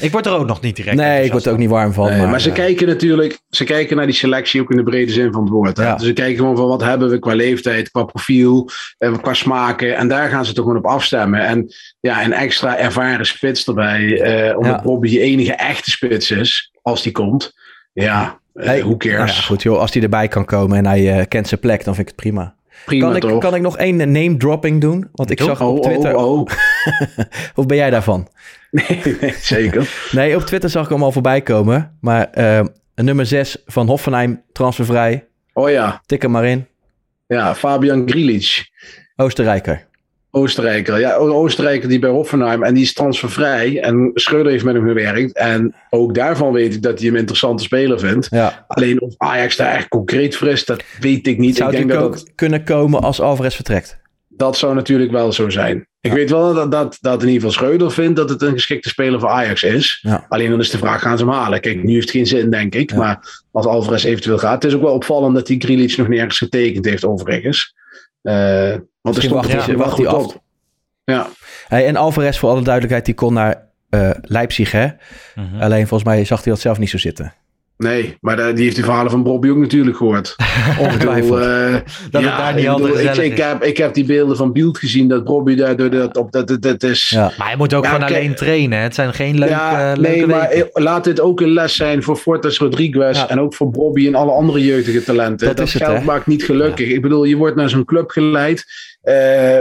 Ik 0.00 0.12
word 0.12 0.26
er 0.26 0.32
ook 0.32 0.46
nog 0.46 0.60
niet 0.60 0.76
direct 0.76 0.96
Nee, 0.96 1.24
ik 1.24 1.32
word 1.32 1.46
er 1.46 1.52
ook 1.52 1.58
niet 1.58 1.68
warm 1.68 1.92
van. 1.92 2.08
Nee, 2.08 2.18
maar, 2.18 2.28
maar 2.28 2.40
ze 2.40 2.48
eh, 2.48 2.54
kijken 2.54 2.86
natuurlijk, 2.86 3.38
ze 3.50 3.64
kijken 3.64 3.96
naar 3.96 4.06
die 4.06 4.14
selectie 4.14 4.60
ook 4.60 4.70
in 4.70 4.76
de 4.76 4.82
brede 4.82 5.12
zin 5.12 5.32
van 5.32 5.42
het 5.42 5.50
woord. 5.52 5.76
hè. 5.76 5.82
Ja. 5.82 5.94
Dus 5.96 6.06
ze 6.06 6.12
kijken 6.12 6.36
gewoon 6.36 6.56
van 6.56 6.68
wat 6.68 6.82
hebben 6.82 7.10
we 7.10 7.18
qua 7.18 7.34
leeftijd, 7.34 7.90
qua 7.90 8.02
profiel, 8.04 8.68
eh, 8.98 9.18
qua 9.18 9.34
smaken. 9.34 9.96
En 9.96 10.08
daar 10.08 10.28
gaan 10.28 10.44
ze 10.44 10.52
toch 10.52 10.64
gewoon 10.64 10.78
op 10.78 10.86
afstemmen. 10.86 11.40
En 11.40 11.74
ja, 12.00 12.24
een 12.24 12.32
extra 12.32 12.78
ervaren 12.78 13.26
spits 13.26 13.66
erbij, 13.66 14.20
eh, 14.20 14.56
omdat 14.56 14.72
Ja. 14.76 14.82
Bobby 14.82 15.08
je 15.08 15.20
enige 15.20 15.52
echte 15.54 15.90
spits 15.90 16.30
is, 16.30 16.72
als 16.82 17.02
die 17.02 17.12
komt. 17.12 17.52
Ja, 17.92 18.40
eh, 18.54 18.66
hey, 18.66 18.80
who 18.82 18.96
cares? 18.96 19.16
nou 19.18 19.28
ja, 19.28 19.34
goed, 19.34 19.62
joh, 19.62 19.78
als 19.78 19.92
hij 19.92 20.02
erbij 20.02 20.28
kan 20.28 20.44
komen 20.44 20.76
en 20.78 20.86
hij 20.86 21.18
eh, 21.18 21.26
kent 21.28 21.48
zijn 21.48 21.60
plek, 21.60 21.84
dan 21.84 21.94
vind 21.94 22.08
ik 22.08 22.14
het 22.16 22.22
prima. 22.22 22.54
Prima 22.84 23.06
Kan 23.06 23.16
ik, 23.16 23.22
toch? 23.22 23.40
kan 23.40 23.54
ik 23.54 23.62
nog 23.62 23.76
één 23.76 23.96
name 23.96 24.36
dropping 24.36 24.80
doen? 24.80 25.08
Want 25.12 25.30
ik 25.30 25.38
Doe. 25.38 25.46
zag 25.46 25.60
oh, 25.60 25.68
op 25.68 25.82
Twitter. 25.82 26.16
oh, 26.16 26.38
oh. 26.40 26.46
Of 27.54 27.66
ben 27.66 27.76
jij 27.76 27.90
daarvan? 27.90 28.28
Nee, 28.70 29.16
nee, 29.20 29.34
zeker. 29.40 30.08
Nee, 30.12 30.36
op 30.36 30.42
Twitter 30.42 30.70
zag 30.70 30.84
ik 30.84 30.90
hem 30.90 31.02
al 31.02 31.12
voorbij 31.12 31.40
komen. 31.42 31.96
Maar 32.00 32.28
een 32.94 33.04
nummer 33.04 33.26
6 33.26 33.62
van 33.66 33.86
Hoffenheim, 33.86 34.42
transfervrij. 34.52 35.26
Oh 35.52 35.70
ja, 35.70 36.02
Tik 36.06 36.22
hem 36.22 36.30
maar 36.30 36.44
in. 36.44 36.66
ja, 37.26 37.54
Fabian 37.54 38.08
Grilic. 38.08 38.70
Oostenrijker. 39.16 39.86
Oostenrijker. 40.34 40.98
Ja, 40.98 41.14
O- 41.14 41.32
Oostenrijker 41.32 41.88
die 41.88 41.98
bij 41.98 42.10
Hoffenheim. 42.10 42.62
En 42.62 42.74
die 42.74 42.82
is 42.82 42.92
transfervrij. 42.92 43.80
En 43.80 44.10
Schreuder 44.14 44.52
heeft 44.52 44.64
met 44.64 44.74
hem 44.74 44.86
gewerkt. 44.86 45.36
En 45.36 45.74
ook 45.90 46.14
daarvan 46.14 46.52
weet 46.52 46.74
ik 46.74 46.82
dat 46.82 46.96
hij 46.96 47.04
hem 47.04 47.14
een 47.14 47.20
interessante 47.20 47.62
speler 47.62 47.98
vindt. 48.00 48.26
Ja. 48.30 48.64
Alleen 48.68 49.00
of 49.00 49.14
Ajax 49.16 49.56
daar 49.56 49.74
echt 49.74 49.88
concreet 49.88 50.36
voor 50.36 50.48
is, 50.48 50.64
dat 50.64 50.82
weet 51.00 51.26
ik 51.26 51.38
niet. 51.38 51.56
Zou 51.56 51.70
ik 51.70 51.76
denk 51.76 51.90
dat 51.90 52.02
ook 52.02 52.12
dat, 52.12 52.32
kunnen 52.34 52.64
komen 52.64 53.02
als 53.02 53.20
Alvarez 53.20 53.54
vertrekt. 53.54 54.00
dat 54.28 54.56
zou 54.56 54.74
natuurlijk 54.74 55.10
wel 55.10 55.32
zo 55.32 55.48
zijn. 55.50 55.86
Ik 56.00 56.12
weet 56.12 56.30
wel 56.30 56.54
dat, 56.54 56.70
dat, 56.70 56.98
dat 57.00 57.22
in 57.22 57.28
ieder 57.28 57.42
geval 57.48 57.50
Schreuder 57.64 57.92
vindt 57.92 58.16
dat 58.16 58.28
het 58.30 58.42
een 58.42 58.52
geschikte 58.52 58.88
speler 58.88 59.20
voor 59.20 59.28
Ajax 59.28 59.62
is. 59.62 59.98
Ja. 60.02 60.26
Alleen 60.28 60.50
dan 60.50 60.60
is 60.60 60.70
de 60.70 60.78
vraag, 60.78 61.00
gaan 61.02 61.18
ze 61.18 61.24
hem 61.24 61.32
halen? 61.32 61.60
Kijk, 61.60 61.82
nu 61.82 61.92
heeft 61.92 62.02
het 62.02 62.10
geen 62.16 62.26
zin, 62.26 62.50
denk 62.50 62.74
ik. 62.74 62.90
Ja. 62.90 62.96
Maar 62.96 63.42
als 63.52 63.66
Alvarez 63.66 64.04
eventueel 64.04 64.38
gaat. 64.38 64.62
Het 64.62 64.72
is 64.72 64.76
ook 64.76 64.82
wel 64.82 64.94
opvallend 64.94 65.34
dat 65.34 65.46
die 65.46 65.60
Grealish 65.60 65.96
nog 65.96 66.08
nergens 66.08 66.38
getekend 66.38 66.84
heeft, 66.84 67.04
overigens. 67.04 67.74
Eh 68.22 68.76
want 69.00 69.16
er 69.16 69.22
stond 69.22 69.34
wacht 69.34 69.52
er 69.52 69.64
hij- 69.66 69.76
wacht 69.76 70.06
af. 70.06 70.24
op. 70.24 70.42
Ja, 71.04 71.26
Hey, 71.68 71.86
en 71.86 71.96
Alvarez, 71.96 72.38
voor 72.38 72.50
alle 72.50 72.62
duidelijkheid, 72.62 73.04
die 73.04 73.14
kon 73.14 73.32
naar 73.34 73.70
eh, 73.90 74.10
Leipzig, 74.20 74.72
hè? 74.72 74.86
Mhm. 75.34 75.60
Alleen 75.60 75.86
volgens 75.86 76.04
mij 76.08 76.24
zag 76.24 76.44
hij 76.44 76.52
dat 76.52 76.62
zelf 76.62 76.78
niet 76.78 76.90
zo 76.90 76.98
zitten. 76.98 77.32
Nee. 77.82 78.16
Maar 78.20 78.36
de- 78.36 78.52
die 78.52 78.62
heeft 78.64 78.74
die 78.76 78.84
verhalen 78.84 79.10
van 79.10 79.22
Bobby 79.22 79.48
ook 79.48 79.56
natuurlijk 79.56 79.96
gehoord. 79.96 80.36
Ongetwijfeld. 80.80 81.40
Ik 81.40 81.44
bedoel, 81.44 81.66
eh, 81.66 81.72
Dat 82.10 82.22
het 82.22 82.36
daar 82.36 82.54
niet 82.54 82.64
ik, 82.64 82.70
bedoel, 82.76 82.98
ik, 83.24 83.36
heb, 83.36 83.62
ik 83.64 83.76
heb 83.76 83.94
die 83.94 84.04
beelden 84.04 84.36
van 84.36 84.52
Beeld 84.52 84.78
gezien 84.78 85.08
dat 85.08 85.24
Bobby 85.24 85.54
daar 85.54 85.76
door 85.76 85.90
dat 85.90 86.16
op 86.16 86.32
dat, 86.32 86.48
dat, 86.48 86.62
dat 86.62 86.82
is. 86.82 87.08
ja. 87.08 87.32
Maar 87.38 87.46
hij 87.46 87.56
moet 87.56 87.74
ook 87.74 87.84
Ja, 87.84 87.90
gewoon 87.90 88.06
kijk- 88.06 88.18
alleen 88.20 88.34
trainen. 88.34 88.78
hè. 88.78 88.84
Het 88.84 88.94
zijn 88.94 89.14
geen 89.14 89.38
leuke, 89.38 89.54
Ja, 89.54 89.92
leuke 89.96 90.00
nee, 90.00 90.26
maar 90.26 90.48
weken. 90.48 90.70
eh, 90.72 90.82
laat 90.82 91.04
dit 91.04 91.20
ook 91.20 91.40
een 91.40 91.52
les 91.52 91.76
zijn 91.76 92.02
voor 92.02 92.16
Fortes 92.16 92.58
Rodriguez 92.58 93.24
en 93.24 93.40
ook 93.40 93.54
voor 93.54 93.70
Bobby 93.70 94.06
en 94.06 94.14
alle 94.14 94.32
andere 94.32 94.64
jeugdige 94.64 95.02
talenten. 95.04 95.46
Dat 95.46 95.56
Dat, 95.56 95.66
is 95.66 95.72
het, 95.74 95.82
geld 95.82 96.04
maakt 96.04 96.26
niet 96.26 96.44
gelukkig. 96.44 96.88
Ik 96.88 97.02
bedoel, 97.02 97.24
je 97.24 97.36
wordt 97.36 97.56
naar 97.56 97.68
zo'n 97.68 97.84
club 97.84 98.10
geleid. 98.10 98.64
Eh, 99.02 99.14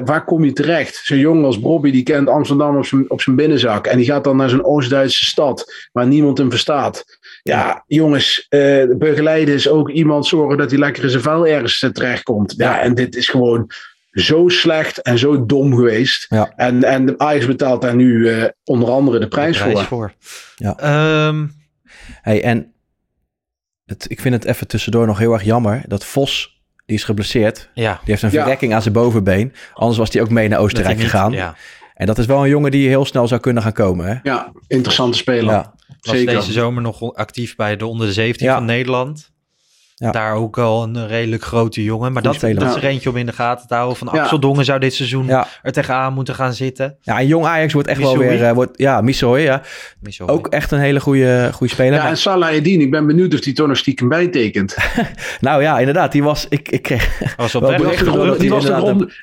waar 0.06 0.24
kom 0.26 0.44
je 0.46 0.54
terecht? 0.54 1.02
Zo'n 1.04 1.18
jongen 1.18 1.46
als 1.46 1.60
Bobby, 1.60 1.92
die 1.92 2.04
kent 2.04 2.28
Amsterdam 2.30 2.78
op 2.78 2.86
zijn, 2.86 3.06
op 3.10 3.22
zijn 3.22 3.36
binnenzak. 3.36 3.88
En 3.88 3.98
die 3.98 4.06
gaat 4.06 4.24
dan 4.24 4.36
naar 4.38 4.50
zo'n 4.50 4.64
Oost-Duitse 4.66 5.26
stad, 5.26 5.74
waar 5.92 6.08
niemand 6.08 6.38
hem 6.38 6.50
verstaat. 6.50 7.20
Ja, 7.44 7.84
jongens, 7.88 8.46
eh, 8.50 8.84
begeleiden 8.98 9.54
is 9.54 9.70
ook 9.70 9.90
iemand 9.90 10.26
zorgen 10.26 10.58
dat 10.58 10.70
hij 10.70 10.80
lekker 10.80 11.04
in 11.04 11.10
zijn 11.10 11.24
vel 11.24 11.48
ergens 11.48 11.86
terechtkomt. 11.94 12.54
Ja, 12.58 12.82
en 12.82 12.96
dit 12.96 13.16
is 13.16 13.30
gewoon 13.30 13.72
zo 14.12 14.48
slecht 14.48 15.02
en 15.02 15.18
zo 15.20 15.46
dom 15.46 15.76
geweest. 15.76 16.26
Ja. 16.30 16.54
En, 16.56 16.84
en 16.84 17.06
de 17.06 17.18
Ajax 17.18 17.46
betaalt 17.46 17.82
daar 17.82 17.96
nu 17.96 18.30
eh, 18.30 18.44
onder 18.64 18.90
andere 18.90 19.20
de 19.20 19.28
prijs, 19.28 19.58
prijs 19.58 19.74
voor. 19.74 19.84
voor. 19.84 20.14
Ja. 20.56 20.78
Ehm, 20.78 21.46
Hey, 22.22 22.44
en 22.44 22.74
het, 23.86 24.06
ik 24.10 24.20
vind 24.22 24.34
het 24.36 24.46
even 24.46 24.68
tussendoor 24.68 25.06
nog 25.06 25.18
heel 25.18 25.34
erg 25.34 25.44
jammer 25.44 25.84
dat 25.88 26.06
Vos, 26.06 26.62
die 26.86 26.96
is 26.96 27.04
geblesseerd. 27.04 27.70
ja. 27.74 27.92
Die 27.92 28.00
heeft 28.04 28.22
een 28.22 28.32
Ja. 28.32 28.42
verrekking 28.42 28.74
aan 28.74 28.82
zijn 28.82 28.94
bovenbeen. 28.94 29.54
Anders 29.74 29.98
was 29.98 30.14
hij 30.14 30.22
ook 30.22 30.30
mee 30.30 30.48
naar 30.48 30.60
Oostenrijk 30.60 30.98
niet- 30.98 31.06
gegaan. 31.06 31.32
Ja. 31.32 31.56
En 31.94 32.06
dat 32.06 32.18
is 32.18 32.26
wel 32.26 32.44
een 32.44 32.50
jongen 32.50 32.72
die 32.72 32.88
heel 32.88 33.06
snel 33.06 33.28
zou 33.28 33.42
kunnen 33.42 33.64
gaan 33.64 33.74
komen. 33.74 34.06
Hè? 34.06 34.16
Ja, 34.24 34.52
interessante 34.68 35.18
speler. 35.18 35.52
Ja. 35.54 35.74
Was 36.02 36.16
Zeker. 36.16 36.34
deze 36.36 36.52
zomer 36.52 36.82
nog 36.82 37.14
actief 37.14 37.56
bij 37.56 37.76
de 37.78 37.86
onder 37.86 38.08
de 38.08 38.14
17 38.14 38.46
Ja. 38.48 38.54
van 38.56 38.66
Nederland. 38.66 39.30
Ja. 39.96 40.12
Daar 40.12 40.34
ook 40.36 40.58
al 40.58 40.84
een 40.84 41.08
redelijk 41.08 41.44
grote 41.44 41.84
jongen. 41.84 42.12
Maar 42.14 42.26
Goed 42.26 42.40
dat, 42.42 42.56
dat 42.56 42.70
is 42.70 42.76
er 42.76 42.84
eentje 42.90 43.10
om 43.10 43.18
in 43.18 43.26
de 43.26 43.32
gaten 43.32 43.68
te 43.68 43.74
houden. 43.74 43.98
Van 43.98 44.10
Ja. 44.14 44.22
Axel 44.22 44.40
Dongen 44.40 44.66
zou 44.66 44.80
dit 44.80 44.94
seizoen 44.94 45.26
Ja. 45.26 45.48
er 45.62 45.72
tegenaan 45.72 46.14
moeten 46.14 46.36
gaan 46.36 46.54
zitten. 46.54 46.98
ja, 47.02 47.20
en 47.20 47.28
jong 47.28 47.46
Ajax 47.46 47.74
wordt 47.74 47.88
echt 47.88 48.00
wel 48.00 48.12
Missouri. 48.16 48.38
weer... 48.38 48.48
eh, 48.48 48.54
wordt, 48.54 48.78
ja, 48.78 49.02
Missouri, 49.02 49.42
ja. 49.42 49.62
Miso. 50.00 50.26
Ook 50.26 50.48
echt 50.48 50.72
een 50.72 50.80
hele 50.80 51.00
goede, 51.00 51.50
goede 51.54 51.74
speler. 51.74 51.94
Ja, 51.94 52.08
en 52.08 52.18
Salah 52.18 52.54
Eddin, 52.56 52.82
ik 52.82 52.92
ben 52.92 53.08
benieuwd 53.08 53.34
of 53.34 53.44
hij 53.44 53.54
toch 53.54 53.68
nog 53.68 53.78
stiekem 53.78 54.10
bijtekent. 54.10 54.76
nou 55.40 55.62
ja, 55.62 55.80
inderdaad. 55.80 56.12
Die 56.12 56.24
was... 56.24 56.46
Ik, 56.50 56.70
ik 56.70 56.82
kreeg, 56.82 57.20
was 57.38 57.56
op 57.56 57.62
wel 57.62 57.76
Die 57.78 57.86
was 57.86 57.98
de 57.98 58.04
die 58.04 58.50
was 58.50 58.64
de 58.66 58.70
inderdaad 58.70 58.80
grond, 58.80 59.14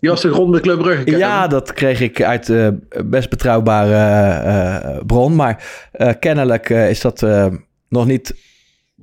die 0.00 0.10
was 0.10 0.20
de 0.22 0.32
grond 0.32 0.50
met 0.50 0.60
Club 0.60 0.78
Brugge. 0.78 1.16
Ja, 1.18 1.46
dat 1.46 1.72
kreeg 1.72 2.00
ik 2.00 2.22
uit 2.22 2.48
eh, 2.48 2.68
best 3.04 3.30
betrouwbare 3.30 3.92
eh, 3.94 4.76
eh, 4.96 5.02
bron. 5.06 5.34
Maar 5.36 5.64
eh, 5.92 6.12
kennelijk 6.20 6.70
eh, 6.70 6.90
is 6.90 7.00
dat 7.00 7.22
eh, 7.22 7.46
nog 7.88 8.06
niet 8.06 8.34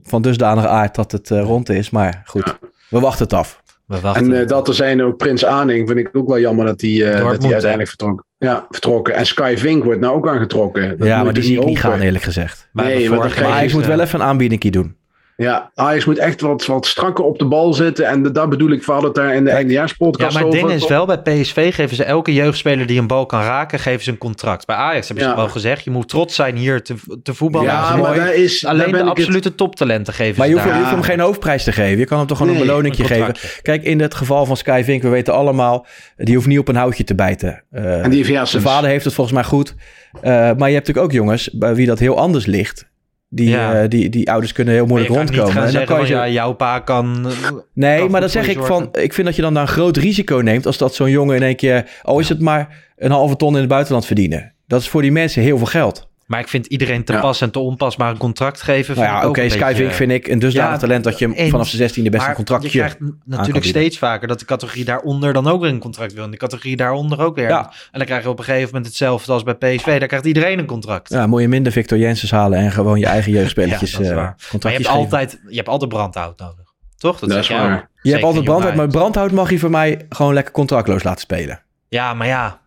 van 0.03 0.21
dusdanige 0.21 0.67
aard 0.67 0.95
dat 0.95 1.11
het 1.11 1.31
eh, 1.31 1.41
rond 1.41 1.69
is. 1.69 1.89
Maar 1.89 2.21
goed, 2.25 2.57
we 2.89 2.99
wachten 2.99 3.23
het 3.23 3.33
af. 3.33 3.63
We 3.85 3.99
wachten. 3.99 4.33
En 4.33 4.41
eh, 4.41 4.47
dat 4.47 4.67
er 4.67 4.73
zijn 4.73 5.03
ook 5.03 5.17
Prins 5.17 5.45
Aaning, 5.45 5.87
vind 5.87 5.99
ik 5.99 6.09
ook 6.13 6.27
wel 6.27 6.39
jammer 6.39 6.65
dat 6.65 6.79
die, 6.79 7.05
eh, 7.05 7.29
dat 7.29 7.41
die 7.41 7.51
uiteindelijk 7.51 7.89
vertrok. 7.89 8.23
Ja, 8.37 8.65
vertrokken. 8.69 9.13
En 9.13 9.25
Sky 9.25 9.55
Vink 9.57 9.83
wordt 9.83 9.99
nou 9.99 10.15
ook 10.15 10.27
aangetrokken. 10.27 10.97
Dat 10.97 11.07
ja, 11.07 11.15
moet 11.15 11.23
maar 11.23 11.33
die 11.33 11.41
dus 11.43 11.51
zie 11.51 11.59
ik 11.61 11.65
niet 11.67 11.77
hopen. 11.77 11.91
gaan 11.91 12.01
eerlijk 12.01 12.23
gezegd. 12.23 12.69
Maar 12.71 12.85
Nee, 12.85 13.09
maar 13.09 13.17
Maar 13.19 13.43
Ajax 13.45 13.73
moet 13.73 13.85
wel 13.85 13.99
even 13.99 14.19
een 14.19 14.25
aanbiedingje 14.25 14.71
doen. 14.71 14.95
Ja, 15.37 15.71
Ajax 15.75 16.05
moet 16.05 16.17
echt 16.17 16.41
wat, 16.41 16.65
wat 16.65 16.85
strakker 16.85 17.23
op 17.25 17.39
de 17.39 17.45
bal 17.45 17.73
zitten. 17.73 18.05
En 18.07 18.23
dat 18.33 18.49
bedoel 18.49 18.71
ik, 18.71 18.83
we 18.83 18.91
hadden 18.91 19.09
het 19.09 19.19
daar 19.19 19.35
in 19.35 19.43
de 19.43 19.49
Kijk, 19.49 19.69
Ja, 19.69 19.87
maar 20.33 20.41
het 20.43 20.51
ding 20.51 20.69
is 20.71 20.87
wel, 20.87 21.05
bij 21.05 21.17
PSV 21.21 21.75
geven 21.75 21.95
ze 21.95 22.03
elke 22.03 22.33
jeugdspeler 22.33 22.85
die 22.85 22.99
een 22.99 23.07
bal 23.07 23.25
kan 23.25 23.41
raken, 23.41 23.79
geven 23.79 24.03
ze 24.03 24.11
een 24.11 24.17
contract. 24.17 24.65
Bij 24.65 24.75
Ajax 24.75 25.07
hebben 25.07 25.25
ze 25.25 25.29
Ja. 25.31 25.35
wel 25.37 25.49
gezegd, 25.49 25.83
je 25.83 25.89
moet 25.91 26.09
trots 26.09 26.35
zijn 26.35 26.55
hier 26.55 26.83
te, 26.83 26.95
te 27.23 27.33
voetballen. 27.33 27.67
Ja, 27.67 27.81
Dat 27.81 27.89
maar 27.89 28.07
mooi. 28.07 28.19
daar 28.19 28.33
is- 28.33 28.59
daar 28.59 28.71
Alleen 28.71 28.91
de 28.91 28.97
het- 28.97 29.07
absolute 29.07 29.55
toptalenten 29.55 30.13
geven 30.13 30.37
Maar 30.37 30.47
ze 30.47 30.53
je 30.53 30.57
hoeft, 30.59 30.65
daar. 30.71 30.77
je 30.77 30.83
hoeft 30.89 30.95
hem 30.95 31.15
geen 31.15 31.19
hoofdprijs 31.25 31.63
te 31.63 31.71
geven. 31.71 31.97
Je 31.97 32.05
kan 32.05 32.17
hem 32.17 32.27
toch 32.27 32.37
gewoon 32.37 32.51
Nee, 32.53 32.61
een 32.61 32.67
beloningje 32.67 33.03
een 33.03 33.09
geven. 33.09 33.35
Kijk, 33.61 33.83
in 33.83 34.01
het 34.01 34.13
geval 34.15 34.45
van 34.45 34.57
Sky 34.57 34.81
Vink, 34.83 35.01
we 35.01 35.09
weten 35.09 35.33
allemaal, 35.33 35.85
die 36.17 36.35
hoeft 36.35 36.47
niet 36.47 36.59
op 36.59 36.67
een 36.67 36.75
houtje 36.75 37.03
te 37.03 37.15
bijten. 37.15 37.63
Eh, 37.71 38.03
En 38.03 38.09
die 38.09 38.25
heeft 38.25 38.49
zijn 38.49 38.61
vader 38.63 38.89
heeft 38.89 39.05
het 39.05 39.13
volgens 39.13 39.35
mij 39.35 39.45
goed. 39.45 39.75
Eh, 40.21 40.21
maar 40.31 40.43
je 40.43 40.53
hebt 40.53 40.87
natuurlijk 40.87 41.05
ook 41.05 41.11
jongens 41.11 41.49
bij 41.53 41.75
wie 41.75 41.85
dat 41.87 41.99
heel 41.99 42.17
anders 42.17 42.45
ligt. 42.45 42.93
Die, 43.29 43.49
Ja. 43.49 43.81
eh, 43.81 43.89
die, 43.89 44.09
die 44.09 44.31
ouders 44.31 44.51
kunnen 44.51 44.73
heel 44.73 44.85
moeilijk 44.85 45.09
niet 45.09 45.19
rondkomen. 45.19 45.47
gaan 45.51 45.55
En 45.57 45.61
dan 45.63 45.71
zeggen 45.71 45.95
kan 45.97 46.07
je 46.07 46.13
ja, 46.13 46.29
jouw 46.29 46.53
pa 46.53 46.79
kan... 46.79 47.27
eh, 47.29 47.51
Nee, 47.73 47.99
kan 47.99 48.11
maar 48.11 48.19
dan 48.21 48.29
zeg 48.29 48.47
ik 48.47 48.63
van, 48.63 48.89
ik 48.91 49.13
vind 49.13 49.27
dat 49.27 49.35
je 49.35 49.41
dan, 49.41 49.55
een 49.55 49.67
groot 49.67 49.97
risico 49.97 50.37
neemt 50.37 50.65
als 50.65 50.77
dat 50.77 50.95
zo'n 50.95 51.09
jongen 51.09 51.35
in 51.35 51.43
één 51.43 51.55
keer, 51.55 51.89
al 52.01 52.19
is 52.19 52.29
het 52.29 52.39
maar 52.39 52.83
een 52.95 53.11
halve 53.11 53.35
ton 53.35 53.53
in 53.53 53.59
het 53.59 53.69
buitenland 53.69 54.05
verdienen. 54.05 54.53
Dat 54.67 54.81
is 54.81 54.89
voor 54.89 55.01
die 55.01 55.11
mensen 55.11 55.41
heel 55.41 55.57
veel 55.57 55.67
geld. 55.67 56.09
Maar 56.25 56.39
ik 56.39 56.47
vind 56.47 56.65
iedereen 56.65 57.03
te 57.03 57.13
Ja. 57.13 57.19
pas 57.19 57.41
en 57.41 57.51
te 57.51 57.59
onpas 57.59 57.95
maar 57.97 58.09
een 58.09 58.17
contract 58.17 58.61
geven. 58.61 58.95
Nou 58.95 59.07
ja, 59.07 59.17
oké, 59.17 59.25
ook 59.27 59.37
een 59.37 59.51
Sky 59.51 59.59
beetje- 59.59 59.75
Vink 59.75 59.91
vind 59.91 60.11
ik 60.11 60.27
een 60.27 60.39
dusdanig 60.39 60.71
Ja, 60.73 60.77
talent 60.77 61.03
dat 61.03 61.19
je 61.19 61.25
hem 61.25 61.33
eens. 61.33 61.49
vanaf 61.49 61.67
zijn 61.67 61.81
16e 61.89 62.09
best 62.09 62.17
maar 62.21 62.29
een 62.29 62.35
contractje 62.35 62.69
je 62.71 62.77
krijgt 62.77 62.97
natuurlijk 63.25 63.65
steeds 63.65 63.97
vaker 63.97 64.27
dat 64.27 64.39
de 64.39 64.45
categorie 64.45 64.85
daaronder 64.85 65.33
dan 65.33 65.47
ook 65.47 65.61
weer 65.61 65.69
een 65.69 65.79
contract 65.79 66.13
wil. 66.13 66.23
En 66.23 66.31
de 66.31 66.37
categorie 66.37 66.75
daaronder 66.75 67.21
ook 67.21 67.35
weer. 67.35 67.47
Ja. 67.49 67.61
En 67.91 67.97
dan 67.97 68.05
krijg 68.05 68.23
je 68.23 68.29
op 68.29 68.37
een 68.39 68.43
gegeven 68.45 68.67
moment 68.67 68.85
hetzelfde 68.85 69.31
als 69.31 69.43
bij 69.43 69.53
PSV. 69.55 69.99
Daar 69.99 70.07
krijgt 70.07 70.25
iedereen 70.25 70.59
een 70.59 70.65
contract. 70.65 71.09
Ja, 71.09 71.27
moet 71.27 71.41
je 71.41 71.47
minder 71.47 71.71
Victor 71.71 71.97
Jensen 71.97 72.37
halen 72.37 72.59
en 72.59 72.71
gewoon 72.71 72.99
je 72.99 73.05
eigen 73.05 73.31
jeugdspelletjes 73.37 73.91
Ja, 73.91 73.97
dat 73.97 74.05
is 74.05 74.11
eh, 74.11 74.15
waar. 74.15 74.25
Maar 74.25 74.37
je 74.51 74.67
hebt, 74.67 74.75
geven. 74.75 74.91
altijd, 74.91 75.39
je 75.49 75.55
hebt 75.55 75.69
altijd 75.69 75.89
brandhout 75.89 76.39
nodig. 76.39 76.63
Toch? 76.97 77.19
Dat 77.19 77.29
is 77.29 77.35
zeg 77.35 77.47
jij 77.47 77.57
waar. 77.67 77.89
Je 78.01 78.11
hebt 78.11 78.23
altijd 78.23 78.43
brandhout, 78.43 78.75
maar 78.75 78.87
brandhout 78.87 79.31
mag 79.31 79.49
je 79.49 79.59
voor 79.59 79.69
mij 79.69 80.05
gewoon 80.09 80.33
lekker 80.33 80.53
contractloos 80.53 81.03
laten 81.03 81.21
spelen. 81.21 81.61
Ja, 81.89 82.13
maar 82.13 82.27
ja. 82.27 82.59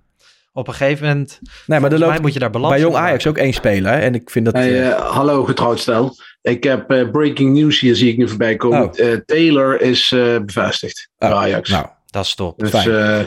Op 0.59 0.69
een 0.69 0.75
gegeven 0.75 1.07
moment... 1.07 1.41
Nee, 1.67 1.81
maar 1.81 1.99
loopt 1.99 2.21
moet 2.21 2.33
je 2.33 2.39
daar 2.39 2.51
balans 2.51 2.73
bij 2.75 2.83
Jong 2.83 2.95
Ajax 2.97 3.27
ook 3.27 3.39
één 3.39 3.53
speler. 3.53 3.93
hè, 3.93 3.99
En 3.99 4.15
ik 4.15 4.31
vind 4.31 4.45
dat... 4.45 4.55
Hey, 4.55 4.81
eh, 4.81 4.89
eh, 4.91 5.11
hallo 5.11 5.45
getrouwd 5.45 5.81
stel. 5.81 6.17
Ik 6.43 6.65
heb 6.65 6.91
eh, 6.91 7.11
breaking 7.11 7.55
news 7.55 7.81
hier, 7.81 7.97
zie 7.97 8.11
ik 8.13 8.17
nu 8.19 8.29
voorbij 8.29 8.57
komen. 8.57 8.83
Oh. 8.83 8.99
Eh, 9.13 9.19
Taylor 9.27 9.81
is 9.81 10.13
eh, 10.13 10.39
bevestigd 10.45 11.09
oh, 11.19 11.29
bij 11.29 11.39
Ajax. 11.39 11.71
Nou, 11.71 11.87
Dat 12.07 12.25
is 12.25 12.35
top. 12.35 12.59
dus 12.59 12.71
fijn. 12.71 12.91
eh, 12.91 13.27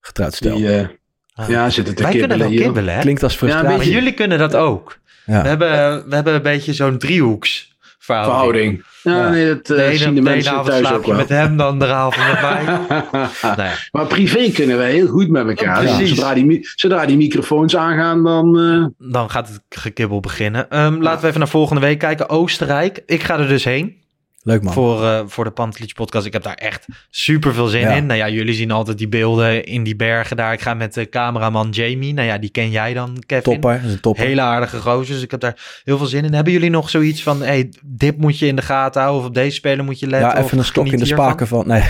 getrouwd 0.00 0.34
stel. 0.34 0.56
die, 0.56 0.76
eh, 0.76 0.86
Ah. 1.34 1.48
ja, 1.48 1.70
zitten 1.70 1.94
te 1.94 2.02
Wij 2.02 2.10
kunnen 2.10 2.28
kibbelen 2.28 2.38
wel 2.38 2.56
hier. 2.58 2.66
kibbelen, 2.66 2.94
hè? 2.94 3.00
Klinkt 3.00 3.22
als 3.22 3.32
Ja, 3.32 3.38
frustratie. 3.38 3.76
beetje. 3.78 3.92
jullie 3.92 4.12
kunnen 4.14 4.38
dat 4.38 4.54
ook. 4.54 4.98
Ja. 5.26 5.42
We, 5.42 5.48
hebben, 5.48 6.08
we 6.08 6.14
hebben 6.14 6.34
een 6.34 6.42
beetje 6.42 6.72
zo'n 6.72 6.98
driehoeks 6.98 7.71
verhouding. 8.04 8.34
Verhouding. 8.34 8.84
Ja, 9.02 9.16
Ja. 9.24 9.28
nee, 9.30 9.46
dat 9.62 9.70
eh, 9.78 9.90
zien 9.90 10.14
de 10.14 10.20
mensen 10.20 10.52
avond 10.52 10.66
thuis 10.66 10.86
slaap 10.86 10.94
ook 10.98 11.04
je 11.04 11.10
wel. 11.10 11.20
met 11.20 11.28
hem, 11.28 11.56
dan 11.56 11.78
de 11.78 11.86
avond 11.86 12.26
met 12.26 12.40
mij. 12.40 12.62
nee. 13.66 13.74
Maar 13.92 14.06
privé 14.06 14.50
kunnen 14.50 14.76
wij 14.76 14.90
heel 14.92 15.06
goed 15.06 15.28
met 15.28 15.46
elkaar. 15.48 15.82
Ja, 15.82 15.88
Ja, 15.88 15.96
precies. 15.96 16.14
zodra, 16.16 16.34
die, 16.34 16.68
zodra 16.74 17.06
die 17.06 17.16
microfoons 17.16 17.76
aangaan, 17.76 18.22
dan... 18.24 18.58
eh, 19.00 19.08
Dan 19.10 19.30
gaat 19.30 19.48
het 19.48 19.60
gekibbel 19.68 20.20
beginnen. 20.20 20.70
Ehm, 20.70 21.00
laten 21.02 21.20
we 21.20 21.26
even 21.26 21.38
naar 21.38 21.48
volgende 21.48 21.80
week 21.80 21.98
kijken. 21.98 22.28
Oostenrijk. 22.28 23.02
Ik 23.06 23.22
ga 23.22 23.38
er 23.38 23.48
dus 23.48 23.64
heen. 23.64 24.00
Leuk 24.44 24.62
man. 24.62 24.72
Voor, 24.72 25.04
eh, 25.04 25.20
voor 25.26 25.44
de 25.44 25.50
Pantelich 25.50 25.92
podcast. 25.94 26.26
Ik 26.26 26.32
heb 26.32 26.42
daar 26.42 26.54
echt 26.54 26.86
super 27.10 27.54
veel 27.54 27.66
zin 27.66 27.80
Ja. 27.80 27.90
in. 27.90 28.06
Nou 28.06 28.18
ja, 28.18 28.28
jullie 28.28 28.54
zien 28.54 28.70
altijd 28.70 28.98
die 28.98 29.08
beelden 29.08 29.64
in 29.64 29.82
die 29.82 29.96
bergen 29.96 30.36
daar. 30.36 30.52
Ik 30.52 30.60
ga 30.60 30.74
met 30.74 30.94
de 30.94 31.08
cameraman 31.08 31.70
Jamie. 31.70 32.14
Nou 32.14 32.26
ja, 32.28 32.38
die 32.38 32.50
ken 32.50 32.70
jij 32.70 32.94
dan, 32.94 33.22
Kevin. 33.26 33.42
Topper, 33.52 33.76
dat 33.76 33.84
is 33.84 33.92
een 33.92 34.00
topper. 34.00 34.24
Hele 34.24 34.40
aardige 34.40 34.80
gozer. 34.80 35.14
Dus 35.14 35.22
ik 35.22 35.30
heb 35.30 35.40
daar 35.40 35.80
heel 35.84 35.98
veel 35.98 36.06
zin 36.06 36.24
in. 36.24 36.34
Hebben 36.34 36.52
jullie 36.52 36.70
nog 36.70 36.90
zoiets 36.90 37.22
van... 37.22 37.42
Hey, 37.42 37.72
dit 37.84 38.16
moet 38.18 38.38
je 38.38 38.46
in 38.46 38.56
de 38.56 38.62
gaten 38.62 39.00
houden. 39.00 39.22
Of 39.22 39.28
op 39.28 39.34
deze 39.34 39.54
speler 39.56 39.84
moet 39.84 39.98
je 39.98 40.06
letten. 40.06 40.30
ja, 40.30 40.38
of 40.38 40.44
even 40.44 40.58
een 40.58 40.64
stok 40.64 40.86
in 40.86 40.98
de 40.98 41.04
spaken 41.04 41.46
van... 41.46 41.66
Nee. 41.66 41.82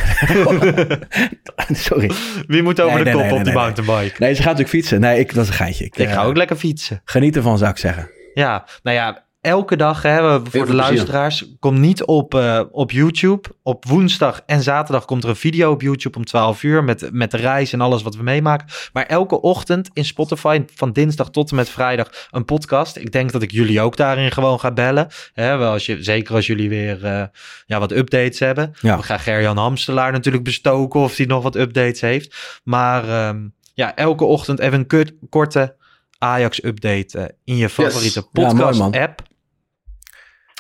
Sorry. 1.68 2.11
Wie 2.46 2.62
moet 2.62 2.80
over 2.80 2.94
Nee, 2.94 3.05
de 3.05 3.11
nee, 3.11 3.20
kop 3.20 3.30
nee, 3.30 3.38
op 3.38 3.44
die 3.44 3.53
mountainbike? 3.55 4.14
Nee, 4.18 4.34
ze 4.34 4.42
gaat 4.42 4.50
natuurlijk 4.50 4.68
fietsen. 4.68 5.00
Nee, 5.00 5.18
ik, 5.18 5.34
dat 5.34 5.42
is 5.44 5.48
een 5.50 5.57
geitje. 5.57 5.84
Ik, 5.84 5.96
Ik 5.96 6.09
ga 6.09 6.20
eh, 6.22 6.26
ook 6.26 6.36
lekker 6.36 6.57
fietsen. 6.57 7.00
Geniet 7.05 7.36
ervan, 7.36 7.59
zou 7.59 7.70
ik 7.70 7.78
zeggen. 7.78 8.11
Ja, 8.34 8.64
nou 8.82 8.96
ja, 8.96 9.22
elke 9.43 9.76
dag 9.76 10.03
hè, 10.03 10.40
voor 10.47 10.66
de 10.66 10.74
luisteraars. 10.74 11.47
Komt 11.59 11.78
niet 11.78 12.05
op, 12.05 12.34
eh, 12.34 12.61
op 12.70 12.90
YouTube. 12.90 13.49
Op 13.62 13.84
woensdag 13.84 14.43
en 14.47 14.62
zaterdag 14.62 15.05
komt 15.05 15.22
er 15.22 15.28
een 15.28 15.36
video 15.36 15.70
op 15.70 15.82
YouTube 15.82 16.18
om 16.18 16.24
12 16.24 16.62
uur. 16.62 16.84
Met, 16.84 17.09
met 17.12 17.30
de 17.30 17.36
reis 17.36 17.72
en 17.72 17.80
alles 17.80 18.03
wat 18.03 18.16
we 18.16 18.22
meemaken. 18.22 18.66
Maar 18.93 19.07
elke 19.07 19.40
ochtend 19.40 19.90
in 19.93 20.05
Spotify 20.05 20.62
van 20.74 20.93
dinsdag 20.93 21.30
tot 21.30 21.51
en 21.51 21.57
met 21.57 21.68
vrijdag 21.68 22.28
een 22.30 22.45
podcast. 22.45 22.97
Ik 22.97 23.12
denk 23.12 23.32
dat 23.32 23.43
ik 23.43 23.51
jullie 23.51 23.80
ook 23.80 23.97
daarin 23.97 24.30
gewoon 24.30 24.61
ga 24.61 24.72
bellen. 24.72 25.09
Hè, 25.32 25.57
wel 25.57 25.72
als 25.72 25.86
je, 25.86 26.03
zeker 26.03 26.34
als 26.34 26.47
jullie 26.47 26.68
weer 26.68 27.05
eh, 27.05 27.24
ja, 27.66 27.78
wat 27.78 27.93
updates 27.93 28.38
hebben. 28.38 28.72
Ja. 28.80 28.97
We 28.97 29.03
gaan 29.03 29.20
Gerjan 29.20 29.57
Hamstelaar 29.57 30.12
natuurlijk 30.12 30.45
bestoken 30.45 31.01
of 31.01 31.16
hij 31.16 31.26
nog 31.26 31.43
wat 31.43 31.57
updates 31.57 32.01
heeft. 32.01 32.61
Maar 32.64 33.09
ehm, 33.09 33.40
ja, 33.74 33.97
elke 33.97 34.24
ochtend 34.24 34.59
even 34.59 34.86
een 34.88 35.18
korte 35.28 35.76
Ajax-update 36.18 37.18
eh, 37.18 37.24
in 37.45 37.57
je 37.57 37.68
favoriete 37.68 38.22
podcast-app. 38.22 39.20
Ja, 39.20 39.30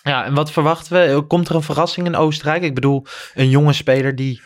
en 0.02 0.34
wat 0.34 0.52
verwachten 0.52 0.92
we? 1.14 1.20
Komt 1.22 1.48
er 1.48 1.54
een 1.54 1.62
verrassing 1.62 2.06
in 2.06 2.16
Oostenrijk? 2.16 2.62
Ik 2.62 2.74
bedoel, 2.74 3.04
een 3.34 3.48
jonge 3.48 3.72
speler 3.72 4.16
die 4.16 4.40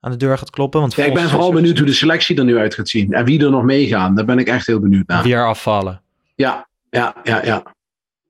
aan 0.00 0.10
de 0.10 0.16
deur 0.16 0.38
gaat 0.38 0.50
kloppen. 0.50 0.80
Want 0.80 0.94
ja, 0.94 1.04
ik 1.04 1.14
ben 1.14 1.28
vooral 1.28 1.48
er 1.48 1.54
benieuwd 1.54 1.78
hoe 1.78 1.86
de 1.86 1.92
selectie 1.92 2.36
er 2.36 2.44
nu 2.44 2.56
uit 2.58 2.74
gaat 2.74 2.88
zien. 2.88 3.12
En 3.12 3.24
wie 3.24 3.44
er 3.44 3.50
nog 3.50 3.62
meegaan. 3.62 4.14
Daar 4.14 4.24
ben 4.24 4.38
ik 4.38 4.48
echt 4.48 4.66
heel 4.66 4.80
benieuwd 4.80 5.06
naar. 5.06 5.22
Weer 5.22 5.46
afvallen. 5.46 6.02
Ja, 6.34 6.68
ja, 6.90 7.14
ja, 7.22 7.44
ja. 7.44 7.62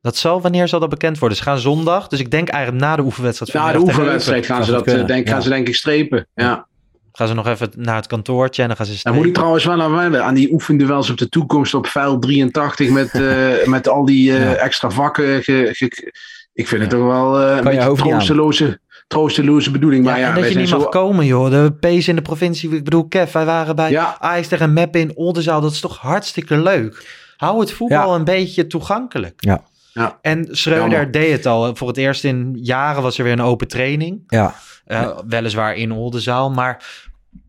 Dat 0.00 0.16
zal, 0.16 0.40
wanneer 0.40 0.68
zal 0.68 0.80
dat 0.80 0.88
bekend 0.88 1.18
worden? 1.18 1.38
Ze 1.38 1.44
gaan 1.44 1.58
zondag, 1.58 2.08
dus 2.08 2.20
ik 2.20 2.30
denk 2.30 2.48
eigenlijk 2.48 2.84
na 2.84 2.96
de 2.96 3.02
oefenwedstrijd. 3.02 3.52
Na 3.52 3.72
de 3.72 3.78
oefenwedstrijd 3.78 4.46
gaan 4.46 4.64
ze 4.64 4.70
dat 4.70 4.86
eh, 4.86 5.06
denk, 5.06 5.26
gaan 5.28 5.36
ja. 5.36 5.42
ze 5.42 5.48
denk 5.48 5.68
ik 5.68 5.74
strepen. 5.74 6.26
Ja. 6.34 6.66
Gaan 7.12 7.28
ze 7.28 7.34
nog 7.34 7.46
even 7.46 7.70
naar 7.74 7.96
het 7.96 8.06
kantoortje 8.06 8.62
en 8.62 8.68
dan 8.68 8.76
gaan 8.76 8.86
ze 8.86 8.90
Dan 8.92 9.00
strepen. 9.00 9.20
moet 9.20 9.28
ik 9.28 9.34
trouwens 9.36 9.64
wel 9.64 9.82
aan 9.82 9.94
wennen. 9.94 10.24
Aan 10.24 10.34
die 10.34 10.52
oefenduels 10.52 11.10
op 11.10 11.16
de 11.18 11.28
toekomst 11.28 11.74
op 11.74 11.86
vuil 11.86 12.18
83 12.18 12.90
met, 12.90 13.10
eh, 13.14 13.66
met 13.66 13.88
al 13.88 14.04
die 14.04 14.32
eh, 14.32 14.42
Ja. 14.44 14.54
extra 14.54 14.90
vakken. 14.90 15.42
ge- 15.42 15.68
ge- 15.72 16.12
ik 16.58 16.68
vind 16.68 16.80
het 16.80 16.90
toch 16.90 17.06
wel 17.06 17.40
eh, 17.40 17.50
een 17.50 17.56
je 17.56 17.62
beetje 17.62 17.94
troosteloze, 17.94 18.80
troosteloze 19.06 19.70
bedoeling. 19.70 20.04
Ja, 20.04 20.10
maar 20.10 20.20
ja, 20.20 20.28
en 20.28 20.34
dat 20.34 20.52
je 20.52 20.58
niet 20.58 20.70
mag 20.70 20.80
zo... 20.82 20.88
komen, 20.88 21.26
joh. 21.26 21.50
De 21.50 21.72
P's 21.80 22.08
in 22.08 22.16
de 22.16 22.22
provincie. 22.22 22.74
Ik 22.76 22.84
bedoel, 22.84 23.08
Kev, 23.08 23.32
wij 23.32 23.44
waren 23.44 23.76
bij 23.76 23.90
Ja. 23.90 24.16
Ajax 24.20 24.48
tegen 24.48 24.72
Meppen 24.72 25.00
in 25.00 25.16
Oldenzaal. 25.16 25.60
Dat 25.60 25.72
is 25.72 25.80
toch 25.80 25.98
hartstikke 25.98 26.56
leuk. 26.56 27.06
Hou 27.36 27.60
het 27.60 27.72
voetbal 27.72 28.10
Ja. 28.10 28.14
een 28.18 28.24
beetje 28.24 28.66
toegankelijk. 28.66 29.34
Ja. 29.36 29.62
Ja. 29.92 30.18
En 30.22 30.48
Schreuder 30.50 30.90
Jammer. 30.90 31.10
deed 31.10 31.32
het 31.32 31.46
al. 31.46 31.76
Voor 31.76 31.88
het 31.88 31.96
eerst 31.96 32.24
in 32.24 32.58
jaren 32.62 33.02
was 33.02 33.18
er 33.18 33.24
weer 33.24 33.32
een 33.32 33.40
open 33.40 33.68
training. 33.68 34.22
Ja. 34.26 34.54
Eh, 34.84 35.18
Weliswaar 35.28 35.74
in 35.76 35.92
Oldenzaal, 35.92 36.50
maar 36.50 36.84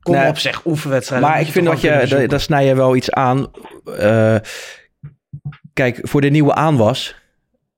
kom 0.02 0.14
Nee. 0.16 0.28
op 0.30 0.38
zeg, 0.38 0.66
oefenwedstrijden. 0.66 1.30
Maar 1.30 1.40
ik 1.42 1.48
vind 1.48 1.66
dat 1.66 1.82
je, 1.82 2.26
daar 2.28 2.40
snij 2.40 2.66
je 2.66 2.76
wel 2.76 2.96
iets 2.96 3.12
aan. 3.12 3.48
Eh, 3.98 4.36
kijk, 5.74 6.00
voor 6.02 6.22
de 6.22 6.30
nieuwe 6.30 6.54
aanwas, 6.54 7.16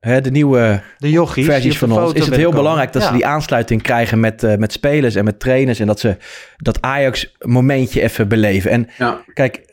hè, 0.02 0.22
de 0.22 0.32
nieuwe. 0.32 0.82
De 0.97 1.10
jochies. 1.10 1.45
versies 1.45 1.78
van 1.78 1.91
ons, 1.91 2.14
is 2.14 2.26
het 2.26 2.36
heel 2.36 2.43
komen. 2.43 2.58
belangrijk 2.58 2.93
dat 2.93 3.02
Ja. 3.02 3.08
ze 3.08 3.14
die 3.14 3.26
aansluiting 3.26 3.82
krijgen 3.82 4.20
met, 4.20 4.43
eh, 4.43 4.56
met 4.58 4.72
spelers 4.72 5.16
en 5.16 5.24
met 5.26 5.39
trainers. 5.39 5.80
En 5.80 5.88
dat 5.88 5.99
ze 5.99 6.18
dat 6.58 6.82
Ajax 6.82 7.36
momentje 7.39 8.02
even 8.02 8.28
beleven. 8.28 8.72
En 8.72 8.89
Ja. 8.97 9.22
kijk, 9.34 9.70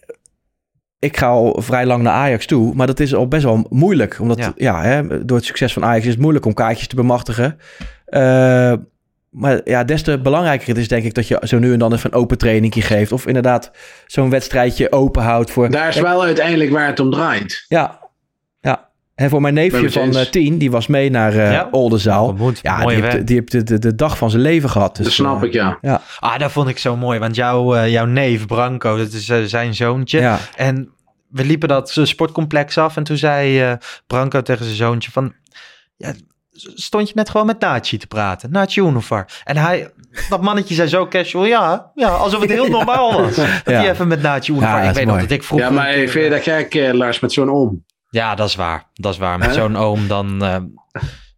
ik 0.98 1.16
ga 1.16 1.26
al 1.26 1.56
vrij 1.62 1.86
lang 1.86 2.02
naar 2.02 2.12
Ajax 2.12 2.46
toe, 2.46 2.74
maar 2.74 2.86
dat 2.86 3.00
is 3.00 3.14
al 3.14 3.28
best 3.28 3.44
wel 3.44 3.66
moeilijk. 3.68 4.16
Omdat 4.20 4.38
Ja. 4.38 4.52
ja. 4.56 4.82
hè, 4.82 5.24
door 5.24 5.36
het 5.36 5.46
succes 5.46 5.72
van 5.72 5.84
Ajax 5.84 6.04
is 6.04 6.10
het 6.12 6.20
moeilijk 6.20 6.44
om 6.46 6.54
kaartjes 6.54 6.86
te 6.88 6.94
bemachtigen. 6.96 7.58
Eh, 8.06 8.72
maar 9.30 9.60
ja, 9.64 9.84
des 9.84 10.02
te 10.02 10.18
belangrijker 10.20 10.68
het 10.68 10.76
is 10.78 10.88
denk 10.88 11.04
ik 11.04 11.14
dat 11.14 11.28
je 11.28 11.40
zo 11.42 11.58
nu 11.58 11.72
en 11.72 11.78
dan 11.78 11.92
even 11.92 12.12
een 12.12 12.18
open 12.20 12.38
trainingje 12.38 12.82
geeft. 12.82 13.12
Of 13.12 13.26
inderdaad 13.26 13.70
zo'n 14.06 14.30
wedstrijdje 14.30 14.92
open 14.92 15.22
houdt 15.22 15.50
voor... 15.50 15.70
Daar 15.70 15.88
is 15.88 16.00
wel 16.00 16.22
uiteindelijk 16.22 16.70
waar 16.70 16.86
het 16.86 17.00
om 17.00 17.10
draait. 17.10 17.64
Ja. 17.68 18.07
En 19.18 19.30
voor 19.30 19.40
mijn 19.40 19.54
neefje 19.54 19.90
van 19.90 20.02
eens. 20.02 20.16
eh, 20.16 20.22
tien, 20.26 20.58
die 20.58 20.70
was 20.70 20.86
mee 20.86 21.10
naar 21.10 21.32
eh 21.32 21.52
Ja. 21.52 21.68
Oldenzaal. 21.70 22.36
Ja, 22.62 22.86
die 22.86 23.02
heeft, 23.02 23.26
die 23.26 23.36
heeft 23.36 23.52
de, 23.52 23.62
de, 23.62 23.78
de 23.78 23.94
dag 23.94 24.18
van 24.18 24.30
zijn 24.30 24.42
leven 24.42 24.70
gehad. 24.70 24.96
Dus, 24.96 25.04
dat 25.04 25.14
snap 25.14 25.40
eh, 25.42 25.48
ik, 25.48 25.52
ja. 25.52 25.78
Ja, 25.80 26.02
Ah, 26.18 26.38
dat 26.38 26.52
vond 26.52 26.68
ik 26.68 26.78
zo 26.78 26.96
mooi. 26.96 27.18
Want 27.18 27.34
jouw, 27.36 27.74
eh, 27.74 27.88
jouw 27.92 28.04
neef 28.04 28.46
Branco, 28.46 28.96
dat 28.96 29.12
is 29.12 29.26
zijn 29.44 29.74
zoontje. 29.74 30.20
ja. 30.20 30.38
En 30.56 30.90
we 31.30 31.44
liepen 31.44 31.68
dat 31.68 31.96
sportcomplex 32.02 32.78
af. 32.78 32.96
En 32.96 33.02
toen 33.04 33.16
zei 33.16 33.60
eh, 33.62 33.72
Branco 34.06 34.42
tegen 34.42 34.64
zijn 34.64 34.76
zoontje 34.76 35.10
van... 35.10 35.32
Ja, 35.96 36.12
stond 36.74 37.08
je 37.08 37.14
net 37.14 37.30
gewoon 37.30 37.46
met 37.46 37.60
Nachi 37.60 37.96
te 37.98 38.06
praten? 38.06 38.50
Nachi 38.50 38.80
Unifar. 38.80 39.26
En 39.44 39.56
hij, 39.56 39.90
dat 40.28 40.40
mannetje 40.42 40.74
zei 40.74 40.88
zo 40.88 41.08
casual. 41.08 41.44
Ja, 41.44 41.90
ja 41.94 42.08
alsof 42.08 42.40
het 42.40 42.50
heel 42.50 42.68
normaal 42.78 43.12
was. 43.22 43.34
Dat 43.36 43.46
Ja. 43.64 43.72
hij 43.72 43.90
even 43.90 44.08
met 44.08 44.22
Nachi 44.22 44.52
Unifar. 44.52 44.82
Ja, 44.82 44.88
ik 44.88 44.94
weet 44.94 45.06
nog 45.06 45.20
dat 45.20 45.30
ik 45.30 45.42
vroeger... 45.42 45.68
Ja, 45.68 45.72
maar 45.74 45.92
vind 45.92 46.12
je 46.12 46.28
dat 46.30 46.42
gek, 46.42 46.74
eh, 46.74 46.92
Lars, 46.92 47.20
met 47.20 47.32
zo'n 47.32 47.50
oom? 47.50 47.84
Ja, 48.10 48.34
dat 48.34 48.48
is 48.48 48.54
waar. 48.54 48.86
Dat 48.94 49.12
is 49.12 49.18
waar. 49.18 49.38
Met 49.38 49.54
zo'n 49.54 49.76
oom 49.76 50.08
dan, 50.08 50.42
eh, 50.44 50.56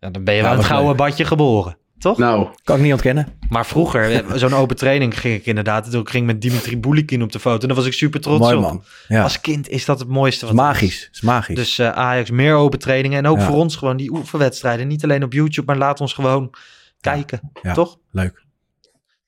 ja, 0.00 0.10
dan 0.10 0.24
ben 0.24 0.34
je 0.34 0.42
wel 0.42 0.50
het 0.50 0.60
is 0.60 0.66
gouden 0.66 0.96
badje 0.96 1.24
geboren. 1.24 1.78
Toch? 1.98 2.18
Nou, 2.18 2.48
Kan 2.64 2.76
ik 2.76 2.82
niet 2.82 2.92
ontkennen. 2.92 3.38
Maar 3.48 3.66
vroeger, 3.66 4.12
eh, 4.12 4.32
zo'n 4.34 4.54
open 4.54 4.76
training 4.76 5.20
ging 5.20 5.34
ik 5.34 5.46
inderdaad. 5.46 5.90
Toen 5.90 6.08
ging 6.08 6.22
ik 6.28 6.32
met 6.32 6.42
Dimitri 6.42 6.78
Boulikin 6.78 7.22
op 7.22 7.32
de 7.32 7.40
foto. 7.40 7.60
En 7.60 7.66
daar 7.66 7.76
was 7.76 7.86
ik 7.86 7.92
super 7.92 8.20
trots 8.20 8.38
Mooi 8.40 8.54
op. 8.56 8.62
man. 8.62 8.84
Ja. 9.08 9.22
Als 9.22 9.40
kind 9.40 9.68
is 9.68 9.84
dat 9.84 9.98
het 9.98 10.08
mooiste. 10.08 10.44
Wat 10.46 10.54
is 10.54 10.60
magisch. 10.60 11.08
Is 11.12 11.20
magisch. 11.20 11.56
Dus 11.56 11.78
eh, 11.78 11.90
Ajax, 11.90 12.30
meer 12.30 12.54
open 12.54 12.78
trainingen. 12.78 13.18
En 13.18 13.26
ook 13.26 13.38
Ja. 13.38 13.44
voor 13.46 13.56
ons 13.56 13.76
gewoon 13.76 13.96
die 13.96 14.10
oefenwedstrijden. 14.10 14.86
Niet 14.88 15.04
alleen 15.04 15.22
op 15.24 15.32
YouTube, 15.32 15.66
maar 15.66 15.76
laat 15.76 16.00
ons 16.00 16.12
gewoon 16.12 16.54
kijken. 17.00 17.40
Ja. 17.62 17.72
Toch? 17.74 17.98
Leuk. 18.10 18.42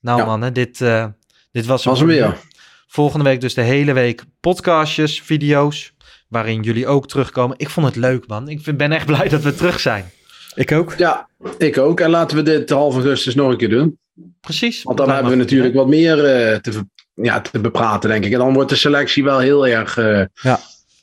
Nou 0.01 0.19
Ja. 0.19 0.25
mannen, 0.25 0.53
dit, 0.53 0.81
eh, 0.81 1.07
dit 1.53 1.67
was, 1.67 1.85
was 1.85 1.99
hem 1.99 2.09
weer. 2.09 2.37
Volgende 2.87 3.25
week 3.25 3.41
dus 3.41 3.55
de 3.55 3.63
hele 3.63 3.93
week 3.93 4.25
podcastjes, 4.41 5.23
video's. 5.23 5.95
Waarin 6.33 6.63
jullie 6.63 6.87
ook 6.87 7.09
terugkomen. 7.09 7.59
Ik 7.59 7.71
vond 7.71 7.87
het 7.87 7.97
leuk 7.97 8.27
man. 8.27 8.49
Ik 8.49 8.61
vind, 8.61 8.77
ben 8.77 8.93
echt 8.93 9.07
blij 9.07 9.29
dat 9.29 9.43
we 9.43 9.55
terug 9.55 9.81
zijn. 9.81 10.11
Ik 10.55 10.73
ook. 10.73 10.95
Ja, 10.97 11.29
ik 11.59 11.79
ook. 11.79 12.01
En 12.01 12.11
laten 12.11 12.37
we 12.37 12.43
dit 12.43 12.71
half 12.71 12.95
augustus 12.95 13.35
nog 13.35 13.51
een 13.51 13.57
keer 13.57 13.69
doen. 13.69 13.99
Precies. 14.41 14.83
Want 14.83 14.99
dan 14.99 15.11
hebben 15.11 15.33
we 15.33 15.39
natuurlijk 15.39 15.75
wat 15.75 15.89
meer 15.89 16.25
eh, 16.25 16.57
te, 16.59 16.85
ja, 17.15 17.41
te 17.41 17.61
bepraten, 17.61 18.11
denk 18.11 18.25
ik. 18.25 18.33
En 18.33 18.39
dan 18.39 18.53
wordt 18.53 18.71
de 18.71 18.77
selectie 18.77 19.25
wel 19.25 19.39
heel 19.39 19.67
erg 19.67 19.99
eh, 19.99 20.25
ja. 20.35 20.61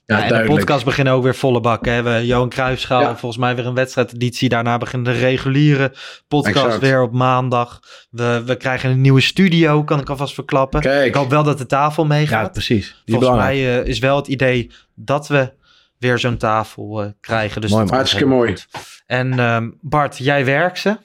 Ja. 0.09 0.17
Ja, 0.17 0.23
en 0.23 0.41
de 0.41 0.47
podcast 0.47 0.85
beginnen 0.85 1.13
ook 1.13 1.23
weer 1.23 1.35
volle 1.35 1.59
bak. 1.61 1.85
Hè? 1.85 2.01
We 2.03 2.25
Johan 2.25 2.49
Cruijffschaal, 2.49 3.01
Ja. 3.01 3.17
volgens 3.17 3.41
mij 3.41 3.55
weer 3.55 3.65
een 3.65 3.73
wedstrijdeditie. 3.73 4.49
Daarna 4.49 4.77
begint 4.77 5.05
de 5.05 5.11
reguliere 5.11 5.93
podcast 6.27 6.55
Exact. 6.65 6.81
weer 6.81 7.01
op 7.01 7.13
maandag. 7.13 7.79
We, 8.09 8.43
we 8.45 8.55
krijgen 8.57 8.89
een 8.89 9.01
nieuwe 9.01 9.21
studio, 9.21 9.83
kan 9.83 9.99
ik 9.99 10.09
alvast 10.09 10.33
verklappen. 10.33 10.81
Kijk. 10.81 11.05
Ik 11.07 11.13
hoop 11.13 11.29
wel 11.29 11.43
dat 11.43 11.57
de 11.57 11.65
tafel 11.65 12.03
Ja, 12.03 12.09
meegaat. 12.09 12.51
precies. 12.51 12.85
Die 12.85 12.85
is 12.95 13.01
volgens 13.05 13.29
belangrijk. 13.29 13.57
mij 13.59 13.81
eh, 13.81 13.87
is 13.87 13.99
wel 13.99 14.15
het 14.15 14.27
idee 14.27 14.71
dat 14.95 15.27
we 15.27 15.53
weer 15.97 16.19
zo'n 16.19 16.37
tafel 16.37 17.03
eh, 17.03 17.09
krijgen. 17.19 17.61
Dus 17.61 17.71
Mooi, 17.71 17.87
Hartstikke 17.89 18.25
mooi. 18.25 18.49
goed. 18.49 18.67
En 19.05 19.39
ehm, 19.39 19.69
Bart, 19.81 20.17
jij 20.17 20.45
werkt 20.45 20.79
ze. 20.79 20.97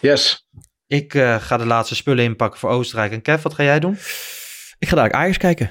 Yes. 0.00 0.48
Ik 0.86 1.14
eh, 1.14 1.34
ga 1.40 1.56
de 1.56 1.66
laatste 1.66 1.94
spullen 1.94 2.24
inpakken 2.24 2.60
voor 2.60 2.70
Oostenrijk. 2.70 3.12
En 3.12 3.22
Kev, 3.22 3.42
wat 3.42 3.54
ga 3.54 3.62
jij 3.62 3.80
doen? 3.80 3.98
Ik 4.78 4.88
ga 4.88 4.96
daar 4.96 5.12
Ajax 5.12 5.36
kijken. 5.36 5.70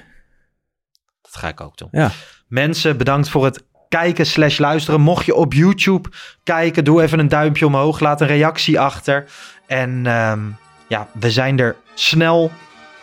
Dat 1.22 1.36
ga 1.36 1.48
ik 1.48 1.62
ook 1.62 1.78
doen. 1.78 1.88
Ja. 1.92 2.12
Mensen, 2.50 2.98
bedankt 2.98 3.30
voor 3.30 3.46
het 3.46 3.64
kijken 3.90 4.26
slash 4.26 4.58
luisteren. 4.58 5.02
Mocht 5.02 5.26
je 5.26 5.36
op 5.36 5.54
YouTube 5.54 6.10
kijken, 6.44 6.84
doe 6.84 7.02
even 7.02 7.20
een 7.20 7.28
duimpje 7.28 7.66
omhoog. 7.66 8.00
Laat 8.00 8.22
een 8.22 8.28
reactie 8.28 8.80
achter. 8.80 9.26
En 9.68 10.02
ehm, 10.06 10.40
ja, 10.88 11.08
we 11.20 11.32
zijn 11.32 11.60
er 11.60 11.76
snel. 11.94 12.52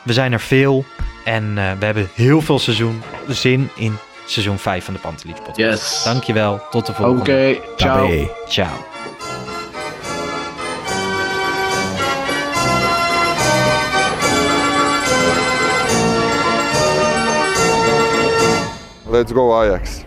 We 0.03 0.13
zijn 0.13 0.33
er 0.33 0.41
veel. 0.41 0.85
En 1.25 1.45
eh, 1.59 1.71
we 1.79 1.85
hebben 1.85 2.09
heel 2.15 2.41
veel 2.41 2.59
seizoen 2.59 3.03
zin 3.29 3.69
in 3.77 3.97
seizoen 4.27 4.59
5 4.59 4.85
van 4.85 4.95
de 4.95 5.01
Pantelietje 5.01 5.43
podcast. 5.43 5.83
Yes. 5.83 6.03
Dankjewel. 6.05 6.61
Tot 6.71 6.87
de 6.87 6.93
Oké, 6.93 7.03
volgende. 7.03 7.61
ciao. 7.77 8.07
Tabé. 8.07 8.29
Ciao. 8.49 8.96
Let's 19.09 19.31
go 19.31 19.63
Ajax. 19.63 20.07